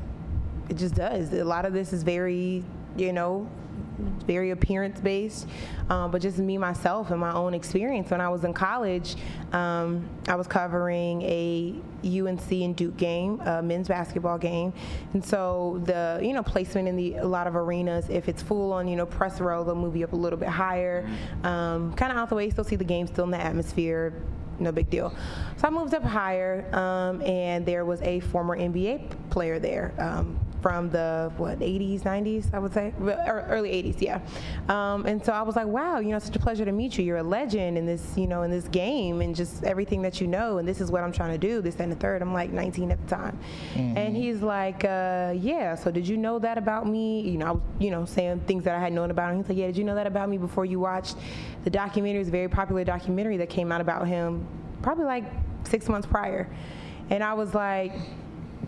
it 0.69 0.77
just 0.77 0.95
does. 0.95 1.33
A 1.33 1.45
lot 1.45 1.65
of 1.65 1.73
this 1.73 1.93
is 1.93 2.03
very, 2.03 2.65
you 2.97 3.13
know, 3.13 3.49
very 4.27 4.51
appearance 4.51 5.01
based, 5.01 5.47
um, 5.89 6.11
but 6.11 6.21
just 6.23 6.39
me 6.39 6.59
myself 6.59 7.11
and 7.11 7.21
my 7.21 7.33
own 7.33 7.55
experience. 7.55 8.11
When 8.11 8.21
I 8.21 8.29
was 8.29 8.45
in 8.45 8.53
college, 8.53 9.17
um, 9.53 10.09
I 10.29 10.35
was 10.35 10.47
covering 10.47 11.23
a 11.23 11.75
UNC 12.05 12.51
and 12.51 12.75
Duke 12.75 12.97
game, 12.97 13.41
a 13.41 13.63
men's 13.63 13.89
basketball 13.89 14.39
game, 14.39 14.73
and 15.13 15.25
so 15.25 15.81
the 15.85 16.21
you 16.23 16.33
know 16.33 16.43
placement 16.43 16.89
in 16.89 16.97
the 16.97 17.17
a 17.17 17.27
lot 17.27 17.47
of 17.47 17.57
arenas, 17.57 18.09
if 18.09 18.29
it's 18.29 18.43
full 18.43 18.73
on 18.73 18.89
you 18.89 18.97
know 18.97 19.07
press 19.07 19.41
row, 19.41 19.63
they'll 19.65 19.75
move 19.75 19.97
you 19.97 20.05
up 20.05 20.13
a 20.13 20.17
little 20.17 20.39
bit 20.39 20.49
higher, 20.49 21.09
um, 21.43 21.93
kind 21.95 22.11
of 22.11 22.19
out 22.19 22.29
the 22.29 22.35
way, 22.35 22.51
still 22.51 22.65
see 22.65 22.77
the 22.77 22.85
game, 22.85 23.07
still 23.07 23.25
in 23.25 23.31
the 23.31 23.41
atmosphere 23.41 24.13
no 24.61 24.71
big 24.71 24.89
deal. 24.89 25.13
So 25.57 25.67
I 25.67 25.71
moved 25.71 25.95
up 25.95 26.05
higher, 26.05 26.65
um, 26.73 27.21
and 27.23 27.67
there 27.67 27.85
was 27.85 28.01
a 28.03 28.21
former 28.21 28.57
NBA 28.57 29.31
player 29.31 29.59
there. 29.59 29.93
From 30.65 30.89
the 30.89 31.31
what 31.37 31.59
80s 31.59 32.05
90s 32.05 32.55
i 32.55 32.59
would 32.59 32.73
say? 32.73 32.95
Early 32.99 33.69
80s 33.69 34.01
yeah. 34.01 34.21
Um, 34.71 35.05
and 35.05 35.23
so 35.23 35.31
i 35.31 35.43
was 35.43 35.57
like 35.57 35.67
wow 35.67 35.99
you 35.99 36.09
know 36.09 36.17
it's 36.17 36.25
such 36.25 36.37
a 36.37 36.39
pleasure 36.39 36.65
to 36.65 36.73
meet 36.73 36.97
you. 36.97 37.05
You're 37.05 37.19
a 37.19 37.23
legend 37.23 37.77
in 37.77 37.85
this 37.85 38.17
you 38.17 38.27
know 38.27 38.45
in 38.45 38.51
this 38.51 38.67
game 38.69 39.21
and 39.21 39.37
just 39.37 39.63
everything 39.65 40.01
that 40.01 40.23
you 40.23 40.27
know 40.27 40.57
and 40.57 40.67
this 40.67 40.81
is 40.81 40.91
what 40.91 41.03
i'm 41.05 41.13
trying 41.13 41.33
to 41.39 41.47
do 41.51 41.61
this 41.61 41.77
and 41.81 41.93
the 41.93 41.97
third. 41.97 42.23
I'm 42.23 42.33
like 42.33 42.51
19 42.51 42.91
at 42.93 42.99
the 43.03 43.15
time. 43.15 43.39
Mm-hmm. 43.75 43.99
and 43.99 44.17
he's 44.17 44.41
like 44.41 44.87
uh, 44.87 45.35
yeah 45.37 45.75
so 45.75 45.91
did 45.91 46.09
you 46.09 46.17
know 46.17 46.39
that 46.39 46.57
about 46.57 46.89
me? 46.89 47.21
You 47.21 47.37
know 47.37 47.47
i 47.47 47.51
was 47.51 47.63
you 47.79 47.91
know 47.91 48.07
saying 48.07 48.41
things 48.47 48.65
that 48.65 48.75
i 48.75 48.81
had 48.81 48.95
known 48.95 49.11
about 49.11 49.33
him. 49.33 49.41
He's 49.41 49.51
like 49.51 49.59
yeah 49.59 49.67
did 49.67 49.77
you 49.77 49.85
know 49.85 49.97
that 49.97 50.07
about 50.07 50.31
me 50.31 50.39
before 50.39 50.65
you 50.65 50.81
watched 50.81 51.17
the 51.65 51.71
documentary? 51.71 52.21
It's 52.21 52.31
a 52.31 52.33
very 52.33 52.49
popular 52.49 52.85
documentary 52.85 53.37
that 53.37 53.51
came 53.51 53.71
out 53.71 53.83
about 53.83 54.09
him 54.09 54.47
probably 54.81 55.05
like 55.05 55.25
six 55.65 55.91
months 55.91 56.07
prior. 56.07 56.49
And 57.11 57.23
i 57.23 57.35
was 57.35 57.55
like 57.55 57.93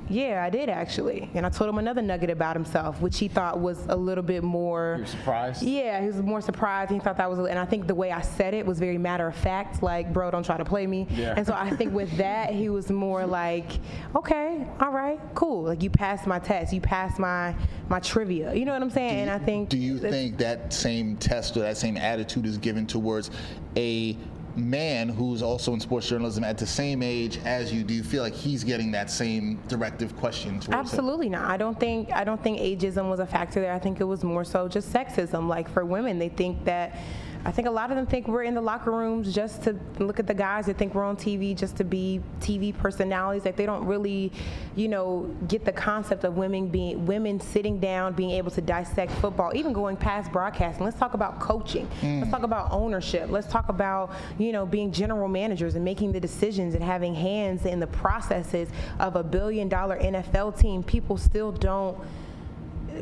yeah, 0.08 0.44
I 0.44 0.50
did 0.50 0.68
actually. 0.68 1.30
And 1.34 1.44
I 1.44 1.48
told 1.48 1.70
him 1.70 1.78
another 1.78 2.02
nugget 2.02 2.30
about 2.30 2.56
himself, 2.56 3.00
which 3.00 3.18
he 3.18 3.28
thought 3.28 3.58
was 3.58 3.84
a 3.88 3.96
little 3.96 4.24
bit 4.24 4.42
more. 4.42 4.94
You 4.96 5.02
were 5.02 5.08
surprised? 5.08 5.62
Yeah, 5.62 6.00
he 6.00 6.06
was 6.06 6.22
more 6.22 6.40
surprised. 6.40 6.90
He 6.90 6.98
thought 6.98 7.16
that 7.16 7.30
was, 7.30 7.38
and 7.38 7.58
I 7.58 7.64
think 7.64 7.86
the 7.86 7.94
way 7.94 8.12
I 8.12 8.20
said 8.20 8.54
it 8.54 8.64
was 8.64 8.78
very 8.78 8.98
matter 8.98 9.26
of 9.26 9.36
fact, 9.36 9.82
like, 9.82 10.12
bro, 10.12 10.30
don't 10.30 10.44
try 10.44 10.56
to 10.56 10.64
play 10.64 10.86
me. 10.86 11.06
Yeah. 11.10 11.34
And 11.36 11.46
so 11.46 11.54
I 11.54 11.70
think 11.70 11.92
with 11.92 12.16
that, 12.16 12.50
he 12.50 12.68
was 12.68 12.90
more 12.90 13.26
like, 13.26 13.70
okay, 14.14 14.66
all 14.80 14.92
right, 14.92 15.20
cool. 15.34 15.64
Like, 15.64 15.82
you 15.82 15.90
passed 15.90 16.26
my 16.26 16.38
test, 16.38 16.72
you 16.72 16.80
passed 16.80 17.18
my 17.18 17.54
my 17.88 18.00
trivia. 18.00 18.54
You 18.54 18.64
know 18.64 18.72
what 18.72 18.82
I'm 18.82 18.90
saying? 18.90 19.14
You, 19.14 19.20
and 19.22 19.30
I 19.30 19.38
think. 19.38 19.68
Do 19.68 19.78
you 19.78 19.98
think 19.98 20.38
that 20.38 20.72
same 20.72 21.16
test 21.16 21.56
or 21.56 21.60
that 21.60 21.76
same 21.76 21.96
attitude 21.96 22.46
is 22.46 22.58
given 22.58 22.86
towards 22.86 23.30
a 23.76 24.16
man 24.56 25.08
who's 25.08 25.42
also 25.42 25.74
in 25.74 25.80
sports 25.80 26.08
journalism 26.08 26.44
at 26.44 26.58
the 26.58 26.66
same 26.66 27.02
age 27.02 27.38
as 27.44 27.72
you, 27.72 27.82
do 27.82 27.94
you 27.94 28.02
feel 28.02 28.22
like 28.22 28.34
he's 28.34 28.64
getting 28.64 28.90
that 28.92 29.10
same 29.10 29.60
directive 29.68 30.16
question? 30.16 30.60
Absolutely 30.70 31.26
him? 31.26 31.32
not. 31.32 31.50
I 31.50 31.56
don't 31.56 31.78
think 31.78 32.12
I 32.12 32.24
don't 32.24 32.42
think 32.42 32.58
ageism 32.58 33.10
was 33.10 33.20
a 33.20 33.26
factor 33.26 33.60
there. 33.60 33.72
I 33.72 33.78
think 33.78 34.00
it 34.00 34.04
was 34.04 34.24
more 34.24 34.44
so 34.44 34.68
just 34.68 34.92
sexism. 34.92 35.48
Like 35.48 35.68
for 35.68 35.84
women, 35.84 36.18
they 36.18 36.28
think 36.28 36.64
that 36.64 36.98
I 37.46 37.52
think 37.52 37.68
a 37.68 37.70
lot 37.70 37.92
of 37.92 37.96
them 37.96 38.06
think 38.06 38.26
we're 38.26 38.42
in 38.42 38.54
the 38.54 38.60
locker 38.60 38.90
rooms 38.90 39.32
just 39.32 39.62
to 39.62 39.78
look 40.00 40.18
at 40.18 40.26
the 40.26 40.34
guys. 40.34 40.66
They 40.66 40.72
think 40.72 40.96
we're 40.96 41.04
on 41.04 41.16
TV 41.16 41.56
just 41.56 41.76
to 41.76 41.84
be 41.84 42.20
TV 42.40 42.76
personalities. 42.76 43.44
Like 43.44 43.54
they 43.54 43.66
don't 43.66 43.86
really, 43.86 44.32
you 44.74 44.88
know, 44.88 45.32
get 45.46 45.64
the 45.64 45.70
concept 45.70 46.24
of 46.24 46.36
women 46.36 46.66
being 46.68 47.06
women 47.06 47.38
sitting 47.38 47.78
down, 47.78 48.14
being 48.14 48.32
able 48.32 48.50
to 48.50 48.60
dissect 48.60 49.12
football, 49.12 49.52
even 49.54 49.72
going 49.72 49.96
past 49.96 50.32
broadcasting. 50.32 50.84
Let's 50.84 50.98
talk 50.98 51.14
about 51.14 51.38
coaching. 51.38 51.88
Mm. 52.00 52.18
Let's 52.18 52.32
talk 52.32 52.42
about 52.42 52.72
ownership. 52.72 53.30
Let's 53.30 53.46
talk 53.46 53.68
about 53.68 54.10
you 54.38 54.50
know 54.50 54.66
being 54.66 54.90
general 54.90 55.28
managers 55.28 55.76
and 55.76 55.84
making 55.84 56.10
the 56.10 56.20
decisions 56.20 56.74
and 56.74 56.82
having 56.82 57.14
hands 57.14 57.64
in 57.64 57.78
the 57.78 57.86
processes 57.86 58.68
of 58.98 59.14
a 59.14 59.22
billion 59.22 59.68
dollar 59.68 60.00
NFL 60.00 60.58
team. 60.58 60.82
People 60.82 61.16
still 61.16 61.52
don't 61.52 61.96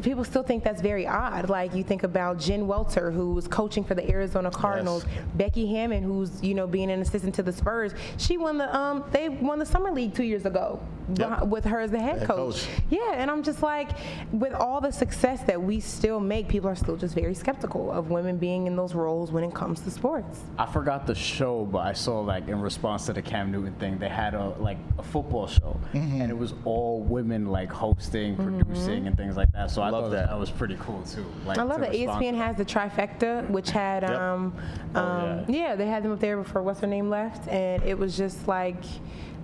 people 0.03 0.25
still 0.25 0.43
think 0.43 0.65
that's 0.65 0.83
very 0.83 1.07
odd. 1.07 1.49
Like 1.49 1.75
you 1.75 1.83
think 1.83 2.03
about 2.03 2.39
Jen 2.39 2.67
Welter, 2.67 3.11
who 3.11 3.33
was 3.33 3.49
coaching 3.49 3.85
for 3.85 3.95
the 3.95 4.09
Arizona 4.11 4.51
Cardinals, 4.51 5.05
yes. 5.05 5.25
Becky 5.35 5.67
Hammon, 5.67 6.03
who's 6.03 6.43
you 6.43 6.55
know 6.55 6.67
being 6.67 6.91
an 6.91 7.01
assistant 7.01 7.35
to 7.37 7.43
the 7.43 7.53
Spurs. 7.53 7.93
She 8.17 8.37
won 8.37 8.59
the 8.59 8.75
um 8.77 9.05
they 9.13 9.29
won 9.29 9.59
the 9.59 9.67
summer 9.67 9.91
league 9.91 10.15
two 10.15 10.25
years 10.25 10.47
ago 10.47 10.81
yep. 11.15 11.45
with 11.47 11.65
her 11.65 11.81
as 11.81 11.91
the 11.91 12.01
head, 12.01 12.19
head 12.19 12.27
coach. 12.27 12.67
coach. 12.67 12.69
Yeah, 12.91 13.15
and 13.15 13.31
I'm 13.31 13.43
just 13.43 13.63
like, 13.63 13.91
with 14.33 14.53
all 14.53 14.81
the 14.81 14.91
success 14.93 15.43
that 15.43 15.61
we 15.61 15.81
still 15.81 16.21
make, 16.21 16.49
people 16.49 16.69
are 16.69 16.75
still 16.75 16.97
just 16.97 17.15
very 17.15 17.35
skeptical 17.35 17.91
of 17.91 18.11
women 18.11 18.37
being 18.37 18.67
in 18.67 18.77
those 18.77 18.95
roles 18.95 19.33
when 19.33 19.45
it 19.45 19.55
comes 19.55 19.81
to 19.81 19.91
sports. 19.91 20.41
I 20.59 20.67
forgot 20.67 21.07
the 21.07 21.15
show, 21.15 21.65
but 21.65 21.87
I 21.87 21.93
saw 21.93 22.21
like 22.21 22.49
in 22.49 22.61
response 22.61 23.07
to 23.07 23.13
the 23.13 23.23
Cam 23.23 23.51
Newton 23.51 23.75
thing, 23.75 23.99
they 23.99 24.09
had 24.09 24.35
a 24.35 24.49
like 24.59 24.79
a 24.99 25.03
football 25.03 25.47
show, 25.47 25.79
mm-hmm. 25.93 26.21
and 26.21 26.31
it 26.31 26.37
was 26.37 26.55
all 26.65 27.01
women 27.01 27.47
like 27.47 27.71
hosting, 27.71 28.37
mm-hmm. 28.37 28.61
producing, 28.61 28.99
mm-hmm. 28.99 29.07
and 29.09 29.17
things 29.17 29.37
like 29.37 29.51
that. 29.53 29.71
So 29.71 29.83
I, 29.83 29.89
I 29.89 29.91
love 29.91 30.11
that. 30.13 30.29
That 30.29 30.39
was 30.39 30.51
pretty 30.51 30.77
cool 30.81 31.03
too. 31.03 31.27
Like, 31.45 31.59
I 31.59 31.63
love 31.63 31.81
that 31.81 31.93
ESPN 31.93 32.37
has 32.37 32.57
the 32.57 32.65
trifecta, 32.65 33.49
which 33.51 33.71
had 33.71 34.03
yep. 34.03 34.13
um, 34.13 34.55
oh, 34.95 35.01
um 35.01 35.45
yeah. 35.49 35.69
yeah, 35.69 35.77
they 35.77 35.87
had 35.87 36.03
them 36.03 36.13
up 36.13 36.21
there 36.21 36.37
before 36.37 36.63
what's 36.63 36.81
her 36.81 36.87
name 36.87 37.11
left, 37.11 37.49
and 37.49 37.83
it 37.83 37.99
was 37.99 38.17
just 38.17 38.47
like 38.49 38.83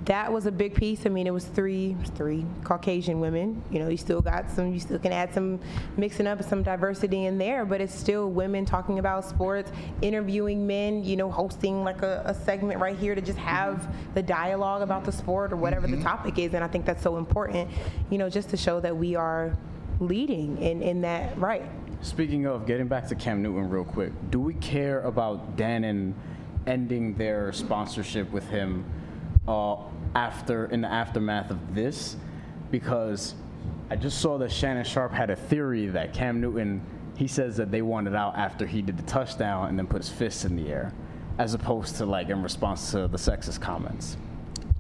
that 0.07 0.33
was 0.33 0.47
a 0.47 0.53
big 0.53 0.75
piece. 0.75 1.05
I 1.05 1.11
mean, 1.11 1.27
it 1.27 1.33
was 1.33 1.45
three 1.45 1.97
three 2.15 2.47
Caucasian 2.65 3.21
women. 3.21 3.63
You 3.71 3.81
know, 3.81 3.89
you 3.89 3.97
still 3.97 4.23
got 4.23 4.51
some. 4.51 4.73
You 4.73 4.81
still 4.81 4.99
can 4.99 5.13
add 5.13 5.35
some 5.35 5.61
mixing 5.97 6.27
up 6.27 6.43
some 6.43 6.63
diversity 6.63 7.27
in 7.27 7.39
there, 7.39 7.67
but 7.67 7.81
it's 7.81 7.95
still 7.95 8.31
women 8.31 8.65
talking 8.65 8.99
about 8.99 9.25
sports, 9.25 9.71
interviewing 10.01 10.67
men. 10.67 11.05
You 11.05 11.17
know, 11.17 11.31
hosting 11.31 11.85
like 11.85 12.03
a, 12.03 12.23
a 12.25 12.35
segment 12.35 12.81
right 12.81 12.97
here 12.97 13.15
to 13.15 13.21
just 13.21 13.39
have 13.39 13.77
mm-hmm. 13.77 14.15
the 14.15 14.23
dialogue 14.23 14.83
about 14.83 15.05
the 15.05 15.13
sport 15.13 15.53
or 15.53 15.57
whatever 15.57 15.87
mm-hmm. 15.87 15.99
the 15.99 16.03
topic 16.03 16.39
is. 16.39 16.55
And 16.55 16.65
I 16.65 16.69
think 16.69 16.87
that's 16.87 17.03
so 17.03 17.19
important. 17.19 17.71
You 18.11 18.19
know, 18.19 18.31
just 18.31 18.49
to 18.51 18.57
show 18.57 18.81
that 18.81 18.97
we 18.97 19.17
are 19.17 19.57
leading 20.01 20.57
in 20.63 20.83
in 20.83 21.03
that 21.03 21.37
right. 21.39 21.63
Speaking 22.01 22.47
of 22.47 22.67
getting 22.67 22.89
back 22.89 23.07
to 23.09 23.15
Cam 23.15 23.43
Newton 23.43 23.69
real 23.69 23.85
quick, 23.85 24.13
do 24.31 24.41
we 24.41 24.55
care 24.55 25.03
about 25.03 25.59
Dannon 25.59 26.15
ending 26.67 27.15
their 27.15 27.53
sponsorship 27.53 28.31
with 28.31 28.49
him? 28.49 28.87
Uh, 29.51 29.77
after 30.15 30.67
in 30.67 30.81
the 30.81 30.87
aftermath 30.87 31.51
of 31.51 31.75
this 31.75 32.17
because 32.71 33.35
I 33.91 33.97
just 33.97 34.21
saw 34.21 34.39
that 34.39 34.53
Shannon 34.53 34.85
Sharpe 34.85 35.13
had 35.13 35.29
a 35.29 35.35
theory 35.35 35.87
that 35.89 36.15
Cam 36.15 36.41
Newton 36.41 36.81
he 37.17 37.27
says 37.27 37.57
that 37.57 37.73
they 37.73 37.83
wanted 37.83 38.15
out 38.15 38.37
after 38.37 38.65
he 38.65 38.81
did 38.81 38.97
the 38.97 39.03
touchdown 39.03 39.69
and 39.69 39.77
then 39.77 39.89
put 39.89 40.03
his 40.03 40.09
fists 40.09 40.45
in 40.45 40.55
the 40.55 40.71
air, 40.71 40.95
as 41.39 41.53
opposed 41.53 41.97
to 41.97 42.07
like 42.07 42.29
in 42.29 42.45
response 42.45 42.93
to 42.93 43.09
the 43.09 43.19
sexist 43.19 43.61
comments. 43.61 44.17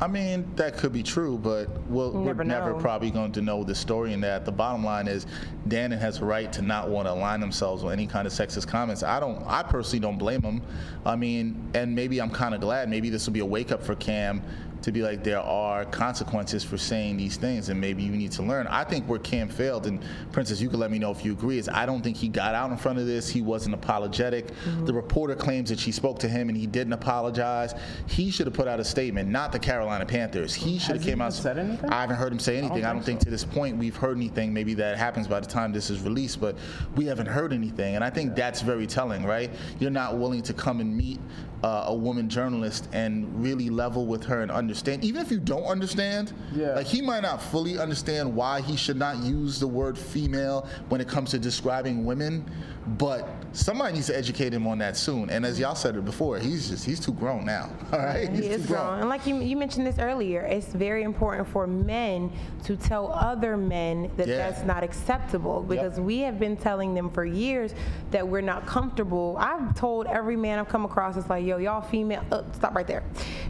I 0.02 0.06
mean, 0.06 0.50
that 0.56 0.78
could 0.78 0.94
be 0.94 1.02
true, 1.02 1.36
but 1.36 1.68
we'll, 1.82 2.12
we're 2.12 2.32
never 2.42 2.72
probably 2.72 3.10
going 3.10 3.32
to 3.32 3.42
know 3.42 3.62
the 3.64 3.74
story 3.74 4.14
in 4.14 4.22
that. 4.22 4.46
The 4.46 4.52
bottom 4.52 4.82
line 4.82 5.06
is, 5.06 5.26
Dannon 5.68 5.98
has 5.98 6.20
a 6.20 6.24
right 6.24 6.50
to 6.54 6.62
not 6.62 6.88
want 6.88 7.06
to 7.06 7.12
align 7.12 7.38
themselves 7.38 7.84
with 7.84 7.92
any 7.92 8.06
kind 8.06 8.26
of 8.26 8.32
sexist 8.32 8.66
comments. 8.66 9.02
I 9.02 9.20
don't. 9.20 9.44
I 9.46 9.62
personally 9.62 10.00
don't 10.00 10.16
blame 10.16 10.40
him. 10.40 10.62
I 11.04 11.16
mean, 11.16 11.70
and 11.74 11.94
maybe 11.94 12.18
I'm 12.18 12.30
kind 12.30 12.54
of 12.54 12.62
glad. 12.62 12.88
Maybe 12.88 13.10
this 13.10 13.26
will 13.26 13.34
be 13.34 13.40
a 13.40 13.46
wake 13.46 13.72
up 13.72 13.82
for 13.82 13.94
Cam 13.94 14.42
to 14.82 14.92
be 14.92 15.02
like 15.02 15.22
there 15.22 15.40
are 15.40 15.84
consequences 15.84 16.64
for 16.64 16.78
saying 16.78 17.16
these 17.16 17.36
things 17.36 17.68
and 17.68 17.80
maybe 17.80 18.02
you 18.02 18.12
need 18.12 18.32
to 18.32 18.42
learn. 18.42 18.66
I 18.66 18.84
think 18.84 19.06
where 19.06 19.18
Cam 19.18 19.48
failed, 19.48 19.86
and 19.86 20.02
Princess, 20.32 20.60
you 20.60 20.68
can 20.68 20.80
let 20.80 20.90
me 20.90 20.98
know 20.98 21.10
if 21.10 21.24
you 21.24 21.32
agree, 21.32 21.58
is 21.58 21.68
I 21.68 21.86
don't 21.86 22.02
think 22.02 22.16
he 22.16 22.28
got 22.28 22.54
out 22.54 22.70
in 22.70 22.76
front 22.76 22.98
of 22.98 23.06
this. 23.06 23.28
He 23.28 23.42
wasn't 23.42 23.74
apologetic. 23.74 24.48
Mm-hmm. 24.48 24.86
The 24.86 24.94
reporter 24.94 25.34
claims 25.34 25.70
that 25.70 25.78
she 25.78 25.92
spoke 25.92 26.18
to 26.20 26.28
him 26.28 26.48
and 26.48 26.56
he 26.56 26.66
didn't 26.66 26.92
apologize. 26.92 27.74
He 28.06 28.30
should 28.30 28.46
have 28.46 28.54
put 28.54 28.68
out 28.68 28.80
a 28.80 28.84
statement, 28.84 29.28
not 29.28 29.52
the 29.52 29.58
Carolina 29.58 30.06
Panthers. 30.06 30.54
He 30.54 30.78
should 30.78 30.96
have 30.96 31.04
came 31.04 31.20
out. 31.20 31.32
Said 31.32 31.58
anything? 31.58 31.90
I 31.90 32.00
haven't 32.00 32.16
heard 32.16 32.32
him 32.32 32.38
say 32.38 32.58
anything. 32.58 32.78
I 32.78 32.80
don't, 32.80 32.90
I 32.90 32.92
don't 32.94 33.04
think, 33.04 33.20
so. 33.20 33.24
to 33.24 33.30
this 33.30 33.44
point 33.44 33.76
we've 33.76 33.96
heard 33.96 34.16
anything. 34.16 34.52
Maybe 34.52 34.74
that 34.74 34.96
happens 34.96 35.28
by 35.28 35.40
the 35.40 35.46
time 35.46 35.72
this 35.72 35.90
is 35.90 36.00
released, 36.00 36.40
but 36.40 36.56
we 36.96 37.04
haven't 37.06 37.26
heard 37.26 37.52
anything. 37.52 37.94
And 37.94 38.04
I 38.04 38.10
think 38.10 38.34
that's 38.34 38.60
very 38.62 38.86
telling, 38.86 39.24
right? 39.24 39.50
You're 39.78 39.90
not 39.90 40.18
willing 40.18 40.42
to 40.42 40.52
come 40.52 40.80
and 40.80 40.96
meet 40.96 41.20
uh, 41.62 41.84
a 41.88 41.94
woman 41.94 42.28
journalist 42.28 42.88
and 42.92 43.42
really 43.42 43.68
level 43.68 44.06
with 44.06 44.24
her 44.24 44.40
and 44.42 44.50
understand. 44.50 44.69
Even 45.04 45.20
if 45.22 45.30
you 45.30 45.38
don't 45.40 45.64
understand, 45.64 46.32
yeah. 46.54 46.74
like 46.74 46.86
he 46.86 47.00
might 47.00 47.22
not 47.22 47.42
fully 47.42 47.78
understand 47.78 48.34
why 48.34 48.60
he 48.60 48.76
should 48.76 48.96
not 48.96 49.18
use 49.18 49.58
the 49.58 49.66
word 49.66 49.98
female 49.98 50.66
when 50.88 51.00
it 51.00 51.08
comes 51.08 51.30
to 51.30 51.38
describing 51.38 52.04
women, 52.04 52.44
but 52.86 53.28
somebody 53.52 53.94
needs 53.94 54.06
to 54.06 54.16
educate 54.16 54.54
him 54.54 54.66
on 54.66 54.78
that 54.78 54.96
soon. 54.96 55.28
And 55.30 55.44
as 55.44 55.58
y'all 55.58 55.74
said 55.74 55.96
it 55.96 56.04
before, 56.04 56.38
he's 56.38 56.70
just 56.70 56.84
he's 56.84 57.00
too 57.00 57.12
grown 57.12 57.44
now. 57.44 57.70
All 57.92 57.98
right, 57.98 58.28
he 58.28 58.36
he's 58.36 58.46
is 58.46 58.66
grown. 58.66 58.86
grown. 58.86 59.00
And 59.00 59.08
like 59.08 59.26
you, 59.26 59.36
you 59.36 59.56
mentioned 59.56 59.86
this 59.86 59.98
earlier, 59.98 60.40
it's 60.42 60.68
very 60.68 61.02
important 61.02 61.48
for 61.48 61.66
men 61.66 62.32
to 62.64 62.76
tell 62.76 63.12
other 63.12 63.56
men 63.56 64.10
that 64.16 64.28
yeah. 64.28 64.36
that's 64.36 64.64
not 64.64 64.82
acceptable 64.82 65.62
because 65.62 65.96
yep. 65.96 66.06
we 66.06 66.18
have 66.20 66.38
been 66.38 66.56
telling 66.56 66.94
them 66.94 67.10
for 67.10 67.24
years 67.24 67.74
that 68.10 68.26
we're 68.26 68.40
not 68.40 68.66
comfortable. 68.66 69.36
I've 69.38 69.74
told 69.74 70.06
every 70.06 70.36
man 70.36 70.58
I've 70.58 70.68
come 70.68 70.84
across, 70.84 71.16
it's 71.16 71.28
like, 71.28 71.44
yo, 71.44 71.58
y'all 71.58 71.80
female, 71.80 72.24
uh, 72.32 72.42
stop 72.52 72.74
right 72.74 72.86
there. 72.86 73.02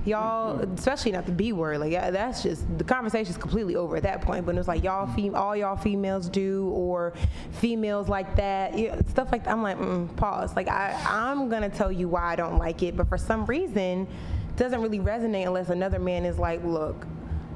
Y'all, 0.04 0.58
mm-hmm. 0.58 0.74
especially 0.74 1.12
not 1.12 1.26
the 1.26 1.32
B 1.32 1.52
word, 1.52 1.78
like 1.78 1.92
yeah, 1.92 2.10
that's 2.10 2.42
just 2.42 2.66
the 2.78 2.84
conversation 2.84 3.30
is 3.30 3.36
completely 3.38 3.76
over 3.76 3.96
at 3.96 4.02
that 4.02 4.22
point. 4.22 4.46
But 4.46 4.56
it's 4.56 4.68
like 4.68 4.82
y'all, 4.82 5.06
fem- 5.06 5.34
all 5.34 5.56
y'all 5.56 5.76
females 5.76 6.28
do, 6.28 6.68
or 6.68 7.12
females 7.52 8.08
like 8.08 8.36
that, 8.36 8.76
yeah, 8.76 9.00
stuff 9.08 9.29
like 9.32 9.44
that. 9.44 9.52
I'm 9.52 9.62
like, 9.62 9.78
mm, 9.78 10.14
pause. 10.16 10.54
Like 10.56 10.68
I, 10.68 10.98
I'm 11.08 11.48
gonna 11.48 11.70
tell 11.70 11.90
you 11.90 12.08
why 12.08 12.32
I 12.32 12.36
don't 12.36 12.58
like 12.58 12.82
it, 12.82 12.96
but 12.96 13.08
for 13.08 13.18
some 13.18 13.46
reason, 13.46 14.06
doesn't 14.56 14.82
really 14.82 14.98
resonate 14.98 15.46
unless 15.46 15.70
another 15.70 15.98
man 15.98 16.24
is 16.24 16.38
like, 16.38 16.62
look, 16.64 17.06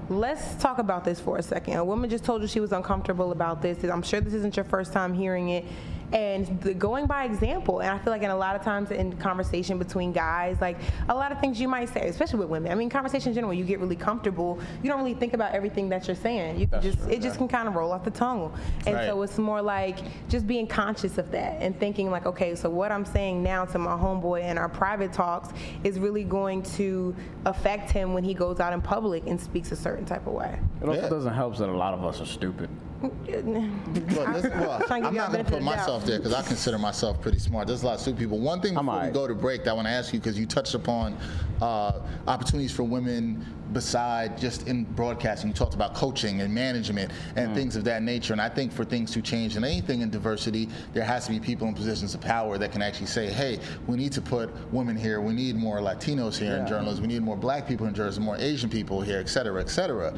let's 0.08 0.54
talk 0.56 0.78
about 0.78 1.04
this 1.04 1.20
for 1.20 1.38
a 1.38 1.42
second. 1.42 1.76
A 1.76 1.84
woman 1.84 2.08
just 2.08 2.24
told 2.24 2.42
you 2.42 2.48
she 2.48 2.60
was 2.60 2.72
uncomfortable 2.72 3.32
about 3.32 3.62
this. 3.62 3.82
I'm 3.84 4.02
sure 4.02 4.20
this 4.20 4.34
isn't 4.34 4.56
your 4.56 4.64
first 4.64 4.92
time 4.92 5.14
hearing 5.14 5.50
it. 5.50 5.64
And 6.12 6.60
the, 6.60 6.74
going 6.74 7.06
by 7.06 7.24
example. 7.24 7.80
And 7.80 7.90
I 7.90 7.98
feel 7.98 8.12
like 8.12 8.22
in 8.22 8.30
a 8.30 8.36
lot 8.36 8.54
of 8.56 8.62
times 8.62 8.90
in 8.90 9.16
conversation 9.16 9.78
between 9.78 10.12
guys, 10.12 10.60
like 10.60 10.76
a 11.08 11.14
lot 11.14 11.32
of 11.32 11.40
things 11.40 11.60
you 11.60 11.68
might 11.68 11.88
say, 11.88 12.08
especially 12.08 12.40
with 12.40 12.48
women. 12.48 12.70
I 12.70 12.74
mean, 12.74 12.90
conversation 12.90 13.28
in 13.30 13.34
general, 13.34 13.52
you 13.54 13.64
get 13.64 13.80
really 13.80 13.96
comfortable. 13.96 14.58
You 14.82 14.90
don't 14.90 14.98
really 15.00 15.14
think 15.14 15.34
about 15.34 15.52
everything 15.54 15.88
that 15.88 16.06
you're 16.06 16.14
saying. 16.16 16.60
You 16.60 16.66
That's 16.66 16.84
just 16.84 16.98
true, 16.98 17.10
it 17.12 17.22
just 17.22 17.38
can 17.38 17.48
kind 17.48 17.66
of 17.68 17.74
roll 17.74 17.92
off 17.92 18.04
the 18.04 18.10
tongue. 18.10 18.52
And 18.86 18.94
Right. 18.96 19.06
so 19.06 19.22
it's 19.22 19.38
more 19.38 19.60
like 19.62 19.98
just 20.28 20.46
being 20.46 20.66
conscious 20.66 21.18
of 21.18 21.30
that 21.32 21.60
and 21.60 21.78
thinking 21.78 22.10
like, 22.10 22.26
okay, 22.26 22.54
so 22.54 22.68
what 22.70 22.92
I'm 22.92 23.04
saying 23.04 23.42
now 23.42 23.64
to 23.66 23.78
my 23.78 23.96
homeboy 23.96 24.42
in 24.44 24.58
our 24.58 24.68
private 24.68 25.12
talks 25.12 25.48
is 25.82 25.98
really 25.98 26.24
going 26.24 26.62
to 26.62 27.14
affect 27.46 27.90
him 27.90 28.12
when 28.14 28.24
he 28.24 28.34
goes 28.34 28.60
out 28.60 28.72
in 28.72 28.80
public 28.80 29.26
and 29.26 29.40
speaks 29.40 29.72
a 29.72 29.76
certain 29.76 30.04
type 30.04 30.26
of 30.26 30.32
way. 30.34 30.58
It 30.82 30.88
also 30.88 31.00
Yeah. 31.02 31.08
doesn't 31.08 31.34
help 31.34 31.56
that 31.56 31.68
a 31.68 31.72
lot 31.76 31.94
of 31.94 32.04
us 32.04 32.20
are 32.20 32.26
stupid. 32.26 32.68
Well, 33.04 34.32
this, 34.32 34.44
well, 34.44 34.82
I'm 34.90 35.14
not 35.14 35.32
going 35.32 35.44
to 35.44 35.50
put 35.50 35.62
myself 35.62 36.04
there 36.04 36.18
because 36.18 36.34
I 36.34 36.42
consider 36.42 36.78
myself 36.78 37.20
pretty 37.20 37.38
smart. 37.38 37.66
There's 37.66 37.82
a 37.82 37.86
lot 37.86 37.94
of 37.94 38.00
stupid 38.00 38.18
people. 38.20 38.38
One 38.38 38.60
thing 38.60 38.76
I'm 38.76 38.86
before 38.86 39.02
we 39.04 39.10
go 39.10 39.26
to 39.26 39.34
break 39.34 39.64
that 39.64 39.70
I 39.70 39.72
want 39.74 39.86
to 39.86 39.92
ask 39.92 40.12
you 40.12 40.20
because 40.20 40.38
you 40.38 40.46
touched 40.46 40.74
upon 40.74 41.16
uh, 41.60 42.00
opportunities 42.26 42.72
for 42.72 42.82
women 42.84 43.44
beside 43.72 44.38
just 44.38 44.68
in 44.68 44.84
broadcasting. 44.84 45.48
You 45.48 45.54
talked 45.54 45.74
about 45.74 45.94
coaching 45.94 46.42
and 46.42 46.54
management 46.54 47.10
and 47.36 47.50
Mm. 47.50 47.54
things 47.54 47.76
of 47.76 47.84
that 47.84 48.02
nature. 48.02 48.32
And 48.32 48.40
I 48.40 48.48
think 48.48 48.72
for 48.72 48.84
things 48.84 49.10
to 49.12 49.22
change 49.22 49.56
in 49.56 49.64
anything 49.64 50.00
in 50.00 50.10
diversity, 50.10 50.68
there 50.92 51.02
has 51.04 51.26
to 51.26 51.32
be 51.32 51.40
people 51.40 51.66
in 51.68 51.74
positions 51.74 52.14
of 52.14 52.20
power 52.20 52.56
that 52.58 52.72
can 52.72 52.82
actually 52.82 53.06
say, 53.06 53.26
hey, 53.32 53.58
we 53.86 53.96
need 53.96 54.12
to 54.12 54.20
put 54.22 54.50
women 54.72 54.96
here. 54.96 55.20
We 55.20 55.32
need 55.32 55.56
more 55.56 55.78
Latinos 55.80 56.36
here 56.38 56.56
in 56.56 56.66
journalism. 56.66 57.02
We 57.02 57.08
need 57.08 57.22
more 57.22 57.36
black 57.36 57.66
people 57.66 57.86
in 57.86 57.94
journalism, 57.94 58.22
more 58.24 58.36
Asian 58.36 58.70
people 58.70 59.00
here, 59.00 59.18
et 59.18 59.28
cetera, 59.28 59.60
et 59.60 59.68
cetera. 59.70 60.12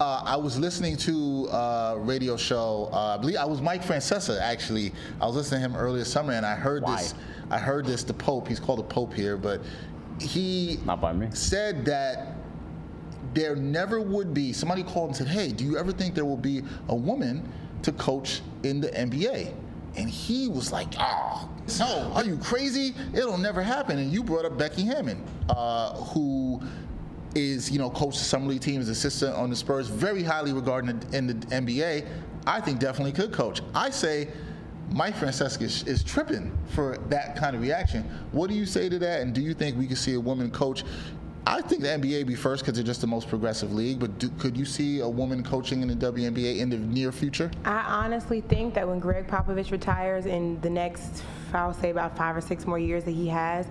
Uh, 0.00 0.22
I 0.24 0.36
was 0.36 0.58
listening 0.58 0.96
to 0.98 1.46
a 1.52 1.96
radio 1.98 2.19
show. 2.28 2.88
Uh, 2.92 3.14
I 3.14 3.18
believe 3.18 3.36
I 3.36 3.44
was 3.44 3.60
Mike 3.60 3.82
Francesa 3.82 4.40
actually. 4.40 4.92
I 5.20 5.26
was 5.26 5.36
listening 5.36 5.62
to 5.62 5.66
him 5.68 5.76
earlier 5.76 6.04
summer, 6.04 6.32
and 6.32 6.44
I 6.44 6.54
heard 6.54 6.82
Why? 6.82 6.96
this. 6.96 7.14
I 7.50 7.58
heard 7.58 7.86
this. 7.86 8.04
The 8.04 8.14
Pope. 8.14 8.46
He's 8.48 8.60
called 8.60 8.78
the 8.78 8.84
Pope 8.84 9.14
here, 9.14 9.36
but 9.36 9.62
he 10.20 10.78
Not 10.84 11.00
by 11.00 11.12
me. 11.12 11.28
said 11.32 11.84
that 11.86 12.34
there 13.34 13.56
never 13.56 14.00
would 14.00 14.34
be. 14.34 14.52
Somebody 14.52 14.82
called 14.82 15.08
and 15.08 15.16
said, 15.16 15.28
"Hey, 15.28 15.52
do 15.52 15.64
you 15.64 15.78
ever 15.78 15.92
think 15.92 16.14
there 16.14 16.24
will 16.26 16.36
be 16.36 16.62
a 16.88 16.94
woman 16.94 17.48
to 17.82 17.92
coach 17.92 18.42
in 18.62 18.80
the 18.80 18.88
NBA?" 18.88 19.52
And 19.96 20.08
he 20.08 20.46
was 20.48 20.70
like, 20.72 20.94
"Ah, 20.98 21.48
no, 21.78 22.12
are 22.14 22.24
you 22.24 22.36
crazy? 22.36 22.94
It'll 23.14 23.38
never 23.38 23.62
happen." 23.62 23.98
And 23.98 24.12
you 24.12 24.22
brought 24.22 24.44
up 24.44 24.56
Becky 24.58 24.82
Hammon, 24.82 25.24
uh, 25.48 25.94
who 25.94 26.60
is 27.34 27.70
you 27.70 27.78
know 27.78 27.90
coached 27.90 28.18
the 28.18 28.24
summer 28.24 28.46
league 28.46 28.60
team, 28.60 28.80
is 28.80 28.88
assistant 28.88 29.34
on 29.34 29.50
the 29.50 29.56
Spurs, 29.56 29.88
very 29.88 30.22
highly 30.22 30.52
regarded 30.52 31.14
in 31.14 31.26
the, 31.26 31.36
in 31.56 31.64
the 31.66 31.74
NBA. 31.74 32.06
I 32.46 32.60
think 32.60 32.78
definitely 32.78 33.12
could 33.12 33.32
coach. 33.32 33.62
I 33.74 33.90
say. 33.90 34.28
Mike 34.92 35.14
Francesa 35.14 35.62
is, 35.62 35.84
is 35.84 36.02
tripping 36.02 36.50
for 36.70 36.98
that 37.10 37.36
kind 37.36 37.54
of 37.54 37.62
reaction. 37.62 38.02
What 38.32 38.50
do 38.50 38.56
you 38.56 38.66
say 38.66 38.88
to 38.88 38.98
that? 38.98 39.20
And 39.20 39.32
do 39.32 39.40
you 39.40 39.54
think 39.54 39.78
we 39.78 39.86
could 39.86 39.98
see 39.98 40.14
a 40.14 40.20
woman 40.20 40.50
coach? 40.50 40.82
I 41.46 41.62
think 41.62 41.80
the 41.80 41.88
NBA 41.88 42.26
be 42.26 42.34
first 42.34 42.62
because 42.62 42.74
they're 42.74 42.84
just 42.84 43.00
the 43.00 43.06
most 43.06 43.28
progressive 43.28 43.72
league. 43.72 43.98
But 43.98 44.18
do, 44.18 44.28
could 44.38 44.56
you 44.56 44.64
see 44.64 45.00
a 45.00 45.08
woman 45.08 45.42
coaching 45.42 45.82
in 45.82 45.88
the 45.88 45.94
WNBA 45.94 46.58
in 46.58 46.68
the 46.68 46.76
near 46.76 47.12
future? 47.12 47.50
I 47.64 47.78
honestly 47.78 48.40
think 48.42 48.74
that 48.74 48.86
when 48.86 48.98
Gregg 48.98 49.26
Popovich 49.26 49.70
retires 49.70 50.26
in 50.26 50.60
the 50.60 50.70
next, 50.70 51.22
I'll 51.52 51.74
say 51.74 51.90
about 51.90 52.16
five 52.16 52.36
or 52.36 52.40
six 52.40 52.66
more 52.66 52.78
years 52.78 53.04
that 53.04 53.12
he 53.12 53.26
has, 53.28 53.66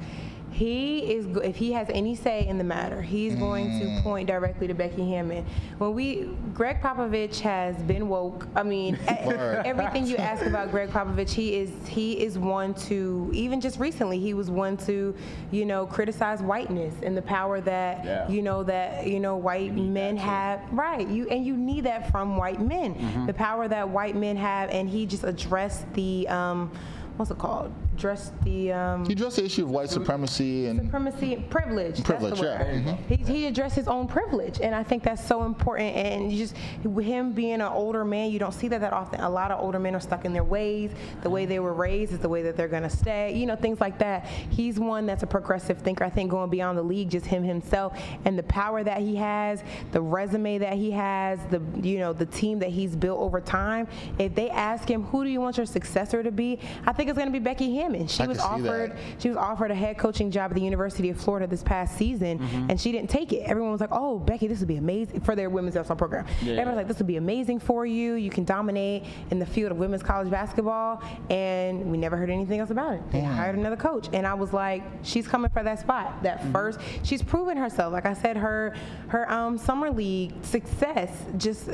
he 0.52 1.00
is 1.14 1.26
if 1.44 1.56
he 1.56 1.72
has 1.74 1.88
any 1.92 2.16
say 2.16 2.48
in 2.48 2.58
the 2.58 2.64
matter, 2.64 3.02
he's 3.02 3.36
going 3.36 3.80
to 3.80 4.02
point 4.02 4.28
directly 4.28 4.68
to 4.68 4.74
Becky 4.74 5.08
Hammon. 5.10 5.46
When 5.78 5.94
we 5.94 6.30
Gregg 6.54 6.82
Popovich 6.82 7.40
has 7.42 7.76
been 7.84 8.10
woke. 8.10 8.48
I 8.56 8.64
mean, 8.64 8.98
everything 9.08 10.06
you 10.08 10.18
ask 10.18 10.46
about 10.46 10.72
Gregg 10.72 10.90
Popovich, 10.90 11.30
he 11.32 11.56
is 11.56 11.72
he 11.88 12.20
is 12.24 12.38
one 12.38 12.74
to 12.76 13.30
even 13.34 13.62
just 13.62 13.80
recently 13.80 14.20
he 14.20 14.34
was 14.34 14.50
one 14.50 14.78
to 14.78 15.16
you 15.52 15.66
know 15.66 15.86
criticize 15.86 16.42
whiteness 16.42 16.94
and 17.04 17.16
the 17.16 17.22
power 17.22 17.62
that 17.62 18.04
Yeah. 18.06 18.28
you 18.30 18.42
know 18.42 18.64
that 18.64 19.08
you 19.08 19.20
know 19.20 19.38
white 19.38 19.74
men 19.76 20.18
have 20.18 20.62
right 20.72 21.08
you 21.08 21.28
and 21.30 21.46
you 21.46 21.56
need 21.56 21.86
that 21.86 22.12
from 22.12 22.38
white 22.38 22.62
men 22.62 22.96
Mm-hmm. 22.96 23.26
the 23.28 23.34
power 23.34 23.68
that 23.68 23.90
white 23.90 24.16
men 24.16 24.36
have 24.38 24.70
and 24.70 24.90
he 24.90 25.06
just 25.06 25.24
addressed 25.24 25.92
the 25.94 26.28
um 26.28 26.72
what's 27.18 27.32
it 27.32 27.38
called 27.38 27.72
addressed 28.00 28.42
the 28.44 28.72
um 28.72 29.06
He 29.06 29.12
addressed 29.14 29.36
the 29.36 29.46
issue 29.46 29.66
of 29.66 29.72
white 29.72 29.90
supremacy 29.90 30.68
and 30.68 30.82
supremacy 30.82 31.36
privilege. 31.50 32.02
Privilege, 32.04 32.42
yeah. 32.42 32.96
He, 33.10 33.16
he 33.18 33.46
addressed 33.48 33.76
his 33.76 33.88
own 33.88 34.08
privilege, 34.08 34.62
and 34.62 34.74
I 34.74 34.84
think 34.84 35.04
that's 35.04 35.26
so 35.26 35.44
important. 35.44 35.96
And 35.96 36.32
you 36.32 36.38
just 36.38 36.56
with 36.84 37.06
him 37.06 37.34
being 37.34 37.56
an 37.56 37.62
older 37.62 38.06
man, 38.06 38.32
you 38.32 38.40
don't 38.40 38.54
see 38.54 38.70
that 38.70 38.80
that 38.82 38.94
often. 38.94 39.20
A 39.20 39.30
lot 39.30 39.52
of 39.52 39.60
older 39.60 39.80
men 39.80 39.96
are 39.96 40.00
stuck 40.00 40.24
in 40.24 40.32
their 40.32 40.46
ways. 40.46 40.92
The 41.22 41.30
way 41.30 41.46
they 41.46 41.60
were 41.60 41.74
raised 41.74 42.14
is 42.14 42.20
the 42.20 42.30
way 42.30 42.42
that 42.44 42.56
they're 42.56 42.70
gonna 42.70 42.90
stay. 42.90 43.36
You 43.36 43.46
know, 43.46 43.58
things 43.58 43.82
like 43.82 44.00
that. 44.00 44.26
He's 44.26 44.80
one 44.80 45.06
that's 45.06 45.24
a 45.24 45.28
progressive 45.28 45.80
thinker. 45.80 46.06
I 46.06 46.10
think 46.10 46.32
going 46.32 46.50
beyond 46.50 46.78
the 46.78 46.84
league, 46.84 47.10
just 47.10 47.26
him 47.26 47.44
himself 47.44 48.00
and 48.24 48.40
the 48.40 48.44
power 48.44 48.82
that 48.84 49.02
he 49.02 49.16
has, 49.18 49.64
the 49.92 50.02
resume 50.02 50.58
that 50.60 50.74
he 50.74 50.92
has, 50.92 51.40
the 51.50 51.62
you 51.82 52.00
know 52.00 52.14
the 52.14 52.26
team 52.26 52.60
that 52.60 52.70
he's 52.70 52.96
built 52.96 53.20
over 53.20 53.42
time. 53.42 53.88
If 54.18 54.36
they 54.36 54.50
ask 54.50 54.90
him, 54.90 55.04
who 55.04 55.26
do 55.26 55.30
you 55.30 55.42
want 55.42 55.58
your 55.58 55.66
successor 55.66 56.24
to 56.24 56.32
be? 56.32 56.60
I 56.86 56.94
think 56.94 57.10
it's 57.10 57.20
gonna 57.20 57.32
be 57.32 57.40
Becky 57.40 57.76
Hammon. 57.76 57.89
She 58.08 58.24
I 58.24 58.28
was 58.28 58.38
can 58.40 58.58
see 58.58 58.62
that. 58.64 58.70
offered 58.70 58.98
she 59.18 59.30
was 59.30 59.38
offered 59.38 59.72
a 59.72 59.76
head 59.76 59.98
coaching 59.98 60.32
job 60.32 60.52
at 60.52 60.56
the 60.56 60.62
University 60.62 61.10
of 61.10 61.20
Florida 61.20 61.48
this 61.48 61.64
past 61.64 61.98
season, 61.98 62.40
Mm-hmm. 62.40 62.70
and 62.70 62.80
she 62.80 62.92
didn't 62.92 63.10
take 63.10 63.34
it. 63.34 63.44
Everyone 63.48 63.72
was 63.72 63.82
like, 63.82 63.90
"Oh, 63.92 64.20
Becky, 64.20 64.48
this 64.48 64.60
would 64.60 64.68
be 64.68 64.78
amazing 64.78 65.22
for 65.22 65.36
their 65.36 65.50
women's 65.50 65.76
basketball 65.76 65.98
program." 65.98 66.26
Yeah. 66.42 66.54
Everyone's 66.54 66.78
like, 66.78 66.88
"This 66.88 66.98
would 67.00 67.08
be 67.08 67.18
amazing 67.18 67.60
for 67.60 67.86
you. 67.86 68.14
You 68.14 68.30
can 68.30 68.44
dominate 68.46 69.04
in 69.32 69.40
the 69.40 69.46
field 69.46 69.72
of 69.72 69.78
women's 69.78 70.04
college 70.04 70.30
basketball." 70.30 71.02
And 71.30 71.92
we 71.92 71.98
never 71.98 72.16
heard 72.18 72.30
anything 72.30 72.60
else 72.60 72.70
about 72.70 72.94
it. 72.94 73.12
They 73.12 73.22
hired 73.22 73.56
another 73.58 73.76
coach, 73.78 74.08
and 74.14 74.26
I 74.28 74.34
was 74.34 74.54
like, 74.54 74.84
"She's 75.04 75.28
coming 75.28 75.50
for 75.52 75.64
that 75.64 75.80
spot. 75.80 76.24
That 76.24 76.40
Mm-hmm. 76.40 76.52
first, 76.54 76.80
she's 77.04 77.22
proven 77.24 77.58
herself. 77.58 77.92
Like 77.92 78.06
I 78.06 78.14
said, 78.14 78.38
her 78.38 78.74
her 79.08 79.30
um, 79.32 79.58
summer 79.58 79.90
league 79.92 80.34
success 80.44 81.12
just." 81.38 81.70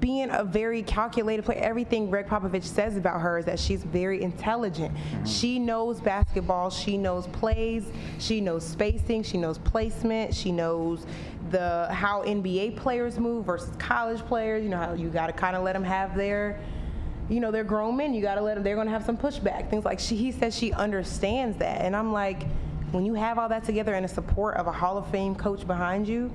Being 0.00 0.30
a 0.30 0.42
very 0.42 0.82
calculated 0.82 1.44
player, 1.44 1.60
everything 1.60 2.10
Gregg 2.10 2.26
Popovich 2.26 2.64
says 2.64 2.96
about 2.96 3.20
her 3.20 3.38
is 3.38 3.44
that 3.44 3.58
she's 3.58 3.84
very 3.84 4.22
intelligent. 4.22 4.92
Mm-hmm. 4.94 5.24
She 5.24 5.58
knows 5.58 6.00
basketball, 6.00 6.70
she 6.70 6.98
knows 6.98 7.28
plays, 7.28 7.84
she 8.18 8.40
knows 8.40 8.66
spacing, 8.66 9.22
she 9.22 9.38
knows 9.38 9.58
placement, 9.58 10.34
she 10.34 10.50
knows 10.50 11.06
the 11.50 11.86
how 11.92 12.22
NBA 12.24 12.76
players 12.76 13.18
move 13.18 13.46
versus 13.46 13.74
college 13.78 14.20
players. 14.26 14.64
You 14.64 14.70
know 14.70 14.78
how 14.78 14.94
you 14.94 15.08
got 15.08 15.28
to 15.28 15.32
kind 15.32 15.54
of 15.54 15.62
let 15.62 15.74
them 15.74 15.84
have 15.84 16.16
their 16.16 16.58
you 17.28 17.40
know, 17.40 17.50
they're 17.50 17.64
grown 17.64 17.96
men. 17.96 18.14
You 18.14 18.22
got 18.22 18.36
to 18.36 18.40
let 18.40 18.54
them, 18.54 18.62
they're 18.62 18.76
going 18.76 18.86
to 18.86 18.92
have 18.92 19.04
some 19.04 19.16
pushback. 19.16 19.68
Things 19.68 19.84
like 19.84 19.98
she, 19.98 20.16
he 20.16 20.30
says 20.32 20.56
she 20.56 20.72
understands 20.72 21.56
that. 21.58 21.80
And 21.82 21.96
I'm 21.96 22.12
like, 22.12 22.46
when 22.92 23.04
you 23.04 23.14
have 23.14 23.38
all 23.38 23.48
that 23.48 23.64
together 23.64 23.94
and 23.94 24.04
the 24.04 24.08
support 24.08 24.56
of 24.56 24.66
a 24.66 24.72
Hall 24.72 24.96
of 24.96 25.10
Fame 25.10 25.34
coach 25.34 25.66
behind 25.66 26.06
you, 26.06 26.30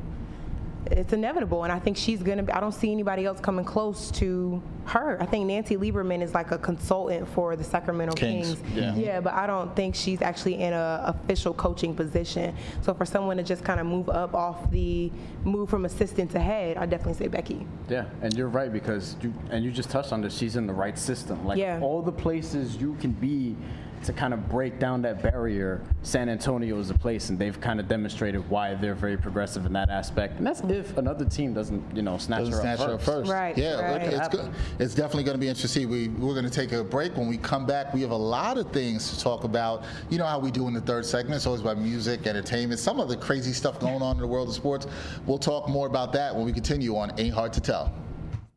it's 0.87 1.13
inevitable. 1.13 1.63
And 1.63 1.71
I 1.71 1.79
think 1.79 1.95
she's 1.97 2.23
going 2.23 2.37
to 2.37 2.43
be, 2.43 2.51
I 2.51 2.59
don't 2.59 2.73
see 2.73 2.91
anybody 2.91 3.25
else 3.25 3.39
coming 3.39 3.65
close 3.65 4.09
to 4.11 4.61
her. 4.85 5.17
I 5.21 5.25
think 5.25 5.45
Nancy 5.45 5.77
Lieberman 5.77 6.21
is 6.21 6.33
like 6.33 6.51
a 6.51 6.57
consultant 6.57 7.27
for 7.29 7.55
the 7.55 7.63
Sacramento 7.63 8.13
Kings, 8.15 8.55
Kings. 8.73 8.97
yeah. 8.97 9.19
but 9.19 9.33
I 9.33 9.45
don't 9.45 9.75
think 9.75 9.93
she's 9.95 10.21
actually 10.21 10.55
in 10.55 10.73
a 10.73 11.03
official 11.05 11.53
coaching 11.53 11.95
position. 11.95 12.55
So 12.81 12.93
for 12.93 13.05
someone 13.05 13.37
to 13.37 13.43
just 13.43 13.63
kind 13.63 13.79
of 13.79 13.85
move 13.85 14.09
up 14.09 14.33
off 14.33 14.71
the, 14.71 15.11
move 15.43 15.69
from 15.69 15.85
assistant 15.85 16.31
to 16.31 16.39
head, 16.39 16.77
I 16.77 16.85
definitely 16.87 17.13
say 17.13 17.27
Becky. 17.27 17.67
Yeah, 17.87 18.05
and 18.21 18.33
you're 18.33 18.47
right 18.49 18.73
because 18.73 19.15
you 19.21 19.33
and 19.51 19.63
you 19.63 19.71
just 19.71 19.89
touched 19.89 20.11
on 20.13 20.21
this. 20.21 20.35
She's 20.37 20.55
in 20.55 20.65
the 20.65 20.73
right 20.73 20.97
system. 20.97 21.45
Like 21.45 21.57
Yeah. 21.59 21.79
all 21.81 22.01
the 22.01 22.11
places 22.11 22.77
you 22.77 22.95
can 22.95 23.11
be 23.11 23.55
to 24.03 24.13
kind 24.13 24.33
of 24.33 24.49
break 24.49 24.79
down 24.79 25.01
that 25.03 25.21
barrier. 25.21 25.81
San 26.03 26.29
Antonio 26.29 26.79
is 26.79 26.89
a 26.89 26.93
place, 26.93 27.29
and 27.29 27.37
they've 27.37 27.59
kind 27.59 27.79
of 27.79 27.87
demonstrated 27.87 28.47
why 28.49 28.73
they're 28.75 28.95
very 28.95 29.17
progressive 29.17 29.65
in 29.65 29.73
that 29.73 29.89
aspect. 29.89 30.37
And 30.37 30.47
that's 30.47 30.61
if 30.61 30.97
another 30.97 31.25
team 31.25 31.53
doesn't, 31.53 31.95
you 31.95 32.01
know, 32.01 32.17
snatch 32.17 32.39
Doesn't 32.45 32.53
her 32.53 32.59
up 32.59 32.77
snatch 32.77 32.79
her 32.79 32.97
first. 32.97 33.09
up 33.09 33.15
first. 33.15 33.31
Right, 33.31 33.57
Yeah, 33.57 33.81
right. 33.81 34.03
look, 34.03 34.13
it's 34.13 34.27
good. 34.29 34.51
It's 34.79 34.95
definitely 34.95 35.23
going 35.23 35.35
to 35.35 35.41
be 35.41 35.47
interesting. 35.47 35.89
We 35.89 36.07
we're 36.09 36.33
going 36.33 36.45
to 36.45 36.51
take 36.51 36.71
a 36.71 36.83
break. 36.83 37.15
When 37.15 37.27
we 37.27 37.37
come 37.37 37.65
back, 37.65 37.93
we 37.93 38.01
have 38.01 38.11
a 38.11 38.15
lot 38.15 38.57
of 38.57 38.71
things 38.71 39.15
to 39.15 39.23
talk 39.23 39.43
about. 39.43 39.83
You 40.09 40.17
know 40.17 40.25
how 40.25 40.39
we 40.39 40.51
do 40.51 40.67
in 40.67 40.73
the 40.73 40.81
third 40.81 41.05
segment. 41.05 41.35
It's 41.35 41.45
always 41.45 41.61
about 41.61 41.77
music, 41.77 42.25
entertainment, 42.27 42.79
some 42.79 42.99
of 42.99 43.09
the 43.09 43.17
crazy 43.17 43.53
stuff 43.53 43.79
going 43.79 44.01
on 44.01 44.15
in 44.15 44.21
the 44.21 44.27
world 44.27 44.49
of 44.49 44.55
sports. 44.55 44.87
We'll 45.25 45.37
talk 45.37 45.69
more 45.69 45.87
about 45.87 46.13
that 46.13 46.35
when 46.35 46.45
we 46.45 46.53
continue 46.53 46.97
on 46.97 47.11
Ain't 47.19 47.33
Hard 47.33 47.53
to 47.53 47.61
Tell. 47.61 47.93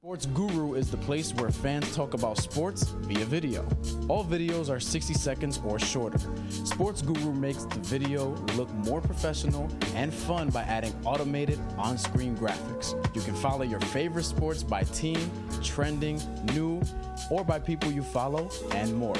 Sports 0.04 0.26
Guru 0.26 0.74
is 0.74 0.90
the 0.90 0.98
place 0.98 1.32
where 1.32 1.50
fans 1.50 1.96
talk 1.96 2.12
about 2.12 2.36
sports 2.36 2.82
via 3.08 3.24
video. 3.24 3.66
All 4.06 4.22
videos 4.22 4.68
are 4.68 4.78
60 4.78 5.14
seconds 5.14 5.62
or 5.64 5.78
shorter. 5.78 6.18
Sports 6.50 7.00
Guru 7.00 7.32
makes 7.32 7.64
the 7.64 7.80
video 7.80 8.34
look 8.54 8.70
more 8.74 9.00
professional 9.00 9.66
and 9.94 10.12
fun 10.12 10.50
by 10.50 10.60
adding 10.64 10.94
automated 11.06 11.58
on 11.78 11.96
screen 11.96 12.36
graphics. 12.36 12.92
You 13.16 13.22
can 13.22 13.34
follow 13.34 13.62
your 13.62 13.80
favorite 13.80 14.24
sports 14.24 14.62
by 14.62 14.82
team, 14.82 15.30
trending, 15.62 16.20
new, 16.52 16.82
or 17.30 17.42
by 17.42 17.58
people 17.58 17.90
you 17.90 18.02
follow, 18.02 18.50
and 18.72 18.94
more. 18.94 19.16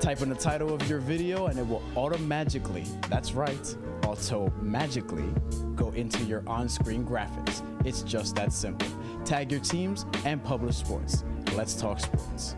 Type 0.00 0.20
in 0.20 0.28
the 0.28 0.34
title 0.34 0.74
of 0.74 0.86
your 0.86 0.98
video 0.98 1.46
and 1.46 1.58
it 1.58 1.66
will 1.66 1.82
automatically, 1.96 2.84
that's 3.08 3.32
right, 3.32 3.74
auto 4.04 4.52
magically 4.60 5.32
go 5.76 5.92
into 5.92 6.22
your 6.24 6.42
on 6.46 6.68
screen 6.68 7.06
graphics. 7.06 7.62
It's 7.86 8.02
just 8.02 8.36
that 8.36 8.52
simple. 8.52 8.88
Tag 9.26 9.50
your 9.50 9.60
teams 9.60 10.06
and 10.24 10.42
publish 10.42 10.76
sports. 10.76 11.24
Let's 11.56 11.74
talk 11.74 11.98
sports. 11.98 12.54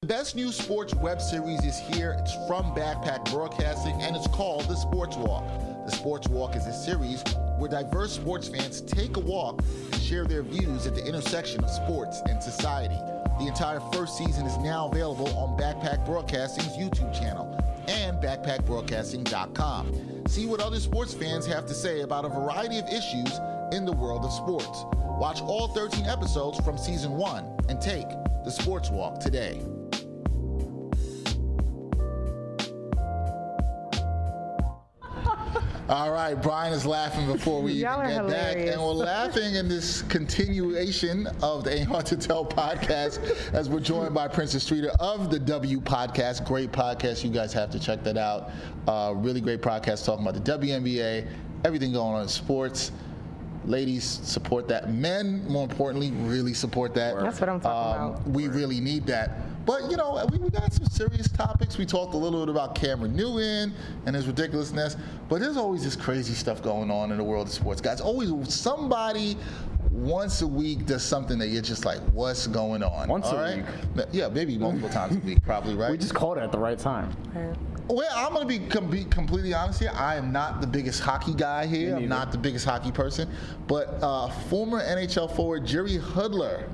The 0.00 0.06
best 0.06 0.34
new 0.34 0.50
sports 0.50 0.94
web 0.94 1.20
series 1.20 1.62
is 1.62 1.78
here. 1.78 2.16
It's 2.18 2.34
from 2.46 2.74
Backpack 2.74 3.30
Broadcasting 3.30 4.00
and 4.00 4.16
it's 4.16 4.26
called 4.28 4.66
The 4.66 4.76
Sports 4.76 5.16
Walk. 5.16 5.44
The 5.84 5.92
Sports 5.92 6.26
Walk 6.28 6.56
is 6.56 6.66
a 6.66 6.72
series 6.72 7.22
where 7.58 7.70
diverse 7.70 8.14
sports 8.14 8.48
fans 8.48 8.80
take 8.80 9.18
a 9.18 9.20
walk 9.20 9.62
and 9.92 10.00
share 10.00 10.26
their 10.26 10.42
views 10.42 10.86
at 10.86 10.94
the 10.94 11.06
intersection 11.06 11.62
of 11.62 11.68
sports 11.68 12.22
and 12.30 12.42
society. 12.42 12.96
The 13.38 13.46
entire 13.46 13.80
first 13.92 14.16
season 14.16 14.46
is 14.46 14.56
now 14.58 14.88
available 14.88 15.28
on 15.36 15.58
Backpack 15.58 16.06
Broadcasting's 16.06 16.78
YouTube 16.78 17.12
channel 17.12 17.60
and 17.88 18.16
backpackbroadcasting.com. 18.22 20.22
See 20.28 20.46
what 20.46 20.60
other 20.60 20.80
sports 20.80 21.12
fans 21.12 21.44
have 21.44 21.66
to 21.66 21.74
say 21.74 22.00
about 22.00 22.24
a 22.24 22.30
variety 22.30 22.78
of 22.78 22.88
issues 22.88 23.38
in 23.74 23.84
the 23.84 23.92
world 23.92 24.24
of 24.24 24.32
sports. 24.32 24.84
Watch 25.18 25.42
all 25.42 25.68
13 25.68 26.06
episodes 26.06 26.58
from 26.64 26.78
season 26.78 27.12
one 27.12 27.44
and 27.68 27.80
take 27.80 28.06
the 28.44 28.50
Sports 28.50 28.90
Walk 28.90 29.18
today. 29.18 29.60
All 35.86 36.10
right, 36.12 36.34
Brian 36.34 36.72
is 36.72 36.86
laughing 36.86 37.26
before 37.30 37.60
we 37.60 37.72
even 37.74 37.82
get 37.82 38.26
back. 38.26 38.56
And 38.56 38.80
we're 38.80 38.92
laughing 38.92 39.56
in 39.56 39.68
this 39.68 40.00
continuation 40.02 41.26
of 41.42 41.64
the 41.64 41.74
Ain't 41.74 41.88
Hard 41.88 42.06
to 42.06 42.16
Tell 42.16 42.46
podcast 42.46 43.20
as 43.52 43.68
we're 43.68 43.80
joined 43.80 44.14
by 44.14 44.26
Princess 44.26 44.62
Streeter 44.62 44.92
of 44.98 45.30
the 45.30 45.38
W 45.38 45.80
podcast. 45.80 46.46
Great 46.46 46.72
podcast. 46.72 47.22
You 47.22 47.30
guys 47.30 47.52
have 47.52 47.70
to 47.70 47.78
check 47.78 48.02
that 48.04 48.16
out. 48.16 48.50
Uh, 48.88 49.12
really 49.14 49.42
great 49.42 49.60
podcast 49.60 50.06
talking 50.06 50.26
about 50.26 50.42
the 50.42 50.58
WNBA, 50.58 51.28
everything 51.66 51.92
going 51.92 52.14
on 52.14 52.22
in 52.22 52.28
sports. 52.28 52.90
Ladies, 53.66 54.04
support 54.04 54.68
that. 54.68 54.92
Men, 54.92 55.46
more 55.48 55.64
importantly, 55.64 56.10
really 56.10 56.54
support 56.54 56.94
that. 56.94 57.16
That's 57.16 57.40
what 57.40 57.48
I'm 57.48 57.60
talking 57.60 58.02
um, 58.02 58.10
about. 58.10 58.28
We 58.28 58.48
really 58.48 58.80
need 58.80 59.06
that. 59.06 59.64
But 59.64 59.90
you 59.90 59.96
know, 59.96 60.26
we, 60.30 60.38
we 60.38 60.50
got 60.50 60.72
some 60.72 60.86
serious 60.86 61.28
topics. 61.28 61.78
We 61.78 61.86
talked 61.86 62.14
a 62.14 62.18
little 62.18 62.44
bit 62.44 62.50
about 62.50 62.74
Cameron 62.74 63.16
Newton 63.16 63.72
and 64.06 64.14
his 64.14 64.26
ridiculousness. 64.26 64.96
But 65.28 65.40
there's 65.40 65.56
always 65.56 65.82
this 65.82 65.96
crazy 65.96 66.34
stuff 66.34 66.62
going 66.62 66.90
on 66.90 67.10
in 67.10 67.18
the 67.18 67.24
world 67.24 67.46
of 67.46 67.52
sports, 67.54 67.80
guys. 67.80 68.00
Always 68.00 68.30
somebody 68.52 69.36
once 69.90 70.42
a 70.42 70.46
week 70.46 70.86
does 70.86 71.02
something 71.02 71.38
that 71.38 71.48
you're 71.48 71.62
just 71.62 71.84
like, 71.84 72.00
what's 72.12 72.46
going 72.46 72.82
on? 72.82 73.08
Once 73.08 73.26
All 73.26 73.38
a 73.38 73.62
right? 73.96 74.06
Yeah, 74.12 74.28
maybe 74.28 74.58
multiple 74.58 74.88
times 74.88 75.16
a 75.16 75.20
week, 75.20 75.42
probably, 75.42 75.74
right? 75.76 75.90
We 75.90 75.98
just 75.98 76.14
called 76.14 76.36
it 76.36 76.42
at 76.42 76.52
the 76.52 76.58
right 76.58 76.78
time. 76.78 77.16
Well, 77.88 78.10
I'm 78.14 78.32
going 78.32 78.48
to 78.48 78.58
be, 78.58 78.66
com- 78.66 78.90
be 78.90 79.04
completely 79.04 79.52
honest 79.52 79.80
here. 79.80 79.92
I 79.94 80.16
am 80.16 80.32
not 80.32 80.60
the 80.60 80.66
biggest 80.66 81.00
hockey 81.00 81.34
guy 81.34 81.66
here. 81.66 81.96
I'm 81.96 82.08
not 82.08 82.32
the 82.32 82.38
biggest 82.38 82.64
hockey 82.64 82.90
person. 82.90 83.28
But 83.66 83.98
uh, 84.02 84.28
former 84.48 84.80
NHL 84.80 85.34
forward 85.36 85.66
Jerry 85.66 85.98
Hudler 85.98 86.68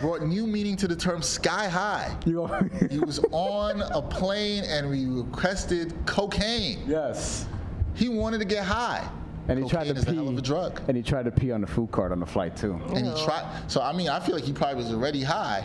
brought 0.00 0.22
new 0.22 0.46
meaning 0.46 0.76
to 0.76 0.88
the 0.88 0.96
term 0.96 1.22
sky 1.22 1.68
high. 1.68 2.14
He 2.90 2.98
was 2.98 3.20
on 3.30 3.82
a 3.82 4.02
plane 4.02 4.64
and 4.64 4.90
we 4.90 5.06
requested 5.06 5.94
cocaine. 6.06 6.80
yes. 6.86 7.46
He 7.94 8.08
wanted 8.08 8.38
to 8.38 8.44
get 8.44 8.64
high. 8.64 9.08
And 9.46 9.62
he 9.62 9.68
tried 9.68 9.86
to 9.86 9.94
pee. 9.94 10.16
hell 10.16 10.28
of 10.28 10.36
a 10.36 10.42
drug. 10.42 10.80
And 10.88 10.96
he 10.96 11.02
tried 11.02 11.26
to 11.26 11.30
pee 11.30 11.52
on 11.52 11.60
the 11.60 11.66
food 11.66 11.92
cart 11.92 12.10
on 12.10 12.18
the 12.18 12.26
flight 12.26 12.56
too. 12.56 12.80
And 12.94 13.06
he 13.06 13.24
tried. 13.24 13.46
So 13.68 13.80
I 13.80 13.92
mean, 13.92 14.08
I 14.08 14.18
feel 14.18 14.34
like 14.34 14.44
he 14.44 14.52
probably 14.52 14.82
was 14.82 14.92
already 14.92 15.22
high. 15.22 15.64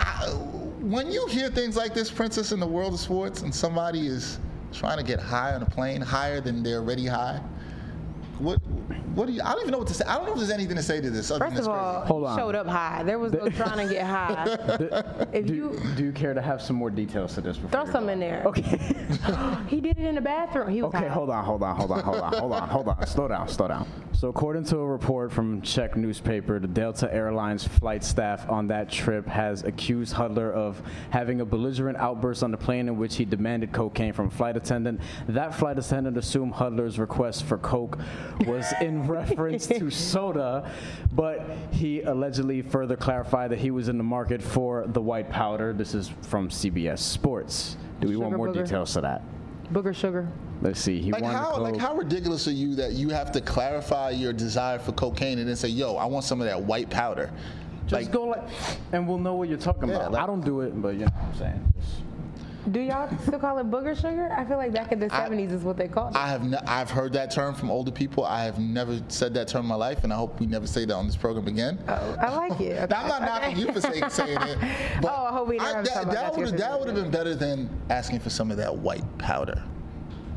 I, 0.00 0.34
when 0.82 1.12
you 1.12 1.26
hear 1.28 1.48
things 1.48 1.76
like 1.76 1.94
this, 1.94 2.10
Princess, 2.10 2.52
in 2.52 2.58
the 2.58 2.66
world 2.66 2.94
of 2.94 3.00
sports, 3.00 3.42
and 3.42 3.54
somebody 3.54 4.06
is 4.06 4.38
trying 4.72 4.98
to 4.98 5.04
get 5.04 5.20
high 5.20 5.54
on 5.54 5.62
a 5.62 5.66
plane, 5.66 6.00
higher 6.00 6.40
than 6.40 6.62
they're 6.62 6.78
already 6.78 7.06
high, 7.06 7.40
what? 8.42 8.58
What 9.14 9.26
do 9.26 9.32
you? 9.32 9.42
I 9.42 9.52
don't 9.52 9.60
even 9.60 9.72
know 9.72 9.78
what 9.78 9.88
to 9.88 9.94
say. 9.94 10.04
I 10.06 10.16
don't 10.16 10.26
know 10.26 10.32
if 10.32 10.38
there's 10.38 10.50
anything 10.50 10.76
to 10.76 10.82
say 10.82 11.00
to 11.00 11.10
this. 11.10 11.30
Other 11.30 11.44
First 11.44 11.56
than 11.56 11.64
of 11.66 11.70
all, 11.70 11.94
crazy. 12.00 12.08
Hold 12.08 12.24
on. 12.24 12.38
showed 12.38 12.54
up 12.54 12.66
high. 12.66 13.02
There 13.02 13.18
was 13.18 13.32
no 13.32 13.48
trying 13.50 13.86
to 13.86 13.92
get 13.92 14.06
high. 14.06 14.44
if 15.32 15.46
Do, 15.46 15.54
you 15.54 15.80
do 15.96 16.04
you 16.04 16.12
care 16.12 16.32
to 16.34 16.40
have 16.40 16.62
some 16.62 16.76
more 16.76 16.90
details 16.90 17.34
to 17.34 17.40
this? 17.42 17.58
Before 17.58 17.84
throw 17.84 17.92
some 17.92 18.08
in 18.08 18.20
there. 18.20 18.42
Okay. 18.46 18.80
He 19.68 19.80
did 19.80 19.98
it 19.98 20.04
in 20.06 20.14
the 20.14 20.20
bathroom. 20.20 20.68
He 20.70 20.82
was 20.82 20.88
Okay, 20.94 21.06
high. 21.06 21.08
hold 21.08 21.30
on, 21.30 21.44
hold 21.44 21.62
on, 21.62 21.76
hold 21.76 21.90
on, 21.92 22.02
hold 22.02 22.20
on, 22.20 22.32
hold 22.34 22.52
on, 22.52 22.68
hold 22.68 22.88
on. 22.88 23.06
Slow 23.06 23.28
down, 23.28 23.48
slow 23.48 23.68
down. 23.68 23.86
So, 24.12 24.28
according 24.28 24.64
to 24.64 24.78
a 24.78 24.86
report 24.86 25.32
from 25.32 25.62
Czech 25.62 25.96
newspaper, 25.96 26.58
the 26.58 26.68
Delta 26.68 27.12
Airlines 27.12 27.66
flight 27.66 28.04
staff 28.04 28.48
on 28.50 28.66
that 28.68 28.90
trip 28.90 29.26
has 29.26 29.64
accused 29.64 30.14
Hudler 30.14 30.52
of 30.52 30.80
having 31.10 31.40
a 31.40 31.44
belligerent 31.44 31.96
outburst 31.98 32.42
on 32.42 32.50
the 32.50 32.56
plane 32.56 32.88
in 32.88 32.96
which 32.98 33.16
he 33.16 33.24
demanded 33.24 33.72
cocaine 33.72 34.12
from 34.12 34.26
a 34.26 34.30
flight 34.30 34.56
attendant. 34.56 35.00
That 35.28 35.54
flight 35.54 35.78
attendant 35.78 36.16
assumed 36.16 36.54
Hudler's 36.54 36.98
request 36.98 37.44
for 37.44 37.58
coke 37.58 37.98
was 38.46 38.72
in 38.80 39.06
reference 39.06 39.66
to 39.66 39.90
soda, 39.90 40.70
but 41.12 41.46
he 41.72 42.02
allegedly 42.02 42.62
further 42.62 42.96
clarified 42.96 43.50
that 43.50 43.58
he 43.58 43.70
was 43.70 43.88
in 43.88 43.98
the 43.98 44.04
market 44.04 44.42
for 44.42 44.84
the 44.88 45.00
white 45.00 45.28
powder. 45.30 45.72
This 45.72 45.94
is 45.94 46.08
from 46.22 46.48
CBS 46.48 46.98
Sports. 46.98 47.76
Do 48.00 48.08
we 48.08 48.16
want 48.16 48.36
more 48.36 48.48
booger. 48.48 48.64
details 48.64 48.92
to 48.94 49.00
that? 49.02 49.22
Booger 49.72 49.94
sugar. 49.94 50.28
Let's 50.60 50.80
see. 50.80 51.00
He 51.00 51.10
Like 51.10 51.24
how, 51.24 51.56
like 51.58 51.76
how 51.76 51.94
ridiculous 51.96 52.46
are 52.46 52.52
you 52.52 52.74
that 52.76 52.92
you 52.92 53.08
have 53.08 53.32
to 53.32 53.40
clarify 53.40 54.10
your 54.10 54.32
desire 54.32 54.78
for 54.78 54.92
cocaine 54.92 55.38
and 55.38 55.48
then 55.48 55.56
say, 55.56 55.68
"Yo, 55.68 55.96
I 55.96 56.04
want 56.04 56.24
some 56.24 56.40
of 56.40 56.46
that 56.46 56.60
white 56.62 56.88
powder." 56.88 57.32
Just 57.86 57.94
like, 57.94 58.12
go 58.12 58.26
like, 58.26 58.44
and 58.92 59.08
we'll 59.08 59.18
know 59.18 59.34
what 59.34 59.48
you're 59.48 59.58
talking 59.58 59.88
Yeah, 59.88 59.96
about. 59.96 60.12
like- 60.12 60.22
I 60.22 60.26
don't 60.26 60.44
do 60.44 60.60
it, 60.60 60.80
but 60.80 60.94
you 60.94 61.00
know 61.00 61.06
what 61.06 61.24
I'm 61.24 61.34
saying. 61.34 61.72
Just- 61.80 62.02
Do 62.70 62.78
y'all 62.80 63.08
still 63.22 63.40
call 63.40 63.58
it 63.58 63.68
booger 63.70 63.96
sugar? 63.96 64.30
I 64.32 64.44
feel 64.44 64.56
like 64.56 64.72
back 64.72 64.92
in 64.92 65.00
the 65.00 65.06
I- 65.12 65.28
70s 65.28 65.50
is 65.52 65.62
what 65.64 65.76
they 65.76 65.88
called 65.88 66.14
it. 66.14 66.18
I 66.18 66.28
have 66.28 66.42
n- 66.42 66.54
I've 66.66 66.90
heard 66.90 67.12
that 67.14 67.32
term 67.32 67.54
from 67.54 67.70
older 67.70 67.90
people. 67.90 68.24
I 68.24 68.44
have 68.44 68.60
never 68.60 69.00
said 69.08 69.34
that 69.34 69.48
term 69.48 69.62
in 69.62 69.68
my 69.68 69.74
life, 69.74 70.04
and 70.04 70.12
I 70.12 70.16
hope 70.16 70.38
we 70.38 70.46
never 70.46 70.66
say 70.68 70.84
that 70.84 70.94
on 70.94 71.06
this 71.06 71.16
program 71.16 71.48
again. 71.48 71.78
Oh, 71.88 72.16
I 72.20 72.34
like 72.36 72.60
it. 72.60 72.78
Okay. 72.78 72.86
Now, 72.90 73.02
I'm 73.02 73.08
not 73.08 73.22
knocking 73.22 73.56
you 73.58 73.72
for 73.72 73.80
saying, 73.80 74.04
saying 74.10 74.38
it. 74.42 74.58
But 75.00 75.12
Oh, 75.12 75.24
I 75.24 75.32
hope 75.32 75.48
we 75.48 75.56
never 75.56 75.74
have 75.76 75.84
that, 75.86 75.94
that 76.06 76.12
that 76.12 76.36
would 76.36 76.46
have 76.48 76.56
that 76.58 76.78
would 76.78 76.86
have 76.88 76.96
been 76.96 77.10
better 77.10 77.34
than 77.34 77.68
asking 77.90 78.20
for 78.20 78.30
some 78.30 78.50
of 78.52 78.56
that 78.58 78.76
white 78.76 79.02
powder. 79.18 79.60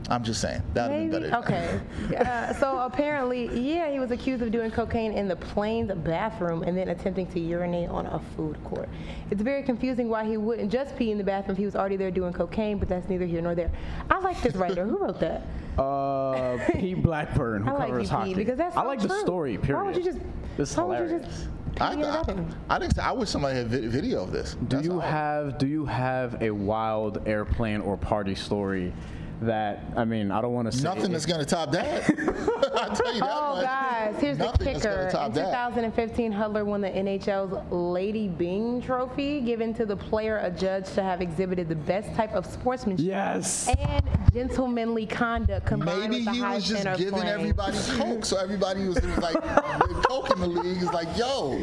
I'm 0.09 0.23
just 0.23 0.39
saying 0.39 0.61
that 0.73 0.89
would 0.91 0.99
have 1.01 1.11
been 1.11 1.29
better. 1.31 1.35
Okay. 1.43 1.79
Uh, 2.15 2.53
so 2.53 2.79
apparently, 2.79 3.47
yeah, 3.59 3.91
he 3.91 3.99
was 3.99 4.11
accused 4.11 4.41
of 4.41 4.51
doing 4.51 4.71
cocaine 4.71 5.11
in 5.11 5.27
the 5.27 5.35
plane's 5.35 5.91
bathroom 5.91 6.63
and 6.63 6.77
then 6.77 6.89
attempting 6.89 7.27
to 7.27 7.39
urinate 7.39 7.89
on 7.89 8.05
a 8.05 8.19
food 8.35 8.61
court. 8.63 8.87
It's 9.31 9.41
very 9.41 9.63
confusing 9.63 10.07
why 10.07 10.23
he 10.25 10.37
wouldn't 10.37 10.71
just 10.71 10.95
pee 10.95 11.11
in 11.11 11.17
the 11.17 11.23
bathroom 11.23 11.53
if 11.53 11.57
he 11.57 11.65
was 11.65 11.75
already 11.75 11.97
there 11.97 12.11
doing 12.11 12.31
cocaine, 12.33 12.77
but 12.77 12.87
that's 12.87 13.09
neither 13.09 13.25
here 13.25 13.41
nor 13.41 13.53
there. 13.55 13.71
I 14.09 14.19
like 14.19 14.41
this 14.41 14.55
writer. 14.55 14.85
Who 14.85 14.97
wrote 14.97 15.19
that? 15.19 15.45
Uh, 15.77 16.57
Pete 16.71 17.03
Blackburn, 17.03 17.63
who 17.63 17.69
I 17.71 17.73
like 17.73 17.87
covers 17.89 18.09
you, 18.09 18.15
hockey. 18.15 18.29
Pete, 18.29 18.37
because 18.37 18.57
that's 18.57 18.77
I 18.77 18.83
so 18.83 18.87
like 18.87 18.99
true. 18.99 19.09
the 19.09 19.19
story. 19.19 19.57
Period. 19.57 19.75
Why 19.83 19.87
would 19.87 19.97
you 19.97 20.05
just? 20.05 20.19
This 20.55 20.71
is 20.71 20.77
why 20.77 20.83
would 20.85 20.99
you 20.99 21.05
hilarious. 21.17 21.35
just 21.35 21.81
I, 21.81 21.95
pee 21.95 22.01
I, 22.03 22.11
bathroom? 22.13 22.55
I 22.69 22.79
think 22.79 22.93
so. 22.93 23.01
I 23.01 23.11
wish 23.11 23.29
somebody 23.29 23.57
had 23.57 23.67
vi- 23.67 23.87
video 23.87 24.23
of 24.23 24.31
this. 24.31 24.53
Do 24.53 24.77
That's 24.77 24.85
you 24.87 24.93
all. 24.93 24.99
have 25.01 25.57
Do 25.57 25.67
you 25.67 25.85
have 25.85 26.41
a 26.41 26.49
wild 26.49 27.27
airplane 27.27 27.81
or 27.81 27.97
party 27.97 28.35
story 28.35 28.93
that 29.41 29.83
I 29.95 30.05
mean? 30.05 30.31
I 30.31 30.41
don't 30.41 30.53
want 30.53 30.71
to 30.71 30.77
say 30.77 30.83
nothing 30.83 31.05
it- 31.05 31.11
that's 31.11 31.25
going 31.25 31.39
to 31.39 31.45
top 31.45 31.71
that? 31.71 32.03
I'll 32.75 32.95
tell 32.95 33.13
you 33.13 33.19
that 33.21 33.29
Oh, 33.31 33.55
much. 33.55 33.65
guys, 33.65 34.15
here's 34.19 34.37
the 34.37 34.45
Nothing 34.45 34.73
that's 34.73 34.85
gonna 34.85 34.95
kicker. 34.97 35.09
top 35.11 35.27
In 35.29 35.33
that. 35.35 35.45
2015, 35.69 36.33
Hudler 36.33 36.65
won 36.65 36.81
the 36.81 36.89
NHL's 36.89 37.71
Lady 37.71 38.27
Byng 38.27 38.81
Trophy, 38.81 39.41
given 39.41 39.73
to 39.75 39.85
the 39.85 39.95
player 39.95 40.37
adjudged 40.39 40.93
to 40.95 41.03
have 41.03 41.21
exhibited 41.21 41.69
the 41.69 41.75
best 41.75 42.13
type 42.15 42.33
of 42.33 42.45
sportsmanship 42.45 43.05
Yes. 43.05 43.67
and 43.69 44.03
gentlemanly 44.33 45.05
conduct 45.05 45.65
combined 45.65 46.11
Maybe 46.11 46.15
with 46.17 46.25
the 46.25 46.31
he 46.31 46.39
high 46.39 46.55
was 46.55 46.67
just 46.67 46.83
center 46.83 46.97
giving 46.97 47.13
playing. 47.13 47.27
everybody 47.29 47.77
coke, 47.97 48.25
so 48.25 48.37
everybody 48.37 48.87
was, 48.87 48.95
was 49.01 49.17
like 49.19 49.35
coke 50.09 50.29
in 50.31 50.39
the 50.41 50.47
league 50.47 50.77
is 50.77 50.91
like, 50.91 51.07
yo, 51.17 51.57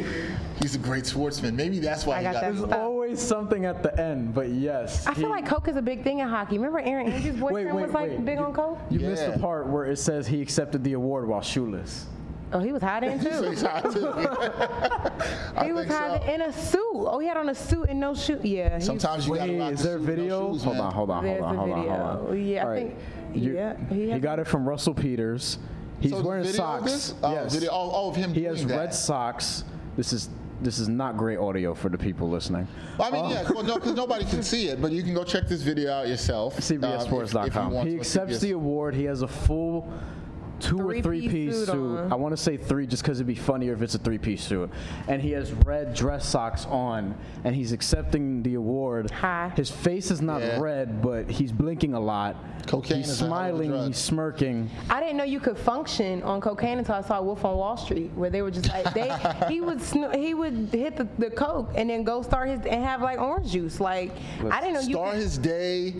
he's 0.63 0.75
a 0.75 0.79
great 0.79 1.05
sportsman. 1.07 1.55
Maybe 1.57 1.79
that's 1.79 2.07
why 2.07 2.17
I 2.17 2.19
he 2.19 2.25
got 2.25 2.35
got. 2.35 2.41
that. 2.43 2.55
There's 2.55 2.73
always 2.73 3.21
something 3.21 3.65
at 3.67 3.83
the 3.83 3.99
end, 4.01 4.33
but 4.35 4.49
yes. 4.49 5.07
I 5.07 5.15
feel 5.15 5.29
like 5.31 5.45
Coke 5.47 5.69
is 5.69 5.77
a 5.77 5.83
big 5.83 6.03
thing 6.05 6.21
in 6.21 6.29
hockey. 6.29 6.57
Remember 6.57 6.79
Erin 6.81 7.09
Andrews' 7.09 7.37
boyfriend 7.37 7.75
wait, 7.75 7.83
was 7.87 7.93
like 7.93 8.11
wait. 8.11 8.25
big 8.25 8.39
on 8.39 8.53
Coke? 8.55 8.79
You 8.91 9.01
missed 9.01 9.31
the 9.33 9.39
part 9.39 9.67
where 9.67 9.85
it 9.87 9.99
says 9.99 10.27
he 10.27 10.41
accepted 10.41 10.83
the 10.85 10.95
award 10.95 11.27
while 11.29 11.43
shoeless. 11.43 12.07
Oh, 12.55 12.59
he 12.61 12.71
was 12.71 12.83
high 12.83 13.01
then 13.01 13.19
So 13.21 13.43
too. 13.45 13.51
he's 13.51 13.63
hot 13.63 13.91
too. 13.93 14.09
I 15.57 15.65
He 15.65 15.73
was 15.73 15.87
think 15.87 15.99
high 15.99 16.19
so. 16.27 16.33
in 16.33 16.43
a 16.43 16.53
suit. 16.53 16.81
Oh, 16.95 17.19
he 17.19 17.27
had 17.27 17.39
on 17.39 17.49
a 17.49 17.55
suit 17.55 17.89
and 17.89 17.99
no 17.99 18.15
shoe. 18.15 18.39
Yeah. 18.43 18.79
Sometimes 18.79 19.27
you 19.27 19.35
gotta 19.37 19.53
Wait, 19.53 19.59
rock 19.59 19.73
is 19.73 19.83
the 19.83 19.89
there 19.89 19.99
suit, 19.99 20.07
no 20.09 20.15
video? 20.15 20.53
shoes, 20.53 20.63
hold 20.65 20.77
on, 20.79 20.93
hold 20.93 21.11
on, 21.11 21.25
hold 21.25 21.25
There's 21.37 21.43
on, 21.43 21.57
hold 21.57 21.71
on, 21.71 21.79
hold 21.89 21.91
on. 22.31 22.47
Yeah, 22.47 22.61
I 22.61 22.65
All 22.65 22.71
right. 22.71 22.83
think- 23.33 23.43
You- 23.45 23.55
yeah, 23.55 23.77
he 23.89 24.13
he 24.13 24.19
got 24.19 24.39
it 24.39 24.47
from 24.47 24.69
Russell 24.69 24.93
Peters. 24.93 25.59
He's 26.01 26.11
So 26.11 26.21
wearing 26.21 26.43
video 26.45 26.63
of 26.63 26.81
socks. 26.81 26.93
this? 26.93 27.15
Oh, 27.23 27.33
yes. 27.33 27.55
video- 27.55 27.71
oh, 27.73 27.91
oh, 27.95 28.09
of 28.11 28.17
him 28.17 28.35
He 28.35 28.45
has 28.45 28.63
doing 28.65 28.77
red 28.77 28.93
socks. 28.93 29.65
This 29.97 30.13
is 30.13 30.29
this 30.63 30.79
is 30.79 30.89
not 30.89 31.17
great 31.17 31.39
audio 31.39 31.75
for 31.75 31.89
the 31.89 31.99
people 31.99 32.29
listening. 32.29 32.67
Well, 32.99 33.09
I 33.09 33.11
mean, 33.11 33.31
yeah, 33.31 33.51
well, 33.51 33.63
no, 33.65 33.75
because 33.75 33.95
nobody 33.95 34.25
can 34.25 34.43
see 34.43 34.69
it, 34.69 34.81
but 34.81 34.93
you 34.93 35.03
can 35.03 35.15
go 35.15 35.25
check 35.25 35.49
this 35.49 35.63
video 35.63 35.93
out 35.93 36.09
yourself. 36.09 36.55
um, 36.55 36.59
if- 36.59 36.65
if 36.65 36.81
CBSSports.com. 36.81 37.73
want 37.73 37.89
he 37.89 37.97
accepts 37.97 38.39
the 38.41 38.53
award. 38.53 38.95
He 38.95 39.05
has 39.05 39.23
a 39.23 39.29
full 39.29 39.89
two 40.63 40.79
or 40.81 40.93
three 40.93 41.03
Three-piece 41.03 41.33
piece 41.33 41.55
suit 41.57 41.67
suit. 41.67 41.99
on. 41.99 42.13
I 42.13 42.15
want 42.17 42.33
to 42.33 42.37
say 42.37 42.57
three 42.57 42.87
just 42.87 43.03
because 43.03 43.19
it'd 43.19 43.27
be 43.27 43.35
funnier 43.35 43.73
if 43.75 43.83
it's 43.83 43.95
a 43.95 43.99
three 43.99 44.19
piece 44.19 44.43
suit. 44.45 44.71
And 45.09 45.21
he 45.21 45.33
has 45.33 45.53
red 45.53 45.95
dress 45.95 46.27
socks 46.29 46.65
on, 46.67 47.15
and 47.45 47.55
he's 47.55 47.73
accepting 47.73 48.43
the 48.43 48.55
award. 48.55 49.11
Hi. 49.11 49.53
His 49.57 49.71
face 49.71 50.11
is 50.11 50.23
not 50.23 50.41
Yeah. 50.41 50.61
red, 50.61 51.03
but 51.03 51.31
he's 51.31 51.53
blinking 51.53 51.95
a 51.95 52.01
lot. 52.01 52.37
Cocaine 52.67 52.99
He's 52.99 53.09
is 53.09 53.21
a 53.23 53.25
hell 53.27 53.33
of 53.35 53.39
a 53.45 53.49
smiling. 53.49 53.71
drug. 53.71 53.87
He's 53.89 53.99
smirking. 53.99 54.71
I 54.89 55.01
didn't 55.01 55.17
know 55.17 55.25
you 55.25 55.41
could 55.41 55.59
function 55.59 56.23
on 56.23 56.41
cocaine 56.41 56.79
until 56.79 56.95
I 56.95 57.01
saw 57.01 57.21
Wolf 57.21 57.45
on 57.45 57.57
Wall 57.57 57.77
Street, 57.77 58.13
where 58.15 58.31
they 58.31 58.41
were 58.41 58.53
just 58.53 58.69
like 58.69 58.95
they 58.95 59.11
he 59.49 59.61
would 59.61 59.83
sno- 59.83 60.11
he 60.17 60.33
would 60.33 60.69
hit 60.71 60.97
the, 60.97 61.09
the 61.19 61.29
coke 61.31 61.73
and 61.75 61.91
then 61.91 62.05
go 62.05 62.23
start 62.23 62.49
his 62.49 62.61
and 62.67 62.85
have 62.85 63.03
like 63.03 63.19
orange 63.21 63.51
juice. 63.51 63.81
Like 63.81 64.13
I 64.49 64.61
didn't 64.61 64.75
know 64.75 64.81
you. 64.81 64.95
Start 64.95 65.13
Could, 65.15 65.21
his 65.23 65.39
day. 65.39 65.95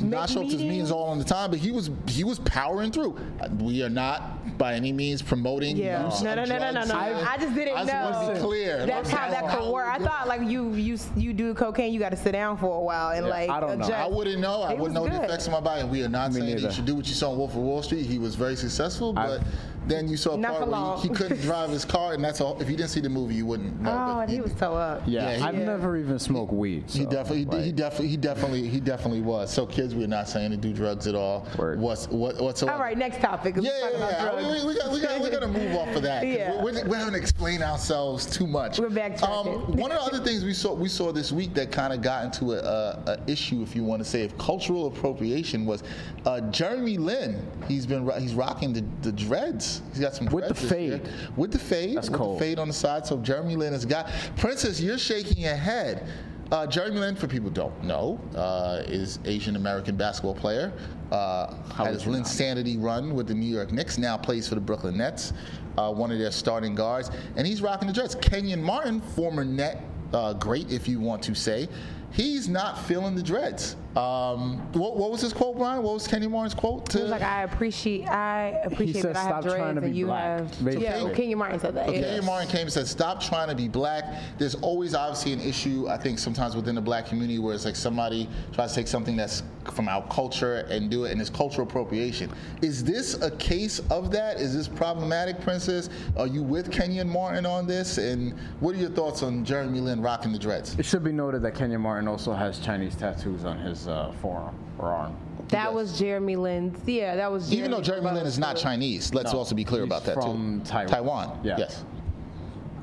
Not 0.00 0.28
show 0.30 0.40
up 0.40 0.46
to 0.46 0.52
his 0.52 0.54
meetings. 0.54 0.62
meetings 0.70 0.90
all 0.90 1.04
on 1.04 1.18
the 1.18 1.24
time, 1.24 1.50
but 1.50 1.58
he 1.58 1.70
was 1.70 1.90
he 2.08 2.24
was 2.24 2.38
powering 2.40 2.90
through. 2.92 3.16
Uh, 3.40 3.48
We 3.58 3.82
are 3.82 3.88
not 3.90 4.58
by 4.58 4.74
any 4.74 4.92
means 4.92 5.22
promoting. 5.22 5.76
yeah, 5.76 6.04
use 6.06 6.22
no, 6.22 6.34
no, 6.34 6.44
no, 6.44 6.58
no, 6.58 6.70
no, 6.70 6.84
no. 6.84 6.94
I, 6.94 7.34
I 7.34 7.36
just 7.38 7.54
didn't 7.54 7.76
I 7.76 7.84
know. 7.84 8.10
want 8.10 8.28
to 8.28 8.34
be 8.34 8.40
clear. 8.40 8.86
That's 8.86 9.10
how 9.10 9.30
that 9.30 9.48
could 9.56 9.70
work. 9.72 9.86
I 9.86 9.98
thought 9.98 10.28
like 10.28 10.42
you 10.48 10.72
you 10.74 10.98
you 11.16 11.32
do 11.32 11.54
cocaine, 11.54 11.92
you 11.92 12.00
got 12.00 12.10
to 12.10 12.16
sit 12.16 12.32
down 12.32 12.56
for 12.56 12.74
a 12.76 12.80
while 12.80 13.10
and 13.10 13.26
Yeah, 13.26 13.30
like 13.32 13.50
I 13.50 13.60
don't 13.60 13.78
know. 13.78 13.86
I 13.88 14.06
wouldn't 14.06 14.40
know. 14.40 14.62
I 14.62 14.72
It 14.72 14.78
wouldn't 14.78 14.94
know 14.94 15.02
was 15.02 15.10
the 15.12 15.24
effects 15.24 15.46
of 15.46 15.52
my 15.52 15.60
body. 15.60 15.80
And 15.82 15.90
we 15.90 16.02
are 16.04 16.08
not 16.08 16.32
Me 16.32 16.40
saying 16.40 16.56
that 16.56 16.62
you 16.62 16.70
should 16.72 16.84
do 16.86 16.94
what 16.94 17.06
you 17.06 17.14
saw 17.14 17.32
in 17.32 17.38
Wolf 17.38 17.52
of 17.52 17.58
Wall 17.58 17.82
Street. 17.82 18.06
He 18.06 18.18
was 18.18 18.34
very 18.34 18.56
successful, 18.56 19.12
but 19.12 19.42
then 19.86 20.08
you 20.08 20.16
saw 20.16 20.34
a 20.34 20.36
Not 20.36 20.58
part 20.58 20.68
where 20.68 20.96
he, 20.96 21.02
he 21.08 21.14
couldn't 21.14 21.40
drive 21.42 21.70
his 21.70 21.84
car, 21.84 22.14
and 22.14 22.24
that's 22.24 22.40
all. 22.40 22.60
If 22.60 22.68
you 22.68 22.76
didn't 22.76 22.90
see 22.90 22.98
the 23.00 23.08
movie, 23.08 23.34
you 23.36 23.46
wouldn't 23.46 23.80
know. 23.80 24.14
Oh, 24.16 24.20
and 24.20 24.28
he 24.30 24.40
was 24.40 24.52
so 24.58 24.74
up. 24.74 25.02
Yeah, 25.06 25.30
Yeah, 25.30 25.36
he- 25.36 25.42
I've 25.44 25.58
Yeah. 25.58 25.64
never 25.66 25.96
even 25.96 26.18
smoked 26.18 26.52
weed. 26.52 26.84
He 26.90 27.04
definitely, 27.06 27.58
he, 27.60 27.66
he 27.66 27.72
definitely, 27.72 28.08
he 28.08 28.16
definitely, 28.16 28.68
he 28.68 28.80
definitely 28.80 29.20
was. 29.20 29.52
So 29.52 29.64
kids, 29.76 29.94
we're 29.94 30.06
not 30.06 30.26
saying 30.26 30.50
to 30.50 30.56
do 30.56 30.72
drugs 30.72 31.06
at 31.06 31.14
all. 31.14 31.46
Word. 31.58 31.78
What's 31.78 32.08
what, 32.08 32.40
whatsoever. 32.40 32.74
All 32.76 32.82
right, 32.82 32.96
next 32.96 33.20
topic. 33.20 33.56
Let's 33.56 33.66
Yeah, 33.66 33.90
yeah, 33.90 33.96
about 33.96 34.10
yeah. 34.10 34.22
drugs. 34.22 34.64
We, 34.64 34.68
we, 34.68 34.78
got, 34.78 34.90
we, 34.90 35.00
got, 35.00 35.20
we 35.20 35.30
got 35.30 35.40
to 35.40 35.48
move 35.48 35.76
off 35.76 35.94
of 35.94 36.02
that. 36.02 36.26
Yeah. 36.26 36.62
We're, 36.62 36.72
we're, 36.72 36.88
we 36.88 36.96
haven't 36.96 37.14
explained 37.14 37.62
ourselves 37.62 38.24
too 38.24 38.46
much. 38.46 38.78
We're 38.78 38.88
backtracking. 38.88 39.76
one 39.76 39.92
of 39.92 39.98
the 39.98 40.16
other 40.16 40.24
things 40.24 40.44
we 40.44 40.54
saw 40.54 40.72
we 40.72 40.88
saw 40.88 41.12
this 41.12 41.30
week 41.30 41.52
that 41.54 41.70
kind 41.70 41.92
of 41.92 42.00
got 42.00 42.24
into 42.24 42.54
a, 42.54 42.58
a, 42.58 43.02
a 43.12 43.30
issue, 43.30 43.62
if 43.62 43.76
you 43.76 43.84
want 43.84 44.02
to 44.02 44.08
say, 44.08 44.24
of 44.24 44.36
cultural 44.38 44.86
appropriation 44.86 45.66
was 45.66 45.82
uh, 46.24 46.40
Jeremy 46.50 46.96
Lin. 46.96 47.46
He's 47.68 47.84
been 47.84 48.10
he's 48.18 48.34
rocking 48.34 48.72
the, 48.72 48.84
the 49.02 49.12
dreads. 49.12 49.82
He's 49.92 50.00
got 50.00 50.14
some 50.14 50.26
With 50.26 50.48
the 50.48 50.54
dreads 50.54 50.72
year. 50.72 50.98
fade. 50.98 51.10
With 51.36 51.52
the 51.52 51.58
fade. 51.58 51.96
That's 51.98 52.08
with 52.08 52.18
cold. 52.18 52.40
the 52.40 52.44
fade 52.44 52.58
on 52.58 52.68
the 52.68 52.74
side. 52.74 53.06
So 53.06 53.18
Jeremy 53.18 53.56
Lin 53.56 53.74
has 53.74 53.84
got 53.84 54.10
Princess. 54.38 54.80
You're 54.80 54.96
shaking 54.98 55.42
your 55.42 55.56
head. 55.56 56.08
Uh, 56.52 56.64
Jeremy 56.66 57.00
Lin, 57.00 57.16
for 57.16 57.26
people 57.26 57.48
who 57.48 57.54
don't 57.54 57.82
know, 57.82 58.20
uh, 58.36 58.82
is 58.86 59.18
Asian 59.24 59.56
American 59.56 59.96
basketball 59.96 60.34
player. 60.34 60.72
Uh, 61.10 61.54
had 61.72 61.92
his 61.92 62.06
Lin? 62.06 62.24
Sanity 62.24 62.76
run 62.76 63.14
with 63.14 63.26
the 63.26 63.34
New 63.34 63.52
York 63.52 63.72
Knicks. 63.72 63.98
Now 63.98 64.16
plays 64.16 64.48
for 64.48 64.54
the 64.54 64.60
Brooklyn 64.60 64.96
Nets, 64.96 65.32
uh, 65.76 65.92
one 65.92 66.12
of 66.12 66.18
their 66.18 66.30
starting 66.30 66.74
guards, 66.74 67.10
and 67.36 67.46
he's 67.46 67.60
rocking 67.60 67.88
the 67.88 67.94
dreads. 67.94 68.14
Kenyon 68.14 68.62
Martin, 68.62 69.00
former 69.00 69.44
Net 69.44 69.82
uh, 70.12 70.34
great, 70.34 70.70
if 70.70 70.86
you 70.86 71.00
want 71.00 71.22
to 71.24 71.34
say, 71.34 71.68
he's 72.12 72.48
not 72.48 72.78
feeling 72.86 73.16
the 73.16 73.22
dreads. 73.22 73.76
Um, 73.96 74.58
what, 74.72 74.98
what 74.98 75.10
was 75.10 75.22
his 75.22 75.32
quote, 75.32 75.56
Brian? 75.56 75.82
What 75.82 75.94
was 75.94 76.06
Kenyon 76.06 76.30
Martin's 76.30 76.52
quote? 76.52 76.92
He 76.92 77.00
was 77.00 77.10
like, 77.10 77.22
I 77.22 77.44
appreciate, 77.44 78.06
I 78.06 78.60
appreciate 78.62 79.00
said, 79.00 79.14
that 79.14 79.16
I 79.16 79.22
have 79.22 79.42
"Stop 79.42 79.56
trying 79.56 79.74
dreads 79.74 79.80
to 79.80 79.86
and 79.86 79.92
be 79.94 79.98
you 79.98 80.06
black." 80.06 80.38
have. 80.40 80.64
Basically. 80.64 80.84
Yeah, 80.84 81.14
Kenyon 81.14 81.38
Martin 81.38 81.60
said 81.60 81.74
that. 81.76 81.88
Okay, 81.88 82.00
yeah. 82.00 82.06
Kenyon 82.08 82.24
Martin 82.26 82.48
came 82.50 82.60
and 82.62 82.72
said, 82.72 82.86
"Stop 82.86 83.22
trying 83.22 83.48
to 83.48 83.54
be 83.54 83.68
black." 83.68 84.04
There's 84.36 84.54
always 84.56 84.94
obviously 84.94 85.32
an 85.32 85.40
issue. 85.40 85.88
I 85.88 85.96
think 85.96 86.18
sometimes 86.18 86.54
within 86.54 86.74
the 86.74 86.80
black 86.82 87.06
community 87.06 87.38
where 87.38 87.54
it's 87.54 87.64
like 87.64 87.74
somebody 87.76 88.28
tries 88.52 88.72
to 88.72 88.76
take 88.76 88.88
something 88.88 89.16
that's 89.16 89.42
from 89.72 89.88
our 89.88 90.06
culture 90.08 90.66
and 90.70 90.90
do 90.90 91.04
it, 91.04 91.12
and 91.12 91.20
it's 91.20 91.30
cultural 91.30 91.66
appropriation. 91.66 92.30
Is 92.60 92.84
this 92.84 93.20
a 93.22 93.30
case 93.32 93.80
of 93.90 94.10
that? 94.12 94.38
Is 94.38 94.54
this 94.54 94.68
problematic, 94.68 95.40
Princess? 95.40 95.88
Are 96.18 96.26
you 96.26 96.42
with 96.42 96.70
Kenyon 96.70 97.08
Martin 97.08 97.46
on 97.46 97.66
this? 97.66 97.96
And 97.96 98.34
what 98.60 98.74
are 98.74 98.78
your 98.78 98.90
thoughts 98.90 99.22
on 99.22 99.44
Jeremy 99.44 99.80
Lin 99.80 100.02
rocking 100.02 100.32
the 100.32 100.38
dreads? 100.38 100.78
It 100.78 100.84
should 100.84 101.02
be 101.02 101.12
noted 101.12 101.40
that 101.42 101.54
Kenyon 101.54 101.80
Martin 101.80 102.08
also 102.08 102.34
has 102.34 102.58
Chinese 102.58 102.94
tattoos 102.94 103.44
on 103.44 103.58
his 103.58 103.85
uh, 103.88 104.12
forearm 104.22 104.54
or 104.78 104.88
arm. 104.88 105.16
That 105.48 105.66
Yes. 105.66 105.74
was 105.74 105.98
Jeremy 105.98 106.36
Lin's. 106.36 106.78
Yeah, 106.86 107.14
that 107.16 107.30
was. 107.30 107.52
Even 107.52 107.70
though 107.70 107.80
Jeremy 107.80 108.10
Lin 108.10 108.26
is 108.26 108.38
not 108.38 108.56
Chinese, 108.56 109.14
let's 109.14 109.32
No, 109.32 109.38
also 109.38 109.54
be 109.54 109.64
clear 109.64 109.84
about 109.84 110.04
that 110.04 110.14
from 110.14 110.60
too. 110.64 110.70
Taiwan. 110.70 110.88
Taiwan. 110.88 111.40
Yeah. 111.44 111.56
Yes. 111.58 111.84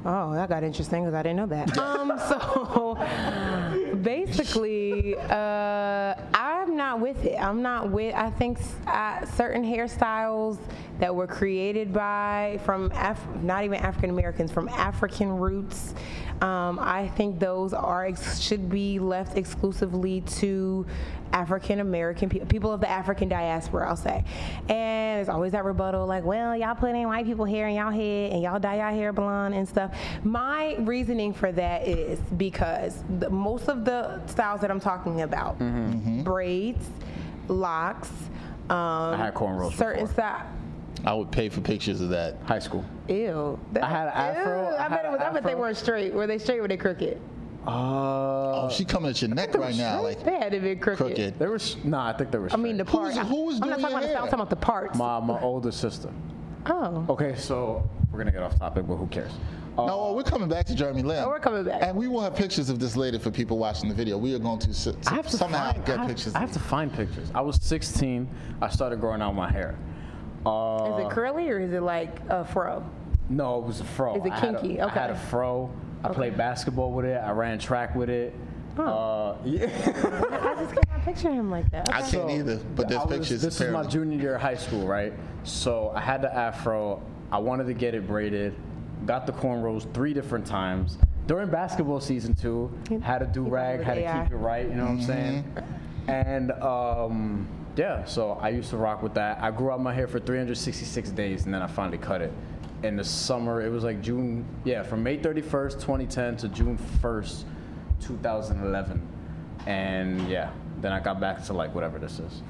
Oh, 0.05 0.33
that 0.33 0.49
got 0.49 0.63
interesting 0.63 1.03
because 1.03 1.13
I 1.13 1.23
didn't 1.23 1.37
know 1.37 1.45
that. 1.47 1.77
um, 1.77 2.19
so 2.27 3.95
basically, 4.01 5.15
uh, 5.17 6.15
I'm 6.33 6.75
not 6.75 6.99
with 6.99 7.23
it. 7.25 7.37
I'm 7.37 7.61
not 7.61 7.89
with. 7.89 8.13
I 8.13 8.29
think 8.31 8.59
uh, 8.85 9.25
certain 9.25 9.63
hairstyles 9.63 10.57
that 10.99 11.15
were 11.15 11.27
created 11.27 11.93
by 11.93 12.59
from 12.65 12.91
Af- 12.95 13.25
not 13.41 13.63
even 13.63 13.79
African 13.79 14.09
Americans 14.09 14.51
from 14.51 14.67
African 14.69 15.37
roots. 15.37 15.93
Um, 16.41 16.79
I 16.81 17.07
think 17.15 17.39
those 17.39 17.73
are 17.73 18.13
should 18.17 18.69
be 18.69 18.99
left 18.99 19.37
exclusively 19.37 20.21
to 20.21 20.85
African 21.33 21.79
American 21.79 22.29
people, 22.29 22.47
people 22.47 22.71
of 22.71 22.79
the 22.79 22.89
African 22.89 23.27
diaspora, 23.27 23.89
I'll 23.89 23.95
say. 23.95 24.23
And 24.69 25.17
there's 25.17 25.29
always 25.29 25.51
that 25.53 25.65
rebuttal, 25.65 26.05
like, 26.05 26.23
well, 26.23 26.55
y'all 26.55 26.75
put 26.75 26.91
in 26.91 27.07
white 27.07 27.25
people 27.25 27.45
hair 27.45 27.67
in 27.67 27.75
y'all 27.75 27.91
head 27.91 28.31
and 28.31 28.41
y'all 28.41 28.59
dye 28.59 28.75
y'all 28.77 28.93
hair 28.95 29.11
blonde 29.11 29.55
and 29.55 29.67
stuff. 29.67 29.95
My 30.23 30.75
reasoning 30.79 31.33
for 31.33 31.51
that 31.51 31.87
is 31.87 32.19
because 32.37 33.03
the, 33.19 33.29
most 33.29 33.67
of 33.67 33.83
the 33.83 34.25
styles 34.27 34.61
that 34.61 34.69
I'm 34.71 34.79
talking 34.79 35.21
about, 35.21 35.57
braids, 36.23 36.85
locks, 37.47 38.09
um, 38.69 39.17
had 39.17 39.33
cornrows 39.33 39.73
certain 39.73 40.03
before. 40.03 40.13
style. 40.13 40.47
I 41.05 41.13
would 41.13 41.31
pay 41.31 41.49
for 41.49 41.59
pictures 41.59 41.99
of 41.99 42.09
that. 42.09 42.37
High 42.45 42.59
school. 42.59 42.85
Ew. 43.09 43.59
I 43.81 43.85
had 43.89 44.07
an 44.07 44.13
afro, 44.13 44.69
Ew, 44.69 44.75
I 44.75 44.85
I, 44.85 44.87
bet 44.89 45.05
it 45.05 45.11
was, 45.11 45.19
an 45.19 45.27
I 45.27 45.31
bet 45.33 45.43
they 45.43 45.55
weren't 45.55 45.75
straight. 45.75 46.13
Were 46.13 46.27
they 46.27 46.37
straight 46.37 46.59
or 46.59 46.61
were 46.61 46.67
they 46.69 46.77
crooked? 46.77 47.19
Uh, 47.65 48.65
Oh, 48.65 48.69
she 48.69 48.85
coming 48.85 49.09
at 49.09 49.21
your 49.21 49.29
neck 49.33 49.53
right 49.55 49.75
now, 49.75 50.01
like 50.01 50.23
They 50.23 50.37
had 50.37 50.51
to 50.51 50.59
be 50.59 50.75
crooked. 50.75 50.97
crooked. 50.97 51.39
they 51.39 51.47
were. 51.47 51.55
s- 51.55 51.77
Nah, 51.83 52.07
I 52.09 52.13
think 52.13 52.31
there 52.31 52.41
was. 52.41 52.53
I 52.53 52.57
mean, 52.57 52.77
the 52.77 52.85
straight. 52.85 52.97
Who 52.99 53.03
was- 53.07 53.15
part. 53.15 53.27
who 53.27 53.45
was 53.45 53.55
I'm 53.55 53.69
not 53.69 53.79
doing 53.79 53.81
talking 53.81 53.85
about 53.85 53.91
your 53.91 54.01
the 54.01 54.07
style, 54.13 54.23
I'm 54.23 54.29
talking 54.29 54.39
about 54.41 54.49
the 54.49 54.55
parts. 54.55 54.97
my 54.97 55.19
my 55.19 55.41
older 55.41 55.71
sister. 55.71 56.09
Oh. 56.65 57.05
Okay, 57.09 57.35
so 57.35 57.83
we're 58.11 58.19
gonna 58.19 58.31
get 58.31 58.43
off 58.43 58.57
topic, 58.59 58.85
but 58.87 58.95
who 58.95 59.07
cares? 59.07 59.31
Uh, 59.77 59.85
No, 59.87 60.13
we're 60.13 60.23
coming 60.23 60.47
back 60.47 60.65
to 60.67 60.75
Jeremy 60.75 61.01
Lin. 61.01 61.23
Oh, 61.25 61.29
we're 61.29 61.39
coming 61.39 61.63
back. 61.63 61.81
And 61.81 61.97
we 61.97 62.07
will 62.07 62.21
have 62.21 62.35
pictures 62.35 62.69
of 62.69 62.77
this 62.79 62.95
later 62.95 63.17
for 63.17 63.31
people 63.31 63.57
watching 63.57 63.89
the 63.89 63.95
video. 63.95 64.17
We 64.19 64.35
are 64.35 64.39
going 64.39 64.59
to 64.59 64.69
s- 64.69 64.85
s- 64.87 64.95
I 65.07 65.15
have 65.15 65.27
to 65.27 65.35
somehow 65.37 65.71
find, 65.73 65.85
get 65.85 65.97
I 65.97 66.01
have, 66.01 66.07
pictures. 66.09 66.35
I 66.35 66.39
have 66.39 66.51
to 66.53 66.59
find 66.59 66.93
pictures. 66.93 67.31
I 67.33 67.41
was 67.41 67.55
16. 67.61 68.29
I 68.61 68.69
started 68.69 68.99
growing 69.01 69.21
out 69.21 69.33
my 69.33 69.49
hair. 69.51 69.75
Uh, 70.45 70.97
Is 70.99 71.05
it 71.05 71.09
curly 71.11 71.49
or 71.49 71.59
is 71.59 71.73
it 71.73 71.81
like 71.81 72.19
a 72.29 72.45
fro? 72.45 72.83
No, 73.29 73.57
it 73.59 73.65
was 73.65 73.79
a 73.79 73.83
fro. 73.83 74.15
Is 74.15 74.25
it 74.25 74.31
I 74.31 74.37
had 74.39 74.55
a- 74.55 74.59
kinky? 74.61 74.79
I 74.81 74.89
had 74.89 75.09
a 75.09 75.15
fro. 75.15 75.71
I 76.03 76.09
played 76.09 76.37
basketball 76.37 76.91
with 76.91 77.05
it. 77.05 77.17
I 77.17 77.31
ran 77.31 77.59
track 77.59 77.95
with 77.95 78.09
it. 78.09 78.33
Uh, 78.77 79.35
yeah. 79.45 79.65
I 79.65 80.55
just 80.63 80.73
cannot 80.75 81.01
picture 81.05 81.29
him 81.31 81.51
like 81.51 81.69
that. 81.71 81.93
I 81.93 82.01
can't 82.01 82.29
either, 82.31 82.57
but 82.75 82.89
there's 82.89 83.01
I 83.01 83.05
was- 83.05 83.17
pictures. 83.19 83.41
This 83.41 83.61
is 83.61 83.71
my 83.71 83.83
junior 83.83 84.17
year 84.19 84.35
of 84.35 84.41
high 84.41 84.55
school, 84.55 84.87
right? 84.87 85.13
So 85.43 85.91
I 85.95 86.01
had 86.01 86.21
the 86.21 86.33
afro. 86.35 87.01
I 87.31 87.37
wanted 87.37 87.65
to 87.65 87.73
get 87.73 87.93
it 87.93 88.07
braided. 88.07 88.55
Got 89.05 89.25
the 89.27 89.33
cornrows 89.33 89.91
three 89.93 90.13
different 90.13 90.45
times 90.45 90.97
during 91.27 91.49
basketball 91.49 91.99
season 91.99 92.33
too. 92.33 92.71
Had 93.01 93.21
a 93.21 93.25
do 93.25 93.43
rag. 93.43 93.81
Had 93.81 93.95
to 93.95 94.01
Yeah. 94.01 94.23
keep 94.23 94.33
it 94.33 94.37
right. 94.37 94.67
You 94.67 94.75
know 94.75 94.83
what 94.85 94.91
I'm 94.91 95.01
saying? 95.01 95.45
And 96.07 96.51
um, 96.53 97.47
yeah, 97.75 98.03
so 98.05 98.33
I 98.41 98.49
used 98.49 98.69
to 98.71 98.77
rock 98.77 99.03
with 99.03 99.13
that. 99.15 99.41
I 99.41 99.51
grew 99.51 99.71
out 99.71 99.81
my 99.81 99.93
hair 99.93 100.07
for 100.07 100.19
366 100.19 101.09
days, 101.11 101.45
and 101.45 101.53
then 101.53 101.61
I 101.61 101.67
finally 101.67 101.97
cut 101.97 102.21
it. 102.21 102.31
In 102.83 102.97
the 102.97 103.03
summer, 103.03 103.61
it 103.61 103.69
was 103.69 103.83
like 103.85 104.01
June. 104.01 104.45
Yeah, 104.65 104.83
from 104.83 105.03
May 105.03 105.17
31st, 105.17 105.73
2010 105.75 106.37
to 106.37 106.47
June 106.49 106.77
1st, 107.01 107.43
2011. 108.01 109.01
And 109.65 110.27
yeah, 110.29 110.51
then 110.81 110.91
I 110.91 110.99
got 110.99 111.21
back 111.21 111.43
to 111.45 111.53
like 111.53 111.73
whatever 111.73 111.97
this 111.97 112.19
is. 112.19 112.41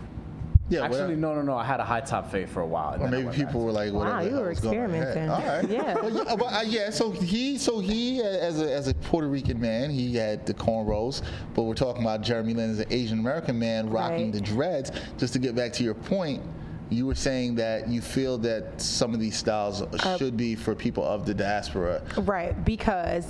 Yeah, 0.69 0.85
Actually, 0.85 1.01
whatever. 1.01 1.15
no, 1.17 1.35
no, 1.35 1.41
no. 1.43 1.55
I 1.57 1.63
had 1.65 1.79
a 1.81 1.83
high 1.83 1.99
top 2.01 2.31
fade 2.31 2.49
for 2.49 2.61
a 2.61 2.65
while. 2.65 2.99
Or 2.99 3.07
maybe 3.09 3.29
people 3.31 3.63
were 3.63 3.71
like, 3.71 3.93
whatever. 3.93 4.15
Wow, 4.17 4.23
you 4.23 4.29
hell 4.31 4.41
were 4.41 4.49
was 4.49 4.59
going 4.59 4.79
on 4.79 4.89
here. 4.91 5.03
experimenting. 5.03 5.29
All 5.29 5.55
right. 5.55 5.69
Yeah. 5.69 5.93
Well, 6.01 6.09
yeah, 6.25 6.35
but, 6.35 6.45
uh, 6.53 6.63
yeah. 6.65 6.89
So 6.89 7.11
he, 7.11 7.59
so 7.59 7.79
he, 7.79 8.21
uh, 8.21 8.25
as 8.25 8.59
a 8.59 8.73
as 8.73 8.87
a 8.87 8.95
Puerto 8.95 9.27
Rican 9.27 9.59
man, 9.61 9.91
he 9.91 10.15
had 10.15 10.47
the 10.47 10.53
cornrows. 10.55 11.21
But 11.53 11.63
we're 11.63 11.75
talking 11.75 12.01
about 12.01 12.21
Jeremy 12.21 12.55
Lin 12.55 12.71
as 12.71 12.79
an 12.79 12.87
Asian 12.89 13.19
American 13.19 13.59
man 13.59 13.87
rocking 13.91 14.31
Right. 14.31 14.33
the 14.33 14.41
dreads. 14.41 14.91
Just 15.19 15.33
to 15.33 15.39
get 15.39 15.53
back 15.53 15.73
to 15.73 15.83
your 15.83 15.93
point. 15.93 16.41
You 16.89 17.07
were 17.07 17.15
saying 17.15 17.55
that 17.55 17.87
you 17.87 18.01
feel 18.01 18.37
that 18.39 18.79
some 18.79 19.13
of 19.13 19.19
these 19.19 19.35
styles 19.35 19.81
Uh, 19.81 20.17
should 20.17 20.37
be 20.37 20.53
for 20.55 20.75
people 20.75 21.03
of 21.03 21.25
the 21.25 21.33
diaspora. 21.33 22.01
Right, 22.17 22.53
because 22.65 23.25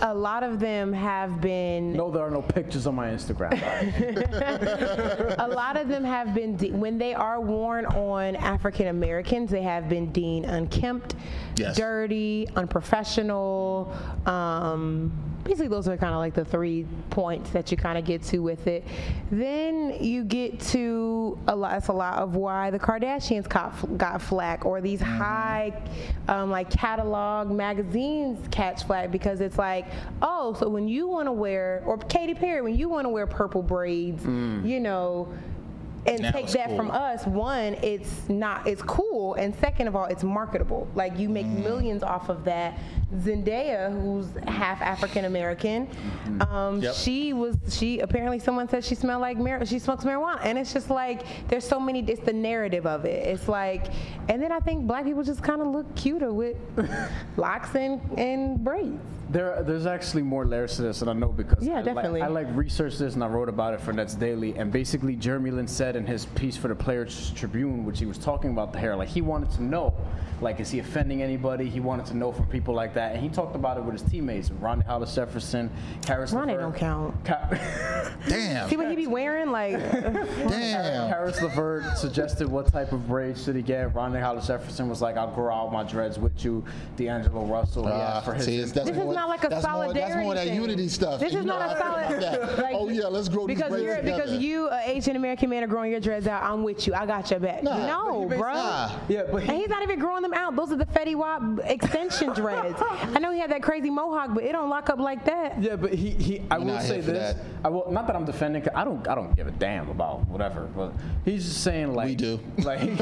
a 0.00 0.14
lot 0.14 0.42
of 0.44 0.60
them 0.60 0.92
have 0.92 1.40
been. 1.40 1.94
No, 1.94 2.10
there 2.10 2.22
are 2.22 2.30
no 2.30 2.42
pictures 2.42 2.86
on 2.86 2.94
my 2.94 3.08
Instagram. 3.08 3.52
a 5.38 5.48
lot 5.48 5.76
of 5.76 5.88
them 5.88 6.04
have 6.04 6.34
been 6.34 6.56
de- 6.56 6.70
when 6.70 6.96
they 6.98 7.14
are 7.14 7.40
worn 7.40 7.86
on 7.86 8.36
African 8.36 8.88
Americans, 8.88 9.50
they 9.50 9.62
have 9.62 9.88
been 9.88 10.12
deemed 10.12 10.46
unkempt, 10.46 11.14
Yes. 11.56 11.76
dirty, 11.76 12.46
unprofessional. 12.56 13.92
Um, 14.26 15.12
basically, 15.44 15.68
those 15.68 15.88
are 15.88 15.96
kind 15.96 16.12
of 16.12 16.18
like 16.18 16.34
the 16.34 16.44
three 16.44 16.86
points 17.10 17.50
that 17.50 17.70
you 17.70 17.76
kind 17.76 17.98
of 17.98 18.04
get 18.04 18.22
to 18.24 18.38
with 18.38 18.66
it. 18.66 18.84
Then 19.30 19.96
you 20.00 20.24
get 20.24 20.60
to 20.60 21.38
a 21.48 21.56
lot. 21.56 21.72
That's 21.72 21.88
a 21.88 21.92
lot 21.92 22.18
of 22.18 22.34
why 22.36 22.70
the 22.70 22.78
Kardashians 22.98 23.48
got, 23.48 23.98
got 23.98 24.20
flack, 24.22 24.64
or 24.64 24.80
these 24.80 24.98
Mm-hmm. 25.00 25.18
high, 25.18 25.72
um, 26.28 26.50
like 26.50 26.70
catalog 26.70 27.50
magazines 27.50 28.46
catch 28.50 28.84
flack 28.84 29.10
because 29.10 29.40
it's 29.40 29.58
like, 29.58 29.86
oh, 30.22 30.54
so 30.54 30.68
when 30.68 30.88
you 30.88 31.06
want 31.06 31.26
to 31.26 31.32
wear, 31.32 31.82
or 31.86 31.98
Katy 31.98 32.34
Perry, 32.34 32.62
when 32.62 32.76
you 32.76 32.88
want 32.88 33.04
to 33.04 33.08
wear 33.10 33.26
purple 33.26 33.62
braids, 33.62 34.24
you 34.24 34.80
know. 34.80 35.32
And. 36.08 36.22
Now 36.22 36.30
take 36.32 36.48
that 36.48 36.74
from 36.76 36.90
us. 36.90 37.26
One, 37.26 37.74
it's 37.82 38.28
not, 38.28 38.66
it's 38.66 38.82
cool, 38.82 39.34
and 39.34 39.54
second 39.56 39.88
of 39.88 39.94
all, 39.96 40.06
it's 40.06 40.24
marketable. 40.24 40.88
Like 40.94 41.18
you 41.18 41.28
make 41.28 41.46
Mm. 41.46 41.62
millions 41.64 42.02
off 42.02 42.28
of 42.28 42.44
that. 42.44 42.78
Zendaya, 43.16 43.90
who's 43.90 44.26
half 44.46 44.82
African 44.82 45.24
American, 45.24 45.88
um, 46.50 46.80
Yep. 46.82 46.94
she 46.94 47.32
was 47.32 47.56
she 47.70 48.00
apparently 48.00 48.38
someone 48.38 48.68
said 48.68 48.84
she 48.84 48.94
smelled 48.94 49.22
like 49.22 49.38
mar- 49.38 49.64
she 49.64 49.78
smokes 49.78 50.04
marijuana, 50.04 50.40
and 50.42 50.58
it's 50.58 50.72
just 50.74 50.90
like 50.90 51.22
there's 51.48 51.66
so 51.66 51.80
many. 51.80 52.00
It's 52.00 52.20
the 52.20 52.32
narrative 52.34 52.86
of 52.86 53.04
it. 53.06 53.26
It's 53.26 53.48
like, 53.48 53.86
and 54.28 54.42
then 54.42 54.52
I 54.52 54.60
think 54.60 54.86
black 54.86 55.04
people 55.04 55.22
just 55.22 55.42
kind 55.42 55.62
of 55.62 55.68
look 55.68 55.94
cuter 55.96 56.32
with 56.32 56.56
locks 57.36 57.74
and 57.74 58.00
and 58.18 58.62
braids. 58.62 59.00
There, 59.30 59.62
there's 59.62 59.84
actually 59.84 60.22
more 60.22 60.46
layers 60.46 60.76
to 60.76 60.82
this, 60.82 61.02
and 61.02 61.10
I 61.10 61.12
know 61.12 61.28
because 61.28 61.62
Yeah, 61.62 61.74
I, 61.74 61.76
like- 61.76 61.84
definitely. 61.84 62.22
I 62.22 62.28
like 62.28 62.46
researched 62.54 62.98
this 62.98 63.14
and 63.14 63.22
I 63.22 63.26
wrote 63.26 63.48
about 63.50 63.74
it 63.74 63.80
for 63.80 63.92
Nets 63.92 64.14
Daily. 64.14 64.56
And 64.56 64.72
basically, 64.72 65.16
Jeremy 65.16 65.50
Lin 65.50 65.68
said 65.68 65.96
in 65.96 66.06
his 66.06 66.24
piece 66.26 66.56
for 66.56 66.68
the 66.68 66.74
Players 66.74 67.30
Tribune, 67.34 67.84
which 67.84 67.98
he 67.98 68.06
was 68.06 68.16
talking 68.16 68.50
about 68.50 68.72
the 68.72 68.78
hair, 68.78 68.96
like 68.96 69.08
he 69.08 69.20
wanted 69.20 69.50
to 69.52 69.62
know, 69.62 69.92
like, 70.40 70.60
is 70.60 70.70
he 70.70 70.78
offending 70.78 71.20
anybody? 71.22 71.68
He 71.68 71.80
wanted 71.80 72.06
to 72.06 72.16
know 72.16 72.30
from 72.32 72.46
people 72.46 72.72
like 72.72 72.94
that, 72.94 73.12
and 73.12 73.20
he 73.22 73.28
talked 73.28 73.54
about 73.56 73.76
it 73.76 73.82
with 73.82 74.00
his 74.00 74.08
teammates, 74.10 74.50
Ronnie 74.52 74.84
Hollis 74.84 75.14
Jefferson, 75.14 75.68
Caris 76.06 76.32
Ronnie 76.32 76.52
LeVert. 76.54 76.60
don't 76.72 76.76
count. 76.76 77.24
Ka- 77.24 77.48
Damn. 78.28 78.68
See 78.70 78.76
what 78.76 78.88
he 78.88 78.96
be 78.96 79.08
wearing? 79.08 79.50
Like, 79.50 79.72
Damn. 79.92 81.10
Caris 81.10 81.42
LeVert 81.42 81.98
suggested 81.98 82.48
what 82.48 82.68
type 82.72 82.92
of 82.92 83.06
braids 83.08 83.44
should 83.44 83.56
he 83.56 83.62
get. 83.62 83.94
Ronnie 83.94 84.20
Hollis 84.20 84.46
Jefferson 84.46 84.88
was 84.88 85.02
like, 85.02 85.16
"I'll 85.16 85.34
grow 85.34 85.52
out 85.52 85.72
my 85.72 85.82
dreads 85.82 86.18
with 86.18 86.44
you." 86.44 86.64
D'Angelo 86.96 87.44
Russell, 87.44 87.84
he 87.86 87.92
Ah, 87.92 88.16
asked 88.18 88.24
for 88.26 88.34
his. 88.34 88.44
see, 88.46 88.58
it's- 89.18 89.18
that's 89.18 89.18
this 89.18 89.18
is 89.18 89.18
more- 89.18 89.20
not 89.20 89.28
like 89.28 89.44
a 89.44 89.48
that's 89.48 89.66
more- 89.66 89.72
solidarity 89.84 90.00
That's 90.14 90.24
more 90.24 90.34
that 90.34 90.44
thing. 90.46 90.54
unity 90.60 90.88
stuff. 90.88 91.20
This 91.20 91.34
is 91.34 91.44
not 91.44 91.60
I 91.62 91.66
a 91.66 91.68
feel 91.76 91.86
about 91.86 92.22
solid. 92.22 92.58
like, 92.58 92.74
oh 92.74 92.88
yeah, 92.88 93.06
let's 93.06 93.28
grow 93.28 93.46
these 93.46 93.56
because 93.56 93.70
braids 93.70 93.84
you're 93.84 93.96
together. 93.96 94.22
because 94.24 94.38
you, 94.42 94.68
an 94.68 94.80
Asian 94.84 95.16
American 95.16 95.50
man, 95.50 95.62
are 95.64 95.66
growing 95.66 95.90
your 95.90 96.00
dreads 96.00 96.26
out. 96.26 96.42
I'm 96.42 96.62
with 96.62 96.86
you. 96.86 96.94
I 96.94 97.06
got 97.06 97.30
your 97.30 97.40
back. 97.40 97.62
Nah, 97.62 97.86
no, 97.86 98.26
but 98.28 98.38
bro. 98.38 98.52
nah. 98.54 98.90
Yeah, 99.08 99.22
but 99.30 99.42
And 99.42 99.52
he's 99.52 99.68
not 99.68 99.82
even 99.82 99.98
growing 99.98 100.22
them 100.22 100.34
out. 100.34 100.54
Those 100.56 100.72
are 100.72 100.76
the 100.76 100.86
Fetty 100.86 101.14
Wap 101.16 101.42
extension 101.64 102.32
dreads. 102.34 102.80
I 102.80 103.18
know 103.18 103.32
he 103.32 103.38
had 103.40 103.50
that 103.50 103.62
crazy 103.62 103.90
mohawk, 103.90 104.34
but 104.34 104.44
it 104.44 104.52
don't 104.52 104.68
lock 104.70 104.90
up 104.90 104.98
like 104.98 105.24
that. 105.24 105.60
Yeah, 105.62 105.76
but 105.76 105.92
he, 105.94 106.10
he 106.10 106.42
I 106.50 106.58
We're 106.58 106.64
will 106.66 106.80
say 106.80 107.00
this. 107.00 107.34
that. 107.34 107.44
I 107.64 107.68
will 107.68 107.90
not 107.90 108.06
that 108.06 108.16
I'm 108.16 108.24
defending. 108.24 108.62
'cause 108.62 108.72
I 108.74 108.84
don't 108.84 109.06
I 109.08 109.14
don't 109.14 109.34
give 109.34 109.46
a 109.46 109.50
damn 109.52 109.88
about 109.90 110.26
whatever. 110.28 110.68
But 110.76 110.92
he's 111.24 111.44
just 111.44 111.62
saying 111.62 111.94
like 111.94 112.08
We 112.08 112.14
do. 112.14 112.40
Like 112.58 112.80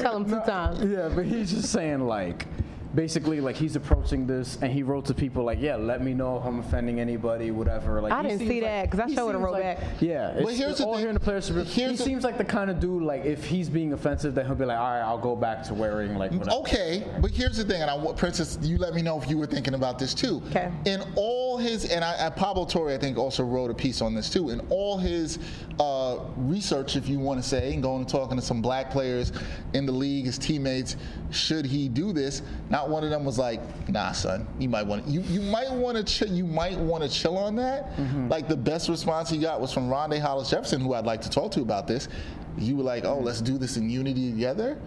Tell 0.00 0.16
him 0.16 0.24
two 0.24 0.40
times. 0.46 0.82
yeah, 0.84 1.08
but 1.14 1.24
he's 1.24 1.50
just 1.52 1.70
saying 1.72 2.00
like. 2.06 2.46
Basically, 2.94 3.40
like 3.40 3.54
he's 3.54 3.76
approaching 3.76 4.26
this, 4.26 4.58
and 4.62 4.72
he 4.72 4.82
wrote 4.82 5.04
to 5.06 5.14
people 5.14 5.44
like, 5.44 5.60
"Yeah, 5.60 5.76
let 5.76 6.02
me 6.02 6.12
know 6.12 6.38
if 6.38 6.44
I'm 6.44 6.58
offending 6.58 6.98
anybody, 6.98 7.52
whatever." 7.52 8.00
Like 8.00 8.12
I 8.12 8.22
didn't 8.22 8.38
seems 8.38 8.50
see 8.50 8.60
like- 8.60 8.70
that, 8.70 8.90
'cause 8.90 8.98
I 9.00 9.06
he 9.06 9.14
sure 9.14 9.26
would've 9.26 9.40
wrote 9.40 9.52
like- 9.52 9.62
back. 9.78 9.78
Yeah, 10.00 10.32
But 10.34 10.48
it's 10.50 10.58
here's 10.58 10.78
the 10.78 10.86
all 10.86 10.92
thing- 10.94 11.00
here 11.02 11.08
in 11.10 11.14
the 11.14 11.20
players. 11.20 11.46
Here's 11.48 11.72
He 11.72 11.86
the- 11.86 11.96
seems 11.96 12.24
like 12.24 12.36
the 12.36 12.44
kind 12.44 12.68
of 12.68 12.80
dude 12.80 13.04
like 13.04 13.24
if 13.24 13.44
he's 13.44 13.70
being 13.70 13.92
offensive, 13.92 14.34
then 14.34 14.44
he'll 14.46 14.56
be 14.56 14.64
like, 14.64 14.76
"All 14.76 14.84
right, 14.90 15.00
I'll 15.02 15.18
go 15.18 15.36
back 15.36 15.62
to 15.68 15.74
wearing 15.74 16.16
like 16.16 16.32
whatever." 16.32 16.56
Okay, 16.62 17.04
but 17.20 17.30
here's 17.30 17.58
the 17.58 17.64
thing, 17.64 17.80
and 17.80 17.88
I 17.88 17.96
want 17.96 18.16
Princess, 18.16 18.58
you 18.60 18.76
let 18.76 18.92
me 18.94 19.02
know 19.02 19.16
if 19.22 19.30
you 19.30 19.38
were 19.38 19.46
thinking 19.46 19.74
about 19.74 20.00
this 20.00 20.12
too. 20.12 20.42
Okay. 20.50 20.68
In 20.84 21.00
all 21.14 21.58
his, 21.58 21.84
and 21.84 22.04
I, 22.04 22.26
I 22.26 22.30
Pablo 22.30 22.64
Torre, 22.64 22.90
I 22.90 22.98
think, 22.98 23.18
also 23.18 23.44
wrote 23.44 23.70
a 23.70 23.74
piece 23.74 24.02
on 24.02 24.14
this 24.16 24.28
too. 24.28 24.50
In 24.50 24.58
all 24.68 24.98
his 24.98 25.38
uh, 25.78 26.18
research, 26.36 26.96
if 26.96 27.08
you 27.08 27.20
want 27.20 27.40
to 27.40 27.48
say, 27.48 27.72
and 27.72 27.82
going 27.82 28.00
and 28.00 28.08
talking 28.08 28.36
to 28.36 28.42
some 28.42 28.60
black 28.60 28.90
players 28.90 29.32
in 29.74 29.86
the 29.86 29.92
league, 29.92 30.24
his 30.26 30.38
teammates, 30.38 30.96
should 31.30 31.64
he 31.64 31.88
do 31.88 32.12
this? 32.12 32.42
Not 32.80 32.88
one 32.88 33.04
of 33.04 33.10
them 33.10 33.26
was 33.26 33.38
like, 33.38 33.60
"Nah, 33.90 34.12
son, 34.12 34.46
you 34.58 34.66
might 34.66 34.86
want 34.86 35.06
you 35.06 35.20
you 35.20 35.42
might 35.42 35.70
want 35.70 35.98
to 35.98 36.04
ch- 36.04 36.30
you 36.30 36.46
might 36.46 36.78
want 36.78 37.04
to 37.04 37.10
chill 37.10 37.36
on 37.36 37.56
that." 37.56 37.94
Mm-hmm. 37.96 38.28
Like 38.28 38.48
the 38.48 38.56
best 38.56 38.88
response 38.88 39.28
he 39.28 39.36
got 39.36 39.60
was 39.60 39.70
from 39.70 39.90
Rondae 39.90 40.18
Hollis 40.18 40.48
Jefferson, 40.48 40.80
who 40.80 40.94
I'd 40.94 41.04
like 41.04 41.20
to 41.22 41.28
talk 41.30 41.52
to 41.52 41.60
about 41.60 41.86
this. 41.86 42.08
You 42.56 42.76
were 42.78 42.82
like, 42.82 43.04
"Oh, 43.04 43.18
let's 43.18 43.42
do 43.42 43.58
this 43.58 43.76
in 43.76 43.90
unity 43.90 44.30
together." 44.30 44.78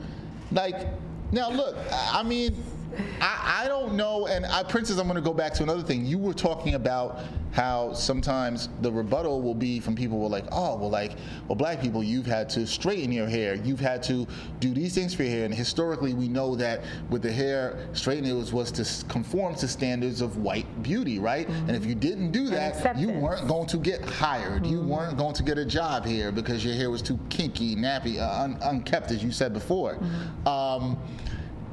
Like, 0.52 0.88
now 1.32 1.52
look, 1.52 1.78
I 1.92 2.24
mean, 2.24 2.56
I, 3.22 3.64
I 3.64 3.68
don't 3.68 3.96
know, 3.96 4.28
and 4.28 4.46
I, 4.46 4.64
Princess, 4.64 4.98
I'm 4.98 5.08
going 5.08 5.16
to 5.16 5.22
go 5.22 5.34
back 5.34 5.54
to 5.56 5.64
another 5.64 5.84
thing. 5.84 6.06
You 6.06 6.18
were 6.18 6.34
talking 6.34 6.76
about 6.76 7.20
how 7.52 7.94
sometimes 7.94 8.70
the 8.82 8.92
rebuttal 8.92 9.42
will 9.42 9.54
be 9.54 9.80
from 9.80 9.96
people 9.96 10.18
who 10.18 10.26
are 10.26 10.30
like, 10.30 10.46
oh, 10.52 10.76
well, 10.76 10.90
like, 10.90 11.12
well, 11.48 11.56
black 11.56 11.80
people, 11.80 12.04
you've 12.04 12.26
had 12.26 12.50
to 12.50 12.66
straighten 12.66 13.12
your 13.12 13.28
hair, 13.28 13.56
you've 13.56 13.80
had 13.80 14.02
to 14.04 14.26
do 14.60 14.74
these 14.74 14.96
things 14.96 15.14
for 15.14 15.24
your 15.24 15.32
hair, 15.32 15.46
and 15.46 15.54
historically, 15.54 16.14
we 16.14 16.28
know 16.28 16.56
that 16.56 16.84
with 17.10 17.22
the 17.22 17.32
hair, 17.32 17.88
straightening 17.94 18.32
it 18.32 18.34
was, 18.34 18.52
was 18.52 18.72
to 18.72 19.06
conform 19.08 19.54
to 19.56 19.68
standards 19.68 20.22
of 20.22 20.38
white 20.38 20.82
beauty, 20.82 21.20
right? 21.20 21.48
And 21.48 21.72
if 21.72 21.86
you 21.86 21.94
didn't 21.94 22.32
do 22.32 22.48
that, 22.48 22.98
you 22.98 23.10
weren't 23.10 23.48
going 23.48 23.68
to 23.68 23.78
get 23.78 24.02
hired, 24.04 24.66
you 24.66 24.82
weren't 24.82 25.18
going 25.18 25.36
to 25.36 25.44
get 25.44 25.58
a 25.60 25.66
job 25.66 26.06
here 26.06 26.32
because 26.32 26.66
your 26.66 26.74
hair 26.74 26.90
was 26.90 27.02
too 27.04 27.20
kinky, 27.30 27.76
nappy, 27.76 28.20
uh, 28.20 28.44
un- 28.44 28.58
unkept, 28.64 29.12
as 29.12 29.24
you 29.24 29.32
said 29.32 29.54
before. 29.54 30.00
Um, 30.46 30.98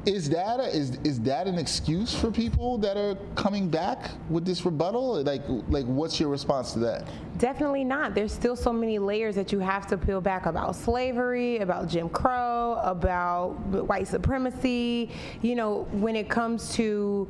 is 0.05 0.29
that 0.29 0.59
a, 0.59 0.63
is 0.75 0.97
is 1.03 1.19
that 1.21 1.47
an 1.47 1.59
excuse 1.59 2.13
for 2.13 2.31
people 2.31 2.77
that 2.79 2.97
are 2.97 3.15
coming 3.35 3.69
back 3.69 4.11
with 4.29 4.45
this 4.45 4.65
rebuttal? 4.65 5.21
Like 5.23 5.43
like 5.69 5.85
what's 5.85 6.19
your 6.19 6.29
response 6.29 6.73
to 6.73 6.79
that? 6.79 7.07
Definitely 7.37 7.83
not. 7.83 8.15
There's 8.15 8.33
still 8.33 8.55
so 8.55 8.73
many 8.73 8.97
layers 8.97 9.35
that 9.35 9.51
you 9.51 9.59
have 9.59 9.85
to 9.87 9.97
peel 9.97 10.19
back 10.19 10.47
about 10.47 10.75
slavery, 10.75 11.59
about 11.59 11.87
Jim 11.87 12.09
Crow, 12.09 12.79
about 12.83 13.51
white 13.87 14.07
supremacy. 14.07 15.11
You 15.41 15.55
know, 15.55 15.87
when 15.91 16.15
it 16.15 16.29
comes 16.29 16.73
to 16.75 17.27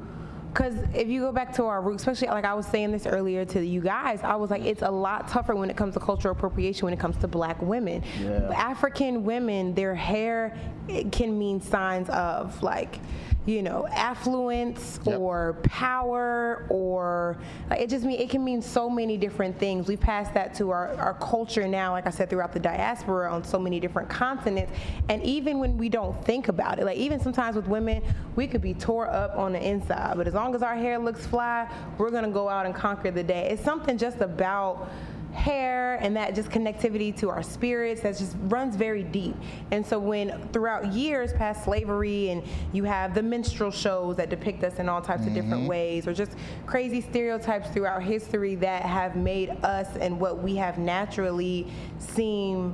because 0.54 0.76
if 0.94 1.08
you 1.08 1.22
go 1.22 1.32
back 1.32 1.54
to 1.56 1.64
our 1.66 1.82
roots, 1.82 2.04
especially 2.04 2.28
like 2.28 2.44
I 2.44 2.54
was 2.54 2.66
saying 2.66 2.92
this 2.92 3.06
earlier 3.06 3.46
to 3.46 3.66
you 3.66 3.80
guys, 3.80 4.22
I 4.22 4.36
was 4.36 4.50
like, 4.50 4.64
it's 4.64 4.82
a 4.82 4.92
lot 4.92 5.30
tougher 5.30 5.56
when 5.56 5.70
it 5.70 5.78
comes 5.78 5.94
to 5.94 6.00
cultural 6.02 6.34
appropriation 6.34 6.86
when 6.86 6.94
it 6.94 7.00
comes 7.00 7.16
to 7.18 7.28
black 7.28 7.62
women. 7.62 8.04
Yeah. 8.20 8.52
African 8.54 9.24
women, 9.24 9.74
their 9.74 9.96
hair 9.96 10.58
it 10.90 11.12
can 11.12 11.38
mean 11.40 11.62
signs 11.62 12.10
of 12.10 12.62
like, 12.62 13.00
you 13.46 13.64
know, 13.64 13.88
affluence 13.88 15.00
Yep. 15.04 15.20
or 15.20 15.58
power 15.64 16.68
or 16.70 17.38
like, 17.70 17.82
it 17.82 17.90
just 17.90 18.06
mean 18.06 18.20
it 18.20 18.30
can 18.30 18.44
mean 18.44 18.62
so 18.62 18.88
many 18.90 19.18
different 19.18 19.58
things. 19.58 19.88
We 19.88 19.98
pass 19.98 20.32
that 20.34 20.54
to 20.56 20.70
our, 20.70 20.94
our 20.98 21.16
culture 21.16 21.68
now, 21.68 21.92
like 21.94 22.06
I 22.06 22.12
said, 22.12 22.30
throughout 22.30 22.54
the 22.54 22.60
diaspora 22.60 23.32
on 23.32 23.44
so 23.44 23.58
many 23.58 23.80
different 23.80 24.10
continents. 24.10 24.72
And 25.10 25.24
even 25.24 25.58
when 25.60 25.76
we 25.76 25.90
don't 25.90 26.24
think 26.24 26.50
about 26.50 26.78
it, 26.78 26.86
like 26.86 26.98
even 26.98 27.20
sometimes 27.20 27.56
with 27.56 27.68
women, 27.68 28.04
we 28.36 28.46
could 28.46 28.62
be 28.62 28.76
tore 28.76 29.08
up 29.10 29.36
on 29.36 29.54
the 29.54 29.68
inside, 29.68 30.18
but 30.18 30.28
as 30.28 30.36
long 30.36 30.54
as 30.54 30.62
our 30.62 30.76
hair 30.76 31.00
looks 31.00 31.26
fly, 31.26 31.68
we're 31.98 32.12
gonna 32.12 32.30
go 32.30 32.48
out 32.48 32.68
and 32.68 32.76
conquer 32.76 33.10
the 33.10 33.24
day. 33.24 33.50
It's 33.50 33.64
something 33.64 33.98
just 33.98 34.22
about 34.22 34.90
hair 35.34 35.96
and 36.02 36.16
that 36.16 36.36
just 36.36 36.50
connectivity 36.50 37.16
to 37.18 37.30
our 37.30 37.42
spirits 37.44 38.02
that 38.02 38.18
just 38.18 38.36
runs 38.44 38.76
very 38.76 39.04
deep. 39.04 39.36
And 39.72 39.86
so 39.86 39.98
when 40.00 40.48
throughout 40.52 40.94
years 40.94 41.34
past 41.34 41.64
slavery 41.64 42.30
and 42.30 42.44
you 42.74 42.84
have 42.84 43.14
the 43.14 43.24
minstrel 43.24 43.72
shows 43.72 44.18
that 44.18 44.30
depict 44.30 44.64
us 44.64 44.80
in 44.80 44.90
all 44.90 45.02
types 45.02 45.26
of 45.26 45.34
different 45.34 45.62
mm-hmm. 45.62 45.68
ways 45.68 46.08
or 46.08 46.14
just 46.14 46.36
crazy 46.66 47.02
stereotypes 47.02 47.70
throughout 47.70 48.04
history 48.04 48.56
that 48.56 48.84
have 48.84 49.16
made 49.16 49.50
us 49.64 49.96
and 49.98 50.20
what 50.20 50.42
we 50.42 50.56
have 50.56 50.78
naturally 50.78 51.68
seem 51.98 52.74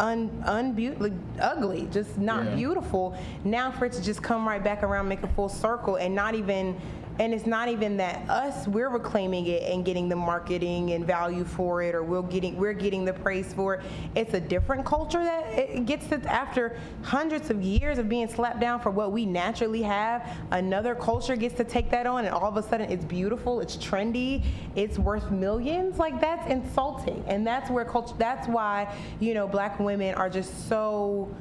un, 0.00 0.28
unbeau- 0.46 0.98
like, 1.00 1.12
ugly, 1.40 1.88
just 1.92 2.18
not 2.18 2.44
Yeah. 2.44 2.54
beautiful. 2.56 3.16
Now 3.44 3.70
for 3.70 3.86
it 3.86 3.92
to 3.92 4.02
just 4.02 4.22
come 4.22 4.46
right 4.46 4.62
back 4.62 4.82
around, 4.82 5.08
make 5.08 5.22
a 5.22 5.28
full 5.28 5.48
circle, 5.48 5.96
and 5.96 6.14
not 6.14 6.34
even, 6.34 6.76
and 7.18 7.32
it's 7.32 7.46
not 7.46 7.68
even 7.68 7.96
that 7.96 8.28
us 8.28 8.66
we're 8.66 8.88
reclaiming 8.88 9.46
it 9.46 9.62
and 9.62 9.84
getting 9.84 10.08
the 10.08 10.16
marketing 10.16 10.92
and 10.92 11.06
value 11.06 11.44
for 11.44 11.82
it, 11.82 11.94
or 11.94 12.02
we're 12.02 12.22
getting 12.22 12.56
we're 12.56 12.72
getting 12.72 13.04
the 13.04 13.12
praise 13.12 13.52
for 13.52 13.74
it. 13.74 13.84
It's 14.14 14.34
a 14.34 14.40
different 14.40 14.84
culture 14.84 15.22
that 15.22 15.46
it 15.58 15.86
gets 15.86 16.10
it 16.10 16.24
after 16.26 16.76
hundreds 17.02 17.50
of 17.50 17.62
years 17.62 17.98
of 17.98 18.08
being 18.08 18.28
slapped 18.28 18.60
down 18.60 18.80
for 18.80 18.90
what 18.90 19.12
we 19.12 19.26
naturally 19.26 19.82
have. 19.82 20.28
Another 20.50 20.94
culture 20.94 21.36
gets 21.36 21.54
to 21.56 21.64
take 21.64 21.90
that 21.90 22.06
on, 22.06 22.24
and 22.24 22.34
all 22.34 22.48
of 22.48 22.56
a 22.56 22.68
sudden 22.68 22.90
it's 22.90 23.04
beautiful, 23.04 23.60
it's 23.60 23.76
trendy, 23.76 24.44
it's 24.74 24.98
worth 24.98 25.30
millions. 25.30 25.98
Like 25.98 26.20
that's 26.20 26.50
insulting, 26.50 27.24
and 27.28 27.46
that's 27.46 27.70
where 27.70 27.84
culture. 27.84 28.14
That's 28.18 28.48
why 28.48 28.92
you 29.20 29.34
know 29.34 29.46
black 29.46 29.78
women 29.78 30.14
are 30.14 30.28
just 30.28 30.68
so 30.68 31.32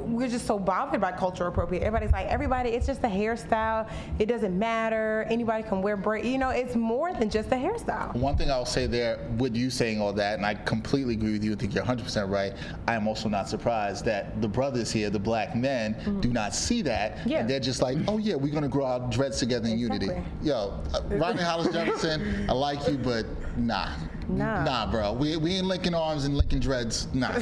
we're 0.00 0.28
just 0.28 0.46
so 0.46 0.58
bothered 0.58 1.00
by 1.00 1.12
cultural 1.12 1.48
appropriate. 1.50 1.82
Everybody's 1.82 2.12
like, 2.12 2.26
everybody, 2.26 2.70
it's 2.70 2.86
just 2.86 3.02
a 3.04 3.08
hairstyle. 3.08 3.88
It 4.18 4.26
doesn't 4.26 4.58
matter. 4.58 5.26
Anybody 5.28 5.62
can 5.62 5.82
wear 5.82 5.96
braid. 5.96 6.24
You 6.24 6.38
know, 6.38 6.50
it's 6.50 6.74
more 6.76 7.12
than 7.12 7.30
just 7.30 7.48
a 7.52 7.56
hairstyle. 7.56 8.14
One 8.16 8.36
thing 8.36 8.50
I'll 8.50 8.64
say 8.64 8.86
there, 8.86 9.18
with 9.38 9.56
you 9.56 9.70
saying 9.70 10.00
all 10.00 10.12
that, 10.14 10.36
and 10.36 10.46
I 10.46 10.54
completely 10.54 11.14
agree 11.14 11.32
with 11.32 11.44
you. 11.44 11.52
I 11.52 11.56
think 11.56 11.74
you're 11.74 11.84
100% 11.84 12.30
right. 12.30 12.52
I 12.86 12.94
am 12.94 13.06
also 13.08 13.28
not 13.28 13.48
surprised 13.48 14.04
that 14.06 14.40
the 14.40 14.48
brothers 14.48 14.90
here, 14.90 15.10
the 15.10 15.18
black 15.18 15.54
men, 15.56 16.18
do 16.20 16.32
not 16.32 16.54
see 16.54 16.82
that, 16.82 16.92
Mm-hmm. 16.92 17.28
Yeah. 17.28 17.38
and 17.40 17.50
they're 17.50 17.60
just 17.60 17.82
like, 17.82 17.98
oh 18.08 18.18
yeah, 18.18 18.34
we're 18.36 18.52
gonna 18.52 18.68
grow 18.68 18.84
our 18.86 19.00
dreads 19.10 19.38
together 19.38 19.68
in 19.68 19.78
unity. 19.78 20.06
Exactly. 20.06 20.48
Yo, 20.48 20.80
uh, 20.94 21.00
Ronnie 21.16 21.42
Hollis 21.42 21.68
Jefferson, 21.72 22.46
I 22.48 22.52
like 22.52 22.86
you, 22.88 22.96
but 22.98 23.26
nah. 23.58 23.88
Nah. 24.38 24.64
Nah, 24.64 24.90
bro. 24.90 25.12
We, 25.12 25.36
we 25.36 25.56
ain't 25.56 25.66
linking 25.66 25.94
arms 25.94 26.24
and 26.24 26.36
linking 26.36 26.60
dreads. 26.60 27.08
Nah. 27.14 27.32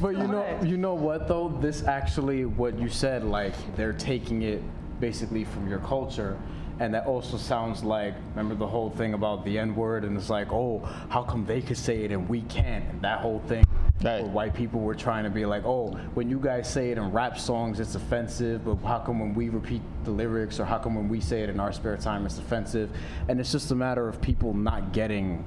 But 0.00 0.16
you 0.16 0.26
know, 0.26 0.60
you 0.62 0.76
know 0.76 0.94
what 0.94 1.28
though? 1.28 1.56
This 1.60 1.84
actually, 1.84 2.44
what 2.44 2.78
you 2.78 2.88
said, 2.88 3.24
like 3.24 3.54
they're 3.76 3.92
taking 3.92 4.42
it 4.42 4.62
basically 5.00 5.44
from 5.44 5.68
your 5.68 5.78
culture, 5.80 6.38
and 6.80 6.92
that 6.94 7.06
also 7.06 7.36
sounds 7.36 7.84
like 7.84 8.14
remember 8.30 8.54
the 8.54 8.66
whole 8.66 8.90
thing 8.90 9.14
about 9.14 9.44
the 9.44 9.58
N 9.58 9.74
word, 9.74 10.04
and 10.04 10.16
it's 10.16 10.30
like, 10.30 10.52
oh, 10.52 10.78
how 11.08 11.22
come 11.22 11.46
they 11.46 11.60
could 11.60 11.78
say 11.78 12.04
it 12.04 12.10
and 12.12 12.28
we 12.28 12.42
can't? 12.42 12.84
And 12.90 13.02
that 13.02 13.20
whole 13.20 13.40
thing. 13.46 13.64
Right. 14.02 14.22
Where 14.22 14.30
white 14.30 14.54
people 14.54 14.80
were 14.80 14.94
trying 14.94 15.24
to 15.24 15.30
be 15.30 15.46
like, 15.46 15.64
oh, 15.64 15.92
when 16.12 16.28
you 16.28 16.38
guys 16.38 16.70
say 16.70 16.90
it 16.90 16.98
in 16.98 17.10
rap 17.10 17.38
songs, 17.38 17.80
it's 17.80 17.94
offensive, 17.94 18.64
but 18.64 18.74
how 18.86 18.98
come 18.98 19.18
when 19.18 19.32
we 19.34 19.48
repeat 19.48 19.80
the 20.04 20.10
lyrics, 20.10 20.60
or 20.60 20.66
how 20.66 20.78
come 20.78 20.94
when 20.94 21.08
we 21.08 21.20
say 21.20 21.42
it 21.42 21.48
in 21.48 21.58
our 21.58 21.72
spare 21.72 21.96
time, 21.96 22.26
it's 22.26 22.38
offensive? 22.38 22.90
And 23.28 23.40
it's 23.40 23.50
just 23.50 23.70
a 23.70 23.74
matter 23.74 24.06
of 24.06 24.20
people 24.20 24.52
not 24.52 24.92
getting 24.92 25.44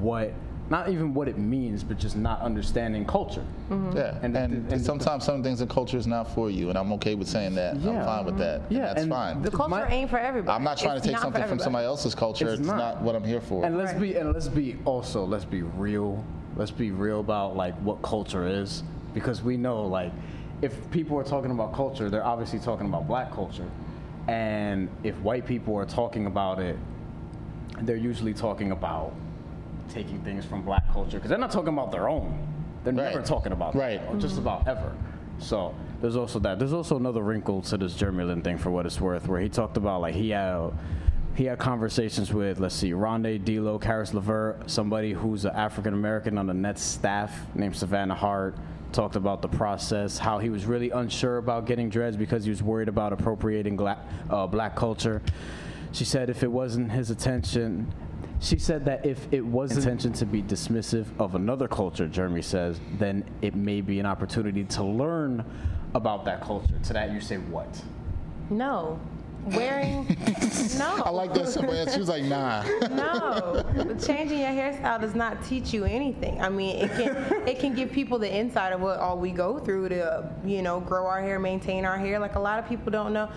what, 0.00 0.32
not 0.70 0.88
even 0.88 1.12
what 1.12 1.28
it 1.28 1.36
means, 1.38 1.84
but 1.84 1.98
just 1.98 2.16
not 2.16 2.40
understanding 2.40 3.04
culture. 3.04 3.44
Mm-hmm. 3.70 3.96
Yeah, 3.96 4.18
and, 4.22 4.36
And- 4.36 4.72
and- 4.72 4.80
sometimes 4.82 5.24
some 5.24 5.42
things 5.42 5.60
in 5.60 5.68
culture 5.68 5.98
is 5.98 6.06
not 6.06 6.34
for 6.34 6.50
you, 6.50 6.70
and 6.70 6.78
I'm 6.78 6.92
okay 6.94 7.14
with 7.14 7.28
saying 7.28 7.54
that. 7.56 7.74
I'm 7.74 7.82
Yeah. 7.82 8.04
fine 8.04 8.24
with 8.24 8.38
that. 8.38 8.62
Yeah, 8.70 8.86
that's 8.86 9.02
and 9.02 9.10
fine. 9.10 9.42
The 9.42 9.50
culture 9.50 9.70
My- 9.70 9.88
ain't 9.88 10.08
for 10.10 10.18
everybody. 10.18 10.54
I'm 10.56 10.64
not 10.64 10.78
trying 10.78 10.96
It's 10.96 11.06
to 11.06 11.12
take 11.12 11.20
something 11.20 11.44
from 11.44 11.58
somebody 11.58 11.84
else's 11.86 12.14
culture. 12.14 12.48
It's, 12.48 12.60
It's 12.60 12.66
not. 12.66 12.76
not. 12.78 13.02
what 13.02 13.14
I'm 13.14 13.24
here 13.24 13.40
for. 13.42 13.64
And 13.64 13.76
let's 13.76 13.92
Right. 13.92 14.00
be 14.00 14.14
and 14.16 14.32
let's 14.32 14.48
be 14.48 14.76
also 14.86 15.24
let's 15.24 15.44
be 15.44 15.62
real. 15.62 16.24
Let's 16.56 16.70
be 16.70 16.90
real 16.92 17.20
about 17.20 17.56
like 17.56 17.74
what 17.80 18.00
culture 18.02 18.46
is 18.46 18.84
because 19.12 19.42
we 19.42 19.56
know 19.56 19.82
like 19.86 20.12
if 20.62 20.90
people 20.90 21.18
are 21.18 21.24
talking 21.24 21.50
about 21.50 21.74
culture, 21.74 22.08
they're 22.08 22.24
obviously 22.24 22.58
talking 22.58 22.86
about 22.86 23.06
black 23.06 23.32
culture. 23.32 23.68
And 24.28 24.88
if 25.02 25.18
white 25.20 25.44
people 25.46 25.76
are 25.76 25.84
talking 25.84 26.24
about 26.26 26.58
it, 26.58 26.78
they're 27.82 27.96
usually 27.96 28.32
talking 28.32 28.70
about 28.70 29.12
taking 29.88 30.20
things 30.22 30.44
from 30.44 30.62
black 30.62 30.90
culture 30.92 31.18
because 31.18 31.30
they're 31.30 31.38
not 31.38 31.50
talking 31.50 31.72
about 31.72 31.90
their 31.92 32.08
own. 32.08 32.46
They're 32.84 32.92
never 32.92 33.22
talking 33.22 33.52
about 33.52 33.74
Right. 33.74 34.00
that, 34.00 34.18
just 34.18 34.38
about 34.38 34.68
ever. 34.68 34.92
So 35.38 35.74
there's 36.00 36.16
also 36.16 36.38
that. 36.40 36.58
There's 36.58 36.72
also 36.72 36.96
another 36.96 37.22
wrinkle 37.22 37.62
to 37.62 37.76
this 37.76 37.94
Jeremy 37.94 38.24
Lin 38.24 38.42
thing 38.42 38.58
for 38.58 38.70
what 38.70 38.86
it's 38.86 39.00
worth, 39.00 39.26
where 39.26 39.40
he 39.40 39.48
talked 39.48 39.76
about 39.76 40.00
like 40.00 40.14
he 40.14 40.30
had 40.30 40.70
he 41.34 41.46
had 41.46 41.58
conversations 41.58 42.32
with 42.32 42.60
let's 42.60 42.74
see, 42.74 42.92
Rondae 42.92 43.44
D'Lo, 43.44 43.78
Caris 43.78 44.14
LeVert, 44.14 44.70
somebody 44.70 45.12
who's 45.12 45.44
an 45.44 45.54
African 45.56 45.92
American 45.94 46.38
on 46.38 46.46
the 46.46 46.54
Nets 46.54 46.82
staff 46.82 47.46
named 47.54 47.74
Savannah 47.76 48.14
Hart. 48.14 48.56
Talked 48.92 49.16
about 49.16 49.42
the 49.42 49.48
process, 49.48 50.18
how 50.18 50.38
he 50.38 50.50
was 50.50 50.66
really 50.66 50.90
unsure 50.90 51.38
about 51.38 51.66
getting 51.66 51.88
dreads 51.88 52.16
because 52.16 52.44
he 52.44 52.50
was 52.50 52.62
worried 52.62 52.86
about 52.86 53.12
appropriating 53.12 53.76
uh, 53.80 54.46
black 54.46 54.76
culture. 54.76 55.20
She 55.90 56.04
said 56.04 56.30
if 56.30 56.44
it 56.44 56.52
wasn't 56.52 56.92
his 56.92 57.10
attention, 57.10 57.92
she 58.40 58.58
said 58.58 58.84
that 58.84 59.06
if 59.06 59.26
it 59.32 59.44
was 59.44 59.76
intention 59.76 60.12
to 60.14 60.26
be 60.26 60.42
dismissive 60.42 61.06
of 61.18 61.34
another 61.34 61.68
culture, 61.68 62.06
Jeremy 62.06 62.42
says, 62.42 62.80
then 62.98 63.24
it 63.42 63.54
may 63.54 63.80
be 63.80 64.00
an 64.00 64.06
opportunity 64.06 64.64
to 64.64 64.82
learn 64.82 65.44
about 65.94 66.24
that 66.24 66.40
culture. 66.40 66.78
To 66.84 66.92
that, 66.92 67.12
you 67.12 67.20
say 67.20 67.36
what? 67.36 67.82
No. 68.50 69.00
Wearing 69.46 70.06
no. 70.78 71.02
I 71.04 71.10
like 71.10 71.34
that 71.34 71.48
simple 71.48 71.74
answer. 71.74 71.92
She 71.92 71.98
was 71.98 72.08
like, 72.08 72.24
nah. 72.24 72.62
No, 72.88 73.62
changing 74.02 74.38
your 74.38 74.48
hairstyle 74.48 74.98
does 74.98 75.14
not 75.14 75.44
teach 75.44 75.72
you 75.72 75.84
anything. 75.84 76.40
I 76.40 76.48
mean, 76.48 76.76
it 76.76 76.90
can 76.92 77.46
it 77.46 77.58
can 77.58 77.74
give 77.74 77.92
people 77.92 78.18
the 78.18 78.32
insight 78.32 78.72
of 78.72 78.80
what 78.80 78.98
all 79.00 79.18
we 79.18 79.32
go 79.32 79.58
through 79.58 79.90
to 79.90 80.30
you 80.46 80.62
know 80.62 80.80
grow 80.80 81.06
our 81.06 81.20
hair, 81.20 81.38
maintain 81.38 81.84
our 81.84 81.98
hair. 81.98 82.18
Like 82.18 82.36
a 82.36 82.40
lot 82.40 82.58
of 82.58 82.66
people 82.66 82.90
don't 82.90 83.12
know. 83.12 83.28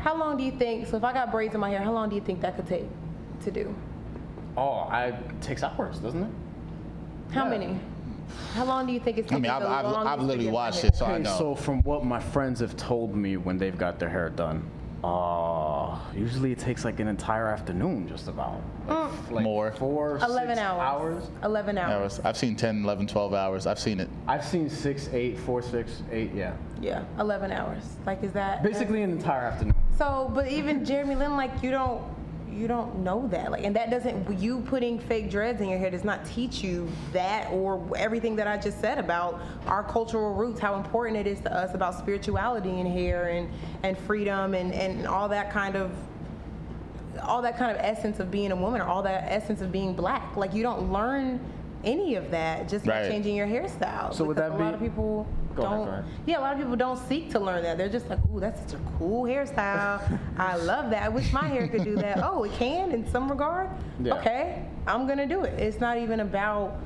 How 0.00 0.16
long 0.16 0.36
do 0.36 0.42
you 0.42 0.50
think? 0.50 0.88
So 0.88 0.96
if 0.96 1.04
I 1.04 1.12
got 1.12 1.30
braids 1.30 1.54
in 1.54 1.60
my 1.60 1.70
hair, 1.70 1.82
how 1.82 1.92
long 1.92 2.08
do 2.08 2.16
you 2.16 2.22
think 2.22 2.40
that 2.40 2.56
could 2.56 2.66
take 2.66 2.86
to 3.44 3.52
do? 3.52 3.72
Oh, 4.58 4.88
I 4.90 5.06
it 5.06 5.40
takes 5.40 5.62
hours, 5.62 5.98
doesn't 6.00 6.22
it? 6.22 6.30
How 7.30 7.44
Yeah. 7.44 7.50
many? 7.50 7.80
How 8.54 8.64
long 8.64 8.86
do 8.86 8.92
you 8.92 8.98
think 9.00 9.18
it's 9.18 9.26
I 9.30 9.36
taking? 9.36 9.42
mean, 9.42 9.50
I've, 9.52 9.62
I've, 9.62 10.06
I've 10.06 10.20
literally 10.22 10.50
watched 10.50 10.84
it, 10.84 10.96
so 10.96 11.06
I 11.06 11.18
know. 11.18 11.36
so 11.38 11.54
from 11.54 11.80
what 11.82 12.04
my 12.04 12.18
friends 12.20 12.60
have 12.60 12.76
told 12.76 13.14
me 13.14 13.36
when 13.36 13.56
they've 13.56 13.76
got 13.78 13.98
their 13.98 14.08
hair 14.08 14.30
done, 14.30 14.68
uh, 15.04 15.96
usually 16.14 16.50
it 16.50 16.58
takes 16.58 16.84
like 16.84 16.98
an 16.98 17.06
entire 17.08 17.46
afternoon, 17.46 18.08
just 18.08 18.26
about. 18.26 18.60
Like, 18.88 19.30
like 19.30 19.44
More. 19.44 19.70
Four, 19.72 20.16
Eleven 20.18 20.56
six 20.56 20.60
hours. 20.60 20.80
hours. 20.80 21.30
Eleven 21.44 21.78
hours. 21.78 22.18
hours. 22.18 22.20
I've 22.24 22.36
seen 22.36 22.56
10, 22.56 22.82
11, 22.82 23.06
12 23.06 23.32
hours. 23.34 23.66
I've 23.66 23.78
seen 23.78 24.00
it. 24.00 24.08
I've 24.26 24.44
seen 24.44 24.68
six, 24.68 25.08
eight, 25.12 25.38
four, 25.38 25.62
six, 25.62 26.02
eight. 26.10 26.32
Yeah, 26.34 26.54
Yeah, 26.80 27.04
eleven 27.20 27.52
hours. 27.52 27.84
Like, 28.06 28.24
is 28.24 28.32
that 28.32 28.62
basically 28.64 29.02
an 29.02 29.12
entire 29.12 29.42
afternoon. 29.44 29.74
So, 29.96 30.30
but 30.34 30.48
even 30.48 30.84
Jeremy 30.84 31.14
Lin, 31.14 31.36
like 31.36 31.62
you 31.62 31.70
don't, 31.70 32.02
you 32.52 32.68
don't 32.68 33.00
know 33.00 33.28
that, 33.28 33.50
like, 33.50 33.64
and 33.64 33.74
that 33.76 33.90
doesn't. 33.90 34.40
You 34.40 34.60
putting 34.60 34.98
fake 34.98 35.30
dreads 35.30 35.60
in 35.60 35.68
your 35.68 35.78
hair 35.78 35.90
does 35.90 36.04
not 36.04 36.24
teach 36.26 36.62
you 36.62 36.88
that 37.12 37.50
or 37.52 37.84
everything 37.96 38.36
that 38.36 38.46
I 38.46 38.56
just 38.56 38.80
said 38.80 38.98
about 38.98 39.40
our 39.66 39.82
cultural 39.84 40.34
roots, 40.34 40.60
how 40.60 40.76
important 40.76 41.16
it 41.16 41.26
is 41.26 41.40
to 41.40 41.52
us 41.54 41.74
about 41.74 41.98
spirituality 41.98 42.80
in 42.80 42.86
hair 42.86 43.28
and 43.28 43.50
and 43.82 43.96
freedom 43.98 44.54
and 44.54 44.72
and 44.72 45.06
all 45.06 45.28
that 45.28 45.50
kind 45.52 45.76
of. 45.76 45.92
All 47.22 47.42
that 47.42 47.58
kind 47.58 47.76
of 47.76 47.78
essence 47.84 48.20
of 48.20 48.30
being 48.30 48.52
a 48.52 48.56
woman, 48.56 48.80
or 48.80 48.84
all 48.84 49.02
that 49.02 49.24
essence 49.26 49.60
of 49.60 49.72
being 49.72 49.92
black. 49.92 50.36
Like 50.36 50.54
you 50.54 50.62
don't 50.62 50.92
learn 50.92 51.40
any 51.84 52.14
of 52.14 52.30
that 52.30 52.68
just 52.68 52.84
by 52.84 53.08
changing 53.08 53.34
your 53.34 53.46
hairstyle. 53.46 54.14
So 54.14 54.24
would 54.24 54.36
because 54.36 54.52
that 54.52 54.60
a 54.60 54.62
lot 54.62 54.74
of 54.74 54.80
people 54.80 55.26
Go 55.58 55.64
don't. 55.64 55.86
go 55.86 55.92
ahead. 55.92 56.04
Yeah, 56.26 56.38
a 56.38 56.40
lot 56.40 56.52
of 56.54 56.58
people 56.58 56.76
don't 56.76 56.98
seek 57.08 57.30
to 57.32 57.38
learn 57.40 57.62
that. 57.62 57.78
They're 57.78 57.88
just 57.88 58.08
like, 58.08 58.18
ooh, 58.32 58.40
that's 58.40 58.60
such 58.60 58.80
a 58.80 58.82
cool 58.98 59.24
hairstyle. 59.24 60.18
I 60.38 60.56
love 60.56 60.90
that. 60.90 61.02
I 61.02 61.08
wish 61.08 61.32
my 61.32 61.46
hair 61.46 61.68
could 61.68 61.84
do 61.84 61.96
that. 61.96 62.20
Oh, 62.22 62.44
it 62.44 62.52
can 62.52 62.92
in 62.92 63.08
some 63.10 63.28
regard? 63.28 63.70
Yeah. 64.02 64.14
Okay, 64.14 64.64
I'm 64.86 65.06
going 65.06 65.18
to 65.18 65.26
do 65.26 65.44
it. 65.44 65.58
It's 65.58 65.80
not 65.80 65.98
even 65.98 66.20
about 66.20 66.80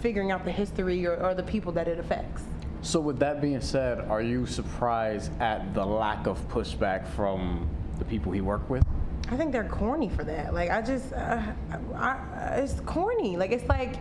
figuring 0.00 0.30
out 0.30 0.44
the 0.44 0.52
history 0.52 1.06
or, 1.06 1.16
or 1.16 1.34
the 1.34 1.42
people 1.42 1.72
that 1.72 1.88
it 1.88 1.98
affects. 1.98 2.42
So 2.82 3.00
with 3.00 3.18
that 3.18 3.40
being 3.40 3.60
said, 3.60 4.00
are 4.00 4.22
you 4.22 4.46
surprised 4.46 5.32
at 5.40 5.74
the 5.74 5.84
lack 5.84 6.26
of 6.26 6.38
pushback 6.48 7.06
from 7.08 7.68
the 7.98 8.04
people 8.04 8.30
he 8.30 8.40
worked 8.40 8.70
with? 8.70 8.84
I 9.28 9.36
think 9.36 9.50
they're 9.50 9.68
corny 9.68 10.08
for 10.08 10.22
that. 10.22 10.54
Like, 10.54 10.70
I 10.70 10.82
just, 10.82 11.12
uh, 11.12 11.42
I, 11.72 11.96
I, 11.96 12.60
it's 12.62 12.78
corny. 12.80 13.36
Like, 13.36 13.50
it's 13.50 13.68
like, 13.68 13.96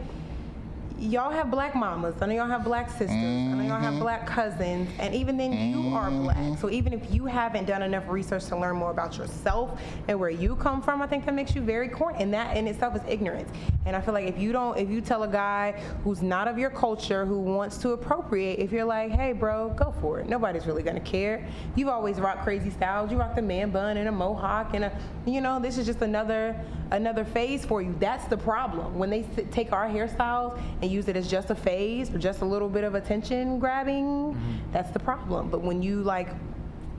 y'all 1.00 1.32
have 1.32 1.52
black 1.52 1.76
mamas. 1.76 2.16
I 2.22 2.26
know 2.28 2.34
y'all 2.34 2.48
have 2.48 2.64
black 2.64 2.89
sisters. 2.89 3.10
I 3.12 3.16
know 3.16 3.64
y'all 3.64 3.80
have 3.80 3.93
mm-hmm. 3.93 4.02
black 4.02 4.26
cousins. 4.26 4.89
And 5.00 5.14
even 5.14 5.38
then, 5.38 5.52
you 5.52 5.93
are 5.93 6.10
black. 6.10 6.38
Mm-hmm. 6.38 6.56
So 6.56 6.70
even 6.70 6.93
if 6.93 7.14
you 7.14 7.26
haven't 7.26 7.66
done 7.66 7.82
enough 7.82 8.08
research 8.08 8.46
to 8.46 8.58
learn 8.58 8.76
more 8.76 8.91
about 8.91 9.18
yourself 9.18 9.82
and 10.08 10.20
where 10.20 10.30
you 10.30 10.56
come 10.56 10.82
from, 10.82 11.02
I 11.02 11.08
think 11.08 11.26
that 11.26 11.34
makes 11.34 11.56
you 11.56 11.62
very 11.62 11.89
corny. 11.89 12.20
And 12.20 12.34
that 12.34 12.56
in 12.56 12.68
itself 12.68 12.96
is 12.96 13.02
ignorance. 13.08 13.50
And 13.86 13.96
I 13.96 14.02
feel 14.02 14.14
like 14.14 14.28
if 14.28 14.39
you 14.39 14.52
don't, 14.52 14.78
if 14.78 14.89
you 14.89 15.02
tell 15.02 15.24
a 15.24 15.28
guy 15.28 15.80
who's 16.04 16.22
not 16.22 16.48
of 16.48 16.58
your 16.58 16.72
culture 16.72 17.26
who 17.26 17.39
wants 17.39 17.78
to 17.80 17.91
appropriate, 17.91 18.60
if 18.60 18.72
you're 18.72 18.86
like, 18.86 19.12
hey, 19.12 19.32
bro, 19.34 19.70
go 19.70 19.93
for 20.02 20.20
it. 20.20 20.28
Nobody's 20.28 20.66
really 20.66 20.82
gonna 20.82 21.00
care. 21.00 21.48
You've 21.76 21.89
always 21.89 22.20
rocked 22.20 22.43
crazy 22.43 22.72
styles. 22.72 23.12
You 23.12 23.18
rock 23.18 23.36
the 23.36 23.41
man 23.41 23.70
bun 23.70 23.98
and 23.98 24.08
a 24.08 24.12
mohawk 24.12 24.74
and 24.74 24.86
a, 24.86 25.00
you 25.26 25.41
know, 25.41 25.60
this 25.60 25.78
is 25.78 25.86
just 25.86 26.02
another 26.02 26.60
another 26.91 27.26
phase 27.26 27.66
for 27.66 27.82
you. 27.82 27.96
That's 28.00 28.26
the 28.26 28.38
problem. 28.38 28.98
When 28.98 29.10
they 29.10 29.24
take 29.52 29.72
our 29.72 29.88
hairstyles 29.88 30.60
and 30.86 30.93
use 30.93 31.07
it 31.07 31.17
as 31.17 31.29
just 31.29 31.49
a 31.49 31.55
phase 31.55 32.13
or 32.13 32.19
just 32.19 32.41
a 32.41 32.45
little 32.45 32.69
bit 32.69 32.83
of 32.83 32.95
attention 32.95 33.59
grabbing, 33.59 34.05
mm-hmm. 34.05 34.71
that's 34.71 34.91
the 34.91 34.99
problem. 34.99 35.49
But 35.49 35.61
when 35.61 35.81
you 35.81 36.03
like, 36.03 36.29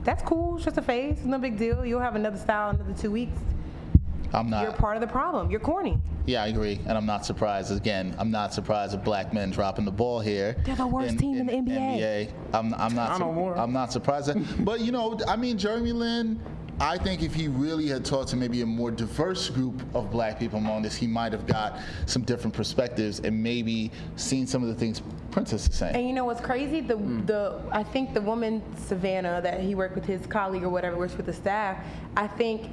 that's 0.03 0.21
cool. 0.23 0.57
It's 0.57 0.65
just 0.65 0.77
a 0.77 0.81
phase. 0.81 1.17
It's 1.17 1.25
no 1.25 1.39
big 1.39 1.57
deal. 1.57 1.85
You'll 1.85 2.01
have 2.01 2.15
another 2.15 2.37
style 2.37 2.69
in 2.69 2.75
another 2.75 2.93
two 2.93 3.11
weeks. 3.11 3.39
I'm 4.33 4.49
not. 4.49 4.63
You're 4.63 4.73
part 4.73 4.97
of 4.97 5.01
the 5.01 5.07
problem. 5.07 5.49
You're 5.49 5.61
corny. 5.61 5.97
Yeah, 6.25 6.43
I 6.43 6.47
agree, 6.47 6.81
and 6.85 6.97
I'm 6.97 7.05
not 7.05 7.25
surprised. 7.25 7.71
Again, 7.71 8.13
I'm 8.19 8.29
not 8.29 8.53
surprised 8.53 8.93
at 8.93 9.05
black 9.05 9.33
men 9.33 9.49
dropping 9.49 9.85
the 9.85 9.91
ball 9.91 10.19
here. 10.19 10.57
They're 10.65 10.75
the 10.75 10.85
worst 10.85 11.17
team 11.17 11.37
in 11.37 11.45
the 11.45 11.53
NBA. 11.53 11.77
NBA. 11.77 12.31
I'm, 12.53 12.73
I'm 12.73 12.93
not. 12.93 13.11
I 13.11 13.17
know 13.17 13.31
more. 13.31 13.57
I'm 13.57 13.71
not 13.71 13.93
surprised. 13.93 14.27
At, 14.27 14.65
but 14.65 14.81
you 14.81 14.91
know, 14.91 15.17
I 15.25 15.37
mean, 15.37 15.57
Jeremy 15.57 15.93
Lin. 15.93 16.41
I 16.79 16.97
think 16.97 17.23
if 17.23 17.33
he 17.33 17.47
really 17.47 17.87
had 17.87 18.05
talked 18.05 18.29
to 18.29 18.35
maybe 18.35 18.61
a 18.61 18.65
more 18.65 18.91
diverse 18.91 19.49
group 19.49 19.81
of 19.95 20.11
black 20.11 20.39
people 20.39 20.59
among 20.59 20.83
this, 20.83 20.95
he 20.95 21.07
might 21.07 21.31
have 21.31 21.47
got 21.47 21.79
some 22.05 22.21
different 22.21 22.53
perspectives 22.53 23.19
and 23.19 23.41
maybe 23.41 23.91
seen 24.15 24.45
some 24.45 24.61
of 24.61 24.69
the 24.69 24.75
things 24.75 25.01
Princess 25.31 25.67
is 25.67 25.75
saying. 25.75 25.95
And 25.95 26.07
you 26.07 26.13
know 26.13 26.25
what's 26.25 26.41
crazy? 26.41 26.81
The 26.81 26.95
hmm. 26.95 27.25
the 27.25 27.61
I 27.71 27.83
think 27.83 28.13
the 28.13 28.21
woman 28.21 28.61
Savannah 28.77 29.41
that 29.41 29.59
he 29.59 29.73
worked 29.73 29.95
with 29.95 30.05
his 30.05 30.25
colleague 30.27 30.63
or 30.63 30.69
whatever 30.69 30.97
works 30.97 31.17
with 31.17 31.25
the 31.25 31.33
staff. 31.33 31.83
I 32.15 32.27
think 32.27 32.69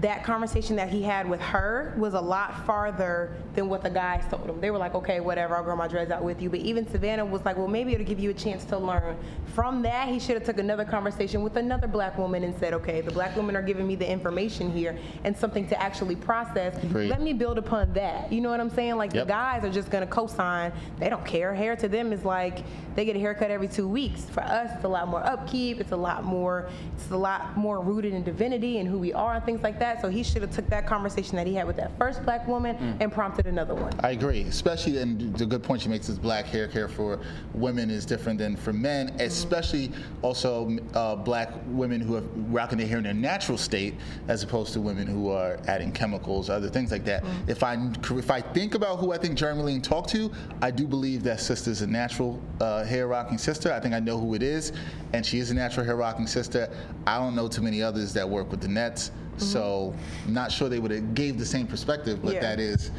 that 0.00 0.24
conversation 0.24 0.74
that 0.76 0.88
he 0.88 1.02
had 1.02 1.28
with 1.28 1.40
her 1.40 1.94
was 1.96 2.14
a 2.14 2.20
lot 2.20 2.66
farther 2.66 3.32
than 3.54 3.68
what 3.68 3.82
the 3.82 3.90
guys 3.90 4.24
told 4.28 4.48
him. 4.50 4.60
They 4.60 4.70
were 4.72 4.78
like, 4.78 4.94
okay, 4.96 5.20
whatever, 5.20 5.54
I'll 5.56 5.62
grow 5.62 5.76
my 5.76 5.86
dreads 5.86 6.10
out 6.10 6.24
with 6.24 6.42
you. 6.42 6.50
But 6.50 6.60
even 6.60 6.88
Savannah 6.90 7.24
was 7.24 7.44
like, 7.44 7.56
well, 7.56 7.68
maybe 7.68 7.92
it'll 7.94 8.04
give 8.06 8.18
you 8.18 8.30
a 8.30 8.34
chance 8.34 8.64
to 8.66 8.78
learn. 8.78 9.16
From 9.54 9.82
that, 9.82 10.08
he 10.08 10.18
should 10.18 10.34
have 10.34 10.42
took 10.44 10.58
another 10.58 10.84
conversation 10.84 11.42
with 11.44 11.56
another 11.56 11.86
black 11.86 12.18
woman 12.18 12.42
and 12.42 12.58
said, 12.58 12.74
okay, 12.74 13.02
the 13.02 13.12
black 13.12 13.36
women 13.36 13.54
are 13.54 13.62
giving 13.62 13.86
me 13.86 13.94
the 13.94 14.08
information 14.10 14.72
here 14.72 14.98
and 15.22 15.36
something 15.36 15.68
to 15.68 15.80
actually 15.80 16.16
process. 16.16 16.76
Agreed. 16.82 17.08
Let 17.08 17.22
me 17.22 17.32
build 17.32 17.56
upon 17.58 17.92
that. 17.92 18.32
You 18.32 18.40
know 18.40 18.50
what 18.50 18.58
I'm 18.58 18.70
saying? 18.70 18.96
Like 18.96 19.14
Yep. 19.14 19.26
the 19.28 19.32
guys 19.32 19.64
are 19.64 19.70
just 19.70 19.90
gonna 19.90 20.08
co-sign. 20.08 20.72
They 20.98 21.08
don't 21.08 21.24
care. 21.24 21.54
Hair 21.54 21.76
to 21.76 21.88
them 21.88 22.12
is 22.12 22.24
like 22.24 22.64
they 22.96 23.04
get 23.04 23.14
a 23.14 23.20
haircut 23.20 23.52
every 23.52 23.68
two 23.68 23.86
weeks. 23.88 24.24
For 24.24 24.42
us, 24.42 24.70
it's 24.74 24.84
a 24.84 24.88
lot 24.88 25.06
more 25.06 25.24
upkeep. 25.24 25.80
It's 25.80 25.92
a 25.92 25.96
lot 25.96 26.24
more. 26.24 26.68
It's 26.96 27.10
a 27.12 27.16
lot 27.16 27.56
more 27.56 27.80
rooted 27.80 28.12
in 28.12 28.24
divinity 28.24 28.78
and 28.78 28.88
who 28.88 28.98
we 28.98 29.12
are 29.12 29.34
and 29.34 29.44
things 29.44 29.62
like 29.62 29.78
that. 29.78 29.83
That. 29.84 30.00
So 30.00 30.08
he 30.08 30.22
should 30.22 30.40
have 30.42 30.50
took 30.50 30.68
that 30.70 30.86
conversation 30.86 31.36
that 31.36 31.46
he 31.46 31.54
had 31.54 31.66
with 31.66 31.76
that 31.76 31.96
first 31.98 32.24
black 32.24 32.48
woman 32.48 32.74
Mm. 32.76 33.00
and 33.02 33.12
prompted 33.12 33.46
another 33.46 33.74
one. 33.74 33.92
I 34.00 34.10
agree, 34.12 34.42
especially 34.42 34.98
and 34.98 35.36
the 35.36 35.44
good 35.46 35.62
point 35.62 35.82
she 35.82 35.88
makes 35.88 36.08
is 36.08 36.18
black 36.18 36.46
hair 36.46 36.66
care 36.68 36.88
for 36.88 37.20
women 37.52 37.90
is 37.90 38.06
different 38.06 38.38
than 38.38 38.56
for 38.56 38.72
men, 38.72 39.10
especially 39.20 39.90
also 40.22 40.76
uh, 40.94 41.14
black 41.16 41.50
women 41.66 42.00
who 42.00 42.16
are 42.16 42.22
rocking 42.50 42.78
their 42.78 42.86
hair 42.86 42.98
in 42.98 43.04
their 43.04 43.14
natural 43.14 43.58
state 43.58 43.94
as 44.28 44.42
opposed 44.42 44.72
to 44.72 44.80
women 44.80 45.06
who 45.06 45.30
are 45.30 45.58
adding 45.68 45.92
chemicals, 45.92 46.48
other 46.50 46.68
things 46.68 46.90
like 46.90 47.04
that. 47.04 47.22
If 47.46 47.62
I 47.62 47.76
if 48.16 48.30
I 48.30 48.40
think 48.40 48.74
about 48.74 48.98
who 48.98 49.12
I 49.12 49.18
think 49.18 49.36
Jeremy 49.36 49.62
Lin 49.62 49.82
talked 49.82 50.08
to, 50.10 50.32
I 50.62 50.70
do 50.70 50.86
believe 50.86 51.22
that 51.24 51.40
sister's 51.40 51.82
a 51.82 51.86
natural 51.86 52.40
uh, 52.60 52.84
hair 52.84 53.06
rocking 53.06 53.38
sister. 53.38 53.72
I 53.72 53.80
think 53.80 53.94
I 53.94 54.00
know 54.00 54.18
who 54.18 54.34
it 54.34 54.42
is, 54.42 54.72
and 55.12 55.24
she 55.24 55.38
is 55.38 55.50
a 55.50 55.54
natural 55.54 55.84
hair 55.84 55.96
rocking 55.96 56.26
sister. 56.26 56.68
I 57.06 57.18
don't 57.18 57.34
know 57.36 57.48
too 57.48 57.62
many 57.62 57.82
others 57.82 58.12
that 58.14 58.28
work 58.28 58.50
with 58.50 58.60
the 58.62 58.68
Nets. 58.68 59.10
Mm-hmm. 59.36 59.44
So, 59.46 59.94
not 60.28 60.50
sure 60.52 60.68
they 60.68 60.78
would 60.78 60.90
have 60.90 61.14
gave 61.14 61.38
the 61.38 61.46
same 61.46 61.66
perspective, 61.66 62.20
but 62.22 62.34
Yeah. 62.34 62.40
that 62.40 62.60
is 62.60 62.90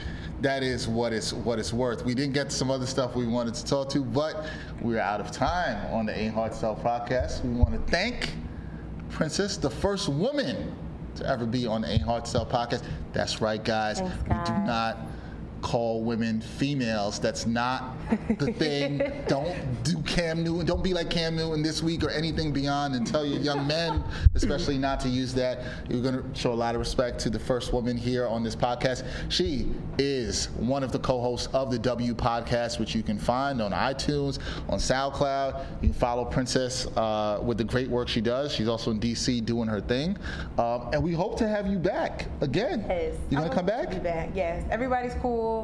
that 0.42 0.64
is 0.64 0.88
what 0.88 1.14
it's 1.14 1.32
what 1.32 1.60
it's 1.60 1.72
worth. 1.74 2.04
We 2.04 2.14
didn't 2.14 2.34
get 2.34 2.50
to 2.50 2.56
some 2.56 2.70
other 2.70 2.86
stuff 2.86 3.16
we 3.16 3.26
wanted 3.26 3.54
to 3.56 3.66
talk 3.66 3.90
to, 3.92 4.02
but 4.04 4.46
we're 4.82 5.00
out 5.00 5.22
of 5.22 5.32
time 5.32 5.78
on 5.94 6.06
the 6.06 6.18
Ain't 6.18 6.34
Hard 6.34 6.52
to 6.54 6.60
Tell 6.60 6.76
podcast. 6.76 7.44
We 7.44 7.52
want 7.52 7.74
to 7.74 7.92
thank 7.92 8.34
Princess, 9.10 9.56
the 9.58 9.70
first 9.70 10.10
woman 10.10 10.76
to 11.16 11.26
ever 11.26 11.46
be 11.46 11.66
on 11.66 11.82
the 11.82 11.90
Ain't 11.90 12.02
Hard 12.02 12.26
to 12.26 12.32
Tell 12.34 12.46
podcast. 12.46 12.84
That's 13.14 13.40
right, 13.40 13.64
guys. 13.64 14.00
Thanks, 14.02 14.50
We 14.50 14.56
do 14.56 14.62
not 14.66 14.98
call 15.66 16.04
women 16.04 16.40
females. 16.40 17.20
That's 17.20 17.48
not 17.48 17.98
the 18.38 18.54
thing. 18.54 19.02
don't 19.28 19.58
do 19.84 20.00
Cam 20.04 20.44
Newton. 20.44 20.64
Don't 20.64 20.84
be 20.84 20.94
like 20.94 21.10
Cam 21.10 21.36
Newton 21.36 21.64
this 21.64 21.82
week 21.82 22.04
or 22.04 22.12
anything 22.12 22.54
beyond 22.54 22.94
and 22.94 23.06
tell 23.06 23.26
your 23.26 23.40
young 23.40 23.66
men, 23.66 24.04
especially 24.36 24.78
not 24.78 25.00
to 25.00 25.10
use 25.10 25.34
that. 25.34 25.64
You're 25.90 26.04
going 26.04 26.22
to 26.22 26.40
show 26.40 26.54
a 26.54 26.54
lot 26.54 26.76
of 26.76 26.80
respect 26.80 27.18
to 27.22 27.32
the 27.32 27.40
first 27.40 27.74
woman 27.74 27.98
here 27.98 28.28
on 28.28 28.44
this 28.44 28.56
podcast. 28.56 29.08
She 29.30 29.72
is 29.98 30.50
one 30.52 30.84
of 30.84 30.92
the 30.92 31.00
co-hosts 31.00 31.48
of 31.52 31.72
the 31.72 31.80
W 31.80 32.14
podcast, 32.14 32.80
which 32.80 32.94
you 32.94 33.02
can 33.02 33.18
find 33.18 33.60
on 33.60 33.72
iTunes, 33.72 34.38
on 34.70 34.78
SoundCloud. 34.78 35.66
You 35.82 35.90
can 35.90 35.94
follow 35.94 36.26
Princess 36.26 36.86
uh, 36.96 37.40
with 37.42 37.58
the 37.58 37.64
great 37.64 37.90
work 37.90 38.08
she 38.08 38.22
does. 38.22 38.54
She's 38.54 38.68
also 38.68 38.92
in 38.92 39.00
DC 39.00 39.44
doing 39.44 39.68
her 39.68 39.82
thing. 39.82 40.16
Um, 40.60 40.92
and 40.94 41.04
we 41.04 41.14
hope 41.14 41.40
to 41.40 41.48
have 41.48 41.66
you 41.66 41.80
back 41.80 42.28
again. 42.42 42.86
Yes. 42.88 43.16
You 43.32 43.38
going 43.38 43.50
to 43.50 43.56
come 43.56 43.66
back? 43.66 43.90
Be 43.90 43.98
back. 43.98 44.30
Yes. 44.36 44.64
Everybody's 44.70 45.16
cool. 45.16 45.55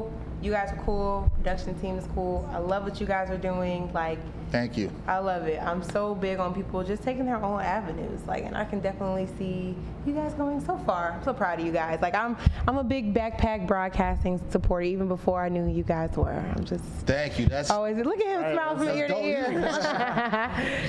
You 0.42 0.50
guys 0.50 0.72
are 0.72 0.82
cool. 0.84 1.30
Production 1.36 1.78
team 1.80 1.96
is 1.98 2.06
cool. 2.14 2.48
I 2.52 2.58
love 2.58 2.84
what 2.84 3.00
you 3.00 3.06
guys 3.06 3.30
are 3.30 3.38
doing. 3.38 3.92
Like, 3.92 4.18
Thank 4.52 4.76
you. 4.76 4.90
I 5.06 5.16
love 5.16 5.46
it. 5.46 5.58
I'm 5.62 5.82
so 5.82 6.14
big 6.14 6.38
on 6.38 6.52
people 6.54 6.84
just 6.84 7.02
taking 7.02 7.24
their 7.24 7.42
own 7.42 7.62
avenues. 7.62 8.20
Like, 8.26 8.44
and 8.44 8.54
I 8.54 8.66
can 8.66 8.80
definitely 8.80 9.26
see 9.38 9.74
you 10.04 10.12
guys 10.12 10.34
going 10.34 10.60
so 10.60 10.76
far. 10.84 11.12
I'm 11.12 11.24
so 11.24 11.32
proud 11.32 11.58
of 11.58 11.64
you 11.64 11.72
guys. 11.72 12.02
Like, 12.02 12.14
I'm 12.14 12.36
I'm 12.68 12.76
a 12.76 12.84
big 12.84 13.14
backpack 13.14 13.66
broadcasting 13.66 14.38
supporter 14.50 14.84
even 14.84 15.08
before 15.08 15.42
I 15.42 15.48
knew 15.48 15.62
who 15.62 15.70
you 15.70 15.84
guys 15.84 16.14
were. 16.18 16.44
I'm 16.54 16.66
just 16.66 16.84
Thank 17.06 17.38
you. 17.38 17.46
That's 17.46 17.70
always 17.70 17.96
look 17.96 18.20
at 18.20 18.26
him 18.26 18.52
smile 18.52 18.76
from 18.76 18.88
ear 18.88 19.08
to 19.08 19.24
ear. 19.24 19.46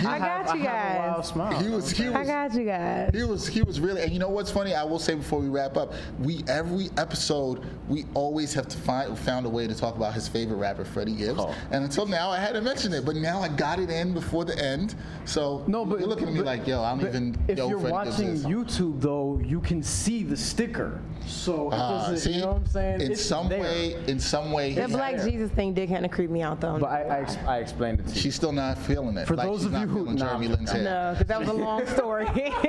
I 0.06 0.20
got 0.20 0.56
you 0.58 0.64
I 0.64 0.66
have 0.66 0.96
a 0.96 1.38
wild 1.40 1.54
guys. 1.54 1.64
he 1.64 1.70
was 1.70 1.92
he 1.92 2.08
I 2.08 2.20
was 2.20 2.28
got 2.28 2.54
you 2.54 2.66
guys. 2.66 3.12
He 3.14 3.24
was 3.24 3.48
he 3.48 3.62
was 3.62 3.80
really 3.80 4.02
and 4.02 4.12
you 4.12 4.20
know 4.20 4.30
what's 4.30 4.52
funny? 4.52 4.74
I 4.76 4.84
will 4.84 5.00
say 5.00 5.16
before 5.16 5.40
we 5.40 5.48
wrap 5.48 5.78
up, 5.78 5.94
we 6.20 6.44
every 6.50 6.90
episode 6.98 7.64
we 7.88 8.04
always 8.14 8.54
have 8.56 8.68
to 8.68 8.78
find 8.78 9.18
found 9.18 9.46
a 9.46 9.50
way 9.50 9.68
to 9.68 9.76
talk 9.76 9.96
about 9.96 10.14
his 10.14 10.28
favorite 10.28 10.58
rapper, 10.58 10.84
Freddie 10.84 11.16
Gibbs. 11.16 11.40
Oh. 11.40 11.56
And 11.72 11.86
until 11.86 12.06
now 12.06 12.30
I 12.30 12.40
hadn't 12.40 12.66
mentioned 12.66 12.94
it, 12.94 13.06
but 13.06 13.16
now 13.16 13.40
I 13.42 13.53
got 13.58 13.80
it 13.80 13.90
in 13.90 14.14
before 14.14 14.46
the 14.46 14.58
end. 14.64 14.96
So 15.26 15.64
No, 15.68 15.86
but 15.86 16.00
you're 16.00 16.08
looking 16.10 16.28
at 16.28 16.34
me 16.34 16.40
but- 16.40 16.46
like, 16.46 16.68
yo, 16.68 16.82
I 16.82 16.92
don't 16.96 17.08
even 17.08 17.38
If 17.48 17.58
know 17.58 17.70
you're 17.70 17.80
who 17.80 17.88
Freddie 17.90 18.10
watching 18.10 18.36
YouTube, 18.40 19.00
though, 19.02 19.40
you 19.44 19.60
can 19.62 19.82
see 19.84 20.24
the 20.24 20.36
sticker. 20.38 21.00
So 21.26 21.70
it 21.70 21.78
doesn't, 21.78 22.18
see, 22.18 22.32
you 22.34 22.42
know 22.42 22.48
what 22.48 22.56
I'm 22.58 22.66
saying? 22.68 23.02
in 23.02 23.12
It's 23.14 23.22
some 23.24 23.48
there. 23.48 23.62
way, 23.62 23.96
in 24.08 24.20
some 24.20 24.52
way, 24.52 24.74
The 24.74 24.90
Black 24.90 25.16
there. 25.16 25.30
Jesus 25.30 25.50
thing 25.52 25.74
did 25.74 25.88
kind 25.88 26.04
of 26.04 26.12
creep 26.12 26.30
me 26.30 26.42
out 26.42 26.60
though. 26.60 26.78
But 26.78 26.88
I, 26.90 27.02
I, 27.04 27.20
ex- 27.22 27.38
I 27.48 27.58
explained 27.60 28.02
it 28.02 28.08
to 28.08 28.14
you. 28.14 28.20
she's 28.20 28.36
still 28.36 28.52
not 28.52 28.78
feeling 28.78 29.16
it. 29.16 29.26
For 29.26 29.38
Like, 29.38 29.48
those 29.48 29.64
of 29.64 29.72
you 29.72 29.80
who- 29.88 30.00
feeling 30.04 30.16
nah, 30.18 30.26
Jeremy 30.28 30.48
I'm 30.48 30.52
Lin's 30.52 30.72
hair. 30.72 30.84
no, 30.84 31.12
because 31.14 31.28
that 31.28 31.40
was 31.40 31.48
a 31.48 31.54
long 31.54 31.86
story. 31.96 32.26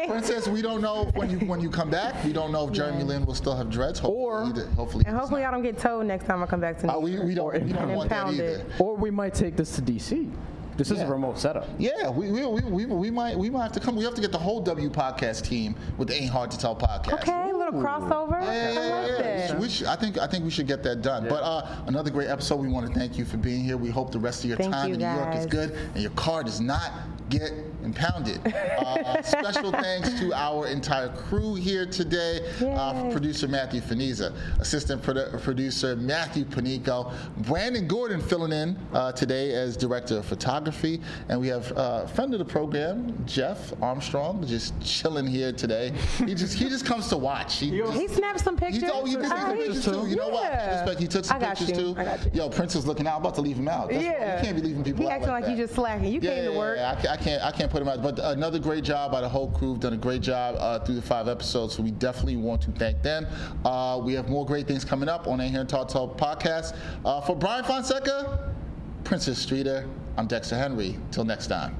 Princess, 0.06 0.46
we 0.46 0.62
don't 0.62 0.80
know 0.80 1.10
when 1.16 1.30
you 1.30 1.38
when 1.48 1.60
you 1.60 1.68
come 1.68 1.90
back. 1.90 2.22
We 2.24 2.32
don't 2.32 2.52
know 2.52 2.68
if 2.68 2.72
Jeremy 2.72 3.02
Lin 3.02 3.26
will 3.26 3.34
still 3.34 3.56
have 3.56 3.70
dreads. 3.70 3.98
Hopefully, 3.98 4.62
Or- 4.62 4.66
hopefully, 4.76 5.04
and 5.08 5.16
hopefully 5.16 5.44
I 5.44 5.50
don't 5.50 5.62
get 5.64 5.76
towed 5.76 6.06
next 6.06 6.26
time 6.26 6.40
I 6.40 6.46
come 6.46 6.60
back 6.60 6.78
to 6.78 6.86
New 6.86 6.92
Uh, 6.92 6.98
we, 7.00 7.18
we 7.18 7.34
don't, 7.34 7.52
we 7.64 7.72
don't 7.72 7.92
want 7.92 8.08
that 8.10 8.20
impounded. 8.28 8.60
either. 8.60 8.64
Or 8.78 8.94
we 8.94 9.10
might 9.10 9.34
take 9.34 9.56
this 9.56 9.74
to 9.74 9.82
DC. 9.82 10.30
This 10.76 10.90
is 10.90 10.98
Yeah. 10.98 11.06
a 11.06 11.10
remote 11.10 11.38
setup. 11.38 11.68
Yeah, 11.78 12.10
we, 12.10 12.30
we, 12.30 12.44
we, 12.46 12.60
we, 12.62 12.86
we 12.86 13.10
might 13.10 13.36
we 13.38 13.48
might 13.50 13.62
have 13.62 13.72
to 13.72 13.80
come. 13.80 13.94
We 13.96 14.04
have 14.04 14.14
to 14.14 14.20
get 14.20 14.32
the 14.32 14.38
whole 14.38 14.60
W 14.60 14.90
podcast 14.90 15.44
team 15.44 15.76
with 15.98 16.08
the 16.08 16.14
Ain't 16.14 16.30
Hard 16.30 16.50
to 16.50 16.58
Tell 16.58 16.74
podcast. 16.74 17.12
Okay, 17.14 17.50
a 17.50 17.56
little 17.56 17.80
crossover. 17.80 18.42
Yeah, 18.42 18.48
I 18.48 18.52
yeah, 18.52 18.68
like 18.68 18.78
yeah, 18.78 19.18
yeah. 19.18 19.46
that. 19.48 19.58
We 19.58 19.68
should, 19.68 19.86
I 19.86 19.96
think 19.96 20.18
I 20.18 20.26
think 20.26 20.44
we 20.44 20.50
should 20.50 20.66
get 20.66 20.82
that 20.82 21.02
done. 21.02 21.28
But 21.28 21.42
uh, 21.42 21.66
another 21.86 22.10
great 22.10 22.28
episode. 22.28 22.56
We 22.56 22.68
want 22.68 22.86
to 22.86 22.98
thank 22.98 23.16
you 23.18 23.24
for 23.24 23.36
being 23.36 23.62
here. 23.64 23.76
We 23.76 23.90
hope 23.90 24.10
the 24.12 24.18
rest 24.18 24.42
of 24.44 24.48
your 24.48 24.56
Thank 24.58 24.72
time 24.72 24.88
you, 24.88 24.94
in 24.94 25.00
New 25.00 25.06
York 25.06 25.34
is 25.36 25.46
good 25.46 25.72
and 25.94 26.02
your 26.02 26.12
car 26.12 26.42
does 26.42 26.60
not 26.60 26.92
get 27.28 27.52
impounded. 27.84 28.40
Uh, 28.78 29.22
special 29.22 29.70
thanks 29.72 30.18
to 30.20 30.32
our 30.34 30.66
entire 30.66 31.08
crew 31.10 31.54
here 31.54 31.86
today. 31.86 32.40
Uh, 32.60 33.10
producer 33.10 33.46
Matthew 33.48 33.80
Feniza, 33.80 34.34
assistant 34.60 35.02
produ- 35.02 35.40
producer 35.42 35.94
Matthew 35.96 36.44
Panico, 36.44 37.12
Brandon 37.38 37.86
Gordon 37.86 38.20
filling 38.20 38.52
in 38.52 38.76
uh, 38.92 39.12
today 39.12 39.54
as 39.54 39.76
director 39.76 40.18
of 40.18 40.26
photography, 40.26 41.00
and 41.28 41.40
we 41.40 41.48
have 41.48 41.70
uh, 41.72 42.06
friend 42.06 42.32
of 42.34 42.38
the 42.38 42.44
program 42.44 43.16
Jeff 43.26 43.72
Armstrong 43.82 44.46
just 44.46 44.78
chilling 44.80 45.26
here 45.26 45.52
today. 45.52 45.92
He 46.18 46.34
just 46.34 46.54
he 46.58 46.68
just 46.68 46.84
comes 46.86 47.08
to 47.08 47.16
watch. 47.16 47.58
He 47.58 47.70
just- 47.78 47.92
He 47.92 48.08
snapped 48.08 48.40
some 48.40 48.56
pictures. 48.56 48.82
He, 48.82 48.90
oh, 48.92 49.04
he 49.04 49.16
did 49.16 49.26
Ah, 49.26 49.48
some 49.48 49.56
pictures 49.56 49.84
too. 49.84 50.06
You 50.08 50.16
know 50.16 50.28
what? 50.28 50.44
Yeah. 50.44 50.80
Respect, 50.80 51.00
He 51.00 51.06
took 51.08 51.24
some 51.24 51.36
I 51.36 51.40
got 51.40 51.56
pictures 51.56 51.70
you. 51.78 51.94
too. 51.94 52.00
I 52.00 52.04
got 52.04 52.24
you. 52.24 52.30
Yo, 52.34 52.48
Prince 52.48 52.74
is 52.76 52.86
looking 52.86 53.06
out. 53.06 53.16
I'm 53.16 53.20
about 53.20 53.34
to 53.36 53.40
leave 53.42 53.56
him 53.56 53.68
out. 53.68 53.90
That's 53.90 54.02
why- 54.02 54.10
Yeah. 54.10 54.38
You 54.38 54.44
can't 54.44 54.56
be 54.56 54.62
leaving 54.62 54.84
people 54.84 55.02
He 55.04 55.08
out 55.10 55.12
acting 55.16 55.28
like, 55.30 55.44
that. 55.44 55.50
you 55.50 55.56
just 55.56 55.74
slacking. 55.74 56.12
You 56.12 56.20
came 56.20 56.44
to 56.44 56.58
work. 56.58 56.76
Yeah, 56.78 56.90
I 56.92 56.94
can't, 56.96 57.08
I 57.08 57.16
can't, 57.16 57.42
I 57.44 57.50
can't 57.52 57.70
put 57.74 57.82
him 57.82 57.88
out. 57.88 58.02
But 58.02 58.20
another 58.20 58.60
great 58.60 58.84
job 58.84 59.10
by 59.10 59.20
the 59.20 59.28
whole 59.28 59.50
crew. 59.50 59.72
We've 59.72 59.80
done 59.80 59.94
a 59.94 59.98
great 59.98 60.22
job 60.22 60.54
uh, 60.58 60.78
through 60.78 60.94
the 60.94 61.02
five 61.02 61.26
episodes, 61.26 61.74
so 61.74 61.82
we 61.82 61.90
definitely 61.90 62.36
want 62.36 62.62
to 62.62 62.70
thank 62.70 63.02
them. 63.02 63.26
Uh, 63.64 64.00
we 64.02 64.14
have 64.14 64.28
more 64.28 64.46
great 64.46 64.68
things 64.68 64.84
coming 64.84 65.08
up 65.08 65.26
on 65.26 65.40
a 65.40 65.44
Ain't 65.44 65.72
Hard 65.72 65.88
to 65.88 65.92
Tell 65.92 66.08
podcast. 66.08 66.76
Uh, 67.04 67.20
for 67.20 67.34
Bryan 67.34 67.64
Fonseca, 67.64 68.54
Princess 69.02 69.40
Streeter, 69.40 69.88
I'm 70.16 70.28
Dexter 70.28 70.56
Henry. 70.56 70.96
Till 71.10 71.24
next 71.24 71.48
time. 71.48 71.76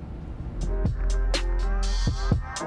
Thank 0.61 0.90
you. 2.62 2.64